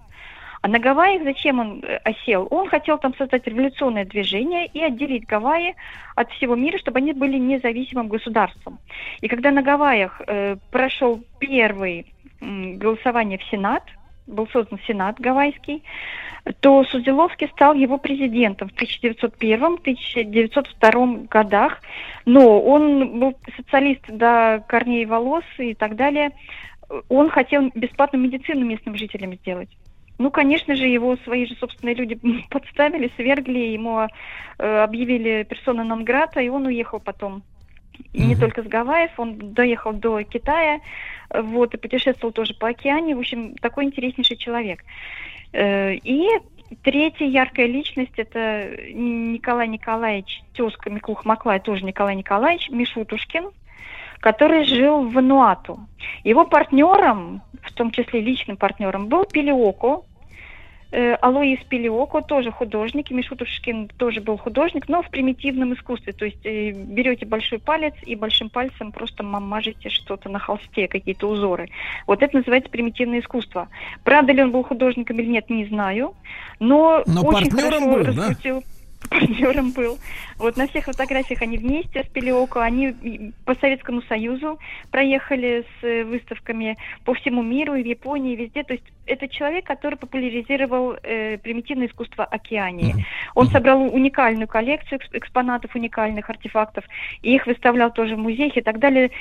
А 0.62 0.68
на 0.68 0.80
Гавайях 0.80 1.24
зачем 1.24 1.60
он 1.60 1.84
э, 1.84 1.98
осел? 2.04 2.48
Он 2.52 2.68
хотел 2.68 2.98
там 2.98 3.16
создать 3.16 3.48
революционное 3.48 4.06
движение 4.06 4.66
и 4.68 4.82
отделить 4.82 5.26
Гавайи 5.26 5.76
от 6.16 6.30
всего 6.32 6.56
мира, 6.56 6.78
чтобы 6.78 6.98
они 6.98 7.14
были 7.14 7.38
независимым 7.38 8.10
государством. 8.10 8.80
И 9.22 9.28
когда 9.30 9.52
на 9.52 9.62
Гавайях 9.62 10.22
э, 10.28 10.58
прошел 10.72 11.24
первый 11.40 12.06
м, 12.42 12.78
голосование 12.78 13.38
в 13.38 13.44
Сенат, 13.44 13.84
был 14.30 14.48
создан 14.48 14.80
Сенат 14.88 15.20
Гавайский, 15.20 15.84
то 16.62 16.86
Судзиловский 16.86 17.50
стал 17.50 17.74
его 17.74 17.98
президентом 17.98 18.70
в 18.70 18.74
1901-1902 18.74 21.28
годах. 21.28 21.82
Но 22.26 22.62
он 22.62 23.20
был 23.20 23.36
социалист 23.58 24.08
до 24.08 24.64
корней 24.68 25.06
волос 25.06 25.44
и 25.58 25.74
так 25.74 25.96
далее. 25.96 26.32
Он 27.08 27.30
хотел 27.30 27.72
бесплатную 27.76 28.24
медицину 28.24 28.66
местным 28.66 28.96
жителям 28.96 29.36
сделать. 29.36 29.70
Ну, 30.18 30.32
конечно 30.32 30.76
же, 30.76 30.86
его 30.86 31.16
свои 31.24 31.46
же 31.46 31.56
собственные 31.56 31.96
люди 31.96 32.20
подставили, 32.50 33.12
свергли, 33.16 33.60
ему 33.60 34.08
э, 34.58 34.84
объявили 34.84 35.44
персона 35.44 35.84
нон 35.84 36.04
грата, 36.04 36.42
и 36.42 36.50
он 36.50 36.66
уехал 36.66 37.00
потом. 37.00 37.44
И 38.14 38.22
не 38.22 38.36
только 38.36 38.64
с 38.64 38.66
Гавайев, 38.66 39.12
он 39.18 39.54
доехал 39.54 39.94
до 39.94 40.24
Китая, 40.24 40.80
вот, 41.34 41.74
и 41.74 41.78
путешествовал 41.78 42.34
тоже 42.34 42.54
по 42.54 42.70
океане. 42.70 43.16
В 43.16 43.20
общем, 43.20 43.56
такой 43.56 43.86
интереснейший 43.86 44.38
человек. 44.38 44.84
Э, 45.54 45.94
И 45.96 46.28
третья 46.84 47.26
яркая 47.26 47.68
личность– 47.68 48.14
это 48.18 48.70
Николай 48.92 49.68
Николаевич, 49.68 50.44
тезка 50.54 50.90
Миклух 50.90 51.26
Маклай, 51.26 51.60
тоже 51.60 51.86
Николай 51.86 52.16
Николаевич 52.16 52.70
Мишутушкин, 52.70 53.50
который 54.20 54.66
жил 54.66 55.04
в 55.04 55.14
Вануату. 55.14 55.80
Его 56.24 56.46
партнером, 56.46 57.42
в 57.62 57.72
том 57.74 57.92
числе 57.92 58.22
личным 58.22 58.58
партнером, 58.58 59.08
был 59.08 59.26
Пелиоко, 59.26 60.02
э, 60.02 60.09
Алоис 60.92 61.60
Пелиоко, 61.70 62.22
тоже 62.22 62.52
художник, 62.52 63.12
и 63.12 63.14
Мишутушкин 63.14 63.90
тоже 63.98 64.22
был 64.22 64.38
художник, 64.38 64.90
но 64.90 65.04
в 65.04 65.10
примитивном 65.10 65.74
искусстве. 65.74 66.14
То 66.14 66.26
есть 66.26 66.44
э, 66.46 66.72
берете 66.72 67.26
большой 67.26 67.60
палец 67.60 67.94
и 68.04 68.16
большим 68.16 68.50
пальцем 68.50 68.92
просто 68.92 69.24
ма- 69.24 69.40
мажете 69.40 69.90
что-то 69.90 70.30
на 70.30 70.40
холсте, 70.40 70.88
какие-то 70.88 71.28
узоры. 71.28 71.70
Вот 72.08 72.24
это 72.24 72.38
называется 72.38 72.72
примитивное 72.72 73.20
искусство. 73.20 73.68
Правда 74.04 74.34
ли 74.34 74.42
он 74.42 74.52
был 74.52 74.64
художником 74.64 75.20
или 75.20 75.28
нет, 75.28 75.50
не 75.50 75.66
знаю, 75.66 76.16
но, 76.60 77.04
Но 77.06 77.22
очень 77.22 77.52
партнером 77.52 77.92
хорошо 77.92 78.04
был, 78.04 78.14
да? 78.14 78.62
Партнером 79.08 79.72
был. 79.72 79.98
Вот 80.38 80.58
на 80.58 80.68
всех 80.68 80.86
фотографиях 80.86 81.42
они 81.42 81.58
вместе 81.58 82.04
с 82.04 82.08
Пелиоко, 82.08 82.62
они 82.62 83.34
по 83.46 83.56
Советскому 83.56 84.02
Союзу 84.04 84.60
проехали 84.92 85.66
с 85.80 85.84
э, 85.84 86.04
выставками 86.04 86.78
по 87.06 87.14
всему 87.14 87.42
миру, 87.42 87.76
и 87.76 87.84
в 87.84 87.86
Японии, 87.86 88.34
и 88.34 88.36
везде. 88.36 88.64
То 88.64 88.74
есть 88.74 88.86
это 89.06 89.28
человек, 89.28 89.66
который 89.66 89.98
популяризировал 89.98 90.96
э, 91.02 91.38
примитивное 91.38 91.88
искусство 91.88 92.26
Океании. 92.26 93.06
Он 93.36 93.48
собрал 93.48 93.82
уникальную 93.82 94.48
коллекцию 94.48 95.00
экс- 95.00 95.10
экспонатов, 95.14 95.76
уникальных 95.76 96.30
артефактов, 96.30 96.84
и 97.22 97.34
их 97.36 97.48
выставлял 97.48 97.92
тоже 97.92 98.16
в 98.16 98.20
музеях 98.20 98.58
и 98.58 98.62
так 98.62 98.80
далее. 98.80 99.12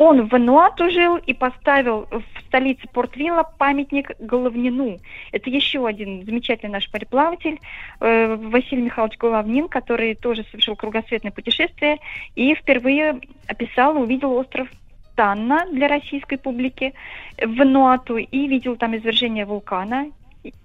Он 0.00 0.22
в 0.22 0.30
Вануату 0.30 0.88
жил 0.88 1.18
и 1.18 1.34
поставил 1.34 2.08
в 2.10 2.22
столице 2.46 2.88
Порт-Вилла 2.90 3.42
памятник 3.58 4.12
Головнину. 4.18 4.96
Это 5.30 5.50
еще 5.50 5.86
один 5.86 6.24
замечательный 6.24 6.70
наш 6.72 6.90
мореплаватель, 6.90 7.60
э, 8.00 8.34
Василий 8.34 8.80
Михайлович 8.80 9.18
Головнин, 9.18 9.68
который 9.68 10.14
тоже 10.14 10.44
совершил 10.44 10.74
кругосветное 10.74 11.32
путешествие 11.32 11.98
и 12.34 12.54
впервые 12.54 13.20
описал 13.46 14.00
увидел 14.00 14.32
остров 14.32 14.68
Танна 15.16 15.66
для 15.70 15.86
российской 15.86 16.38
публики 16.38 16.94
в 17.36 17.54
Вануату 17.56 18.16
и 18.16 18.46
видел 18.46 18.76
там 18.76 18.96
извержение 18.96 19.44
вулкана 19.44 20.06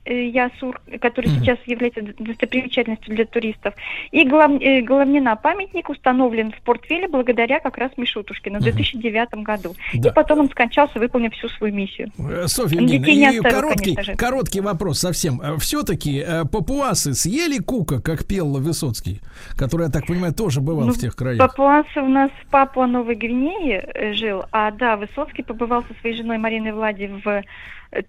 Ясур, 0.05 0.79
который 1.01 1.31
Мгм. 1.31 1.39
сейчас 1.39 1.57
является 1.65 2.01
достопримечательностью 2.19 3.15
для 3.15 3.25
туристов. 3.25 3.73
И 4.11 4.23
глав- 4.23 4.61
э, 4.61 4.81
Головнина 4.81 5.35
памятник 5.35 5.89
установлен 5.89 6.51
в 6.51 6.61
Портвилле 6.61 7.07
благодаря 7.07 7.59
как 7.59 7.77
раз 7.77 7.91
Мишутушкину 7.97 8.59
в 8.59 8.61
Мгм. 8.61 8.71
2009 8.71 9.43
году. 9.43 9.75
Да. 9.95 10.09
И 10.09 10.13
потом 10.13 10.39
он 10.41 10.49
скончался, 10.49 10.99
выполнив 10.99 11.33
всю 11.33 11.49
свою 11.49 11.73
миссию. 11.73 12.09
Э, 12.19 12.47
Софья 12.47 12.79
Евгеньевна, 12.81 13.31
и 13.31 13.37
оставил, 13.37 13.43
короткий, 13.61 13.95
короткий 14.15 14.61
вопрос 14.61 14.99
совсем. 14.99 15.41
Все-таки 15.59 16.23
папуасы 16.51 17.13
съели 17.13 17.57
кука, 17.57 17.99
как 18.01 18.25
пел 18.25 18.53
Высоцкий, 18.59 19.21
который, 19.57 19.87
я 19.87 19.91
так 19.91 20.05
понимаю, 20.05 20.33
тоже 20.33 20.61
бывал 20.61 20.85
Ну, 20.87 20.93
в 20.93 20.99
тех 20.99 21.15
краях? 21.15 21.39
Папуасы 21.39 21.99
у 22.01 22.07
нас 22.07 22.29
в 22.43 22.49
Папуа 22.49 22.87
Новой 22.87 23.15
Гвинее 23.15 23.89
э, 23.93 24.13
жил, 24.13 24.43
а 24.51 24.71
да, 24.71 24.95
Высоцкий 24.97 25.43
побывал 25.43 25.83
со 25.83 25.93
своей 25.99 26.15
женой 26.15 26.37
Мариной 26.37 26.71
Влади 26.73 27.07
в, 27.23 27.27
э, 27.27 27.43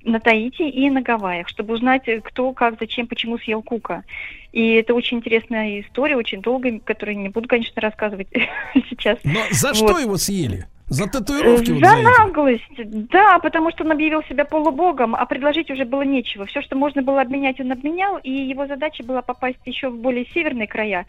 на 0.03 0.21
Таити 0.21 0.63
и 0.69 0.91
на 0.91 1.03
Гавайях, 1.03 1.49
чтобы 1.49 1.75
узнать, 1.75 2.09
э, 2.09 2.21
кто, 2.21 2.53
как, 2.53 2.77
зачем, 2.81 3.07
почему 3.07 3.39
съел 3.39 3.63
кука. 3.63 4.05
И 4.53 4.75
это 4.75 4.95
очень 4.95 5.19
интересная 5.19 5.81
история, 5.81 6.17
очень 6.17 6.41
долгая, 6.41 6.81
которую 6.85 7.19
не 7.19 7.29
буду, 7.29 7.49
конечно, 7.49 7.81
рассказывать 7.83 8.29
сейчас. 8.91 9.19
Но 9.25 9.41
за 9.51 9.69
Вот. 9.69 9.77
что 9.77 9.99
его 9.99 10.17
съели? 10.17 10.67
За 10.89 11.09
татуировки 11.09 11.73
вот 11.73 11.81
За 11.81 11.91
за 11.91 11.97
эти. 11.97 12.05
наглость, 12.05 13.09
да, 13.11 13.41
потому 13.41 13.73
что 13.73 13.83
он 13.83 13.91
объявил 13.91 14.23
себя 14.23 14.45
полубогом, 14.45 15.17
а 15.17 15.27
предложить 15.27 15.69
уже 15.69 15.85
было 15.85 16.03
нечего. 16.03 16.47
Все, 16.47 16.63
что 16.63 16.77
можно 16.77 17.03
было 17.03 17.23
обменять, 17.23 17.59
он 17.61 17.73
обменял, 17.73 18.19
и 18.19 18.31
его 18.31 18.69
задача 18.69 19.03
была 19.03 19.21
попасть 19.21 19.59
еще 19.65 19.89
в 19.89 19.97
более 19.97 20.27
северные 20.33 20.69
края. 20.69 21.07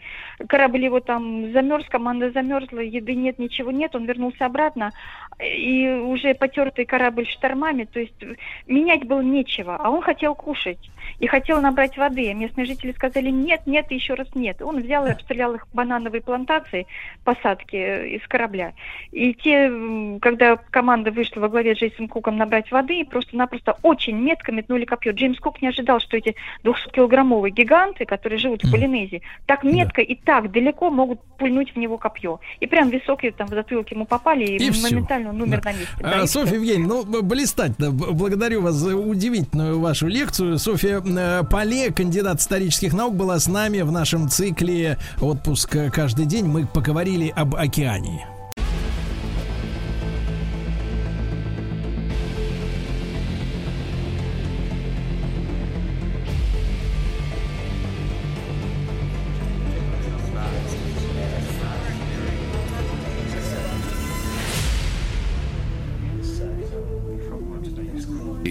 Корабль 0.48 0.82
его 0.84 0.98
там 0.98 1.52
замерз, 1.52 1.86
команда 1.88 2.32
замерзла, 2.32 2.80
еды 2.80 3.14
нет, 3.14 3.38
ничего 3.38 3.70
нет, 3.70 3.94
он 3.94 4.04
вернулся 4.06 4.46
обратно, 4.46 4.90
и 5.40 5.88
уже 5.88 6.34
потертый 6.34 6.84
корабль 6.84 7.26
штормами, 7.26 7.84
то 7.84 8.00
есть 8.00 8.14
менять 8.66 9.04
было 9.04 9.20
нечего, 9.20 9.76
а 9.76 9.90
он 9.90 10.02
хотел 10.02 10.34
кушать 10.34 10.90
и 11.20 11.26
хотел 11.26 11.60
набрать 11.60 11.96
воды. 11.96 12.30
А 12.30 12.34
местные 12.34 12.66
жители 12.66 12.92
сказали 12.92 13.30
нет, 13.30 13.66
нет 13.66 13.86
и 13.90 13.94
еще 13.94 14.14
раз 14.14 14.28
нет. 14.34 14.60
Он 14.62 14.80
взял 14.80 15.06
и 15.06 15.10
обстрелял 15.10 15.54
их 15.54 15.66
банановые 15.72 16.22
плантации, 16.22 16.86
посадки 17.24 17.76
э, 17.76 18.08
из 18.16 18.26
корабля. 18.26 18.72
И 19.12 19.32
те, 19.34 19.70
когда 20.20 20.56
команда 20.56 21.10
вышла 21.10 21.40
во 21.40 21.48
главе 21.48 21.74
с 21.74 21.78
Джейсом 21.78 22.08
Куком 22.08 22.36
набрать 22.36 22.70
воды, 22.72 23.04
просто-напросто 23.04 23.76
очень 23.82 24.16
метко 24.16 24.50
метнули 24.50 24.84
копье. 24.84 25.12
Джеймс 25.12 25.38
Кук 25.38 25.62
не 25.62 25.68
ожидал, 25.68 26.00
что 26.00 26.16
эти 26.16 26.34
200-килограммовые 26.64 27.50
гиганты, 27.50 28.04
которые 28.06 28.38
живут 28.38 28.64
в 28.64 28.70
Полинезии, 28.70 29.22
так 29.46 29.62
метко 29.62 30.02
и 30.02 30.14
так 30.14 30.50
далеко 30.50 30.90
могут 30.90 31.20
пульнуть 31.36 31.74
в 31.74 31.78
него 31.78 31.96
копье. 31.96 32.40
И 32.60 32.66
прям 32.66 32.90
в 32.90 32.92
висок 32.92 33.24
и 33.24 33.30
там 33.30 33.46
в 33.46 33.50
затылок 33.50 33.90
ему 33.90 34.04
попали, 34.04 34.44
и, 34.44 34.56
И 34.56 34.70
всё. 34.70 35.27
Моментально 35.32 35.42
он 35.42 35.42
умер 35.42 35.60
Да. 35.62 35.70
на 35.70 35.76
месте. 35.76 35.94
Да, 36.00 36.26
Софья. 36.26 36.54
Евгеньевна, 36.54 37.02
ну, 37.06 37.22
блистательно. 37.22 37.90
Благодарю 37.90 38.62
вас 38.62 38.74
за 38.74 38.96
удивительную 38.96 39.80
вашу 39.80 40.06
лекцию. 40.06 40.58
Софья 40.58 41.02
э, 41.04 41.42
Поле, 41.50 41.90
кандидат 41.92 42.40
исторических 42.40 42.92
наук, 42.92 43.14
была 43.14 43.38
с 43.38 43.48
нами 43.48 43.80
в 43.80 43.92
нашем 43.92 44.28
цикле 44.28 44.98
«Отпуск 45.20 45.76
каждый 45.92 46.26
день». 46.26 46.46
Мы 46.46 46.66
поговорили 46.66 47.32
об 47.34 47.54
океане. 47.54 48.26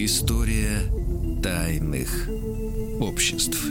История 0.09 0.83
тайных 1.43 2.29
обществ. 3.01 3.61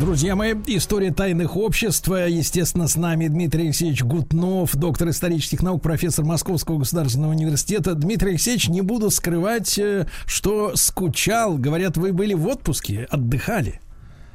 Друзья 0.00 0.36
мои, 0.36 0.54
история 0.68 1.12
тайных 1.12 1.56
обществ. 1.56 2.06
Естественно, 2.06 2.86
с 2.86 2.94
нами 2.94 3.26
Дмитрий 3.26 3.64
Алексеевич 3.64 4.04
Гутнов, 4.04 4.76
доктор 4.76 5.08
исторических 5.08 5.60
наук, 5.60 5.82
профессор 5.82 6.24
Московского 6.24 6.78
государственного 6.78 7.32
университета. 7.32 7.94
Дмитрий 7.94 8.30
Алексеевич, 8.30 8.68
не 8.68 8.82
буду 8.82 9.10
скрывать, 9.10 9.76
э, 9.80 10.06
что 10.26 10.76
скучал. 10.76 11.58
Говорят, 11.58 11.96
вы 11.96 12.12
были 12.12 12.34
в 12.34 12.46
отпуске, 12.46 13.08
отдыхали. 13.10 13.80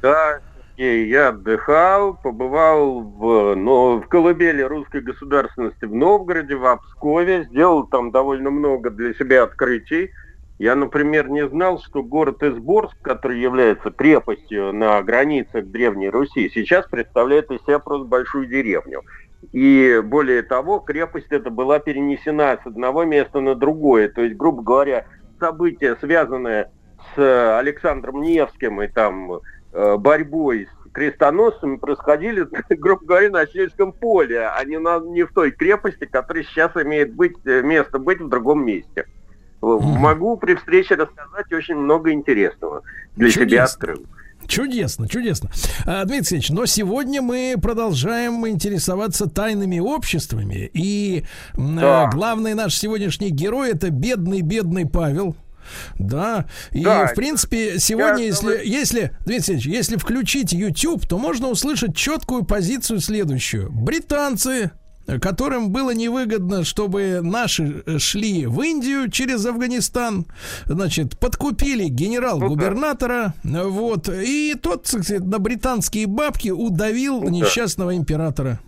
Да, 0.02 0.40
Сергей, 0.76 1.08
я 1.08 1.28
отдыхал, 1.28 2.20
побывал 2.22 3.00
в, 3.00 3.54
но, 3.54 3.96
в 3.96 4.08
колыбели 4.08 4.60
русской 4.60 5.00
государственности 5.00 5.86
в 5.86 5.94
Новгороде, 5.94 6.54
в 6.54 6.66
Обскове, 6.66 7.44
сделал 7.44 7.86
там 7.86 8.10
довольно 8.10 8.50
много 8.50 8.90
для 8.90 9.14
себя 9.14 9.44
открытий. 9.44 10.10
Я, 10.58 10.74
например, 10.74 11.28
не 11.28 11.46
знал, 11.46 11.78
что 11.80 12.02
город 12.02 12.42
Изборск, 12.42 12.96
который 13.00 13.40
является 13.40 13.90
крепостью 13.90 14.72
на 14.72 15.00
границах 15.02 15.66
Древней 15.66 16.08
Руси, 16.08 16.50
сейчас 16.52 16.86
представляет 16.86 17.50
из 17.52 17.60
себя 17.62 17.78
просто 17.78 18.08
большую 18.08 18.46
деревню. 18.46 19.02
И 19.52 20.02
более 20.04 20.42
того, 20.42 20.80
крепость 20.80 21.30
эта 21.30 21.50
была 21.50 21.78
перенесена 21.78 22.58
с 22.60 22.66
одного 22.66 23.04
места 23.04 23.40
на 23.40 23.54
другое. 23.54 24.08
То 24.08 24.22
есть, 24.22 24.36
грубо 24.36 24.62
говоря, 24.62 25.06
события, 25.38 25.96
связанные 26.00 26.72
с 27.14 27.58
Александром 27.58 28.20
Невским 28.20 28.82
и 28.82 28.88
там 28.88 29.40
э, 29.72 29.96
борьбой 29.96 30.66
с 30.66 30.90
крестоносцами 30.90 31.76
происходили, 31.76 32.48
грубо 32.70 33.04
говоря, 33.04 33.30
на 33.30 33.46
сельском 33.46 33.92
поле, 33.92 34.48
а 34.48 34.64
не, 34.64 34.80
на, 34.80 34.98
не 34.98 35.22
в 35.22 35.32
той 35.32 35.52
крепости, 35.52 36.04
которая 36.04 36.42
сейчас 36.42 36.76
имеет 36.76 37.14
быть, 37.14 37.36
э, 37.44 37.62
место 37.62 38.00
быть 38.00 38.20
в 38.20 38.28
другом 38.28 38.66
месте. 38.66 39.06
Могу 39.60 40.36
при 40.36 40.54
встрече 40.54 40.94
рассказать 40.94 41.52
очень 41.52 41.74
много 41.76 42.12
интересного. 42.12 42.82
Для 43.16 43.30
себя 43.30 43.44
Чудесно. 43.44 43.64
открыл. 43.64 44.06
Чудесно, 44.46 45.08
чудесно. 45.08 45.50
А, 45.84 46.04
Дмитрий 46.04 46.16
Алексеевич, 46.18 46.50
но 46.50 46.64
сегодня 46.64 47.20
мы 47.20 47.56
продолжаем 47.60 48.46
интересоваться 48.48 49.28
тайными 49.28 49.78
обществами. 49.78 50.70
И 50.72 51.24
м, 51.56 51.76
Да. 51.76 52.04
э, 52.04 52.10
главный 52.16 52.54
наш 52.54 52.74
сегодняшний 52.74 53.28
герой 53.30 53.72
это 53.72 53.90
бедный-бедный 53.90 54.86
Павел. 54.88 55.36
Да, 55.98 56.46
и 56.70 56.82
Да. 56.82 57.08
в 57.08 57.14
принципе 57.14 57.78
сегодня, 57.78 58.20
Я 58.22 58.26
если, 58.28 58.46
думаю- 58.46 58.66
если, 58.66 59.00
Дмитрий 59.26 59.34
Алексеевич, 59.34 59.66
если 59.66 59.96
включить 59.96 60.52
YouTube, 60.52 61.06
то 61.06 61.18
можно 61.18 61.48
услышать 61.48 61.94
четкую 61.94 62.44
позицию 62.46 63.00
следующую. 63.00 63.70
Британцы 63.70 64.70
которым 65.20 65.70
было 65.70 65.94
невыгодно, 65.94 66.64
чтобы 66.64 67.20
наши 67.22 67.82
э, 67.86 67.98
шли 67.98 68.46
в 68.46 68.60
Индию 68.60 69.10
через 69.10 69.46
Афганистан, 69.46 70.26
значит, 70.66 71.18
подкупили 71.18 71.84
генерал-губернатора, 71.88 73.32
э, 73.44 73.62
вот, 73.64 74.08
и 74.08 74.54
тот, 74.54 74.86
сказать, 74.86 75.24
на 75.24 75.38
британские 75.38 76.06
бабки 76.06 76.50
удавил 76.50 77.20
Ну 77.20 77.26
да. 77.26 77.30
несчастного 77.30 77.96
императора. 77.96 78.60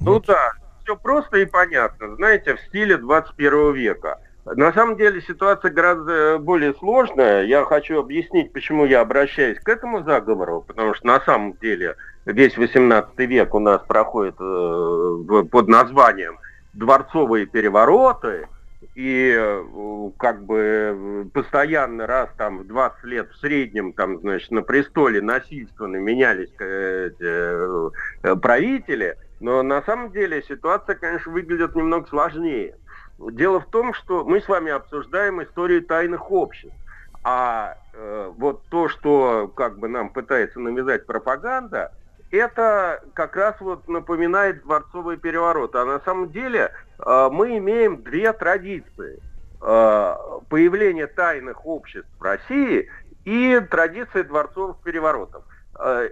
Ну 0.00 0.20
да, 0.20 0.52
все 0.82 0.96
просто 0.96 1.38
и 1.38 1.44
понятно, 1.44 2.16
знаете, 2.16 2.56
в 2.56 2.60
стиле 2.68 2.96
21 2.96 3.72
века. 3.74 4.18
На 4.44 4.72
самом 4.74 4.96
деле 4.96 5.22
ситуация 5.22 5.70
гораздо 5.70 6.38
более 6.38 6.74
сложная. 6.74 7.44
Я 7.44 7.64
хочу 7.64 7.98
объяснить, 7.98 8.52
почему 8.52 8.84
я 8.84 9.00
обращаюсь 9.00 9.58
к 9.58 9.68
этому 9.68 10.02
заговору, 10.02 10.62
потому 10.66 10.94
что 10.94 11.06
на 11.06 11.20
самом 11.20 11.54
деле 11.54 11.96
весь 12.26 12.56
18 12.58 13.18
век 13.20 13.54
у 13.54 13.58
нас 13.58 13.80
проходит 13.86 14.34
э, 14.38 15.44
под 15.50 15.68
названием 15.68 16.38
дворцовые 16.74 17.46
перевороты, 17.46 18.46
и 18.94 19.34
э, 19.34 20.10
как 20.18 20.44
бы 20.44 20.58
э, 20.58 21.24
постоянно 21.32 22.06
раз 22.06 22.28
там 22.36 22.58
в 22.58 22.66
20 22.66 23.04
лет 23.04 23.30
в 23.30 23.36
среднем 23.38 23.94
там, 23.94 24.20
значит, 24.20 24.50
на 24.50 24.62
престоле 24.62 25.22
насильственно 25.22 25.96
менялись 25.96 26.52
э, 26.60 27.10
э, 27.18 27.90
э, 28.22 28.36
правители, 28.36 29.16
но 29.40 29.62
на 29.62 29.82
самом 29.82 30.12
деле 30.12 30.42
ситуация, 30.42 30.94
конечно, 30.96 31.32
выглядит 31.32 31.74
немного 31.74 32.06
сложнее. 32.08 32.76
Дело 33.18 33.60
в 33.60 33.66
том, 33.66 33.94
что 33.94 34.24
мы 34.24 34.40
с 34.40 34.48
вами 34.48 34.72
обсуждаем 34.72 35.42
историю 35.42 35.84
тайных 35.84 36.30
обществ. 36.30 36.76
А 37.22 37.76
э, 37.94 38.32
вот 38.36 38.64
то, 38.68 38.88
что 38.88 39.48
как 39.54 39.78
бы 39.78 39.88
нам 39.88 40.10
пытается 40.10 40.60
навязать 40.60 41.06
пропаганда, 41.06 41.92
это 42.30 43.02
как 43.14 43.36
раз 43.36 43.54
вот 43.60 43.88
напоминает 43.88 44.62
дворцовый 44.62 45.16
переворот. 45.16 45.74
А 45.76 45.84
на 45.84 46.00
самом 46.00 46.30
деле 46.30 46.72
э, 46.98 47.28
мы 47.30 47.56
имеем 47.58 48.02
две 48.02 48.32
традиции. 48.32 49.22
Э, 49.66 50.16
появление 50.50 51.06
тайных 51.06 51.64
обществ 51.64 52.10
в 52.18 52.22
России 52.22 52.90
и 53.24 53.60
традиция 53.70 54.24
дворцовых 54.24 54.76
переворотов. 54.84 55.42
Э, 55.78 56.06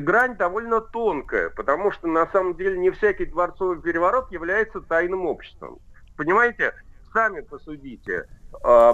грань 0.00 0.36
довольно 0.36 0.80
тонкая, 0.80 1.50
потому 1.50 1.92
что 1.92 2.08
на 2.08 2.26
самом 2.26 2.56
деле 2.56 2.76
не 2.76 2.90
всякий 2.90 3.26
дворцовый 3.26 3.80
переворот 3.80 4.32
является 4.32 4.80
тайным 4.80 5.26
обществом. 5.26 5.78
Понимаете, 6.18 6.74
сами 7.14 7.40
посудите. 7.40 8.26
Э, 8.64 8.92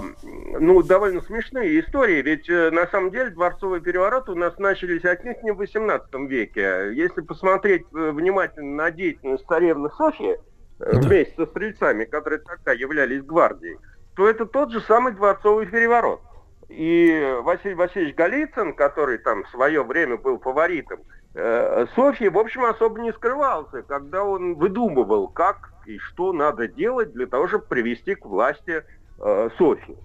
ну, 0.61 0.83
довольно 0.83 1.23
смешные 1.23 1.81
истории, 1.81 2.21
ведь 2.21 2.49
э, 2.51 2.71
на 2.71 2.87
самом 2.89 3.11
деле 3.11 3.31
дворцовые 3.31 3.81
перевороты 3.81 4.33
у 4.33 4.35
нас 4.35 4.59
начались 4.59 5.05
отнюдь 5.05 5.43
не 5.43 5.53
в 5.53 5.57
18 5.57 6.15
веке. 6.29 6.93
Если 6.95 7.23
посмотреть 7.23 7.87
э, 7.95 8.11
внимательно 8.11 8.85
на 8.85 8.91
деятельность 8.91 9.47
царевны 9.47 9.89
Софьи, 9.97 10.33
э, 10.33 10.39
Да. 10.79 11.01
вместе 11.01 11.35
со 11.37 11.47
стрельцами, 11.47 12.05
которые 12.05 12.41
тогда 12.41 12.73
являлись 12.73 13.23
гвардией, 13.23 13.79
то 14.17 14.29
это 14.29 14.45
тот 14.45 14.71
же 14.71 14.81
самый 14.83 15.15
дворцовый 15.15 15.67
переворот. 15.67 16.21
И 16.69 17.37
Василий 17.43 17.75
Васильевич 17.75 18.17
Голицын, 18.17 18.75
который 18.75 19.17
там 19.19 19.45
в 19.45 19.49
свое 19.49 19.83
время 19.83 20.17
был 20.19 20.39
фаворитом 20.41 20.99
э, 21.35 21.87
Софьи, 21.95 22.29
в 22.29 22.39
общем, 22.39 22.65
особо 22.67 23.01
не 23.01 23.13
скрывался, 23.13 23.83
когда 23.83 24.25
он 24.25 24.57
выдумывал, 24.57 25.29
как 25.29 25.71
и 25.87 25.99
что 25.99 26.33
надо 26.33 26.69
делать 26.69 27.13
для 27.13 27.27
того, 27.27 27.49
чтобы 27.49 27.65
привести 27.67 28.15
к 28.15 28.25
власти 28.25 28.83
э, 29.19 29.49
Софью. 29.59 29.99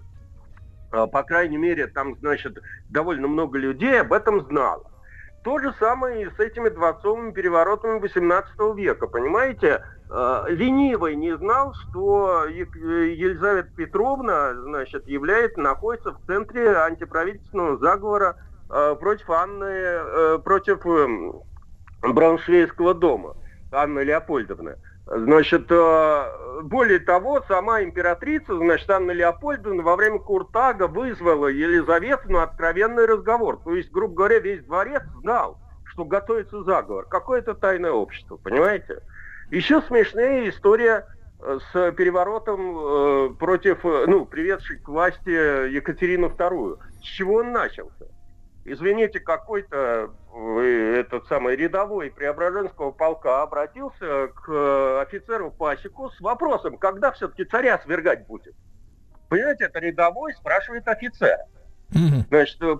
Э, 0.92 1.06
По 1.06 1.22
крайней 1.22 1.56
мере, 1.56 1.86
там, 1.86 2.16
значит, 2.20 2.58
довольно 2.88 3.28
много 3.28 3.58
людей 3.58 4.00
об 4.00 4.12
этом 4.12 4.44
знало. 4.46 4.84
То 5.42 5.58
же 5.58 5.72
самое 5.78 6.22
и 6.26 6.30
с 6.30 6.38
этими 6.38 6.68
дворцовыми 6.68 7.32
переворотами 7.32 7.98
18 7.98 8.50
века, 8.76 9.06
понимаете? 9.06 9.82
Э, 10.10 10.44
Ленивый 10.48 11.16
не 11.16 11.36
знал, 11.36 11.74
что 11.74 12.44
Е- 12.46 12.66
Елизавета 13.14 13.70
Петровна, 13.74 14.54
значит, 14.54 15.06
является, 15.06 15.60
находится 15.60 16.12
в 16.12 16.20
центре 16.26 16.76
антиправительственного 16.76 17.78
заговора 17.78 18.36
э, 18.68 18.96
против 19.00 19.30
Анны, 19.30 19.64
э, 19.64 20.38
против 20.44 20.84
эм, 20.84 21.42
Брауншвейского 22.02 22.94
дома, 22.94 23.34
Анны 23.70 24.00
Леопольдовны. 24.00 24.76
Значит, 25.12 25.66
э, 25.70 26.60
более 26.62 27.00
того, 27.00 27.42
сама 27.48 27.82
императрица, 27.82 28.56
значит, 28.56 28.88
Анна 28.88 29.10
Леопольдовна 29.10 29.82
во 29.82 29.96
время 29.96 30.20
Куртага 30.20 30.86
вызвала 30.86 31.48
Елизавету 31.48 32.30
на 32.30 32.44
откровенный 32.44 33.06
разговор. 33.06 33.60
То 33.64 33.74
есть, 33.74 33.90
грубо 33.90 34.14
говоря, 34.14 34.38
весь 34.38 34.62
дворец 34.62 35.02
знал, 35.20 35.58
что 35.84 36.04
готовится 36.04 36.62
заговор. 36.62 37.06
Какое-то 37.06 37.54
тайное 37.54 37.90
общество, 37.90 38.36
понимаете? 38.36 39.00
Еще 39.50 39.82
смешнее 39.82 40.48
история 40.48 41.08
э, 41.40 41.58
с 41.72 41.92
переворотом 41.92 42.78
э, 42.78 43.34
против, 43.34 43.82
ну, 43.82 44.26
приведшей 44.26 44.78
к 44.78 44.86
власти 44.86 45.72
Екатерину 45.74 46.28
II. 46.28 46.78
С 47.00 47.04
чего 47.04 47.38
он 47.38 47.50
начался? 47.50 48.06
Извините, 48.64 49.20
какой-то 49.20 50.10
э, 50.34 51.00
этот 51.00 51.26
самый 51.28 51.56
рядовой 51.56 52.10
Преображенского 52.10 52.90
полка 52.90 53.42
обратился 53.42 54.28
к 54.28 54.48
э, 54.48 55.00
офицеру 55.00 55.50
Пасеку 55.50 56.10
с 56.10 56.20
вопросом, 56.20 56.76
когда 56.76 57.10
все-таки 57.12 57.44
царя 57.44 57.78
свергать 57.78 58.26
будет. 58.26 58.54
Понимаете, 59.30 59.64
это 59.64 59.78
рядовой 59.78 60.34
спрашивает 60.34 60.86
офицера. 60.88 61.38
Значит, 62.28 62.62
э, 62.62 62.76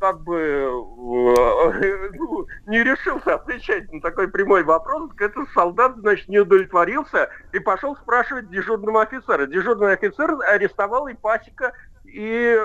как 0.00 0.20
бы 0.22 0.68
ну, 2.14 2.46
не 2.66 2.82
решился 2.82 3.36
отвечать 3.36 3.90
на 3.92 4.00
такой 4.00 4.26
прямой 4.26 4.64
вопрос. 4.64 5.12
Этот 5.20 5.48
солдат, 5.50 5.96
значит, 5.98 6.28
не 6.28 6.40
удовлетворился 6.40 7.30
и 7.52 7.60
пошел 7.60 7.94
спрашивать 7.96 8.50
дежурного 8.50 9.02
офицера. 9.02 9.46
Дежурный 9.46 9.92
офицер 9.92 10.36
арестовал 10.42 11.06
и 11.06 11.14
Пасека, 11.14 11.72
и, 12.04 12.58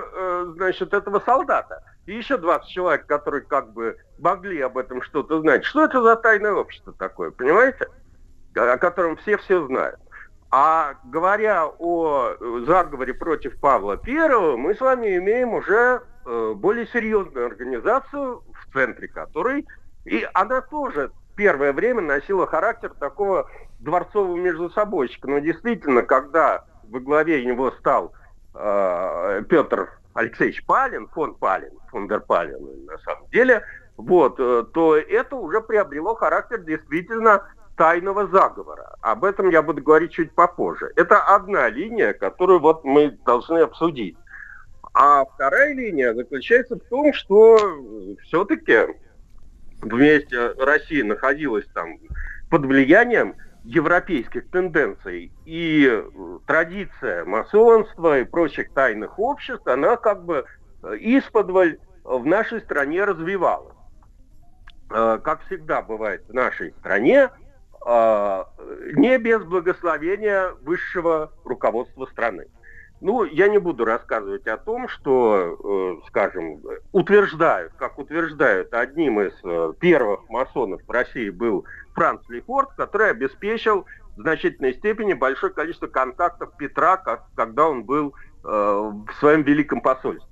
значит, 0.55 0.93
этого 0.93 1.19
солдата. 1.19 1.83
И 2.05 2.15
еще 2.15 2.37
20 2.37 2.69
человек, 2.69 3.05
которые 3.05 3.41
как 3.41 3.71
бы 3.73 3.97
могли 4.19 4.59
об 4.61 4.77
этом 4.77 5.01
что-то 5.01 5.39
знать. 5.41 5.63
Что 5.63 5.85
это 5.85 6.01
за 6.01 6.15
тайное 6.15 6.53
общество 6.53 6.93
такое, 6.93 7.31
понимаете? 7.31 7.87
О 8.55 8.77
котором 8.77 9.15
все 9.17 9.37
все 9.37 9.65
знают. 9.65 9.99
А 10.51 10.95
говоря 11.05 11.67
о 11.79 12.35
э, 12.39 12.63
заговоре 12.67 13.13
против 13.13 13.59
Павла 13.59 13.99
I, 14.05 14.55
мы 14.55 14.75
с 14.75 14.81
вами 14.81 15.17
имеем 15.17 15.53
уже 15.53 16.03
э, 16.25 16.53
более 16.55 16.85
серьезную 16.87 17.47
организацию, 17.47 18.43
в 18.53 18.73
центре 18.73 19.07
которой, 19.07 19.65
и 20.05 20.27
она 20.35 20.61
тоже 20.61 21.11
первое 21.35 21.73
время 21.73 22.01
носила 22.01 22.45
характер 22.45 22.93
такого 22.99 23.49
дворцового 23.79 24.35
междусобойщика. 24.35 25.27
Но 25.27 25.39
действительно, 25.39 26.03
когда 26.03 26.65
во 26.87 26.99
главе 26.99 27.43
него 27.43 27.71
стал 27.71 28.13
э, 28.53 29.43
Петр 29.49 29.89
Алексеевич 30.13 30.65
Палин, 30.65 31.07
фон 31.07 31.35
Палин, 31.35 31.71
фон 31.89 32.07
дер 32.07 32.21
Палин 32.21 32.85
на 32.85 32.97
самом 32.99 33.27
деле, 33.31 33.63
вот, 33.97 34.39
э, 34.39 34.65
то 34.73 34.97
это 34.97 35.35
уже 35.35 35.61
приобрело 35.61 36.15
характер 36.15 36.61
действительно 36.61 37.47
тайного 37.77 38.27
заговора. 38.27 38.95
Об 39.01 39.23
этом 39.25 39.49
я 39.49 39.61
буду 39.61 39.81
говорить 39.81 40.11
чуть 40.11 40.31
попозже. 40.33 40.91
Это 40.95 41.19
одна 41.21 41.69
линия, 41.69 42.13
которую 42.13 42.59
вот 42.59 42.83
мы 42.83 43.11
должны 43.25 43.59
обсудить. 43.59 44.15
А 44.93 45.25
вторая 45.25 45.73
линия 45.73 46.13
заключается 46.13 46.75
в 46.75 46.83
том, 46.89 47.13
что 47.13 47.57
все-таки 48.23 48.87
вместе 49.81 50.53
Россия 50.59 51.03
находилась 51.03 51.65
там 51.73 51.97
под 52.51 52.65
влиянием 52.65 53.35
европейских 53.63 54.49
тенденций 54.49 55.31
и 55.45 56.03
традиция 56.45 57.25
масонства 57.25 58.19
и 58.19 58.23
прочих 58.23 58.71
тайных 58.73 59.17
обществ, 59.19 59.65
она 59.67 59.95
как 59.97 60.25
бы 60.25 60.45
исподволь 60.99 61.79
в 62.03 62.25
нашей 62.25 62.61
стране 62.61 63.05
развивалась. 63.05 63.75
Э, 64.89 65.19
как 65.23 65.41
всегда 65.45 65.81
бывает 65.81 66.23
в 66.27 66.33
нашей 66.33 66.71
стране, 66.79 67.29
не 67.85 69.17
без 69.17 69.43
благословения 69.43 70.53
высшего 70.61 71.33
руководства 71.43 72.05
страны. 72.05 72.45
Ну, 73.03 73.25
я 73.25 73.49
не 73.49 73.57
буду 73.57 73.83
рассказывать 73.83 74.47
о 74.47 74.55
том, 74.55 74.87
что, 74.87 75.57
э, 75.61 76.07
скажем, 76.07 76.61
утверждают, 76.93 77.73
как 77.77 77.99
утверждают, 77.99 78.73
одним 78.73 79.19
из 79.19 79.33
э, 79.43 79.73
первых 79.77 80.29
масонов 80.29 80.81
в 80.87 80.89
России 80.89 81.29
был 81.29 81.65
Франц 81.93 82.21
Лефорт, 82.29 82.73
который 82.75 83.11
обеспечил 83.11 83.85
в 84.17 84.21
значительной 84.21 84.73
степени 84.73 85.13
большое 85.13 85.53
количество 85.53 85.87
контактов 85.87 86.51
Петра, 86.57 86.97
как, 86.97 87.25
когда 87.35 87.67
он 87.67 87.83
был 87.83 88.13
э, 88.43 88.47
в 88.47 89.13
своем 89.19 89.43
великом 89.43 89.81
посольстве 89.81 90.29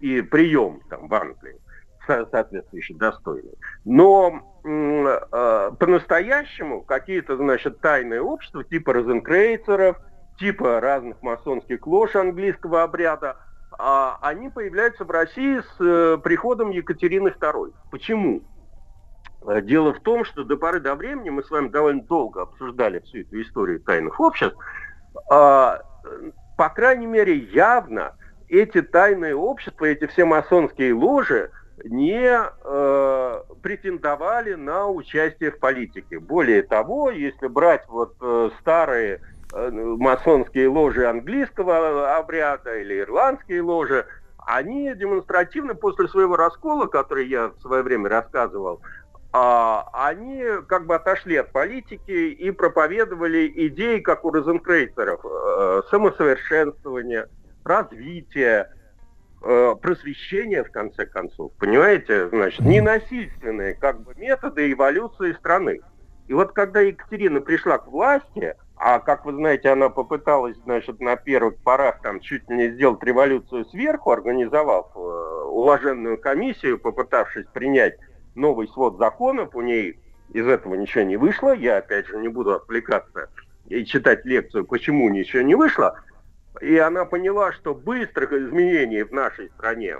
и 0.00 0.20
прием 0.20 0.80
там 0.88 1.08
в 1.08 1.14
Англии 1.14 1.58
соответствующий 2.06 2.94
достойный. 2.96 3.54
Но 3.84 4.42
э, 4.64 5.70
по-настоящему 5.78 6.82
какие-то, 6.82 7.36
значит, 7.36 7.80
тайные 7.80 8.20
общества 8.20 8.64
типа 8.64 8.92
розенкрейцеров, 8.92 9.96
типа 10.38 10.80
разных 10.80 11.22
масонских 11.22 11.86
лож 11.86 12.14
английского 12.16 12.82
обряда, 12.82 13.36
э, 13.72 14.10
они 14.20 14.50
появляются 14.50 15.04
в 15.04 15.10
России 15.10 15.60
с 15.60 15.80
э, 15.80 16.18
приходом 16.22 16.70
Екатерины 16.70 17.28
II. 17.28 17.72
Почему? 17.90 18.42
Э, 19.46 19.60
дело 19.60 19.94
в 19.94 20.00
том, 20.00 20.24
что 20.24 20.44
до 20.44 20.56
поры 20.56 20.80
до 20.80 20.94
времени 20.94 21.30
мы 21.30 21.42
с 21.42 21.50
вами 21.50 21.68
довольно 21.68 22.02
долго 22.02 22.42
обсуждали 22.42 23.00
всю 23.00 23.20
эту 23.20 23.40
историю 23.40 23.80
тайных 23.80 24.18
обществ. 24.20 24.56
Э, 25.30 25.78
по 26.56 26.68
крайней 26.68 27.06
мере, 27.06 27.36
явно 27.36 28.14
эти 28.48 28.82
тайные 28.82 29.34
общества, 29.34 29.86
эти 29.86 30.06
все 30.06 30.24
масонские 30.24 30.94
ложи– 30.94 31.50
не 31.82 32.40
э, 32.40 33.42
претендовали 33.62 34.54
на 34.54 34.88
участие 34.88 35.50
в 35.50 35.58
политике. 35.58 36.18
Более 36.18 36.62
того, 36.62 37.10
если 37.10 37.46
брать 37.48 37.84
вот 37.88 38.14
э, 38.20 38.50
старые 38.60 39.20
э, 39.52 39.70
масонские 39.70 40.68
ложи 40.68 41.08
английского 41.08 42.16
обряда 42.16 42.78
или 42.78 43.00
ирландские 43.00 43.62
ложи, 43.62 44.06
они 44.46 44.94
демонстративно 44.94 45.74
после 45.74 46.06
своего 46.08 46.36
раскола, 46.36 46.86
который 46.86 47.26
я 47.26 47.48
в 47.48 47.60
свое 47.60 47.82
время 47.82 48.08
рассказывал, 48.08 48.80
они 49.34 50.44
как 50.68 50.86
бы 50.86 50.94
отошли 50.94 51.36
от 51.36 51.50
политики 51.50 52.30
и 52.30 52.50
проповедовали 52.52 53.52
идеи, 53.68 53.98
как 53.98 54.24
у 54.24 54.30
розенкрейцеров, 54.30 55.20
э, 55.24 55.82
самосовершенствования, 55.90 57.28
развития, 57.64 58.70
Э, 59.46 59.74
просвещения, 59.78 60.64
в 60.64 60.70
конце 60.70 61.04
концов, 61.04 61.52
понимаете, 61.58 62.30
значит, 62.30 62.60
ненасильственные 62.60 63.74
как 63.74 64.00
бы 64.00 64.14
методы 64.16 64.72
эволюции 64.72 65.34
страны. 65.34 65.82
И 66.28 66.32
вот 66.32 66.52
когда 66.52 66.80
Екатерина 66.80 67.42
пришла 67.42 67.76
к 67.76 67.86
власти, 67.86 68.54
а, 68.76 69.00
как 69.00 69.26
вы 69.26 69.34
знаете, 69.34 69.68
она 69.68 69.90
попыталась, 69.90 70.56
значит, 70.64 70.98
на 71.00 71.16
первых 71.16 71.58
порах 71.58 72.00
там 72.00 72.20
чуть 72.20 72.48
ли 72.48 72.56
не 72.56 72.70
сделать 72.70 73.02
революцию 73.02 73.66
сверху, 73.66 74.12
организовав 74.12 74.86
э, 74.96 74.98
уложенную 74.98 76.16
комиссию, 76.16 76.78
попытавшись 76.78 77.46
принять 77.52 77.98
новый 78.34 78.68
свод 78.68 78.98
законов, 78.98 79.54
у 79.54 79.60
ней 79.60 79.98
из 80.32 80.46
этого 80.46 80.74
ничего 80.74 81.04
не 81.04 81.16
вышло. 81.16 81.54
Я, 81.54 81.78
опять 81.78 82.06
же, 82.06 82.18
не 82.18 82.28
буду 82.28 82.54
отвлекаться 82.54 83.28
и 83.68 83.84
читать 83.84 84.24
лекцию, 84.24 84.64
почему 84.64 85.08
ничего 85.08 85.42
не 85.42 85.54
вышло. 85.54 86.00
И 86.60 86.76
она 86.76 87.04
поняла, 87.04 87.52
что 87.52 87.74
быстрых 87.74 88.32
изменений 88.32 89.02
в 89.02 89.12
нашей 89.12 89.48
стране 89.50 89.96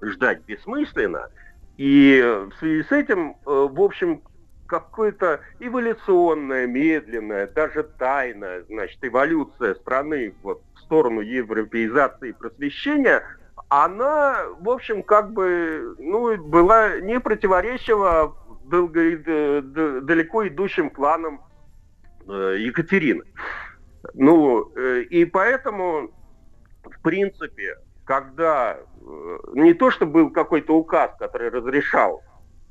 ждать 0.00 0.42
бессмысленно. 0.44 1.30
И 1.76 2.20
в 2.22 2.58
связи 2.58 2.82
с 2.82 2.92
этим, 2.92 3.30
э, 3.30 3.34
в 3.44 3.80
общем, 3.80 4.22
какое-то 4.66 5.40
эволюционное, 5.60 6.66
медленное, 6.66 7.46
даже 7.46 7.82
тайная, 7.82 8.64
значит, 8.64 8.98
эволюция 9.02 9.74
страны 9.74 10.34
вот, 10.42 10.62
в 10.74 10.80
сторону 10.80 11.20
европеизации 11.20 12.30
и 12.30 12.32
просвещения, 12.32 13.22
она, 13.72 14.44
в 14.60 14.68
общем, 14.68 15.02
как 15.02 15.32
бы, 15.32 15.96
ну, 15.98 16.36
была 16.36 17.00
не 17.00 17.18
противоречива 17.18 18.36
далеко 18.66 20.46
идущим 20.46 20.90
планам 20.90 21.40
э, 22.28 22.56
Екатерины. 22.58 23.24
Ну, 24.12 24.70
э, 24.76 25.04
и 25.08 25.24
поэтому, 25.24 26.10
в 26.84 27.00
принципе, 27.00 27.78
когда 28.04 28.76
э, 28.76 29.38
не 29.54 29.72
то, 29.72 29.90
что 29.90 30.04
был 30.04 30.28
какой-то 30.28 30.76
указ, 30.76 31.10
который 31.18 31.48
разрешал 31.48 32.22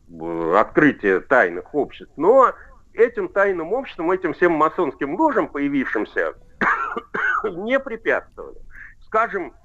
э, 0.07 0.55
открытие 0.55 1.21
тайных 1.21 1.73
обществ, 1.73 2.13
но 2.15 2.53
этим 2.93 3.27
тайным 3.27 3.73
обществам, 3.73 4.11
этим 4.11 4.33
всем 4.33 4.51
масонским 4.51 5.15
ложам, 5.15 5.47
появившимся, 5.47 6.35
не 7.43 7.79
препятствовали. 7.79 8.59
Скажем, 9.07 9.51
Э, 9.51 9.60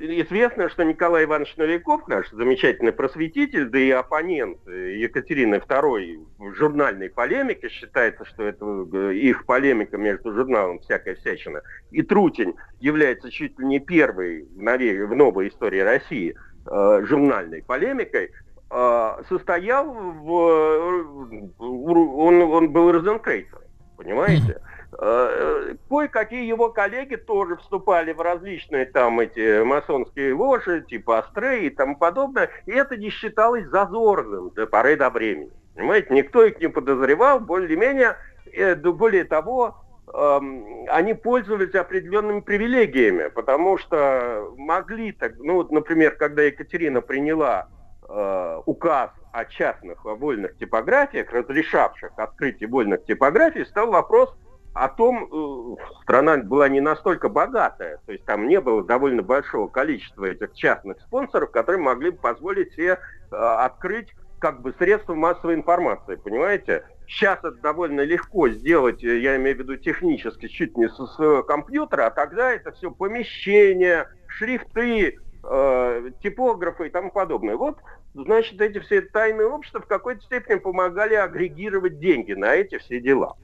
известно, 0.00 0.68
что 0.68 0.84
Николай 0.84 1.24
Иванович 1.24 1.56
Новиков, 1.56 2.06
наш 2.08 2.30
замечательный 2.30 2.92
просветитель, 2.92 3.66
да 3.66 3.78
и 3.78 3.90
оппонент 3.90 4.58
Екатерины 4.66 5.56
II 5.56 6.26
в 6.38 6.54
журнальной 6.54 7.10
полемике, 7.10 7.68
считается, 7.68 8.24
что 8.24 8.44
это 8.44 8.64
э, 8.64 9.14
их 9.14 9.44
полемика 9.44 9.96
между 9.96 10.32
журналом 10.32 10.78
«Всякая 10.80 11.14
всячина» 11.16 11.62
и 11.90 12.02
Трутень 12.02 12.54
является 12.80 13.30
чуть 13.30 13.58
ли 13.58 13.66
не 13.66 13.80
первой 13.80 14.46
в, 14.54 15.14
новой, 15.14 15.48
истории 15.48 15.80
России 15.80 16.34
э, 16.66 17.02
журнальной 17.04 17.62
полемикой, 17.62 18.30
э, 18.70 19.22
состоял 19.28 19.92
в... 19.92 20.30
э, 20.30 21.48
Он, 21.58 22.42
он 22.42 22.70
был 22.70 22.92
розенкрейцером, 22.92 23.62
понимаете? 23.96 24.60
Э, 24.98 25.74
Кое-какие 25.88 26.46
его 26.46 26.70
коллеги 26.70 27.16
тоже 27.16 27.56
вступали 27.56 28.12
в 28.12 28.20
различные 28.20 28.86
там 28.86 29.20
эти 29.20 29.62
масонские 29.62 30.34
ложи, 30.34 30.82
типа 30.82 31.18
Астрей 31.20 31.66
и 31.66 31.70
тому 31.70 31.96
подобное, 31.96 32.50
и 32.66 32.72
это 32.72 32.96
не 32.96 33.10
считалось 33.10 33.66
зазорным 33.66 34.50
до 34.50 34.66
поры 34.66 34.96
до 34.96 35.10
времени. 35.10 35.50
Понимаете, 35.74 36.12
никто 36.12 36.44
их 36.44 36.60
не 36.60 36.68
подозревал, 36.68 37.40
более-менее, 37.40 38.16
э, 38.52 38.74
более 38.74 39.24
того, 39.24 39.76
эм, 40.12 40.86
они 40.88 41.14
пользовались 41.14 41.74
определенными 41.74 42.40
привилегиями, 42.40 43.28
потому 43.28 43.78
что 43.78 44.52
могли 44.56 45.12
так, 45.12 45.34
ну 45.38 45.54
вот, 45.54 45.70
например, 45.70 46.16
когда 46.16 46.42
Екатерина 46.42 47.00
приняла 47.00 47.68
э, 48.08 48.60
указ 48.66 49.10
о 49.32 49.44
частных 49.44 50.04
вольных 50.04 50.58
типографиях, 50.58 51.32
разрешавших 51.32 52.10
открытие 52.16 52.68
вольных 52.68 53.04
типографий, 53.04 53.64
стал 53.64 53.92
вопрос 53.92 54.34
о 54.72 54.88
том, 54.88 55.24
э, 55.24 56.02
страна 56.02 56.36
была 56.38 56.68
не 56.68 56.80
настолько 56.80 57.28
богатая, 57.28 57.98
то 58.06 58.12
есть 58.12 58.24
там 58.24 58.46
не 58.46 58.60
было 58.60 58.84
довольно 58.84 59.22
большого 59.22 59.68
количества 59.68 60.26
этих 60.26 60.54
частных 60.54 61.00
спонсоров, 61.00 61.50
которые 61.50 61.82
могли 61.82 62.10
бы 62.10 62.18
позволить 62.18 62.72
себе 62.74 62.98
э, 63.32 63.36
открыть 63.36 64.14
как 64.38 64.62
бы 64.62 64.72
средства 64.78 65.14
массовой 65.14 65.54
информации, 65.54 66.16
понимаете? 66.16 66.84
Сейчас 67.06 67.40
это 67.40 67.52
довольно 67.52 68.02
легко 68.02 68.48
сделать, 68.48 69.02
э, 69.02 69.18
я 69.18 69.36
имею 69.36 69.56
в 69.56 69.60
виду 69.60 69.76
технически, 69.76 70.46
чуть 70.46 70.76
не 70.76 70.88
со 70.88 71.06
своего 71.06 71.42
компьютера, 71.42 72.06
а 72.06 72.10
тогда 72.10 72.52
это 72.52 72.70
все 72.72 72.92
помещения, 72.92 74.08
шрифты, 74.28 75.18
э, 75.42 76.10
типографы 76.22 76.86
и 76.86 76.90
тому 76.90 77.10
подобное. 77.10 77.56
Вот, 77.56 77.78
значит, 78.14 78.60
эти 78.60 78.78
все 78.78 79.00
тайные 79.02 79.48
общества 79.48 79.80
в 79.80 79.86
какой-то 79.86 80.22
степени 80.22 80.58
помогали 80.58 81.14
агрегировать 81.14 81.98
деньги 81.98 82.32
на 82.32 82.54
эти 82.54 82.78
все 82.78 83.00
дела. 83.00 83.36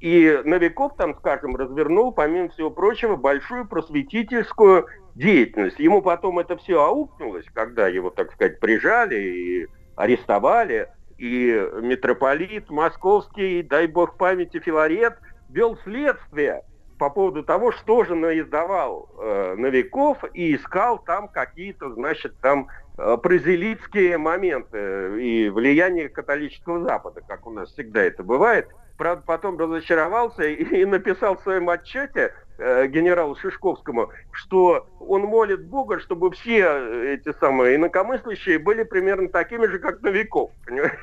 И 0.00 0.42
Новиков 0.44 0.94
там, 0.96 1.16
скажем, 1.16 1.56
развернул, 1.56 2.12
помимо 2.12 2.48
всего 2.50 2.70
прочего, 2.70 3.16
большую 3.16 3.66
просветительскую 3.66 4.86
деятельность. 5.16 5.78
Ему 5.80 6.02
потом 6.02 6.38
это 6.38 6.56
все 6.56 6.80
аукнулось, 6.80 7.46
когда 7.52 7.88
его, 7.88 8.10
так 8.10 8.32
сказать, 8.32 8.60
прижали 8.60 9.16
и 9.16 9.66
арестовали. 9.96 10.88
И 11.16 11.68
митрополит 11.82 12.70
московский, 12.70 13.62
дай 13.62 13.88
бог 13.88 14.16
памяти, 14.16 14.60
Филарет, 14.60 15.18
вел 15.48 15.76
следствие 15.82 16.62
по 16.96 17.10
поводу 17.10 17.42
того, 17.42 17.72
что 17.72 18.04
же 18.04 18.14
наиздавал 18.14 19.08
э, 19.18 19.54
Новиков 19.56 20.18
и 20.32 20.54
искал 20.54 20.98
там 21.00 21.26
какие-то, 21.26 21.92
значит, 21.94 22.36
там 22.40 22.68
э, 22.96 23.16
прозелитские 23.20 24.16
моменты 24.18 25.20
и 25.20 25.48
влияние 25.48 26.08
католического 26.08 26.84
Запада, 26.84 27.20
как 27.26 27.48
у 27.48 27.50
нас 27.50 27.72
всегда 27.72 28.04
это 28.04 28.22
бывает– 28.22 28.68
правда, 28.98 29.22
потом 29.24 29.58
разочаровался 29.58 30.42
и, 30.42 30.84
написал 30.84 31.36
в 31.36 31.42
своем 31.42 31.70
отчете 31.70 32.34
э, 32.58 32.86
генералу 32.88 33.36
Шишковскому, 33.36 34.10
что 34.32 34.86
он 35.00 35.22
молит 35.22 35.64
Бога, 35.64 36.00
чтобы 36.00 36.30
все 36.32 37.14
эти 37.14 37.32
самые 37.38 37.76
инакомыслящие 37.76 38.58
были 38.58 38.82
примерно 38.82 39.28
такими 39.28 39.66
же, 39.66 39.78
как 39.78 40.02
Новиков. 40.02 40.50
Понимаете? 40.66 40.98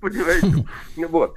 Вот. 1.08 1.34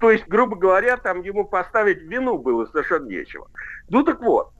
То 0.00 0.10
есть, 0.10 0.26
грубо 0.26 0.56
говоря, 0.56 0.96
там 0.96 1.22
ему 1.22 1.44
поставить 1.44 2.02
вину 2.02 2.38
было 2.38 2.66
совершенно 2.66 3.06
нечего. 3.08 3.48
Ну 3.88 4.02
так 4.02 4.20
вот, 4.20 4.52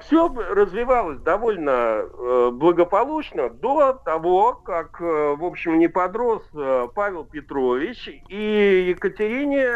все 0.00 0.28
развивалось 0.28 1.20
довольно 1.20 1.70
э, 1.70 2.50
благополучно 2.50 3.50
до 3.50 3.92
того, 3.92 4.54
как, 4.54 5.00
э, 5.00 5.34
в 5.36 5.44
общем, 5.44 5.78
не 5.78 5.88
подрос 5.88 6.42
Павел 6.94 7.24
Петрович 7.24 8.08
и 8.28 8.86
Екатерине, 8.88 9.68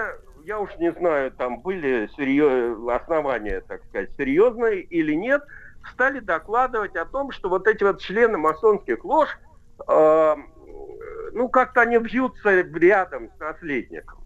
я 0.45 0.61
уж 0.61 0.71
не 0.79 0.93
знаю, 0.93 1.33
там 1.33 1.61
были 1.61 2.09
серьез... 2.17 2.79
основания, 2.91 3.63
так 3.67 3.85
сказать, 3.85 4.11
серьезные 4.17 4.83
или 4.83 5.15
нет, 5.15 5.43
стали 5.93 6.21
докладывать 6.21 6.97
о 6.97 7.05
том, 7.05 7.31
что 7.31 7.49
вот 7.49 7.67
эти 7.67 7.85
вот 7.85 8.01
члены 8.01 8.39
масонских 8.39 9.05
лож, 9.05 9.29
э, 9.87 10.37
ну, 11.33 11.49
как-то 11.49 11.83
они 11.83 11.99
вьются 11.99 12.61
рядом 12.61 13.31
с 13.37 13.41
наследником. 13.41 14.19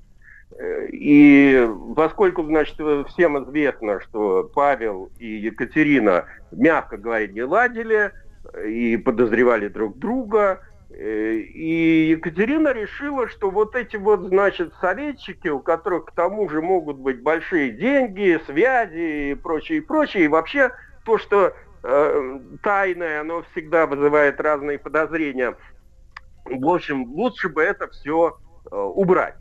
И 0.91 1.69
поскольку, 1.95 2.43
значит, 2.45 2.77
всем 3.09 3.45
известно, 3.45 4.01
что 4.01 4.51
Павел 4.55 5.11
и 5.19 5.27
Екатерина, 5.27 6.25
мягко 6.51 6.97
говоря, 6.97 7.27
не 7.27 7.43
ладили 7.43 8.13
и 8.67 8.97
подозревали 8.97 9.69
друг 9.69 9.99
друга, 9.99 10.61
и 10.91 12.09
Екатерина 12.11 12.73
решила, 12.73 13.29
что 13.29 13.51
вот 13.51 13.77
эти 13.77 13.97
вот, 13.97 14.21
значит, 14.21 14.73
советчики, 14.81 15.49
у 15.49 15.61
которых 15.61 16.07
к 16.07 16.13
тому 16.13 16.49
же 16.49 16.63
могут 16.63 16.97
быть 16.97 17.23
большие 17.23 17.71
деньги, 17.71 18.41
связи 18.47 19.33
и 19.33 19.35
прочее, 19.35 19.79
и 19.79 19.83
прочее, 19.83 20.25
и 20.25 20.29
вообще 20.29 20.73
то, 21.05 21.19
что 21.19 21.53
э, 21.85 22.41
тайное, 22.63 23.21
оно 23.21 23.45
всегда 23.53 23.87
вызывает 23.87 24.41
разные 24.41 24.79
подозрения. 24.79 25.57
В 26.47 26.69
общем, 26.69 27.05
лучше 27.05 27.51
бы 27.51 27.63
это 27.63 27.89
все 27.89 28.39
э, 28.71 28.75
убрать. 28.75 29.37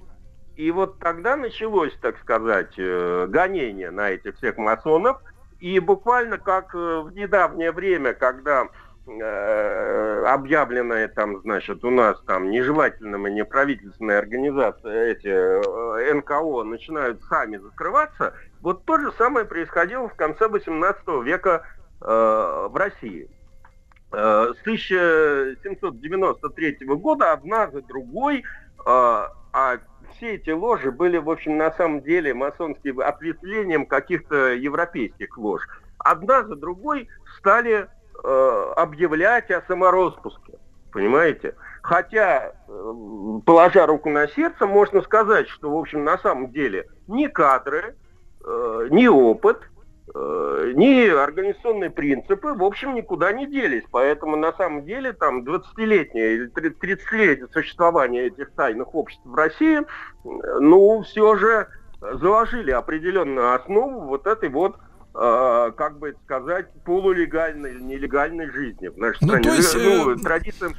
И 0.57 0.71
вот 0.71 0.99
тогда 0.99 1.35
началось, 1.35 1.93
так 2.01 2.17
сказать, 2.17 2.73
э, 2.77 3.27
гонение 3.29 3.91
на 3.91 4.09
этих 4.09 4.37
всех 4.37 4.57
масонов. 4.57 5.21
И 5.59 5.79
буквально 5.79 6.39
как 6.39 6.73
э, 6.73 7.01
в 7.01 7.13
недавнее 7.13 7.71
время, 7.71 8.15
когда 8.15 8.67
э, 9.05 10.23
объявленные 10.25 11.09
там, 11.09 11.41
значит, 11.41 11.85
у 11.85 11.91
нас 11.91 12.19
там 12.25 12.49
нежелательными 12.49 13.29
неправительственные 13.29 14.17
организации, 14.17 15.11
эти 15.11 16.13
НКО 16.13 16.63
начинают 16.63 17.21
сами 17.25 17.57
закрываться, 17.57 18.33
вот 18.61 18.83
то 18.85 18.97
же 18.97 19.11
самое 19.11 19.45
происходило 19.45 20.09
в 20.09 20.15
конце 20.15 20.47
18 20.47 21.07
века 21.23 21.67
э, 22.01 22.67
в 22.67 22.75
России. 22.75 23.29
Э, 24.11 24.53
с 24.57 24.61
1793 24.61 26.77
года 26.87 27.33
одна 27.33 27.69
за 27.69 27.83
другой, 27.83 28.39
э, 28.39 28.41
а 28.85 29.29
все 30.17 30.35
эти 30.35 30.49
ложи 30.49 30.91
были, 30.91 31.17
в 31.17 31.29
общем, 31.29 31.57
на 31.57 31.71
самом 31.71 32.01
деле 32.01 32.33
масонским 32.33 32.99
ответвлением 32.99 33.85
каких-то 33.85 34.53
европейских 34.53 35.37
лож. 35.37 35.61
Одна 35.99 36.43
за 36.43 36.55
другой 36.55 37.07
стали 37.37 37.87
э, 38.23 38.73
объявлять 38.75 39.49
о 39.51 39.61
самороспуске. 39.67 40.53
Понимаете? 40.91 41.55
Хотя, 41.81 42.53
э, 42.67 42.93
положа 43.45 43.85
руку 43.85 44.09
на 44.09 44.27
сердце, 44.27 44.65
можно 44.65 45.01
сказать, 45.01 45.47
что, 45.49 45.71
в 45.71 45.77
общем, 45.77 46.03
на 46.03 46.17
самом 46.17 46.51
деле 46.51 46.87
ни 47.07 47.27
кадры, 47.27 47.95
э, 48.43 48.87
ни 48.89 49.07
опыт– 49.07 49.61
ни 50.13 51.09
организационные 51.09 51.89
принципы, 51.89 52.53
в 52.53 52.63
общем, 52.63 52.95
никуда 52.95 53.31
не 53.33 53.45
делись. 53.45 53.83
Поэтому, 53.91 54.35
на 54.35 54.53
самом 54.53 54.85
деле, 54.85 55.13
там 55.13 55.43
20-летнее 55.43 56.35
или 56.35 56.51
30-летнее 56.51 57.47
существование 57.51 58.27
этих 58.27 58.51
тайных 58.51 58.95
обществ 58.95 59.25
в 59.25 59.35
России, 59.35 59.81
ну, 60.23 61.03
все 61.03 61.35
же 61.35 61.67
заложили 61.99 62.71
определенную 62.71 63.53
основу 63.53 64.01
вот 64.01 64.27
этой 64.27 64.49
вот 64.49 64.77
э, 65.15 65.71
как 65.75 65.99
бы 65.99 66.15
сказать, 66.25 66.67
полулегальной 66.85 67.71
или 67.71 67.81
нелегальной 67.81 68.49
жизни 68.51 68.87
в 68.87 68.97
нашей 68.97 69.17
ну, 69.21 69.27
стране. 69.27 69.43
То 69.43 69.55
есть, 69.55 69.75
ну, 69.75 70.11
э, 70.11 70.15
традициям... 70.17 70.75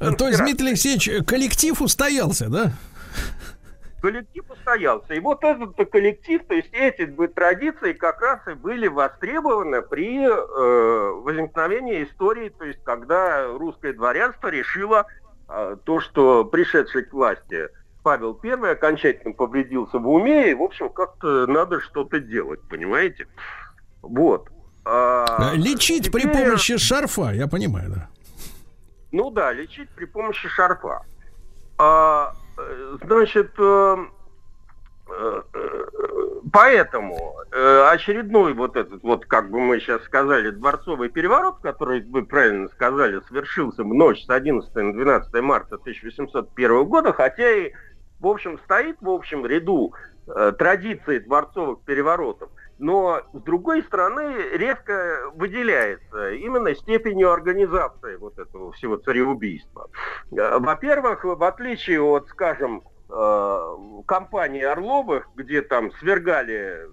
То 0.00 0.28
есть, 0.28 0.40
Дмитрий 0.40 0.68
Алексеевич, 0.68 1.26
коллектив 1.26 1.80
устоялся, 1.80 2.48
да? 2.48 2.72
Коллектив 4.00 4.44
устоялся. 4.50 5.14
И 5.14 5.20
вот 5.20 5.42
этот 5.44 5.76
коллектив, 5.90 6.42
то 6.46 6.54
есть 6.54 6.70
эти 6.72 7.06
традиции 7.34 7.92
как 7.92 8.20
раз 8.20 8.40
и 8.46 8.54
были 8.54 8.88
востребованы 8.88 9.82
при 9.82 10.24
э, 10.24 11.10
возникновении 11.22 12.04
истории, 12.04 12.50
то 12.50 12.64
есть 12.64 12.82
когда 12.84 13.46
русское 13.48 13.92
дворянство 13.92 14.48
решило 14.48 15.06
э, 15.48 15.76
то, 15.84 16.00
что 16.00 16.44
пришедший 16.44 17.04
к 17.04 17.12
власти 17.12 17.68
Павел 18.02 18.38
I 18.42 18.72
окончательно 18.72 19.34
повредился 19.34 19.98
в 19.98 20.08
уме, 20.08 20.50
и, 20.50 20.54
в 20.54 20.62
общем, 20.62 20.88
как-то 20.88 21.46
надо 21.46 21.80
что-то 21.80 22.20
делать, 22.20 22.60
понимаете? 22.68 23.26
Вот. 24.02 24.48
А, 24.84 25.52
лечить 25.54 26.06
теперь... 26.06 26.22
при 26.22 26.32
помощи 26.32 26.78
шарфа, 26.78 27.32
я 27.32 27.46
понимаю, 27.46 27.90
да. 27.90 28.08
Ну 29.12 29.30
да, 29.30 29.52
лечить 29.52 29.90
при 29.90 30.06
помощи 30.06 30.48
шарфа. 30.48 31.02
А, 31.76 32.32
Значит, 33.04 33.52
э, 33.58 33.96
э, 35.10 35.42
поэтому 36.52 37.36
э, 37.52 37.88
очередной 37.90 38.52
вот 38.52 38.76
этот 38.76 39.02
вот, 39.02 39.26
как 39.26 39.50
бы 39.50 39.60
мы 39.60 39.78
сейчас 39.78 40.02
сказали, 40.02 40.50
дворцовый 40.50 41.08
переворот, 41.08 41.58
который, 41.62 42.02
вы 42.02 42.24
правильно 42.24 42.68
сказали, 42.68 43.20
совершился 43.28 43.84
в 43.84 43.94
ночь 43.94 44.24
с 44.24 44.30
11 44.30 44.74
на 44.74 44.92
12 44.92 45.34
марта 45.42 45.76
1801 45.76 46.84
года, 46.84 47.12
хотя 47.12 47.50
и, 47.50 47.72
в 48.18 48.26
общем, 48.26 48.58
стоит 48.64 48.96
в 49.00 49.08
общем 49.08 49.46
ряду 49.46 49.94
традиции 50.58 51.20
дворцовых 51.20 51.80
переворотов. 51.86 52.50
Но 52.78 53.20
с 53.32 53.40
другой 53.42 53.82
стороны 53.82 54.34
резко 54.52 55.30
выделяется 55.34 56.30
именно 56.32 56.74
степенью 56.74 57.32
организации 57.32 58.16
вот 58.16 58.38
этого 58.38 58.72
всего 58.72 58.96
цареубийства. 58.96 59.88
Э, 60.30 60.58
Во-первых, 60.58 61.24
в 61.24 61.42
отличие 61.42 62.00
от, 62.00 62.28
скажем, 62.28 62.82
э, 63.10 63.76
компании 64.06 64.62
Орловых, 64.62 65.28
где 65.34 65.62
там 65.62 65.90
свергали 65.92 66.86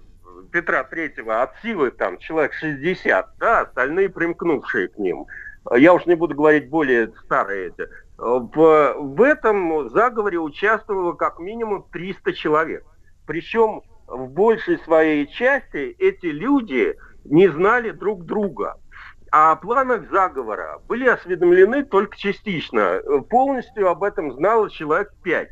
Петра 0.52 0.84
Третьего 0.84 1.44
от 1.44 1.56
силы 1.62 1.92
там 1.92 2.18
человек 2.18 2.54
60, 2.54 3.38
да, 3.38 3.62
остальные 3.62 4.10
примкнувшие 4.10 4.88
к 4.88 4.98
ним. 4.98 5.26
Я 5.76 5.94
уж 5.94 6.06
не 6.06 6.16
буду 6.16 6.36
говорить 6.36 6.70
более 6.70 7.12
старые 7.24 7.68
эти. 7.68 7.90
В, 8.18 8.94
в 8.98 9.22
этом 9.22 9.90
заговоре 9.90 10.40
участвовало 10.40 11.14
как 11.14 11.40
минимум 11.40 11.86
300 11.92 12.34
человек. 12.34 12.86
Причем 13.26 13.82
в 14.08 14.28
большей 14.30 14.80
своей 14.80 15.28
части 15.28 15.96
эти 16.00 16.28
люди 16.28 16.96
не 17.24 17.48
знали 17.48 17.92
друг 17.92 18.26
друга. 18.26 18.76
А 19.32 19.52
о 19.52 19.56
планах 19.56 20.10
заговора 20.12 20.80
были 20.88 21.08
осведомлены 21.08 21.84
только 21.84 22.18
частично. 22.18 23.02
Полностью 23.30 23.90
об 23.90 24.04
этом 24.04 24.32
знало 24.34 24.70
человек 24.70 25.12
пять. 25.24 25.50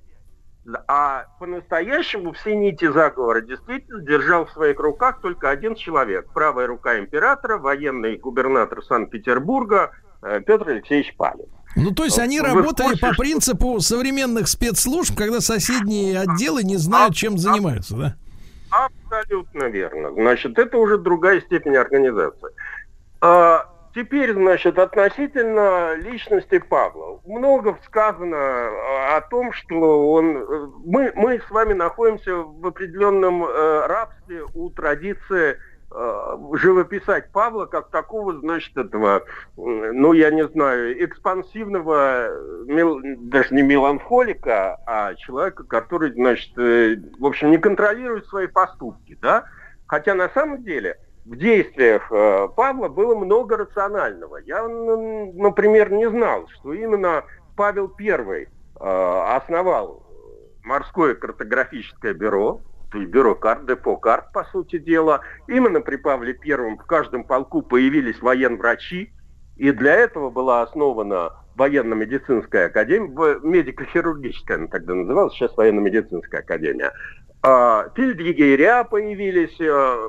А 0.88 1.25
по-настоящему 1.39 2.31
все 2.31 2.55
нити 2.55 2.89
заговора 2.89 3.41
действительно 3.41 4.01
держал 4.01 4.45
в 4.45 4.51
своих 4.51 4.80
руках 4.80 5.19
только 5.19 5.49
один 5.49 5.75
человек. 5.75 6.31
Правая 6.34 6.67
рука 6.67 6.97
императора, 6.99 7.57
военный 7.57 8.17
губернатор 8.17 8.81
Санкт-Петербурга 8.81 9.91
э, 10.21 10.39
Петр 10.39 10.69
Алексеевич 10.69 11.17
Палин. 11.17 11.47
Ну, 11.75 11.91
то 11.91 12.05
есть 12.05 12.19
они 12.19 12.39
Вы 12.39 12.47
работали 12.47 12.97
по 12.97 13.13
принципу 13.13 13.81
современных 13.81 14.47
спецслужб, 14.47 15.17
когда 15.17 15.41
соседние 15.41 16.19
отделы 16.21 16.63
не 16.63 16.77
знают, 16.77 17.15
чем 17.15 17.38
занимаются, 17.38 17.97
да? 17.97 18.15
Абсолютно 18.73 19.65
верно. 19.65 20.11
Значит, 20.11 20.57
это 20.57 20.77
уже 20.77 20.97
другая 20.97 21.41
степень 21.41 21.75
организации. 21.75 22.49
А, 23.21 23.65
теперь, 23.93 24.33
значит, 24.33 24.79
относительно 24.79 25.95
личности 25.95 26.57
Павла. 26.57 27.19
Много 27.25 27.77
сказано 27.85 28.37
а, 28.37 29.17
о 29.17 29.21
том, 29.21 29.53
что 29.53 30.11
он... 30.11 30.37
э, 30.37 30.67
Мы, 30.85 31.11
мы 31.15 31.39
с 31.39 31.51
вами 31.51 31.73
находимся 31.73 32.35
в 32.35 32.65
определенном 32.65 33.45
э, 33.45 33.85
рабстве 33.85 34.43
у 34.55 34.69
традиции 34.71 35.57
живописать 36.53 37.32
Павла 37.32 37.65
как 37.65 37.90
такого, 37.90 38.40
значит, 38.40 38.76
этого, 38.76 39.24
ну, 39.56 40.14
я 40.14 40.32
не 40.32 40.48
знаю, 40.48 41.03
экспансивного, 41.03 42.28
э, 42.28 42.64
мел- 42.65 42.99
даже 43.30 43.53
не 43.53 43.61
меланхолика, 43.61 44.80
а 44.86 45.14
человека, 45.15 45.64
который, 45.64 46.11
значит, 46.14 46.57
э, 46.57 46.98
в 47.20 47.26
общем, 47.26 47.52
не 47.52 47.57
контролирует 47.57 48.26
свои 48.28 48.48
поступки, 48.48 49.18
да? 49.22 49.45
Хотя 49.88 50.15
на 50.15 50.30
самом 50.30 50.64
деле 50.64 50.98
в 51.26 51.36
действиях 51.36 52.11
э, 52.11 52.48
Павла 52.56 52.88
было 52.90 53.15
много 53.15 53.57
рационального. 53.57 54.38
Я, 54.38 54.68
например, 54.68 55.91
не 55.91 56.10
знал, 56.10 56.48
что 56.49 56.74
именно 56.74 57.24
Павел 57.56 57.94
I 57.99 58.48
э, 58.48 59.36
основал 59.38 60.03
морское 60.64 61.15
картографическое 61.15 62.14
бюро, 62.14 62.61
бюро 62.99 63.36
карт, 63.36 63.65
депо 63.65 63.98
карт, 63.98 64.32
по 64.32 64.44
сути 64.45 64.78
дела. 64.78 65.22
Именно 65.48 65.82
при 65.82 65.98
Павле 65.98 66.34
Первом 66.34 66.78
в 66.78 66.86
каждом 66.86 67.24
полку 67.24 67.61
появились 67.61 68.22
военврачи, 68.22 69.14
и 69.57 69.72
для 69.72 69.95
этого 69.95 70.30
была 70.30 70.61
основана 70.61 71.32
военно-медицинская 71.56 72.68
академия, 72.68 73.40
медико-хирургическая 73.44 74.57
она 74.57 74.68
тогда 74.68 74.95
называлась, 74.95 75.34
сейчас 75.34 75.56
военно-медицинская 75.56 76.41
академия. 76.41 76.91
А, 77.45 77.90
Фельдъегеря 77.95 78.86
появились, 78.86 79.60
э, 79.60 80.07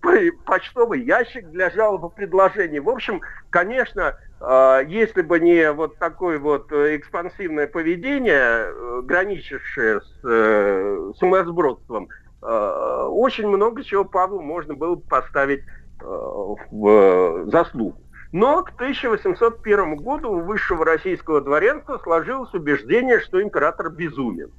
по- 0.00 0.44
почтовый 0.44 1.02
ящик 1.02 1.48
для 1.50 1.70
жалоб 1.70 2.12
и 2.12 2.16
предложений. 2.16 2.80
В 2.80 2.90
общем, 2.90 3.20
конечно, 3.50 4.16
а, 4.40 4.80
если 4.80 5.22
бы 5.22 5.38
не 5.38 5.70
вот 5.70 5.98
такое 5.98 6.40
вот 6.40 6.72
э, 6.72 6.96
экспансивное 6.96 7.68
поведение, 7.68 8.66
э, 8.66 9.00
граничившее 9.04 10.00
с 10.00 10.20
э, 10.24 11.12
сумасбродством, 11.18 12.08
э, 12.08 12.21
очень 12.46 13.46
много 13.48 13.84
чего 13.84 14.04
Павлу 14.04 14.40
можно 14.42 14.74
было 14.74 14.96
бы 14.96 15.02
поставить 15.02 15.60
э, 16.00 16.04
в 16.04 16.88
э, 16.88 17.44
заслугу. 17.50 17.98
Но 18.32 18.62
к 18.64 18.70
1801 18.70 19.96
году 19.96 20.30
у 20.32 20.40
высшего 20.40 20.84
российского 20.84 21.40
дворянства 21.40 21.98
сложилось 21.98 22.52
убеждение, 22.54 23.20
что 23.20 23.42
император 23.42 23.90
безумен. 23.90 24.50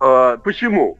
Э, 0.00 0.36
Почему? 0.42 0.98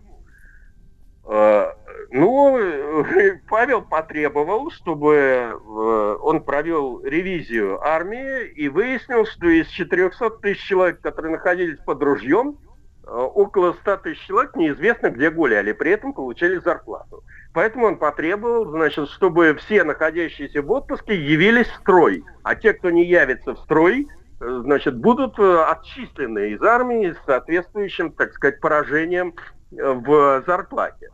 Э, 1.26 1.72
Ну, 2.10 2.56
э, 2.58 3.38
Павел 3.48 3.82
потребовал, 3.82 4.70
чтобы 4.70 5.14
э, 5.14 6.16
он 6.22 6.42
провел 6.42 7.02
ревизию 7.04 7.82
армии 7.82 8.46
и 8.46 8.68
выяснил, 8.68 9.26
что 9.26 9.46
из 9.46 9.66
400 9.68 10.30
тысяч 10.40 10.62
человек, 10.62 11.00
которые 11.02 11.32
находились 11.32 11.78
под 11.80 12.02
ружьем, 12.02 12.56
э, 12.56 12.67
около 13.08 13.72
100 13.72 13.96
тысяч 13.98 14.26
человек 14.26 14.54
неизвестно 14.56 15.10
где 15.10 15.30
гуляли, 15.30 15.72
при 15.72 15.92
этом 15.92 16.12
получали 16.12 16.58
зарплату. 16.58 17.24
Поэтому 17.52 17.86
он 17.86 17.96
потребовал, 17.96 18.70
значит, 18.70 19.08
чтобы 19.08 19.54
все 19.54 19.82
находящиеся 19.84 20.62
в 20.62 20.70
отпуске 20.70 21.14
явились 21.14 21.66
в 21.66 21.76
строй, 21.76 22.22
а 22.42 22.54
те, 22.54 22.72
кто 22.74 22.90
не 22.90 23.04
явится 23.04 23.54
в 23.54 23.58
строй, 23.60 24.06
э, 24.40 24.60
значит, 24.62 24.96
будут 24.96 25.38
э, 25.38 25.64
отчислены 25.64 26.50
из 26.50 26.62
армии 26.62 27.12
с 27.12 27.26
соответствующим, 27.26 28.12
так 28.12 28.32
сказать, 28.34 28.60
поражением 28.60 29.34
э, 29.72 29.92
в 29.92 30.44
зарплате. 30.46 31.10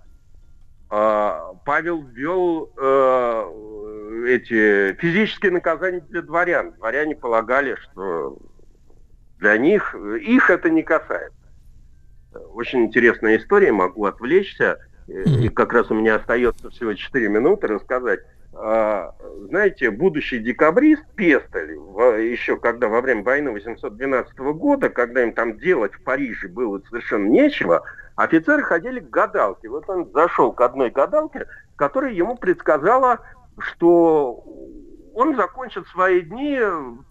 А, 0.91 1.55
Павел 1.65 2.03
ввел 2.03 2.73
э, 2.77 4.25
эти 4.29 4.95
физические 5.01 5.53
наказания 5.53 6.01
для 6.01 6.23
дворян. 6.23 6.73
Дворяне 6.73 7.17
полагали, 7.17 7.77
что 7.77 8.37
для 9.39 9.57
них, 9.57 9.95
их 9.95 10.51
это 10.51 10.71
не 10.71 10.83
касается. 10.83 11.44
Очень 12.53 12.85
интересная 12.87 13.37
история, 13.37 13.73
могу 13.73 14.05
отвлечься. 14.07 14.79
И 15.07 15.49
как 15.51 15.73
раз 15.73 15.91
у 15.91 15.95
меня 15.95 16.17
остается 16.17 16.71
всего 16.71 16.95
4 16.95 17.29
минуты 17.29 17.67
рассказать. 17.67 18.21
А, 18.55 19.15
Знаете, 19.49 19.91
будущий 19.91 20.39
декабрист 20.39 21.03
Пестель, 21.17 21.77
в- 21.77 22.17
еще 22.21 22.57
когда 22.57 22.89
во 22.89 23.01
время 23.01 23.23
войны 23.23 23.51
812 23.51 24.53
года, 24.55 24.89
когда 24.89 25.23
им 25.23 25.33
там 25.33 25.59
делать 25.59 25.93
в 25.95 26.03
Париже 26.05 26.49
было 26.49 26.81
совершенно 26.89 27.27
нечего, 27.27 27.83
офицеры 28.17 28.63
ходили 28.63 29.01
к 29.01 29.11
гадалке. 29.11 29.69
Вот 29.69 29.89
он 29.91 30.11
зашел 30.13 30.53
к 30.53 30.61
одной 30.61 30.91
гадалке, 30.91 31.47
которая 31.77 32.13
ему 32.13 32.37
предсказала, 32.37 33.19
что 33.59 34.45
он 35.15 35.37
закончит 35.37 35.87
свои 35.89 36.21
дни 36.23 36.59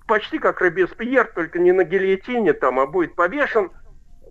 почти 0.07 0.39
как 0.39 0.61
Робеспьер, 0.61 1.31
только 1.35 1.59
не 1.59 1.71
на 1.71 1.83
гильотине 1.83 2.53
там, 2.53 2.79
а 2.79 2.85
будет 2.87 3.15
повешен. 3.15 3.69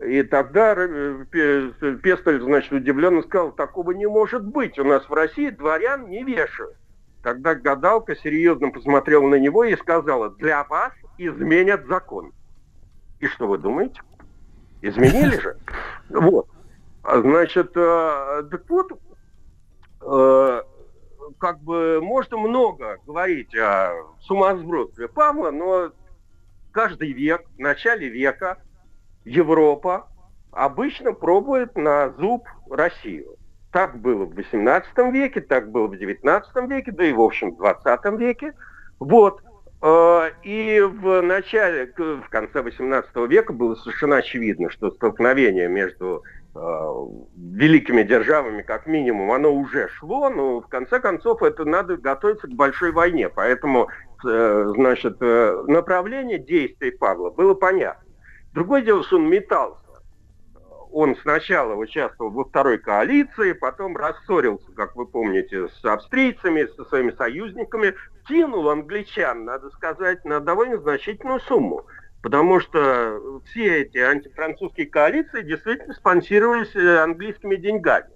И 0.04 0.22
тогда 0.22 0.74
э, 0.76 1.24
Пе- 1.30 1.72
Пестель, 2.02 2.40
значит, 2.40 2.72
удивленно 2.72 3.22
сказал, 3.22 3.52
такого 3.52 3.92
не 3.92 4.06
может 4.06 4.44
быть. 4.44 4.78
У 4.78 4.84
нас 4.84 5.08
в 5.08 5.12
России 5.12 5.50
дворян 5.50 6.08
не 6.08 6.24
вешают. 6.24 6.74
Тогда 7.22 7.54
гадалка 7.54 8.16
серьезно 8.16 8.70
посмотрела 8.70 9.26
на 9.28 9.36
него 9.36 9.64
и 9.64 9.76
сказала, 9.76 10.30
для 10.30 10.64
вас 10.64 10.92
изменят 11.18 11.86
закон. 11.86 12.32
И 13.20 13.28
что 13.28 13.46
вы 13.46 13.58
думаете? 13.58 14.00
Изменили 14.80 15.38
же. 15.38 15.56
Вот. 16.08 16.48
А, 17.04 17.20
Значит, 17.20 17.72
э, 17.76 18.42
так 18.50 18.62
вот, 18.68 18.92
э, 20.00 20.62
как 21.38 21.60
бы 21.60 22.00
можно 22.02 22.36
много 22.38 22.98
говорить 23.06 23.54
о 23.54 23.92
сумасбродстве 24.20 25.06
Павла, 25.06 25.52
но 25.52 25.92
каждый 26.72 27.12
век, 27.12 27.44
в 27.56 27.60
начале 27.60 28.08
века 28.08 28.58
Европа 29.24 30.08
обычно 30.52 31.12
пробует 31.12 31.76
на 31.76 32.10
зуб 32.18 32.46
Россию. 32.70 33.36
Так 33.72 33.98
было 33.98 34.26
в 34.26 34.32
XVIII 34.32 35.10
веке, 35.12 35.40
так 35.40 35.70
было 35.70 35.86
в 35.86 35.92
XIX 35.92 36.42
веке, 36.68 36.92
да 36.92 37.04
и 37.04 37.12
в 37.12 37.20
общем 37.20 37.54
в 37.54 37.62
XX 37.62 38.18
веке. 38.18 38.52
Вот. 38.98 39.40
Э, 39.80 40.30
И 40.42 40.80
в 40.80 41.22
начале, 41.22 41.92
в 41.96 42.28
конце 42.28 42.60
XVIII 42.60 43.28
века 43.28 43.52
было 43.52 43.74
совершенно 43.76 44.16
очевидно, 44.16 44.70
что 44.70 44.90
столкновение 44.90 45.68
между 45.68 46.22
э, 46.54 46.58
великими 47.36 48.02
державами, 48.02 48.60
как 48.60 48.86
минимум, 48.86 49.32
оно 49.32 49.52
уже 49.52 49.88
шло, 49.88 50.28
но 50.28 50.60
в 50.60 50.68
конце 50.68 51.00
концов 51.00 51.42
это 51.42 51.64
надо 51.64 51.96
готовиться 51.96 52.46
к 52.46 52.52
большой 52.52 52.92
войне. 52.92 53.30
Поэтому, 53.30 53.88
э, 54.24 54.72
значит, 54.76 55.18
направление 55.20 56.38
действий 56.38 56.90
Павла 56.90 57.30
было 57.30 57.54
понятно. 57.54 58.11
Другое 58.52 58.82
дело, 58.82 59.02
что 59.02 59.16
он 59.16 59.28
метался. 59.28 59.80
Он 60.90 61.16
сначала 61.16 61.74
участвовал 61.74 62.30
во 62.30 62.44
второй 62.44 62.76
коалиции, 62.78 63.52
потом 63.52 63.96
рассорился, 63.96 64.70
как 64.72 64.94
вы 64.94 65.06
помните, 65.06 65.68
с 65.68 65.84
австрийцами, 65.84 66.66
со 66.76 66.84
своими 66.84 67.12
союзниками, 67.12 67.94
кинул 68.28 68.68
англичан, 68.68 69.46
надо 69.46 69.70
сказать, 69.70 70.22
на 70.26 70.40
довольно 70.40 70.76
значительную 70.78 71.40
сумму. 71.40 71.86
Потому 72.20 72.60
что 72.60 73.40
все 73.46 73.82
эти 73.82 73.98
антифранцузские 73.98 74.86
коалиции 74.86 75.42
действительно 75.42 75.94
спонсировались 75.94 76.76
э, 76.76 76.98
английскими 76.98 77.56
деньгами. 77.56 78.10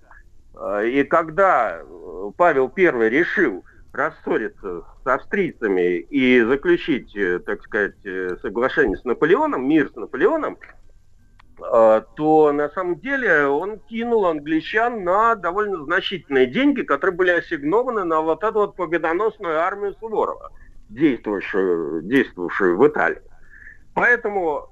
Э, 0.54 0.86
И 0.86 1.02
когда 1.02 1.80
э, 1.80 2.30
Павел 2.36 2.70
I 2.76 3.08
решил 3.08 3.64
рассориться 3.96 4.82
с 5.02 5.06
австрийцами 5.06 5.98
и 5.98 6.42
заключить, 6.42 7.16
э, 7.16 7.38
так 7.40 7.62
сказать, 7.62 7.96
э, 8.04 8.36
соглашение 8.42 8.96
с 8.96 9.04
Наполеоном, 9.04 9.68
мир 9.68 9.90
с 9.90 9.96
Наполеоном, 9.96 10.58
э, 11.58 12.02
то 12.16 12.52
на 12.52 12.68
самом 12.70 13.00
деле 13.00 13.46
он 13.46 13.78
кинул 13.80 14.26
англичан 14.26 15.02
на 15.02 15.34
довольно 15.34 15.82
значительные 15.84 16.46
деньги, 16.46 16.82
которые 16.82 17.16
были 17.16 17.30
ассигнованы 17.30 18.04
на 18.04 18.20
вот 18.20 18.44
эту 18.44 18.60
вот 18.60 18.76
победоносную 18.76 19.58
армию 19.58 19.94
Суворова, 19.98 20.52
действовавшую, 20.90 22.02
действовавшую 22.02 22.76
в 22.76 22.86
Италии. 22.86 23.22
Поэтому, 23.94 24.68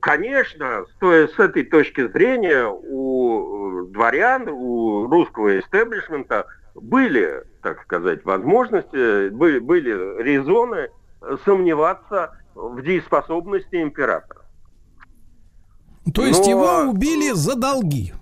конечно, 0.00 0.86
с, 0.98 1.04
с 1.04 1.38
этой 1.38 1.64
точки 1.64 2.08
зрения 2.08 2.66
у 2.66 3.84
дворян, 3.88 4.48
у 4.48 5.06
русского 5.06 5.58
истеблишмента 5.60 6.46
были, 6.80 7.44
так 7.62 7.82
сказать, 7.82 8.24
возможности, 8.24 9.28
были, 9.30 9.58
были 9.58 10.22
резоны 10.22 10.90
сомневаться 11.44 12.36
в 12.54 12.82
дееспособности 12.82 13.82
императора. 13.82 14.42
То 16.14 16.24
есть 16.24 16.44
Но... 16.44 16.50
его 16.50 16.90
убили 16.90 17.32
за 17.32 17.56
долги? 17.56 18.12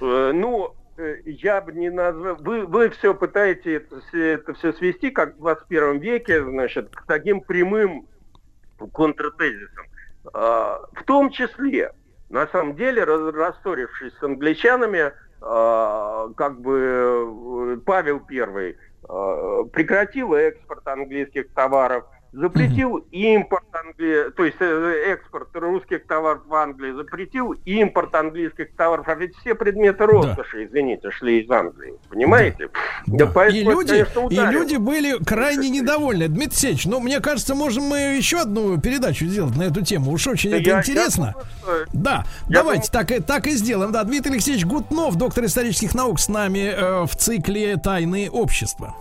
Э, 0.00 0.30
ну, 0.32 0.74
э, 0.96 1.16
я 1.24 1.60
бы 1.60 1.72
не 1.72 1.90
назвал... 1.90 2.36
Вы, 2.36 2.66
вы 2.66 2.90
все 2.90 3.14
пытаете 3.14 3.76
это, 3.76 4.00
это 4.12 4.54
все 4.54 4.72
свести, 4.74 5.10
как 5.10 5.34
в 5.34 5.38
21 5.38 5.98
веке, 5.98 6.44
значит, 6.44 6.90
к 6.94 7.04
таким 7.06 7.40
прямым 7.40 8.06
контртезисам. 8.92 9.86
А, 10.32 10.80
в 10.92 11.02
том 11.04 11.30
числе, 11.30 11.92
на 12.28 12.46
самом 12.48 12.76
деле, 12.76 13.04
рассорившись 13.04 14.12
с 14.20 14.22
англичанами, 14.22 15.12
как 15.40 16.60
бы 16.60 17.76
э, 17.76 17.76
Павел 17.84 18.20
I 18.30 18.74
а, 19.08 19.64
прекратил 19.72 20.34
экспорт 20.34 20.86
английских 20.86 21.52
товаров– 21.54 22.04
запретил 22.32 22.96
импорт 23.10 23.64
Англи... 23.72 24.30
то 24.36 24.44
есть 24.44 24.56
э, 24.60 25.12
экспорт 25.12 25.48
русских 25.54 26.06
товаров 26.06 26.42
в 26.46 26.54
Англии, 26.54 26.92
запретил 26.92 27.52
импорт 27.64 28.14
английских 28.14 28.74
товаров, 28.76 29.08
а 29.08 29.14
ведь 29.14 29.36
все 29.36 29.54
предметы 29.54 30.04
роскоши, 30.04 30.58
да. 30.58 30.64
извините, 30.64 31.10
шли 31.10 31.40
из 31.42 31.50
Англии, 31.50 31.94
понимаете? 32.08 32.68
Да. 33.06 33.26
Да. 33.26 33.48
и, 33.48 33.62
люди, 33.62 34.04
конечно, 34.04 34.28
и 34.28 34.52
люди 34.52 34.76
были 34.76 35.22
крайне 35.24 35.70
недовольны. 35.70 36.28
Дмитрий 36.28 36.48
Алексеевич, 36.48 36.86
ну, 36.86 37.00
мне 37.00 37.20
кажется, 37.20 37.54
можем 37.54 37.84
мы 37.84 37.98
еще 38.16 38.40
одну 38.40 38.78
передачу 38.80 39.24
сделать 39.26 39.56
на 39.56 39.64
эту 39.64 39.84
тему. 39.84 40.12
Уж 40.12 40.26
очень 40.26 40.50
я, 40.50 40.60
это 40.60 40.78
интересно. 40.78 41.34
Я 41.36 41.84
да, 41.92 42.24
я 42.48 42.58
давайте 42.58 42.90
думаю... 42.90 43.06
так, 43.06 43.26
так 43.26 43.46
и 43.46 43.50
сделаем. 43.52 43.92
Да, 43.92 44.04
Дмитрий 44.04 44.32
Алексеевич 44.32 44.64
Гутнов, 44.64 45.16
доктор 45.16 45.44
исторических 45.44 45.94
наук, 45.94 46.20
с 46.20 46.28
нами 46.28 46.72
э, 46.74 47.06
в 47.06 47.16
цикле 47.16 47.76
«Тайны 47.76 48.28
общества». 48.30 48.94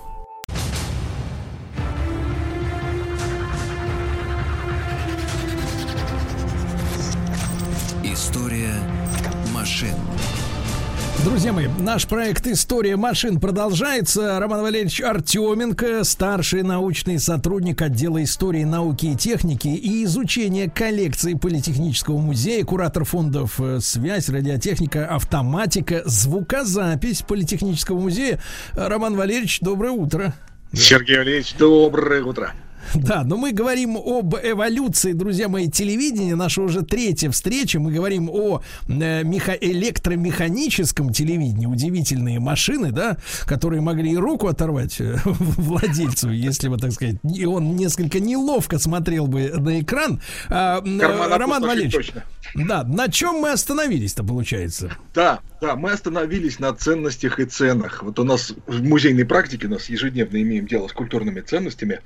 Друзья 11.28 11.52
мои, 11.52 11.68
наш 11.68 12.08
проект 12.08 12.48
«История 12.48 12.96
машин» 12.96 13.42
продолжается. 13.42 14.40
Роман 14.40 14.62
Валерьевич 14.62 15.02
Артеменко, 15.02 16.06
старший 16.06 16.64
научный 16.64 17.20
сотрудник 17.20 17.82
отдела 17.82 18.24
истории, 18.24 18.64
науки 18.64 19.08
и 19.08 19.16
техники 19.18 19.68
и 19.68 20.06
изучения 20.06 20.70
коллекции 20.70 21.34
Политехнического 21.34 22.18
музея, 22.18 22.64
куратор 22.64 23.04
фондов 23.04 23.60
э, 23.60 23.82
«Связь», 23.82 24.30
«Радиотехника», 24.30 25.06
«Автоматика», 25.06 26.02
«Звукозапись» 26.06 27.24
Политехнического 27.24 28.00
музея. 28.00 28.42
Роман 28.72 29.18
Валерьевич, 29.18 29.60
доброе 29.60 29.92
утро. 29.92 30.34
Сергей 30.72 31.18
Валерьевич, 31.18 31.56
доброе 31.60 32.24
утро. 32.24 32.54
Да, 33.08 33.24
но 33.24 33.38
мы 33.38 33.52
говорим 33.52 33.98
об 33.98 34.36
эволюции, 34.36 35.14
друзья 35.14 35.48
мои, 35.50 35.70
телевидения. 35.70 36.36
Наша 36.36 36.62
уже 36.62 36.82
третья 36.82 37.30
встреча. 37.32 37.80
Мы 37.80 37.92
говорим 37.92 38.30
о 38.30 38.62
э, 38.88 39.24
меха- 39.24 39.58
электромеханическом 39.60 41.12
телевидении. 41.12 41.66
Удивительные 41.66 42.40
машины, 42.40 42.92
да, 42.92 43.18
которые 43.46 43.82
могли 43.82 44.12
и 44.12 44.18
руку 44.18 44.48
оторвать 44.48 45.00
э, 45.00 45.18
владельцу, 45.24 46.32
если 46.32 46.70
бы, 46.70 46.78
так 46.78 46.92
сказать, 46.92 47.18
и 47.24 47.46
он 47.46 47.76
несколько 47.76 48.20
неловко 48.20 48.80
смотрел 48.80 49.28
бы 49.28 49.52
на 49.58 49.80
экран. 49.82 50.22
А, 50.50 50.82
э, 50.84 51.38
Роман 51.38 51.64
Валерьевич, 51.64 52.12
да, 52.56 52.84
на 52.84 53.10
чем 53.10 53.36
мы 53.36 53.52
остановились-то, 53.52 54.24
получается? 54.24 54.92
Да, 55.14 55.40
да, 55.60 55.76
мы 55.76 55.92
остановились 55.92 56.60
на 56.60 56.74
ценностях 56.74 57.40
и 57.40 57.46
ценах. 57.46 58.04
Вот 58.04 58.20
у 58.20 58.24
нас 58.24 58.54
в 58.68 58.84
музейной 58.84 59.26
практике 59.26 59.68
у 59.68 59.72
нас 59.72 59.90
ежедневно 59.90 60.42
имеем 60.42 60.68
дело 60.68 60.88
с 60.88 60.94
культурными 60.94 61.42
ценностями 61.42 62.02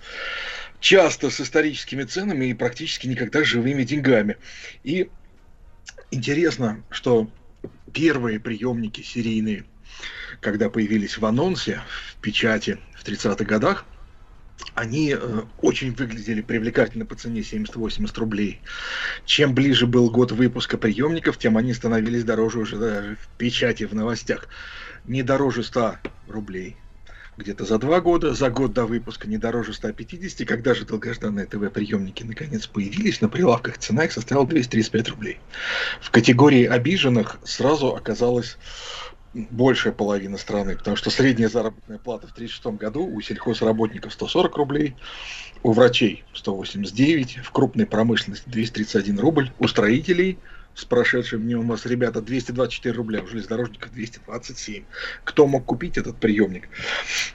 часто 0.80 1.30
с 1.30 1.41
историческими 1.41 2.03
ценами 2.03 2.45
и 2.45 2.53
практически 2.53 3.07
никогда 3.07 3.44
с 3.44 3.48
живыми 3.48 3.84
деньгами. 3.84 4.38
И 4.84 5.10
интересно, 6.11 6.84
что 6.90 7.30
первые 7.94 8.40
приемники 8.40 9.02
серийные, 9.02 9.65
когда 10.40 10.69
появились 10.69 11.18
в 11.18 11.26
анонсе, 11.26 11.82
в 12.15 12.22
печати 12.22 12.80
в 12.95 13.06
30-х 13.06 13.44
годах, 13.45 13.86
они 14.76 15.16
э, 15.18 15.42
очень 15.62 15.94
выглядели 15.94 16.42
привлекательно 16.42 17.06
по 17.06 17.16
цене 17.16 17.42
70-80 17.42 18.20
рублей. 18.20 18.62
Чем 19.26 19.54
ближе 19.54 19.88
был 19.88 20.10
год 20.10 20.32
выпуска 20.32 20.78
приемников, 20.78 21.38
тем 21.38 21.58
они 21.58 21.74
становились 21.74 22.24
дороже 22.24 22.60
уже 22.60 22.78
даже 22.78 23.16
в 23.16 23.28
печати, 23.38 23.84
в 23.84 23.94
новостях. 23.94 24.48
Не 25.06 25.24
дороже 25.24 25.64
100 25.64 25.96
рублей, 26.28 26.78
где-то 27.38 27.66
за 27.66 27.78
два 27.80 28.02
года, 28.02 28.34
за 28.34 28.50
год 28.50 28.74
до 28.74 28.86
выпуска 28.86 29.28
не 29.28 29.38
дороже 29.38 29.74
150. 29.74 30.48
Когда 30.48 30.74
же 30.74 30.86
долгожданные 30.86 31.46
ТВ-приемники 31.46 32.24
наконец 32.24 32.68
появились, 32.68 33.22
на 33.22 33.30
прилавках 33.30 33.78
цена 33.78 34.06
их 34.06 34.12
составила 34.12 34.46
235 34.46 35.10
рублей. 35.10 35.40
В 36.02 36.12
категории 36.12 36.66
обиженных 36.66 37.40
сразу 37.44 37.96
оказалась 37.96 38.58
большая 39.34 39.94
половина 39.94 40.38
страны, 40.38 40.76
потому 40.76 40.98
что 40.98 41.10
средняя 41.10 41.49
заработная 41.49 41.98
плата 41.98 42.28
в 42.28 42.32
1936 42.32 42.80
году 42.80 43.06
у 43.06 43.22
сельхозработников 43.22 44.14
140 44.14 44.58
рублей, 44.58 44.95
у 45.64 45.72
врачей 45.72 46.24
189, 46.34 47.38
в 47.38 47.52
крупной 47.52 47.86
промышленности 47.86 48.49
231 48.49 49.20
рубль, 49.20 49.52
у 49.60 49.68
строителей– 49.68 50.40
с 50.76 50.85
прошедшим 50.85 51.41
днем 51.41 51.60
у 51.60 51.64
нас, 51.64 51.85
ребята, 51.85 52.22
224 52.22 52.95
рубля, 52.95 53.22
у 53.22 53.27
железнодорожников 53.27 53.91
227. 53.93 54.84
Кто 55.23 55.48
мог 55.48 55.65
купить 55.65 55.98
этот 55.98 56.18
приемник? 56.18 56.69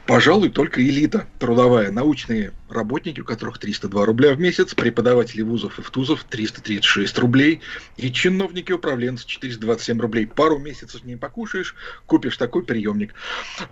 Пожалуй, 0.07 0.51
только 0.51 0.83
элита 0.83 1.27
трудовая, 1.39 1.91
научные 1.91 2.53
работники, 2.69 3.21
у 3.21 3.25
которых 3.25 3.59
302 3.59 4.05
рубля 4.05 4.35
в 4.35 4.41
месяц, 4.41 4.75
преподаватели 4.75 5.43
вузов 5.43 5.79
и 5.79 5.83
втузов 5.83 6.25
336 6.25 7.19
рублей, 7.19 7.61
и 7.97 8.13
чиновники 8.13 8.73
управленцы 8.73 9.27
427 9.27 10.01
рублей. 10.01 10.27
Пару 10.27 10.59
месяцев 10.59 11.05
не 11.05 11.17
покушаешь, 11.17 11.75
купишь 12.07 12.37
такой 12.37 12.65
приемник. 12.65 13.15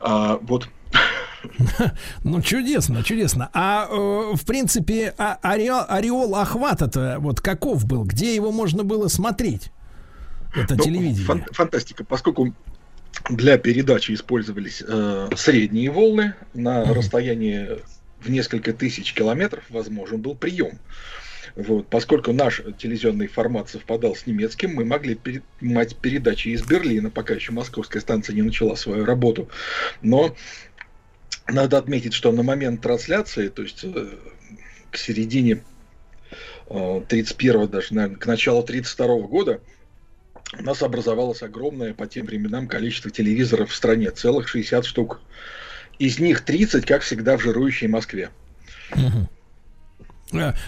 А, 0.01 0.39
вот 0.43 0.69
Ну, 2.25 2.43
чудесно, 2.43 3.03
чудесно. 3.03 3.51
А, 3.53 3.87
э, 3.91 4.35
в 4.35 4.45
принципе, 4.47 5.15
а, 5.19 5.39
ореол, 5.43 5.85
ореол 5.89 6.37
охвата-то 6.37 7.17
вот 7.21 7.41
каков 7.41 7.85
был? 7.87 8.05
Где 8.05 8.35
его 8.35 8.51
можно 8.53 8.83
было 8.83 9.09
смотреть? 9.09 9.71
Это 10.55 10.77
ну, 10.77 10.85
телевидение. 10.85 11.27
Фан- 11.27 11.45
фантастика, 11.53 12.05
поскольку 12.05 12.55
для 13.29 13.59
передачи 13.59 14.13
использовались 14.13 14.83
э, 14.87 15.29
средние 15.37 15.91
волны 15.91 16.35
на 16.53 16.83
mm-hmm. 16.83 16.93
расстоянии 16.93 17.69
в 18.21 18.31
несколько 18.31 18.73
тысяч 18.73 19.13
километров 19.13 19.65
возможен 19.69 20.21
был 20.21 20.35
прием. 20.35 20.79
Вот, 21.57 21.87
поскольку 21.89 22.33
наш 22.33 22.63
телевизионный 22.79 23.29
формат 23.29 23.69
совпадал 23.69 24.17
с 24.17 24.27
немецким, 24.27 24.75
мы 24.75 24.85
могли 24.85 25.15
принимать 25.15 25.95
передачи 25.97 26.49
из 26.49 26.63
Берлина, 26.63 27.11
пока 27.11 27.35
еще 27.35 27.53
московская 27.53 28.01
станция 28.01 28.35
не 28.35 28.43
начала 28.43 28.75
свою 28.75 29.05
работу. 29.05 29.49
Но 30.03 30.35
надо 31.49 31.79
отметить, 31.79 32.15
что 32.15 32.33
на 32.33 32.43
момент 32.43 32.81
трансляции, 32.81 33.49
то 33.49 33.63
есть 33.63 33.85
э, 33.85 34.09
к 34.91 34.97
середине 34.97 35.63
31 36.69 37.61
э, 37.61 37.69
даже, 37.69 37.95
наверное, 37.95 38.17
к 38.17 38.27
началу 38.27 38.63
32 38.63 39.07
года, 39.21 39.61
у 40.59 40.63
нас 40.63 40.83
образовалось 40.83 41.43
огромное 41.43 41.95
по 41.95 42.07
тем 42.07 42.27
временам 42.27 42.69
количество 42.69 43.11
телевизоров 43.11 43.71
в 43.71 43.75
стране, 43.75 44.11
целых 44.11 44.49
60 44.49 44.85
штук. 44.85 45.21
Из 45.99 46.19
них 46.19 46.41
30, 46.43 46.87
как 46.87 47.03
всегда, 47.03 47.37
в 47.37 47.43
жирующей 47.43 47.89
Москве. 47.89 48.31
Э, 48.93 48.99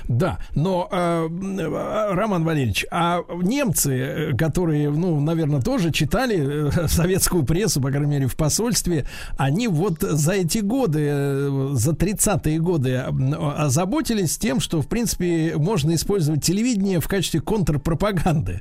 Да, 0.09 0.39
но 0.55 0.89
э, 0.91 1.29
э, 1.29 2.15
Роман 2.15 2.45
Валерьевич, 2.45 2.87
а 2.91 3.23
немцы, 3.43 3.93
э, 3.93 4.37
которые, 4.37 4.91
ну, 4.91 5.21
наверное, 5.21 5.61
тоже 5.61 5.91
читали 5.91 6.69
э, 6.69 6.89
советскую 6.89 7.45
прессу, 7.45 7.81
по 7.81 7.91
крайней 7.91 8.07
мере, 8.11 8.27
в 8.27 8.37
посольстве, 8.37 9.07
они 9.37 9.69
вот 9.69 10.01
за 10.01 10.35
эти 10.35 10.59
годы, 10.59 11.07
э, 11.11 11.69
за 11.73 11.93
30-е 11.93 12.59
годы 12.61 12.91
э, 12.91 13.11
озаботились 13.57 14.39
тем, 14.39 14.61
что, 14.61 14.83
в 14.83 14.87
принципе, 14.87 15.55
можно 15.57 15.95
использовать 15.95 16.45
телевидение 16.45 17.01
в 17.01 17.09
качестве 17.09 17.41
контрпропаганды. 17.41 18.61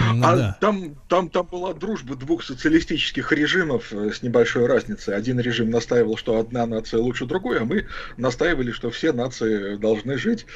М, 0.00 0.22
А 0.24 0.36
да. 0.36 0.58
там, 0.60 0.94
там, 1.08 1.30
там 1.30 1.46
была 1.46 1.72
дружба 1.72 2.16
двух 2.16 2.42
социалистических 2.44 3.32
режимов 3.32 3.92
э, 3.92 4.12
с 4.12 4.22
небольшой 4.22 4.66
разницей. 4.66 5.16
Один 5.16 5.40
режим 5.40 5.70
настаивал, 5.70 6.16
что 6.16 6.38
одна 6.38 6.66
нация 6.66 7.00
лучше 7.00 7.26
другой, 7.26 7.60
а 7.60 7.64
мы 7.64 7.86
настаивали, 8.16 8.72
что 8.72 8.90
все 8.90 9.12
нации 9.12 9.76
должны 9.76 10.18
жить 10.18 10.46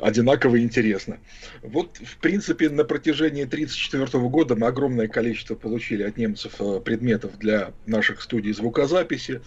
одинаково 0.00 0.60
интересно. 0.60 1.18
Вот, 1.62 1.96
в 1.98 2.16
принципе, 2.18 2.68
на 2.70 2.84
протяжении 2.84 3.44
1934 3.44 4.28
года 4.28 4.56
мы 4.56 4.66
огромное 4.66 5.08
количество 5.08 5.54
получили 5.54 6.02
от 6.02 6.16
немцев 6.16 6.54
э, 6.58 6.80
предметов 6.80 7.38
для 7.38 7.72
наших 7.86 8.20
студий 8.22 8.52
звукозаписи, 8.52 9.42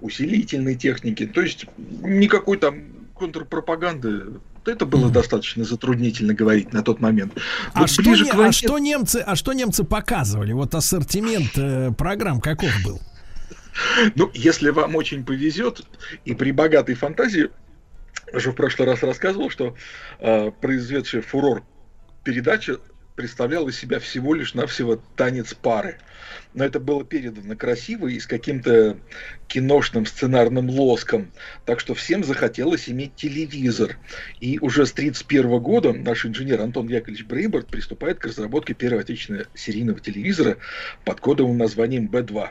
усилительной 0.00 0.74
техники. 0.74 1.26
То 1.26 1.42
есть 1.42 1.66
никакой 2.02 2.56
там 2.58 3.05
контрпропаганды. 3.18 4.40
Это 4.64 4.84
было 4.84 5.10
достаточно 5.10 5.64
затруднительно 5.64 6.34
говорить 6.34 6.72
на 6.72 6.82
тот 6.82 7.00
момент. 7.00 7.34
А, 7.72 7.80
Вот 7.80 7.90
что, 7.90 8.02
ближе 8.02 8.24
не- 8.24 8.30
к 8.30 8.34
а 8.34 8.36
войне- 8.38 8.52
что 8.52 8.78
немцы, 8.78 9.22
а 9.24 9.36
что 9.36 9.52
немцы 9.52 9.84
показывали? 9.84 10.52
Вот 10.52 10.74
ассортимент 10.74 11.52
э, 11.56 11.92
программ 11.96 12.40
каков 12.40 12.70
был? 12.84 13.00
Ну, 14.14 14.30
если 14.34 14.70
вам 14.70 14.96
очень 14.96 15.24
повезет, 15.24 15.82
и 16.24 16.34
при 16.34 16.50
богатой 16.50 16.94
фантазии, 16.94 17.50
я 18.32 18.38
уже 18.38 18.50
в 18.50 18.54
прошлый 18.54 18.88
раз 18.88 19.02
рассказывал, 19.02 19.50
что 19.50 19.76
э, 20.18 20.50
произведшая 20.50 21.22
фурор 21.22 21.62
передача 22.24 22.78
представляла 23.14 23.68
из 23.68 23.78
себя 23.78 24.00
всего 24.00 24.34
лишь 24.34 24.54
навсего 24.54 25.00
танец 25.16 25.54
пары. 25.54 25.98
Но 26.56 26.64
это 26.64 26.80
было 26.80 27.04
передано 27.04 27.54
красиво 27.54 28.08
и 28.08 28.18
с 28.18 28.26
каким-то 28.26 28.98
киношным 29.46 30.06
сценарным 30.06 30.68
лоском. 30.68 31.30
Так 31.64 31.78
что 31.78 31.94
всем 31.94 32.24
захотелось 32.24 32.88
иметь 32.88 33.14
телевизор. 33.14 33.96
И 34.40 34.58
уже 34.58 34.86
с 34.86 34.92
1931 34.92 35.60
года 35.60 35.92
наш 35.92 36.26
инженер 36.26 36.62
Антон 36.62 36.88
Яковлевич 36.88 37.26
Брейборд 37.26 37.68
приступает 37.68 38.18
к 38.18 38.26
разработке 38.26 38.74
первого 38.74 39.02
отечественного 39.02 39.46
серийного 39.54 40.00
телевизора 40.00 40.56
под 41.04 41.20
кодовым 41.20 41.58
названием 41.58 42.08
Б2 42.08 42.48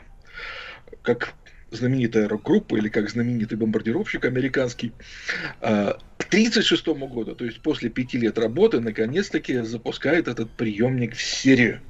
как 1.02 1.34
знаменитая 1.70 2.28
рок-группа 2.28 2.76
или 2.76 2.88
как 2.88 3.10
знаменитый 3.10 3.58
бомбардировщик 3.58 4.24
американский. 4.24 4.92
а, 5.60 5.98
К 6.16 6.26
1936 6.26 6.86
году, 7.08 7.34
то 7.34 7.44
есть 7.44 7.60
после 7.60 7.90
пяти 7.90 8.18
лет 8.18 8.38
работы, 8.38 8.80
наконец-таки 8.80 9.58
запускает 9.60 10.28
этот 10.28 10.50
приемник 10.50 11.14
в 11.14 11.22
серию. 11.22 11.80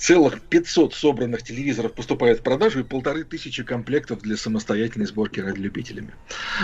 Целых 0.00 0.40
500 0.40 0.94
собранных 0.94 1.42
телевизоров 1.42 1.92
поступает 1.92 2.38
в 2.38 2.42
продажу 2.42 2.80
и 2.80 2.84
полторы 2.84 3.22
тысячи 3.22 3.62
комплектов 3.62 4.22
для 4.22 4.38
самостоятельной 4.38 5.04
сборки 5.04 5.40
радиолюбителями. 5.40 6.14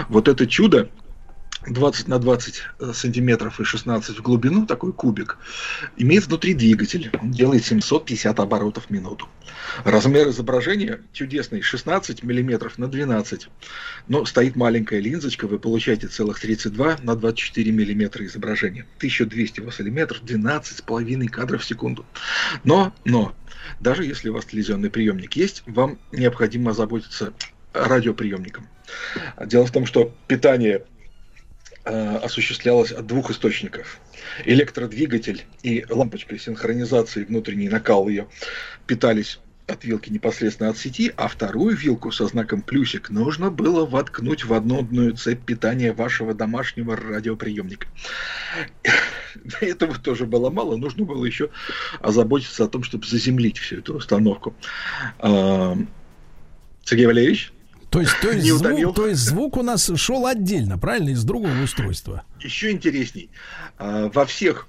Вот 0.09 0.27
это 0.27 0.47
чудо 0.47 0.89
20 1.69 2.09
на 2.09 2.19
20 2.19 2.63
сантиметров 2.93 3.61
и 3.61 3.65
16 3.65 4.19
в 4.19 4.23
глубину, 4.23 4.67
такой 4.67 4.93
кубик, 4.93 5.39
имеет 5.97 6.27
внутри 6.27 6.55
двигатель. 6.55 7.11
Он 7.21 7.31
делает 7.31 7.65
750 7.65 8.39
оборотов 8.39 8.87
в 8.87 8.91
минуту. 8.91 9.29
Размер 9.85 10.29
изображения 10.29 11.01
чудесный, 11.13 11.61
16 11.61 12.23
миллиметров 12.23 12.79
на 12.79 12.89
12. 12.89 13.49
Но 14.09 14.25
стоит 14.25 14.57
маленькая 14.57 15.01
линзочка, 15.01 15.47
вы 15.47 15.59
получаете 15.59 16.09
целых 16.09 16.41
32 16.41 16.99
на 17.03 17.17
24 17.17 17.73
миллиметра 17.73 18.25
изображения. 18.25 18.87
1200 18.99 19.61
вассалиметров, 19.61 20.23
12,5 20.23 21.29
кадров 21.29 21.63
в 21.63 21.67
секунду. 21.67 22.07
Но, 22.65 22.95
но, 23.05 23.35
даже 23.81 24.05
если 24.05 24.29
у 24.29 24.35
вас 24.35 24.45
телевизионный 24.47 24.91
приемник 24.91 25.35
есть, 25.35 25.63
вам 25.67 25.99
необходимо 26.13 26.71
озаботиться 26.71 27.33
радиоприемником. 27.73 28.69
Дело 29.45 29.67
в 29.67 29.73
том, 29.73 29.87
что 29.87 30.15
питание 30.29 30.85
э, 31.87 32.17
осуществлялось 32.19 32.93
от 32.93 33.07
двух 33.07 33.31
источников. 33.31 33.99
Электродвигатель 34.45 35.45
и 35.63 35.87
лампочка 35.89 36.39
синхронизации, 36.39 37.25
внутренний 37.25 37.69
накал 37.69 38.09
ее, 38.09 38.29
питались 38.87 39.39
от 39.67 39.85
вилки 39.85 40.11
непосредственно 40.11 40.71
от 40.71 40.79
сети, 40.79 41.13
а 41.17 41.29
вторую 41.29 41.77
вилку 41.77 42.13
со 42.13 42.27
знаком 42.27 42.63
плюсик 42.63 43.11
нужно 43.11 43.51
было 43.51 43.85
воткнуть 43.85 44.45
в 44.45 44.53
однодную 44.53 45.17
цепь 45.17 45.45
питания 45.45 45.93
вашего 45.93 46.35
домашнего 46.35 46.97
радиоприемника. 46.97 47.89
Этого 49.61 49.97
тоже 49.97 50.27
было 50.27 50.51
мало, 50.51 50.77
нужно 50.77 51.05
было 51.05 51.25
еще 51.25 51.51
озаботиться 52.01 52.65
о 52.65 52.69
том, 52.69 52.83
чтобы 52.85 53.07
заземлить 53.07 53.59
всю 53.59 53.79
эту 53.79 53.97
установку. 53.97 54.55
А, 55.19 55.77
Сергей 56.85 57.07
Валерьевич? 57.07 57.53
То 57.91 58.01
есть, 58.01 58.15
то 58.21 58.31
есть, 58.31 58.47
звук, 58.49 58.95
то 58.95 59.07
есть 59.07 59.21
звук 59.21 59.57
у 59.57 59.63
нас 59.63 59.91
шел 59.97 60.27
отдельно, 60.27 60.77
правильно, 60.79 61.11
из 61.11 61.25
другого 61.25 61.63
устройства. 61.63 62.25
Еще 62.41 62.71
интересней. 62.73 63.31
А, 63.79 64.11
Во 64.13 64.27
всех 64.27 64.69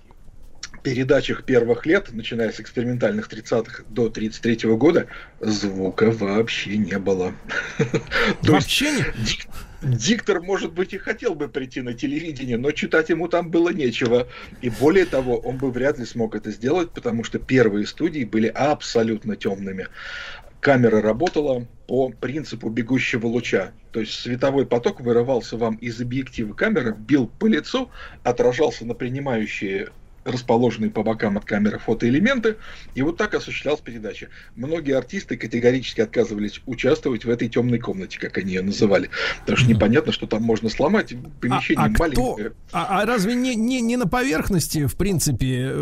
передачах 0.83 1.43
первых 1.43 1.85
лет, 1.85 2.13
начиная 2.13 2.51
с 2.51 2.59
экспериментальных 2.61 3.27
30-х 3.27 3.83
до 3.89 4.09
33 4.09 4.69
года, 4.75 5.07
звука 5.41 6.11
вообще 6.11 6.77
не 6.77 6.97
было. 6.97 7.33
Вообще 8.43 8.91
не. 8.91 9.01
дик- 9.25 9.49
диктор, 9.81 10.41
может 10.41 10.71
быть, 10.71 10.93
и 10.93 10.97
хотел 10.97 11.35
бы 11.35 11.49
прийти 11.49 11.81
на 11.81 11.93
телевидение, 11.93 12.57
но 12.57 12.71
читать 12.71 13.09
ему 13.09 13.27
там 13.27 13.49
было 13.51 13.69
нечего. 13.69 14.27
И 14.61 14.69
более 14.69 15.05
того, 15.05 15.37
он 15.37 15.57
бы 15.57 15.71
вряд 15.71 15.99
ли 15.99 16.05
смог 16.05 16.35
это 16.35 16.51
сделать, 16.51 16.91
потому 16.91 17.23
что 17.25 17.37
первые 17.39 17.85
студии 17.85 18.23
были 18.23 18.47
абсолютно 18.47 19.35
темными. 19.35 19.87
Камера 20.67 21.01
работала 21.01 21.65
по 21.87 22.09
принципу 22.09 22.69
бегущего 22.69 23.25
луча. 23.25 23.71
То 23.93 24.01
есть 24.01 24.15
световой 24.15 24.65
поток 24.65 24.99
вырывался 24.99 25.55
вам 25.55 25.75
из 25.75 26.01
объектива 26.01 26.53
камеры, 26.53 26.93
бил 26.93 27.27
по 27.39 27.45
лицу, 27.45 27.89
отражался 28.23 28.85
на 28.85 28.93
принимающие 28.93 29.91
расположенные 30.27 30.91
по 30.91 31.03
бокам 31.03 31.37
от 31.37 31.45
камеры 31.45 31.79
фотоэлементы, 31.79 32.57
и 32.95 33.01
вот 33.01 33.17
так 33.17 33.33
осуществлялась 33.33 33.81
передача. 33.81 34.29
Многие 34.55 34.97
артисты 34.97 35.37
категорически 35.37 36.01
отказывались 36.01 36.61
участвовать 36.65 37.25
в 37.25 37.29
этой 37.29 37.47
темной 37.47 37.79
комнате, 37.79 38.19
как 38.19 38.37
они 38.37 38.53
ее 38.53 38.61
называли. 38.61 39.09
Потому 39.41 39.57
что 39.57 39.69
непонятно, 39.69 40.11
что 40.11 40.27
там 40.27 40.43
можно 40.43 40.69
сломать, 40.69 41.13
помещение 41.41 41.85
а 41.85 41.89
кто- 41.89 42.03
маленькое. 42.03 42.51
А, 42.71 43.01
а 43.01 43.05
разве 43.05 43.35
не, 43.35 43.55
не, 43.55 43.81
не 43.81 43.97
на 43.97 44.07
поверхности, 44.07 44.85
в 44.85 44.95
принципе, 44.95 45.69
э, 45.71 45.73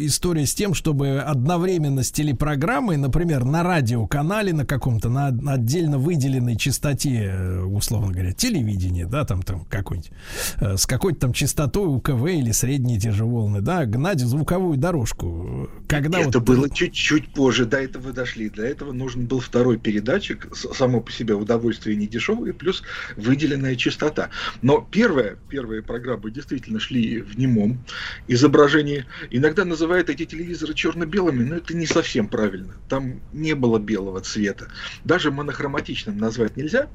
история 0.00 0.46
с 0.46 0.54
тем, 0.54 0.74
чтобы 0.74 1.20
одновременно 1.20 2.02
с 2.02 2.12
телепрограммой, 2.12 2.96
например, 2.96 3.44
на 3.44 3.62
радиоканале 3.62 4.52
на 4.52 4.64
каком-то, 4.66 5.08
на, 5.08 5.28
отдельно 5.52 5.98
выделенной 5.98 6.56
частоте, 6.56 7.32
э, 7.32 7.60
условно 7.62 8.12
говоря, 8.12 8.32
телевидение, 8.32 9.06
да, 9.06 9.24
там, 9.24 9.42
там 9.42 9.64
какой-нибудь, 9.64 10.12
э, 10.60 10.76
с 10.76 10.86
какой-то 10.86 11.20
там 11.20 11.32
частотой 11.32 11.86
УКВ 11.86 12.26
или 12.26 12.52
средние 12.52 12.98
те 13.00 13.10
же 13.10 13.24
волны, 13.24 13.60
да, 13.60 13.71
гнать 13.86 14.20
звуковую 14.20 14.76
дорожку. 14.76 15.68
Когда 15.88 16.20
Это 16.20 16.38
вот... 16.38 16.46
было 16.46 16.70
чуть-чуть 16.70 17.32
позже, 17.32 17.66
до 17.66 17.78
этого 17.78 18.12
дошли. 18.12 18.50
Для 18.50 18.68
этого 18.68 18.92
нужен 18.92 19.26
был 19.26 19.40
второй 19.40 19.78
передатчик, 19.78 20.48
само 20.54 21.00
по 21.00 21.10
себе 21.10 21.34
удовольствие 21.34 21.96
не 21.96 22.06
дешевое, 22.06 22.52
плюс 22.52 22.82
выделенная 23.16 23.76
частота. 23.76 24.30
Но 24.62 24.86
первая, 24.90 25.36
первые 25.48 25.82
программы 25.82 26.30
действительно 26.30 26.80
шли 26.80 27.20
в 27.20 27.38
немом 27.38 27.84
изображении. 28.28 29.06
Иногда 29.30 29.64
называют 29.64 30.10
эти 30.10 30.24
телевизоры 30.24 30.74
черно-белыми, 30.74 31.44
но 31.44 31.56
это 31.56 31.74
не 31.74 31.86
совсем 31.86 32.28
правильно. 32.28 32.74
Там 32.88 33.20
не 33.32 33.54
было 33.54 33.78
белого 33.78 34.20
цвета. 34.20 34.68
Даже 35.04 35.30
монохроматичным 35.30 36.18
назвать 36.18 36.56
нельзя, 36.56 36.88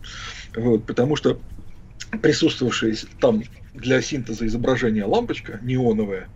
вот, 0.55 0.85
потому 0.85 1.15
что 1.15 1.39
присутствовавшая 2.21 2.95
там 3.19 3.43
для 3.73 4.01
синтеза 4.01 4.45
изображения 4.47 5.05
лампочка 5.05 5.59
неоновая, 5.61 6.29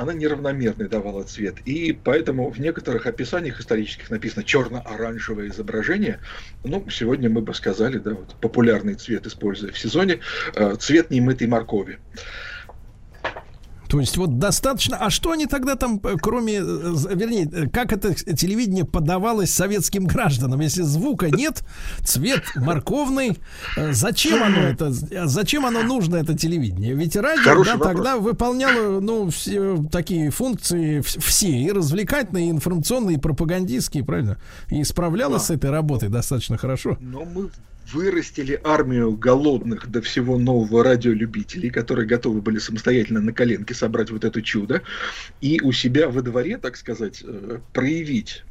она 0.00 0.14
неравномерный 0.14 0.88
давала 0.88 1.24
цвет. 1.24 1.58
И 1.66 1.92
поэтому 1.92 2.50
в 2.50 2.58
некоторых 2.58 3.06
описаниях 3.06 3.60
исторических 3.60 4.08
написано 4.08 4.44
черно-оранжевое 4.44 5.48
изображение. 5.48 6.20
Ну, 6.64 6.86
сегодня 6.90 7.28
мы 7.28 7.42
бы 7.42 7.52
сказали, 7.52 7.98
да, 7.98 8.12
вот 8.12 8.34
популярный 8.40 8.94
цвет, 8.94 9.26
используя 9.26 9.72
в 9.72 9.78
сезоне, 9.78 10.20
э, 10.54 10.74
цвет 10.76 11.10
немытой 11.10 11.48
моркови. 11.48 11.98
То 13.90 13.98
есть 13.98 14.16
вот 14.16 14.38
достаточно. 14.38 14.96
А 14.96 15.10
что 15.10 15.32
они 15.32 15.46
тогда 15.46 15.74
там, 15.74 16.00
э, 16.04 16.14
кроме, 16.20 16.58
э, 16.58 16.60
вернее, 16.60 17.50
э, 17.52 17.68
как 17.68 17.92
это 17.92 18.14
телевидение 18.14 18.84
подавалось 18.84 19.52
советским 19.52 20.06
гражданам, 20.06 20.60
если 20.60 20.82
звука 20.82 21.28
нет, 21.28 21.64
цвет 22.04 22.44
морковный, 22.54 23.38
зачем 23.76 24.42
оно 24.44 24.58
это, 24.58 24.92
э, 25.10 25.26
зачем 25.26 25.66
оно 25.66 25.82
нужно 25.82 26.16
это 26.16 26.38
телевидение? 26.38 26.94
Ведь 26.94 27.16
радио 27.16 27.42
Хороший 27.42 27.72
да, 27.72 27.78
вопрос. 27.78 27.92
тогда 27.96 28.16
выполняло, 28.18 29.00
ну, 29.00 29.28
все 29.30 29.84
такие 29.90 30.30
функции, 30.30 31.00
вс- 31.00 31.20
все 31.20 31.48
и 31.50 31.72
развлекательные, 31.72 32.46
и 32.46 32.50
информационные, 32.50 33.16
и 33.16 33.20
пропагандистские, 33.20 34.04
правильно? 34.04 34.38
И 34.68 34.84
справлялось 34.84 35.44
с 35.44 35.50
этой 35.50 35.70
работой 35.70 36.08
достаточно 36.10 36.56
хорошо. 36.56 36.96
Но 37.00 37.24
мы 37.24 37.50
вырастили 37.92 38.60
армию 38.62 39.16
голодных 39.16 39.88
до 39.88 40.02
всего 40.02 40.38
нового 40.38 40.84
радиолюбителей, 40.84 41.70
которые 41.70 42.06
готовы 42.06 42.40
были 42.40 42.58
самостоятельно 42.58 43.20
на 43.20 43.32
коленке 43.32 43.74
собрать 43.74 44.10
вот 44.10 44.24
это 44.24 44.42
чудо, 44.42 44.82
и 45.40 45.60
у 45.62 45.72
себя 45.72 46.08
во 46.08 46.22
дворе, 46.22 46.58
так 46.58 46.76
сказать, 46.76 47.22
э, 47.24 47.58
проявить 47.72 48.44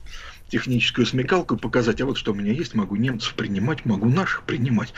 техническую 0.49 1.05
смекалку 1.05 1.55
и 1.55 1.59
показать, 1.59 2.01
а 2.01 2.05
вот 2.05 2.17
что 2.17 2.31
у 2.31 2.35
меня 2.35 2.51
есть, 2.51 2.73
могу 2.73 2.95
немцев 2.95 3.35
принимать, 3.35 3.85
могу 3.85 4.09
наших 4.09 4.43
принимать. 4.43 4.93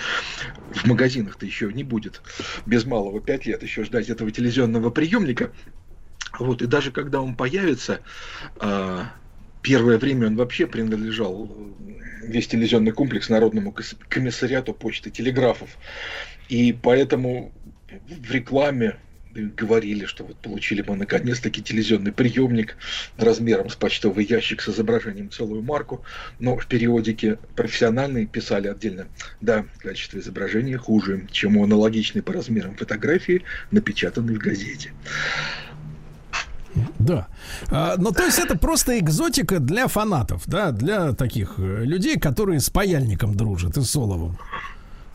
В 0.73 0.87
магазинах-то 0.87 1.45
еще 1.45 1.71
не 1.71 1.83
будет 1.83 2.21
без 2.65 2.85
малого 2.85 3.21
пять 3.21 3.45
лет 3.45 3.61
еще 3.61 3.83
ждать 3.83 4.09
этого 4.09 4.31
телевизионного 4.31 4.89
приемника. 4.89 5.51
Вот, 6.39 6.61
и 6.61 6.65
даже 6.65 6.91
когда 6.91 7.21
он 7.21 7.35
появится, 7.35 7.99
а, 8.57 9.11
первое 9.61 9.97
время 9.97 10.27
он 10.27 10.35
вообще 10.35 10.67
принадлежал 10.67 11.49
весь 12.23 12.47
телевизионный 12.47 12.91
комплекс 12.91 13.29
Народному 13.29 13.75
комиссариату 14.09 14.73
почты 14.73 15.09
телеграфов. 15.09 15.69
И 16.49 16.73
поэтому 16.73 17.51
в 18.07 18.31
рекламе 18.31 18.97
говорили, 19.33 20.05
что 20.05 20.25
вот 20.25 20.37
получили 20.37 20.83
мы 20.85 20.95
наконец-таки 20.95 21.61
телевизионный 21.61 22.11
приемник 22.11 22.75
размером 23.17 23.69
с 23.69 23.75
почтовый 23.75 24.25
ящик 24.25 24.61
с 24.61 24.69
изображением 24.69 25.29
целую 25.29 25.61
марку, 25.61 26.03
но 26.39 26.57
в 26.57 26.67
периодике 26.67 27.37
профессиональные 27.55 28.25
писали 28.25 28.67
отдельно, 28.67 29.07
да, 29.39 29.65
качество 29.79 30.19
изображения 30.19 30.77
хуже, 30.77 31.27
чем 31.31 31.57
у 31.57 31.63
аналогичной 31.63 32.21
по 32.21 32.33
размерам 32.33 32.75
фотографии, 32.75 33.43
напечатанной 33.71 34.35
в 34.35 34.39
газете. 34.39 34.91
Да. 36.99 37.27
А, 37.69 37.95
ну, 37.97 38.11
то 38.11 38.23
есть 38.23 38.39
это 38.39 38.57
просто 38.57 38.97
экзотика 38.99 39.59
для 39.59 39.87
фанатов, 39.87 40.43
да, 40.45 40.71
для 40.71 41.13
таких 41.13 41.55
э, 41.57 41.83
людей, 41.83 42.19
которые 42.19 42.59
с 42.59 42.69
паяльником 42.69 43.35
дружат 43.35 43.77
и 43.77 43.81
с 43.81 43.89
Соловым. 43.89 44.37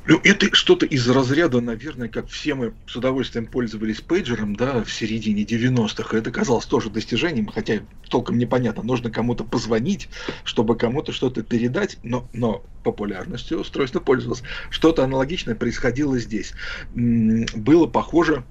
Ну, 0.09 0.21
это 0.23 0.55
что-то 0.55 0.87
из 0.87 1.09
разряда, 1.09 1.61
наверное, 1.61 2.09
как 2.09 2.29
все 2.29 2.55
мы 2.55 2.75
с 2.87 2.95
удовольствием 2.95 3.47
пользовались 3.47 4.01
пейджером, 4.01 4.55
да, 4.55 4.85
в 4.85 4.93
середине 4.93 5.43
90-х. 5.43 6.17
Это 6.17 6.31
казалось 6.31 6.67
тоже 6.67 6.91
достижением, 6.91 7.49
хотя 7.49 7.81
толком 8.09 8.39
непонятно. 8.39 8.85
Нужно 8.85 9.11
кому-то 9.11 9.43
позвонить, 9.43 10.09
чтобы 10.45 10.77
кому-то 10.77 11.11
что-то 11.11 11.43
передать, 11.43 11.99
но, 12.05 12.29
но 12.33 12.63
популярностью 12.85 13.59
устройство 13.59 13.99
пользовалось. 13.99 14.45
Что-то 14.71 15.03
аналогичное 15.03 15.57
происходило 15.57 16.17
здесь. 16.21 16.53
Было 16.95 17.89
похоже 17.89 18.45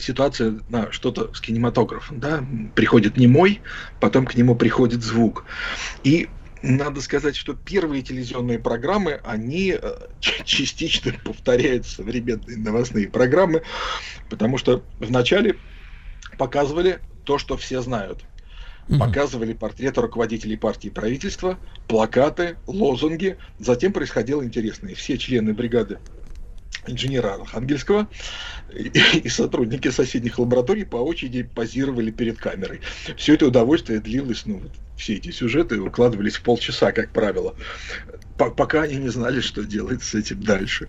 ситуация 0.00 0.60
на 0.68 0.92
что-то 0.92 1.32
с 1.34 1.40
кинематографом, 1.40 2.20
да, 2.20 2.44
приходит 2.74 3.16
немой, 3.16 3.60
потом 4.00 4.26
к 4.26 4.34
нему 4.34 4.54
приходит 4.54 5.02
звук. 5.02 5.44
И 6.04 6.28
надо 6.62 7.00
сказать, 7.00 7.36
что 7.36 7.54
первые 7.54 8.02
телевизионные 8.02 8.58
программы, 8.58 9.20
они 9.24 9.76
э, 9.80 9.94
частично 10.20 11.12
повторяют 11.24 11.86
современные 11.86 12.56
новостные 12.56 13.08
программы, 13.08 13.62
потому 14.30 14.58
что 14.58 14.82
вначале 14.98 15.56
показывали 16.38 17.00
то, 17.24 17.38
что 17.38 17.56
все 17.56 17.80
знают. 17.80 18.24
Показывали 19.00 19.52
портреты 19.52 20.00
руководителей 20.00 20.56
партии 20.56 20.86
и 20.86 20.90
правительства, 20.90 21.58
плакаты, 21.88 22.56
лозунги. 22.68 23.36
Затем 23.58 23.92
происходило 23.92 24.44
интересное. 24.44 24.94
Все 24.94 25.18
члены 25.18 25.54
бригады 25.54 25.98
инженера 26.88 27.34
Архангельского 27.34 28.08
и, 28.74 28.90
и 29.24 29.28
сотрудники 29.28 29.90
соседних 29.90 30.38
лабораторий 30.38 30.84
по 30.84 30.96
очереди 30.96 31.42
позировали 31.42 32.10
перед 32.10 32.38
камерой. 32.38 32.80
Все 33.16 33.34
это 33.34 33.46
удовольствие 33.46 34.00
длилось, 34.00 34.46
ну, 34.46 34.62
все 34.96 35.14
эти 35.14 35.30
сюжеты 35.30 35.80
укладывались 35.80 36.36
в 36.36 36.42
полчаса, 36.42 36.92
как 36.92 37.12
правило, 37.12 37.54
пока 38.36 38.82
они 38.82 38.96
не 38.96 39.08
знали, 39.08 39.40
что 39.40 39.64
делать 39.64 40.02
с 40.02 40.14
этим 40.14 40.42
дальше. 40.42 40.88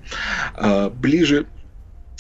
А, 0.54 0.90
ближе 0.90 1.48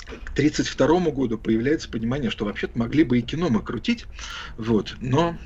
к 0.05 0.31
1932 0.31 1.11
году 1.11 1.37
появляется 1.37 1.89
понимание, 1.89 2.31
что 2.31 2.45
вообще-то 2.45 2.77
могли 2.77 3.03
бы 3.03 3.19
и 3.19 3.21
кино 3.21 3.49
мы 3.49 3.61
крутить, 3.61 4.05
вот, 4.57 4.95
но 5.01 5.37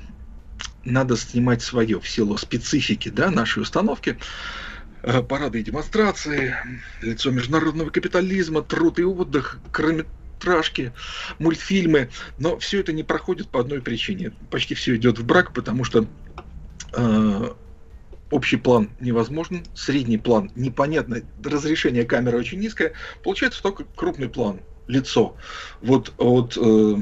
надо 0.84 1.16
снимать 1.16 1.62
свое 1.62 2.00
в 2.00 2.08
силу 2.08 2.36
специфики 2.36 3.08
да, 3.08 3.30
нашей 3.30 3.62
установки. 3.62 4.18
Э, 5.02 5.20
парады 5.20 5.60
и 5.60 5.64
демонстрации, 5.64 6.54
лицо 7.00 7.30
международного 7.32 7.90
капитализма, 7.90 8.62
труд 8.62 9.00
и 9.00 9.04
отдых, 9.04 9.58
короткометражки, 9.72 10.92
мультфильмы. 11.40 12.10
Но 12.38 12.58
все 12.58 12.80
это 12.80 12.92
не 12.92 13.02
проходит 13.02 13.48
по 13.48 13.60
одной 13.60 13.82
причине. 13.82 14.32
Почти 14.50 14.74
все 14.74 14.94
идет 14.94 15.18
в 15.18 15.26
брак, 15.26 15.52
потому 15.52 15.82
что 15.82 16.06
э, 16.94 17.52
общий 18.30 18.56
план 18.56 18.90
невозможен, 19.00 19.64
средний 19.74 20.18
план 20.18 20.52
непонятно, 20.54 21.22
разрешение 21.44 22.04
камеры 22.04 22.38
очень 22.38 22.60
низкое, 22.60 22.92
получается 23.24 23.60
только 23.60 23.84
крупный 23.96 24.28
план, 24.28 24.60
лицо. 24.86 25.36
Вот 25.80 26.12
от 26.18 26.56
э, 26.56 26.96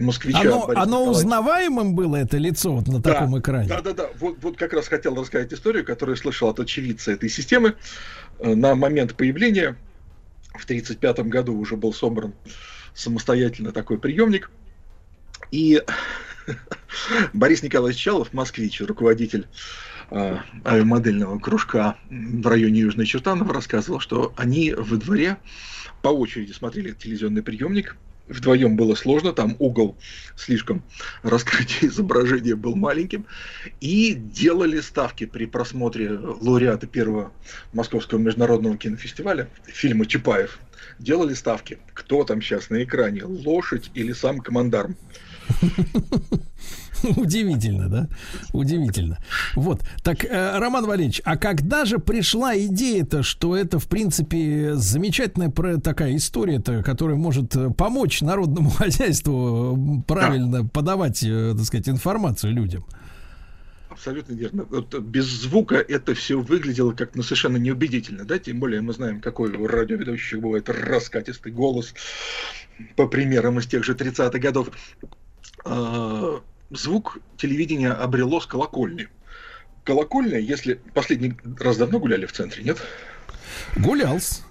москвича. 0.00 0.40
Оно, 0.40 0.70
оно 0.74 1.10
узнаваемым 1.10 1.94
было, 1.94 2.16
это 2.16 2.38
лицо 2.38 2.74
вот 2.74 2.88
на 2.88 3.00
да, 3.00 3.12
таком 3.12 3.38
экране? 3.38 3.68
Да, 3.68 3.80
да, 3.80 3.92
да. 3.92 4.10
Вот, 4.18 4.38
вот 4.42 4.56
как 4.56 4.72
раз 4.72 4.88
хотел 4.88 5.14
рассказать 5.14 5.52
историю, 5.52 5.84
которую 5.84 6.16
слышал 6.16 6.48
от 6.48 6.60
очевидца 6.60 7.12
этой 7.12 7.28
системы. 7.28 7.74
Э, 8.38 8.54
на 8.54 8.74
момент 8.74 9.14
появления 9.14 9.76
в 10.54 10.64
1935 10.64 11.20
году 11.28 11.56
уже 11.56 11.76
был 11.76 11.92
собран 11.92 12.34
самостоятельно 12.94 13.72
такой 13.72 13.98
приемник. 13.98 14.50
И 15.50 15.82
Борис 17.32 17.62
Николаевич 17.62 18.00
Чалов, 18.00 18.32
москвич, 18.32 18.80
руководитель 18.80 19.46
э, 20.10 20.36
авиамодельного 20.64 21.38
кружка 21.38 21.96
в 22.10 22.46
районе 22.46 22.80
Южной 22.80 23.06
Чертанова, 23.06 23.52
рассказывал, 23.54 24.00
что 24.00 24.32
они 24.36 24.72
во 24.72 24.96
дворе 24.96 25.38
по 26.02 26.08
очереди 26.08 26.52
смотрели 26.52 26.92
телевизионный 26.92 27.42
приемник, 27.42 27.96
вдвоем 28.28 28.76
было 28.76 28.94
сложно, 28.94 29.32
там 29.32 29.56
угол 29.58 29.96
слишком 30.36 30.82
раскрытие 31.22 31.90
изображения 31.90 32.54
был 32.54 32.76
маленьким, 32.76 33.26
и 33.80 34.14
делали 34.14 34.80
ставки 34.80 35.26
при 35.26 35.46
просмотре 35.46 36.10
лауреата 36.10 36.86
первого 36.86 37.32
Московского 37.72 38.18
международного 38.18 38.76
кинофестиваля, 38.76 39.48
фильма 39.66 40.06
Чапаев, 40.06 40.58
делали 40.98 41.34
ставки, 41.34 41.78
кто 41.92 42.24
там 42.24 42.40
сейчас 42.40 42.70
на 42.70 42.82
экране, 42.82 43.24
лошадь 43.24 43.90
или 43.94 44.12
сам 44.12 44.40
командарм. 44.40 44.96
Удивительно, 47.16 47.88
да? 47.88 48.08
Удивительно. 48.52 49.18
Вот. 49.54 49.82
Так, 50.02 50.24
э, 50.24 50.58
Роман 50.58 50.86
Валерьевич, 50.86 51.20
а 51.24 51.36
когда 51.36 51.84
же 51.84 51.98
пришла 51.98 52.56
идея-то, 52.56 53.22
что 53.22 53.56
это, 53.56 53.78
в 53.78 53.88
принципе, 53.88 54.74
замечательная 54.74 55.50
такая 55.78 56.16
история-то, 56.16 56.82
которая 56.82 57.16
может 57.16 57.56
э, 57.56 57.70
помочь 57.70 58.20
народному 58.20 58.70
хозяйству 58.78 60.04
правильно 60.06 60.66
подавать, 60.66 61.22
э, 61.22 61.54
так 61.56 61.64
сказать, 61.64 61.88
информацию 61.88 62.52
людям? 62.52 62.84
Абсолютно 63.88 64.34
верно. 64.34 64.64
Вот 64.70 64.94
без 65.00 65.26
звука 65.26 65.76
это 65.76 66.14
все 66.14 66.40
выглядело 66.40 66.92
как 66.92 67.14
ну, 67.16 67.22
совершенно 67.22 67.56
неубедительно, 67.56 68.24
да, 68.24 68.38
тем 68.38 68.60
более 68.60 68.80
мы 68.80 68.92
знаем, 68.92 69.20
какой 69.20 69.50
у 69.50 69.66
радиоведущих 69.66 70.40
бывает 70.40 70.68
раскатистый 70.68 71.52
голос, 71.52 71.94
по 72.96 73.06
примерам 73.06 73.58
из 73.58 73.66
тех 73.66 73.84
же 73.84 73.94
30-х 73.94 74.38
годов. 74.38 74.70
А, 75.64 76.40
звук 76.70 77.18
телевидения 77.36 77.90
обрело 77.90 78.40
с 78.40 78.46
колокольни. 78.46 79.08
Колокольня, 79.84 80.38
если 80.38 80.80
последний 80.94 81.34
раз 81.58 81.76
давно 81.76 81.98
гуляли 81.98 82.26
в 82.26 82.32
центре, 82.32 82.62
нет? 82.62 82.78
Гулялся. 83.76 84.42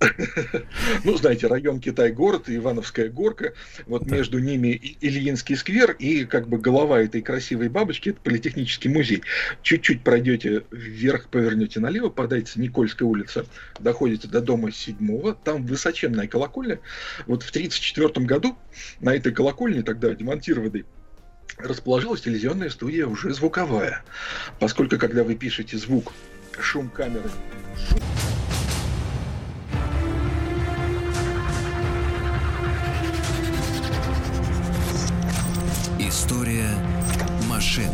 Ну, 1.04 1.16
знаете, 1.16 1.46
район 1.46 1.80
Китай-город 1.80 2.48
и 2.48 2.56
Ивановская 2.56 3.08
горка, 3.08 3.54
вот 3.86 4.04
да. 4.04 4.16
между 4.16 4.38
ними 4.38 4.96
Ильинский 5.00 5.56
сквер 5.56 5.92
и 5.92 6.24
как 6.24 6.48
бы 6.48 6.58
голова 6.58 7.00
этой 7.00 7.22
красивой 7.22 7.68
бабочки, 7.68 8.10
это 8.10 8.20
политехнический 8.20 8.90
музей. 8.90 9.22
Чуть-чуть 9.62 10.02
пройдете 10.02 10.64
вверх, 10.70 11.28
повернете 11.28 11.80
налево, 11.80 12.10
подайте 12.10 12.60
Никольская 12.60 13.08
улица, 13.08 13.46
доходите 13.80 14.28
до 14.28 14.40
дома 14.40 14.70
седьмого, 14.70 15.34
там 15.34 15.66
высоченная 15.66 16.28
колокольня. 16.28 16.80
Вот 17.26 17.42
в 17.42 17.50
1934 17.50 18.26
году 18.26 18.56
на 19.00 19.14
этой 19.14 19.32
колокольне, 19.32 19.82
тогда 19.82 20.14
демонтированной, 20.14 20.84
расположилась 21.56 22.20
телевизионная 22.20 22.70
студия 22.70 23.06
уже 23.06 23.32
звуковая. 23.32 24.02
Поскольку, 24.58 24.98
когда 24.98 25.24
вы 25.24 25.34
пишете 25.34 25.76
звук, 25.78 26.12
шум 26.58 26.88
камеры, 26.88 27.30
шум... 27.88 28.00
История 35.98 36.70
машин. 37.48 37.90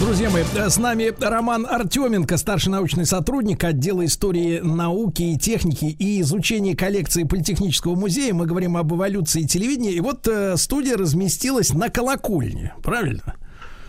Друзья 0.00 0.30
мои, 0.30 0.44
с 0.44 0.76
нами 0.78 1.12
Роман 1.20 1.66
Артеменко, 1.68 2.36
старший 2.36 2.70
научный 2.70 3.04
сотрудник 3.04 3.64
отдела 3.64 4.04
истории 4.04 4.60
науки 4.60 5.22
и 5.22 5.38
техники 5.38 5.84
и 5.84 6.20
изучения 6.20 6.76
коллекции 6.76 7.24
Политехнического 7.24 7.94
музея. 7.94 8.32
Мы 8.32 8.46
говорим 8.46 8.76
об 8.76 8.92
эволюции 8.94 9.42
телевидения. 9.42 9.92
И 9.92 10.00
вот 10.00 10.26
э, 10.28 10.56
студия 10.56 10.96
разместилась 10.96 11.72
на 11.72 11.88
колокольне, 11.88 12.74
правильно? 12.82 13.34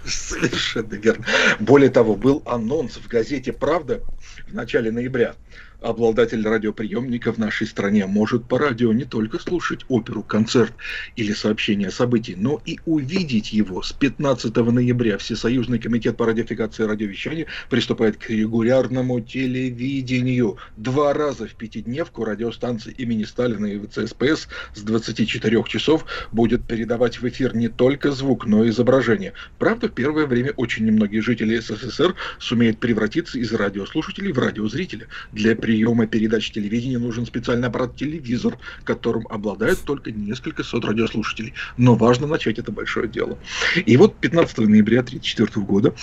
Совершенно 0.06 0.94
верно. 0.96 1.26
Более 1.60 1.90
того, 1.90 2.16
был 2.16 2.42
анонс 2.46 2.94
в 2.98 3.08
газете 3.08 3.54
«Правда» 3.54 4.02
в 4.48 4.54
начале 4.54 4.92
ноября 4.92 5.36
Обладатель 5.84 6.48
радиоприемника 6.48 7.34
в 7.34 7.38
нашей 7.38 7.68
стране 7.68 8.06
может 8.06 8.46
по 8.46 8.58
радио 8.58 8.94
не 8.94 9.04
только 9.04 9.38
слушать 9.38 9.82
оперу, 9.90 10.24
концерт 10.24 10.74
или 11.18 11.34
сообщение 11.34 11.90
о 11.90 11.92
событии, 11.92 12.36
но 12.38 12.62
и 12.66 12.80
увидеть 12.86 13.52
его. 13.52 13.82
С 13.82 13.92
15 13.92 14.56
ноября 14.56 15.18
Всесоюзный 15.18 15.80
комитет 15.80 16.16
по 16.16 16.26
радиофикации 16.26 16.84
и 16.84 16.88
радиовещанию 16.88 17.48
приступает 17.70 18.16
к 18.16 18.30
регулярному 18.30 19.20
телевидению. 19.20 20.56
Два 20.78 21.14
раза 21.14 21.48
в 21.48 21.56
пятидневку 21.56 22.24
радиостанции 22.24 22.96
имени 22.98 23.26
Сталина 23.26 23.66
и 23.66 23.78
ВЦСПС 23.78 24.48
с 24.76 24.82
24 24.84 25.64
часов 25.68 26.06
будет 26.32 26.66
передавать 26.66 27.20
в 27.20 27.28
эфир 27.28 27.58
не 27.58 27.68
только 27.68 28.14
звук, 28.14 28.46
но 28.46 28.64
и 28.64 28.70
изображение. 28.70 29.34
Правда, 29.60 29.90
в 29.90 29.92
первое 29.92 30.28
время 30.28 30.54
очень 30.56 30.86
немногие 30.86 31.22
жители 31.22 31.60
СССР 31.60 32.16
сумеют 32.40 32.80
превратиться 32.80 33.38
из 33.38 33.52
радиослушателей 33.52 34.32
в 34.32 34.40
радиозрителя. 34.40 35.08
Для 35.34 35.56
приема 35.74 36.06
передач 36.06 36.52
телевидения 36.52 37.00
нужен 37.00 37.26
специальный 37.26 37.68
аппарат 37.68 37.96
телевизор, 37.96 38.60
которым 38.84 39.26
обладают 39.28 39.80
только 39.80 40.12
несколько 40.12 40.64
сот 40.64 40.86
радиослушателей. 40.86 41.56
Но 41.78 41.96
важно 41.96 42.28
начать 42.28 42.60
это 42.60 42.72
большое 42.72 43.08
дело. 43.08 43.40
И 43.88 43.98
вот 43.98 44.16
15 44.18 44.60
ноября 44.60 45.00
1934 45.00 45.66
года 45.66 45.96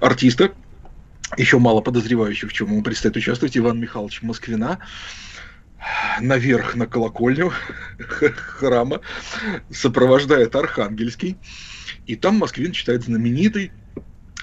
артиста, 0.00 0.52
еще 1.36 1.60
мало 1.60 1.82
подозревающих, 1.82 2.50
в 2.50 2.52
чем 2.52 2.72
ему 2.72 2.82
предстоит 2.82 3.16
участвовать, 3.16 3.56
Иван 3.56 3.78
Михайлович 3.78 4.22
Москвина, 4.22 4.80
наверх 6.20 6.74
на 6.74 6.88
колокольню 6.88 7.52
храма 8.58 9.02
сопровождает 9.70 10.56
Архангельский. 10.56 11.36
И 12.08 12.16
там 12.16 12.38
Москвин 12.38 12.72
читает 12.72 13.04
знаменитый 13.04 13.70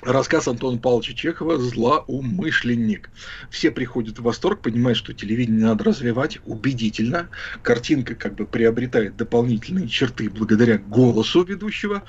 Рассказ 0.01 0.47
Антона 0.47 0.77
Павловича 0.77 1.13
Чехова 1.13 1.59
«Злоумышленник». 1.59 3.09
Все 3.49 3.71
приходят 3.71 4.19
в 4.19 4.23
восторг, 4.23 4.61
понимают, 4.61 4.97
что 4.97 5.13
телевидение 5.13 5.65
надо 5.65 5.85
развивать 5.85 6.39
убедительно. 6.45 7.29
Картинка 7.63 8.15
как 8.15 8.35
бы 8.35 8.45
приобретает 8.45 9.17
дополнительные 9.17 9.87
черты 9.87 10.29
благодаря 10.29 10.77
голосу 10.77 11.43
ведущего. 11.43 12.03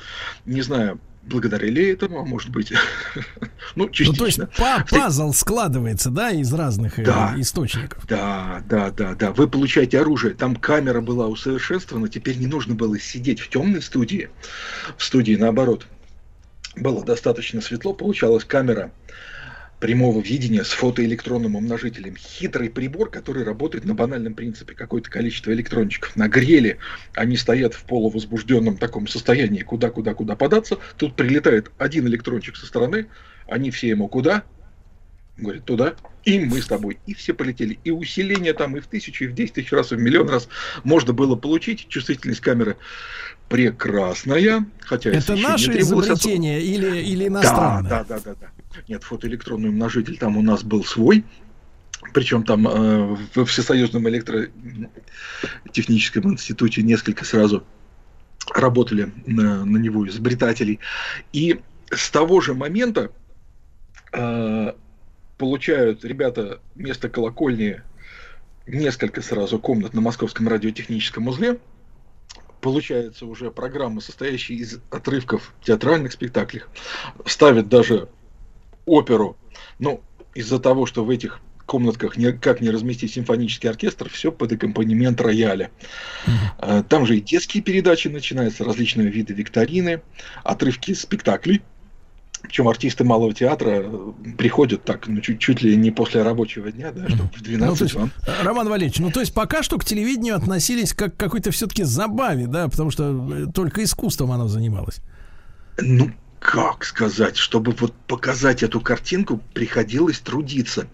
Не 0.47 0.63
знаю, 0.63 1.01
благодаря 1.23 1.69
ли 1.69 1.89
этому, 1.89 2.21
а 2.21 2.25
может 2.25 2.51
быть, 2.51 2.73
ну, 3.75 3.89
частично. 3.89 4.13
Ну, 4.13 4.19
то 4.19 4.27
есть 4.27 4.41
па 4.57 4.87
пазл 4.89 5.33
складывается, 5.33 6.11
да, 6.11 6.31
из 6.31 6.53
разных 6.53 6.99
э, 6.99 7.05
да, 7.05 7.35
источников. 7.37 8.07
Да, 8.07 8.63
да, 8.69 8.91
да, 8.91 9.15
да. 9.15 9.33
Вы 9.33 9.49
получаете 9.49 10.01
оружие. 10.01 10.35
Там 10.35 10.57
камера 10.57 11.01
была 11.01 11.27
усовершенствована, 11.27 12.09
теперь 12.09 12.39
не 12.39 12.47
нужно 12.47 12.75
было 12.75 12.99
сидеть 12.99 13.41
в 13.41 13.49
темной 13.49 13.83
студии. 13.83 14.31
В 14.97 15.05
студии, 15.05 15.35
наоборот, 15.35 15.87
было 16.81 17.05
достаточно 17.05 17.61
светло, 17.61 17.93
получалась 17.93 18.45
камера 18.45 18.91
прямого 19.81 20.21
видения 20.21 20.63
с 20.63 20.71
фотоэлектронным 20.71 21.57
умножителем. 21.57 22.15
Хитрый 22.17 22.69
прибор, 22.69 23.11
который 23.11 23.45
работает 23.45 23.87
на 23.87 23.95
банальном 23.95 24.35
принципе. 24.35 24.75
Какое-то 24.75 25.11
количество 25.11 25.53
электрончиков 25.53 26.15
нагрели, 26.17 26.79
они 27.15 27.37
стоят 27.37 27.75
в 27.75 27.85
полувозбужденном 27.85 28.77
таком 28.77 29.09
состоянии, 29.09 29.63
куда-куда-куда 29.63 30.37
податься. 30.37 30.79
Тут 30.99 31.17
прилетает 31.17 31.71
один 31.79 32.07
электрончик 32.07 32.57
со 32.57 32.67
стороны, 32.67 33.07
они 33.49 33.71
все 33.71 33.89
ему 33.89 34.07
куда? 34.09 34.45
Говорит, 35.39 35.65
туда. 35.65 35.95
И 36.25 36.39
мы 36.39 36.61
с 36.61 36.67
тобой. 36.67 36.99
И 37.07 37.15
все 37.15 37.33
полетели. 37.33 37.79
И 37.83 37.91
усиление 37.91 38.53
там 38.53 38.77
и 38.77 38.81
в 38.81 38.87
тысячу, 38.87 39.25
и 39.25 39.29
в 39.29 39.35
десять 39.35 39.55
тысяч 39.55 39.73
раз, 39.73 39.91
и 39.91 39.97
в 39.97 39.99
миллион 39.99 40.29
раз 40.29 40.49
можно 40.85 41.15
было 41.15 41.35
получить. 41.35 41.89
Чувствительность 41.89 42.41
камеры 42.41 42.77
прекрасная. 43.51 44.65
Хотя 44.81 45.11
Это 45.11 45.37
наше 45.37 45.79
изобретение 45.81 46.57
особо... 46.59 46.73
или, 46.73 47.01
или 47.01 47.27
иностранное? 47.27 47.91
Да, 47.91 48.05
да, 48.05 48.21
да, 48.21 48.25
да, 48.25 48.35
да. 48.41 48.47
Нет, 48.89 49.03
фотоэлектронный 49.03 49.69
умножитель 49.69 50.17
там 50.17 50.39
у 50.39 50.43
нас 50.43 50.63
был 50.63 50.85
свой. 50.85 51.25
Причем 52.15 52.45
там 52.45 52.67
э, 52.67 53.17
в 53.35 53.45
Всесоюзном 53.45 54.09
электротехническом 54.09 56.33
институте 56.33 56.83
несколько 56.83 57.25
сразу 57.25 57.65
работали 58.55 59.13
на, 59.27 59.65
на 59.65 59.79
него 59.79 60.07
изобретателей. 60.09 60.79
И 61.33 61.61
с 61.91 62.09
того 62.11 62.41
же 62.41 62.55
момента 62.55 63.11
э, 64.13 64.73
получают 65.39 66.05
ребята 66.05 66.61
вместо 66.77 67.09
колокольни 67.09 67.83
несколько 68.69 69.23
сразу 69.23 69.59
комнат 69.59 69.93
на 69.93 70.01
Московском 70.01 70.47
радиотехническом 70.47 71.27
узле. 71.27 71.59
Получается 72.61 73.27
уже 73.27 73.51
программа, 73.51 74.01
состоящая 74.01 74.55
из 74.55 74.81
отрывков 74.91 75.55
театральных 75.63 76.13
спектаклей. 76.13 76.63
Ставят 77.25 77.69
даже 77.69 78.09
оперу. 78.87 79.37
Ну, 79.79 80.03
из-за 80.35 80.59
того, 80.59 80.87
что 80.87 81.05
в 81.05 81.11
этих 81.11 81.41
комнатках 81.67 82.17
никак 82.17 82.61
не 82.61 82.71
разместить 82.71 83.13
симфонический 83.13 83.71
оркестр, 83.71 84.09
все 84.09 84.33
под 84.33 84.53
аккомпанемент 84.53 85.21
рояля. 85.21 85.71
Mm-hmm. 86.27 86.85
Там 86.89 87.07
же 87.07 87.17
и 87.17 87.21
детские 87.21 87.63
передачи 87.63 88.09
начинаются, 88.09 88.65
различные 88.65 89.09
виды 89.09 89.35
викторины, 89.35 90.03
отрывки 90.43 90.95
спектаклей. 90.95 91.63
Причем 92.43 92.69
артисты 92.69 93.05
малого 93.05 93.35
театра 93.35 93.83
э, 93.85 94.13
приходят 94.39 94.85
так, 94.85 95.07
ну, 95.07 95.21
чуть, 95.21 95.39
чуть 95.41 95.63
ли 95.63 95.77
не 95.77 95.91
после 95.91 96.23
рабочего 96.23 96.73
дня, 96.73 96.91
да, 96.91 97.09
чтобы 97.09 97.31
в 97.35 97.43
12 97.43 97.81
ну, 97.81 97.85
есть, 97.85 97.95
вам... 97.95 98.13
Э, 98.27 98.43
Роман 98.43 98.69
Валерьевич, 98.69 98.99
ну 98.99 99.11
то 99.11 99.21
есть 99.21 99.35
пока 99.35 99.63
что 99.63 99.79
к 99.79 99.85
телевидению 99.85 100.37
относились 100.37 100.95
как 100.95 101.17
к 101.17 101.21
какой-то 101.21 101.51
все-таки 101.51 101.85
забаве, 101.85 102.47
да, 102.47 102.69
потому 102.69 102.91
что 102.91 103.29
э, 103.33 103.53
только 103.53 103.85
искусством 103.85 104.33
оно 104.33 104.49
занималось. 104.49 105.01
Ну, 105.79 106.11
как 106.41 106.85
сказать, 106.85 107.37
чтобы 107.37 107.73
вот 107.73 107.95
показать 108.07 108.63
эту 108.63 108.81
картинку, 108.81 109.41
приходилось 109.53 110.21
трудиться. 110.21 110.89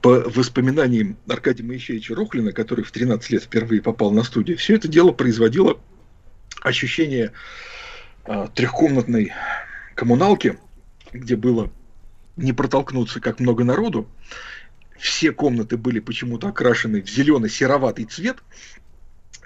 По 0.00 0.24
воспоминаниям 0.26 1.18
Аркадия 1.28 1.64
Моисеевича 1.64 2.14
Рухлина, 2.14 2.52
который 2.52 2.84
в 2.84 2.90
13 2.90 3.30
лет 3.30 3.42
впервые 3.44 3.82
попал 3.82 4.10
на 4.10 4.22
студию, 4.22 4.56
все 4.56 4.76
это 4.76 4.88
дело 4.88 5.12
производило 5.12 5.78
ощущение 6.62 7.32
э, 8.24 8.48
трехкомнатной 8.54 9.32
коммуналки, 9.94 10.58
где 11.12 11.36
было 11.36 11.70
не 12.36 12.52
протолкнуться 12.52 13.20
как 13.20 13.40
много 13.40 13.64
народу. 13.64 14.08
Все 14.98 15.32
комнаты 15.32 15.76
были 15.76 15.98
почему-то 15.98 16.48
окрашены 16.48 17.02
в 17.02 17.08
зеленый-сероватый 17.08 18.04
цвет. 18.04 18.38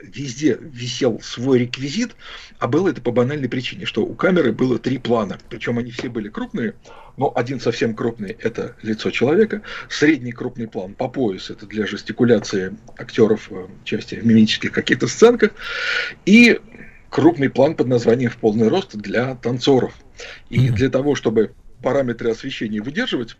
Везде 0.03 0.59
висел 0.61 1.21
свой 1.21 1.61
реквизит, 1.61 2.15
а 2.59 2.67
было 2.67 2.89
это 2.89 3.01
по 3.01 3.11
банальной 3.11 3.49
причине, 3.49 3.87
что 3.87 4.05
у 4.05 4.15
камеры 4.15 4.53
было 4.53 4.79
три 4.79 4.99
плана. 4.99 5.39
Причем 5.49 5.79
они 5.79 5.93
все 5.93 6.09
были 6.09 6.29
крупные, 6.29 6.75
но 7.17 7.33
один 7.35 7.61
совсем 7.61 7.95
крупный– 7.95 8.37
это 8.41 8.77
лицо 8.83 9.11
человека, 9.11 9.63
средний 9.89 10.33
крупный 10.33 10.67
план 10.69 10.95
по 10.95 11.09
пояс– 11.09 11.49
это 11.51 11.65
для 11.67 11.87
жестикуляции 11.87 12.77
актеров 12.99 13.49
в 13.49 13.69
части 13.85 14.17
в 14.17 14.27
мимических 14.27 14.73
каких-то 14.73 15.07
сценках, 15.07 15.53
и 16.27 16.61
крупный 17.09 17.49
план 17.49 17.77
под 17.77 17.87
названием 17.87 18.31
«В 18.31 18.37
полный 18.37 18.69
рост» 18.69 18.97
для 18.97 19.37
танцоров. 19.37 19.95
И 20.51 20.71
для 20.71 20.91
того, 20.91 21.15
чтобы 21.15 21.53
параметры 21.83 22.31
освещения 22.31 22.81
выдерживать, 22.81 23.37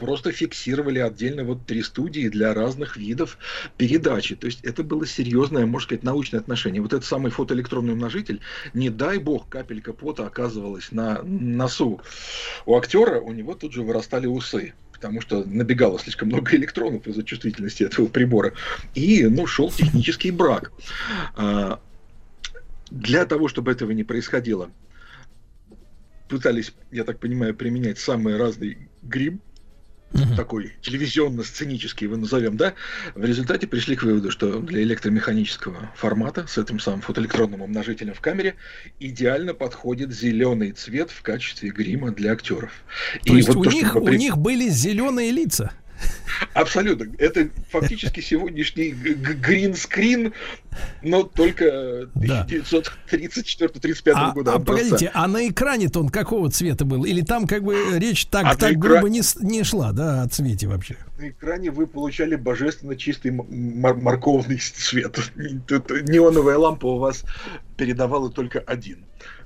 просто 0.00 0.32
фиксировали 0.32 0.98
отдельно 0.98 1.44
вот 1.44 1.66
три 1.66 1.82
студии 1.82 2.28
для 2.28 2.54
разных 2.54 2.96
видов 2.96 3.38
передачи. 3.76 4.34
То 4.34 4.46
есть 4.46 4.64
это 4.64 4.82
было 4.82 5.06
серьезное, 5.06 5.66
можно 5.66 5.86
сказать, 5.86 6.02
научное 6.02 6.40
отношение. 6.40 6.82
Вот 6.82 6.92
этот 6.92 7.04
самый 7.04 7.30
фотоэлектронный 7.30 7.92
умножитель, 7.92 8.40
не 8.72 8.88
дай 8.88 9.18
бог, 9.18 9.48
капелька 9.48 9.92
пота 9.92 10.26
оказывалась 10.26 10.90
на 10.90 11.22
носу 11.22 12.00
у 12.66 12.76
актера, 12.76 13.20
у 13.20 13.32
него 13.32 13.54
тут 13.54 13.72
же 13.72 13.82
вырастали 13.82 14.26
усы 14.26 14.72
потому 14.92 15.22
что 15.22 15.44
набегало 15.46 15.98
слишком 15.98 16.28
много 16.28 16.54
электронов 16.56 17.06
из-за 17.06 17.22
чувствительности 17.22 17.84
этого 17.84 18.04
прибора. 18.04 18.52
И, 18.94 19.26
ну, 19.28 19.46
шел 19.46 19.70
технический 19.70 20.30
брак. 20.30 20.72
А, 21.36 21.80
для 22.90 23.24
того, 23.24 23.48
чтобы 23.48 23.72
этого 23.72 23.92
не 23.92 24.04
происходило, 24.04 24.70
пытались, 26.30 26.72
я 26.90 27.04
так 27.04 27.18
понимаю, 27.18 27.54
применять 27.54 27.98
самый 27.98 28.36
разный 28.36 28.88
грим, 29.02 29.42
угу. 30.12 30.36
такой 30.36 30.72
телевизионно-сценический, 30.82 32.06
его 32.06 32.16
назовем, 32.16 32.56
да, 32.56 32.74
в 33.14 33.24
результате 33.24 33.66
пришли 33.66 33.96
к 33.96 34.02
выводу, 34.02 34.30
что 34.30 34.60
для 34.60 34.82
электромеханического 34.82 35.90
формата 35.96 36.46
с 36.46 36.58
этим 36.58 36.78
самым 36.78 37.00
фотоэлектронным 37.02 37.62
умножителем 37.62 38.14
в 38.14 38.20
камере 38.20 38.56
идеально 38.98 39.54
подходит 39.54 40.12
зеленый 40.12 40.72
цвет 40.72 41.10
в 41.10 41.22
качестве 41.22 41.70
грима 41.70 42.12
для 42.12 42.32
актеров. 42.32 42.72
То 43.24 43.32
И 43.32 43.36
есть 43.36 43.48
вот 43.48 43.58
у, 43.58 43.64
то, 43.64 43.70
них, 43.70 43.96
у 43.96 44.08
них 44.08 44.38
были 44.38 44.68
зеленые 44.68 45.30
лица? 45.30 45.72
Абсолютно. 46.54 47.14
Это 47.18 47.50
фактически 47.70 48.20
сегодняшний 48.20 48.90
гринскрин, 48.90 50.32
но 51.02 51.22
только 51.22 52.08
1934-35 52.14 54.12
а, 54.14 54.32
года. 54.32 54.54
А 54.54 54.58
погодите, 54.58 55.10
а 55.14 55.26
на 55.28 55.48
экране-то 55.48 56.00
он 56.00 56.08
какого 56.08 56.50
цвета 56.50 56.84
был? 56.84 57.04
Или 57.04 57.22
там 57.22 57.46
как 57.46 57.62
бы 57.62 57.98
речь 57.98 58.26
так, 58.26 58.46
а 58.46 58.56
так 58.56 58.76
грубо 58.76 59.08
не, 59.08 59.22
не 59.42 59.62
шла, 59.64 59.92
да, 59.92 60.22
о 60.22 60.28
цвете 60.28 60.66
вообще? 60.66 60.96
На 61.18 61.28
экране 61.28 61.70
вы 61.70 61.86
получали 61.86 62.36
божественно 62.36 62.96
чистый 62.96 63.30
мор- 63.30 63.96
морковный 63.96 64.58
цвет. 64.74 65.18
Неоновая 65.36 66.58
лампа 66.58 66.86
у 66.86 66.98
вас 66.98 67.24
передавала 67.76 68.30
только 68.30 68.60
один 68.60 69.04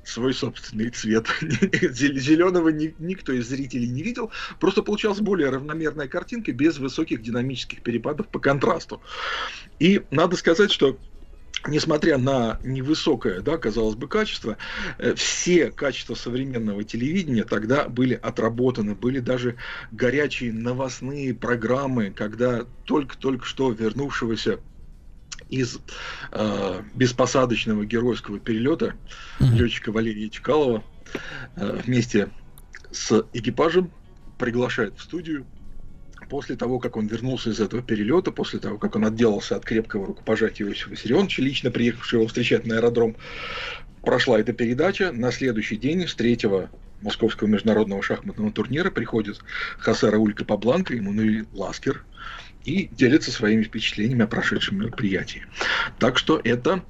свой 0.09 0.35
собственный 0.35 0.91
цвет. 0.91 1.27
Зеленого 1.41 2.69
никто 2.69 3.33
из 3.33 3.49
зрителей 3.49 3.89
не 3.89 4.03
видел. 4.03 4.31
Просто 4.61 4.83
получалась 4.83 5.21
более 5.21 5.51
равномерная 5.51 6.09
картинка 6.09 6.53
без 6.53 6.79
высоких 6.79 7.23
динамических 7.23 7.83
перепадов 7.83 8.29
по 8.29 8.39
контрасту. 8.39 9.03
И 9.79 10.03
надо 10.11 10.37
сказать, 10.37 10.71
что 10.71 10.99
несмотря 11.67 12.19
на 12.19 12.59
невысокое, 12.63 13.41
да, 13.41 13.59
казалось 13.59 13.95
бы, 13.95 14.09
качество, 14.09 14.57
э, 14.99 15.15
все 15.15 15.71
качества 15.71 16.15
современного 16.15 16.85
телевидения 16.85 17.45
тогда 17.45 17.89
были 17.89 18.15
отработаны, 18.15 18.95
были 18.95 19.21
даже 19.21 19.57
горячие 19.91 20.53
новостные 20.53 21.35
программы, 21.35 22.11
когда 22.11 22.67
только-только 22.85 23.45
что 23.45 23.71
вернувшегося 23.71 24.61
из 25.55 25.79
э, 26.33 26.83
беспосадочного 26.95 27.85
геройского 27.85 28.39
перелета 28.39 28.95
mm-hmm. 29.39 29.55
летчика 29.55 29.93
Валерия 29.93 30.29
Чкалова 30.29 30.83
э, 31.57 31.81
вместе 31.85 32.29
с 32.91 33.25
экипажем 33.33 33.91
приглашает 34.39 34.99
в 34.99 35.03
студию 35.03 35.47
после 36.29 36.57
того, 36.57 36.79
как 36.79 36.97
он 36.97 37.07
вернулся 37.07 37.51
из 37.51 37.61
этого 37.61 37.83
перелета, 37.83 38.33
после 38.33 38.59
того, 38.59 38.79
как 38.79 38.97
он 38.97 39.05
отделался 39.05 39.57
от 39.57 39.65
крепкого 39.65 40.07
рукопожатия 40.07 40.67
Иосифа 40.67 40.91
Виссарионовича, 40.91 41.43
лично 41.43 41.71
приехавшего 41.71 42.21
его 42.21 42.29
встречать 42.29 42.67
на 42.67 42.77
аэродром, 42.77 43.17
прошла 44.03 44.41
эта 44.41 44.53
передача. 44.53 45.13
На 45.13 45.31
следующий 45.33 45.77
день, 45.77 46.07
с 46.09 46.15
третьего 46.15 46.71
Московского 47.03 47.49
международного 47.49 48.03
шахматного 48.03 48.51
турнира, 48.53 48.91
приходит 48.91 49.41
Хосе 49.79 50.09
Рауль 50.09 50.35
Капабланка, 50.35 50.95
Эммануэль 50.95 51.47
Ласкер, 51.53 52.05
и 52.65 52.89
делится 52.91 53.31
своими 53.31 53.63
впечатлениями 53.63 54.25
о 54.25 54.27
прошедшем 54.27 54.79
мероприятии. 54.79 55.45
Так 55.99 56.19
что 56.19 56.41
это 56.43 56.85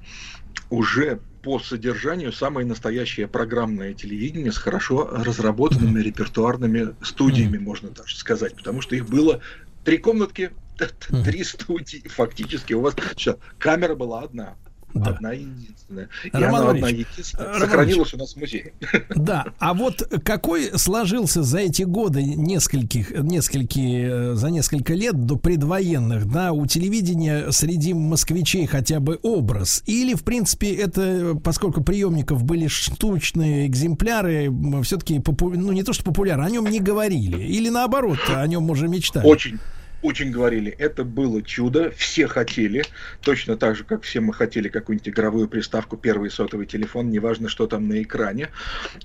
уже 0.71 1.21
по 1.43 1.59
содержанию 1.59 2.33
самое 2.33 2.67
настоящее 2.67 3.29
программное 3.29 3.93
телевидение 3.93 4.51
с 4.51 4.57
хорошо 4.57 5.07
разработанными 5.07 6.01
репертуарными 6.01 6.95
студиями, 7.03 7.59
можно 7.59 7.91
даже 7.91 8.17
сказать, 8.17 8.57
потому 8.57 8.81
что 8.81 8.97
их 8.97 9.07
было 9.07 9.41
три 9.85 9.99
комнатки, 9.99 10.53
три 11.25 11.45
студии 11.45 12.09
фактически. 12.09 12.73
У 12.73 12.81
вас 12.81 12.97
что, 13.17 13.39
камера 13.59 13.95
была 13.95 14.23
одна. 14.23 14.57
Да. 14.95 15.11
Одна 15.11 15.33
единственная. 15.33 16.09
И 16.25 16.31
Роман 16.33 16.63
она 16.63 16.71
одна 16.71 16.89
единственная. 16.89 17.47
Роман 17.47 17.61
сохранилась 17.61 18.15
у 18.15 18.17
нас 18.17 18.35
в 18.35 18.37
музее. 18.37 18.73
Да, 19.15 19.47
а 19.59 19.75
вот 19.75 20.03
какой 20.25 20.79
сложился 20.79 21.43
за 21.43 21.59
эти 21.61 21.83
годы 21.83 22.23
нескольких, 22.23 23.11
нескольких, 23.11 24.37
за 24.37 24.51
несколько 24.51 24.95
лет 24.95 25.27
до 25.27 25.37
предвоенных, 25.37 26.31
да, 26.31 26.53
у 26.53 26.67
телевидения 26.67 27.51
среди 27.51 27.95
москвичей 27.95 28.67
хотя 28.67 29.01
бы 29.01 29.19
образ? 29.23 29.83
Или, 29.87 30.15
в 30.15 30.25
принципе, 30.25 30.75
это, 30.75 31.35
поскольку 31.43 31.83
приемников 31.83 32.45
были 32.45 32.69
штучные 32.69 33.67
экземпляры, 33.67 34.53
все-таки, 34.83 35.21
попу... 35.21 35.51
ну, 35.51 35.73
не 35.73 35.83
то 35.83 35.93
что 35.93 36.05
популярны, 36.05 36.45
о 36.45 36.51
нем 36.51 36.67
не 36.67 36.81
говорили? 36.81 37.43
Или 37.43 37.69
наоборот, 37.69 38.19
о 38.29 38.47
нем 38.47 38.71
уже 38.71 38.89
мечтали? 38.89 39.27
Очень, 39.27 39.59
очень 40.05 40.31
говорили, 40.31 40.71
это 40.71 41.03
было 41.03 41.43
чудо, 41.43 41.91
все 41.97 42.27
хотели, 42.27 42.85
точно 43.23 43.57
так 43.57 43.75
же, 43.75 43.85
как 43.85 44.03
все 44.03 44.21
мы 44.21 44.35
хотели 44.35 44.69
какую-нибудь 44.69 45.09
игровую 45.09 45.49
приставку, 45.49 45.97
первый 45.97 46.31
сотовый 46.31 46.67
телефон, 46.67 47.09
неважно, 47.09 47.49
что 47.49 47.67
там 47.67 47.89
на 47.89 48.03
экране. 48.03 48.51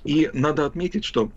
И 0.04 0.30
надо 0.34 0.66
отметить, 0.66 1.06
что 1.06 1.32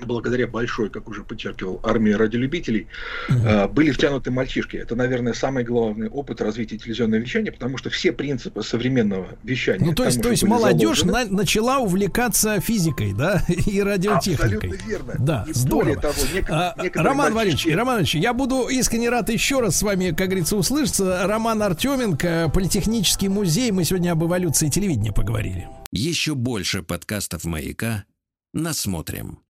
благодаря 0.00 0.46
большой, 0.46 0.90
как 0.90 1.08
уже 1.08 1.22
подчеркивал, 1.22 1.80
армии 1.82 2.12
радиолюбителей, 2.12 2.88
mm-hmm. 3.28 3.72
были 3.72 3.90
втянуты 3.90 4.30
мальчишки. 4.30 4.76
Это, 4.76 4.96
наверное, 4.96 5.34
самый 5.34 5.64
главный 5.64 6.08
опыт 6.08 6.40
развития 6.40 6.78
телевизионного 6.78 7.20
вещания, 7.20 7.52
потому 7.52 7.78
что 7.78 7.90
все 7.90 8.12
принципы 8.12 8.62
современного 8.62 9.28
вещания... 9.42 9.86
Ну, 9.86 9.94
то 9.94 10.04
есть, 10.04 10.22
то 10.22 10.30
есть 10.30 10.42
молодежь 10.42 11.02
на, 11.04 11.24
начала 11.24 11.78
увлекаться 11.78 12.60
физикой, 12.60 13.12
да, 13.12 13.44
и 13.48 13.80
радиотехникой. 13.80 14.70
Абсолютно 14.70 14.88
верно. 14.88 15.14
Да, 15.18 15.44
и 15.48 15.52
здорово. 15.52 15.96
Того, 15.96 16.14
нек- 16.34 16.50
а, 16.50 16.74
Роман 16.94 17.34
Валерьевич, 17.34 17.66
Роман 17.66 17.96
Валерьевич, 17.96 18.14
я 18.16 18.32
буду 18.32 18.68
искренне 18.68 19.10
рад 19.10 19.30
еще 19.30 19.60
раз 19.60 19.76
с 19.76 19.82
вами, 19.82 20.10
как 20.10 20.28
говорится, 20.28 20.56
услышаться. 20.56 21.26
Роман 21.26 21.62
Артеменко, 21.62 22.50
Политехнический 22.52 23.28
музей. 23.28 23.70
Мы 23.70 23.84
сегодня 23.84 24.12
об 24.12 24.24
эволюции 24.24 24.68
телевидения 24.68 25.12
поговорили. 25.12 25.68
Еще 25.90 26.34
больше 26.34 26.82
подкастов 26.82 27.44
«Маяка» 27.44 28.04
насмотрим. 28.52 29.38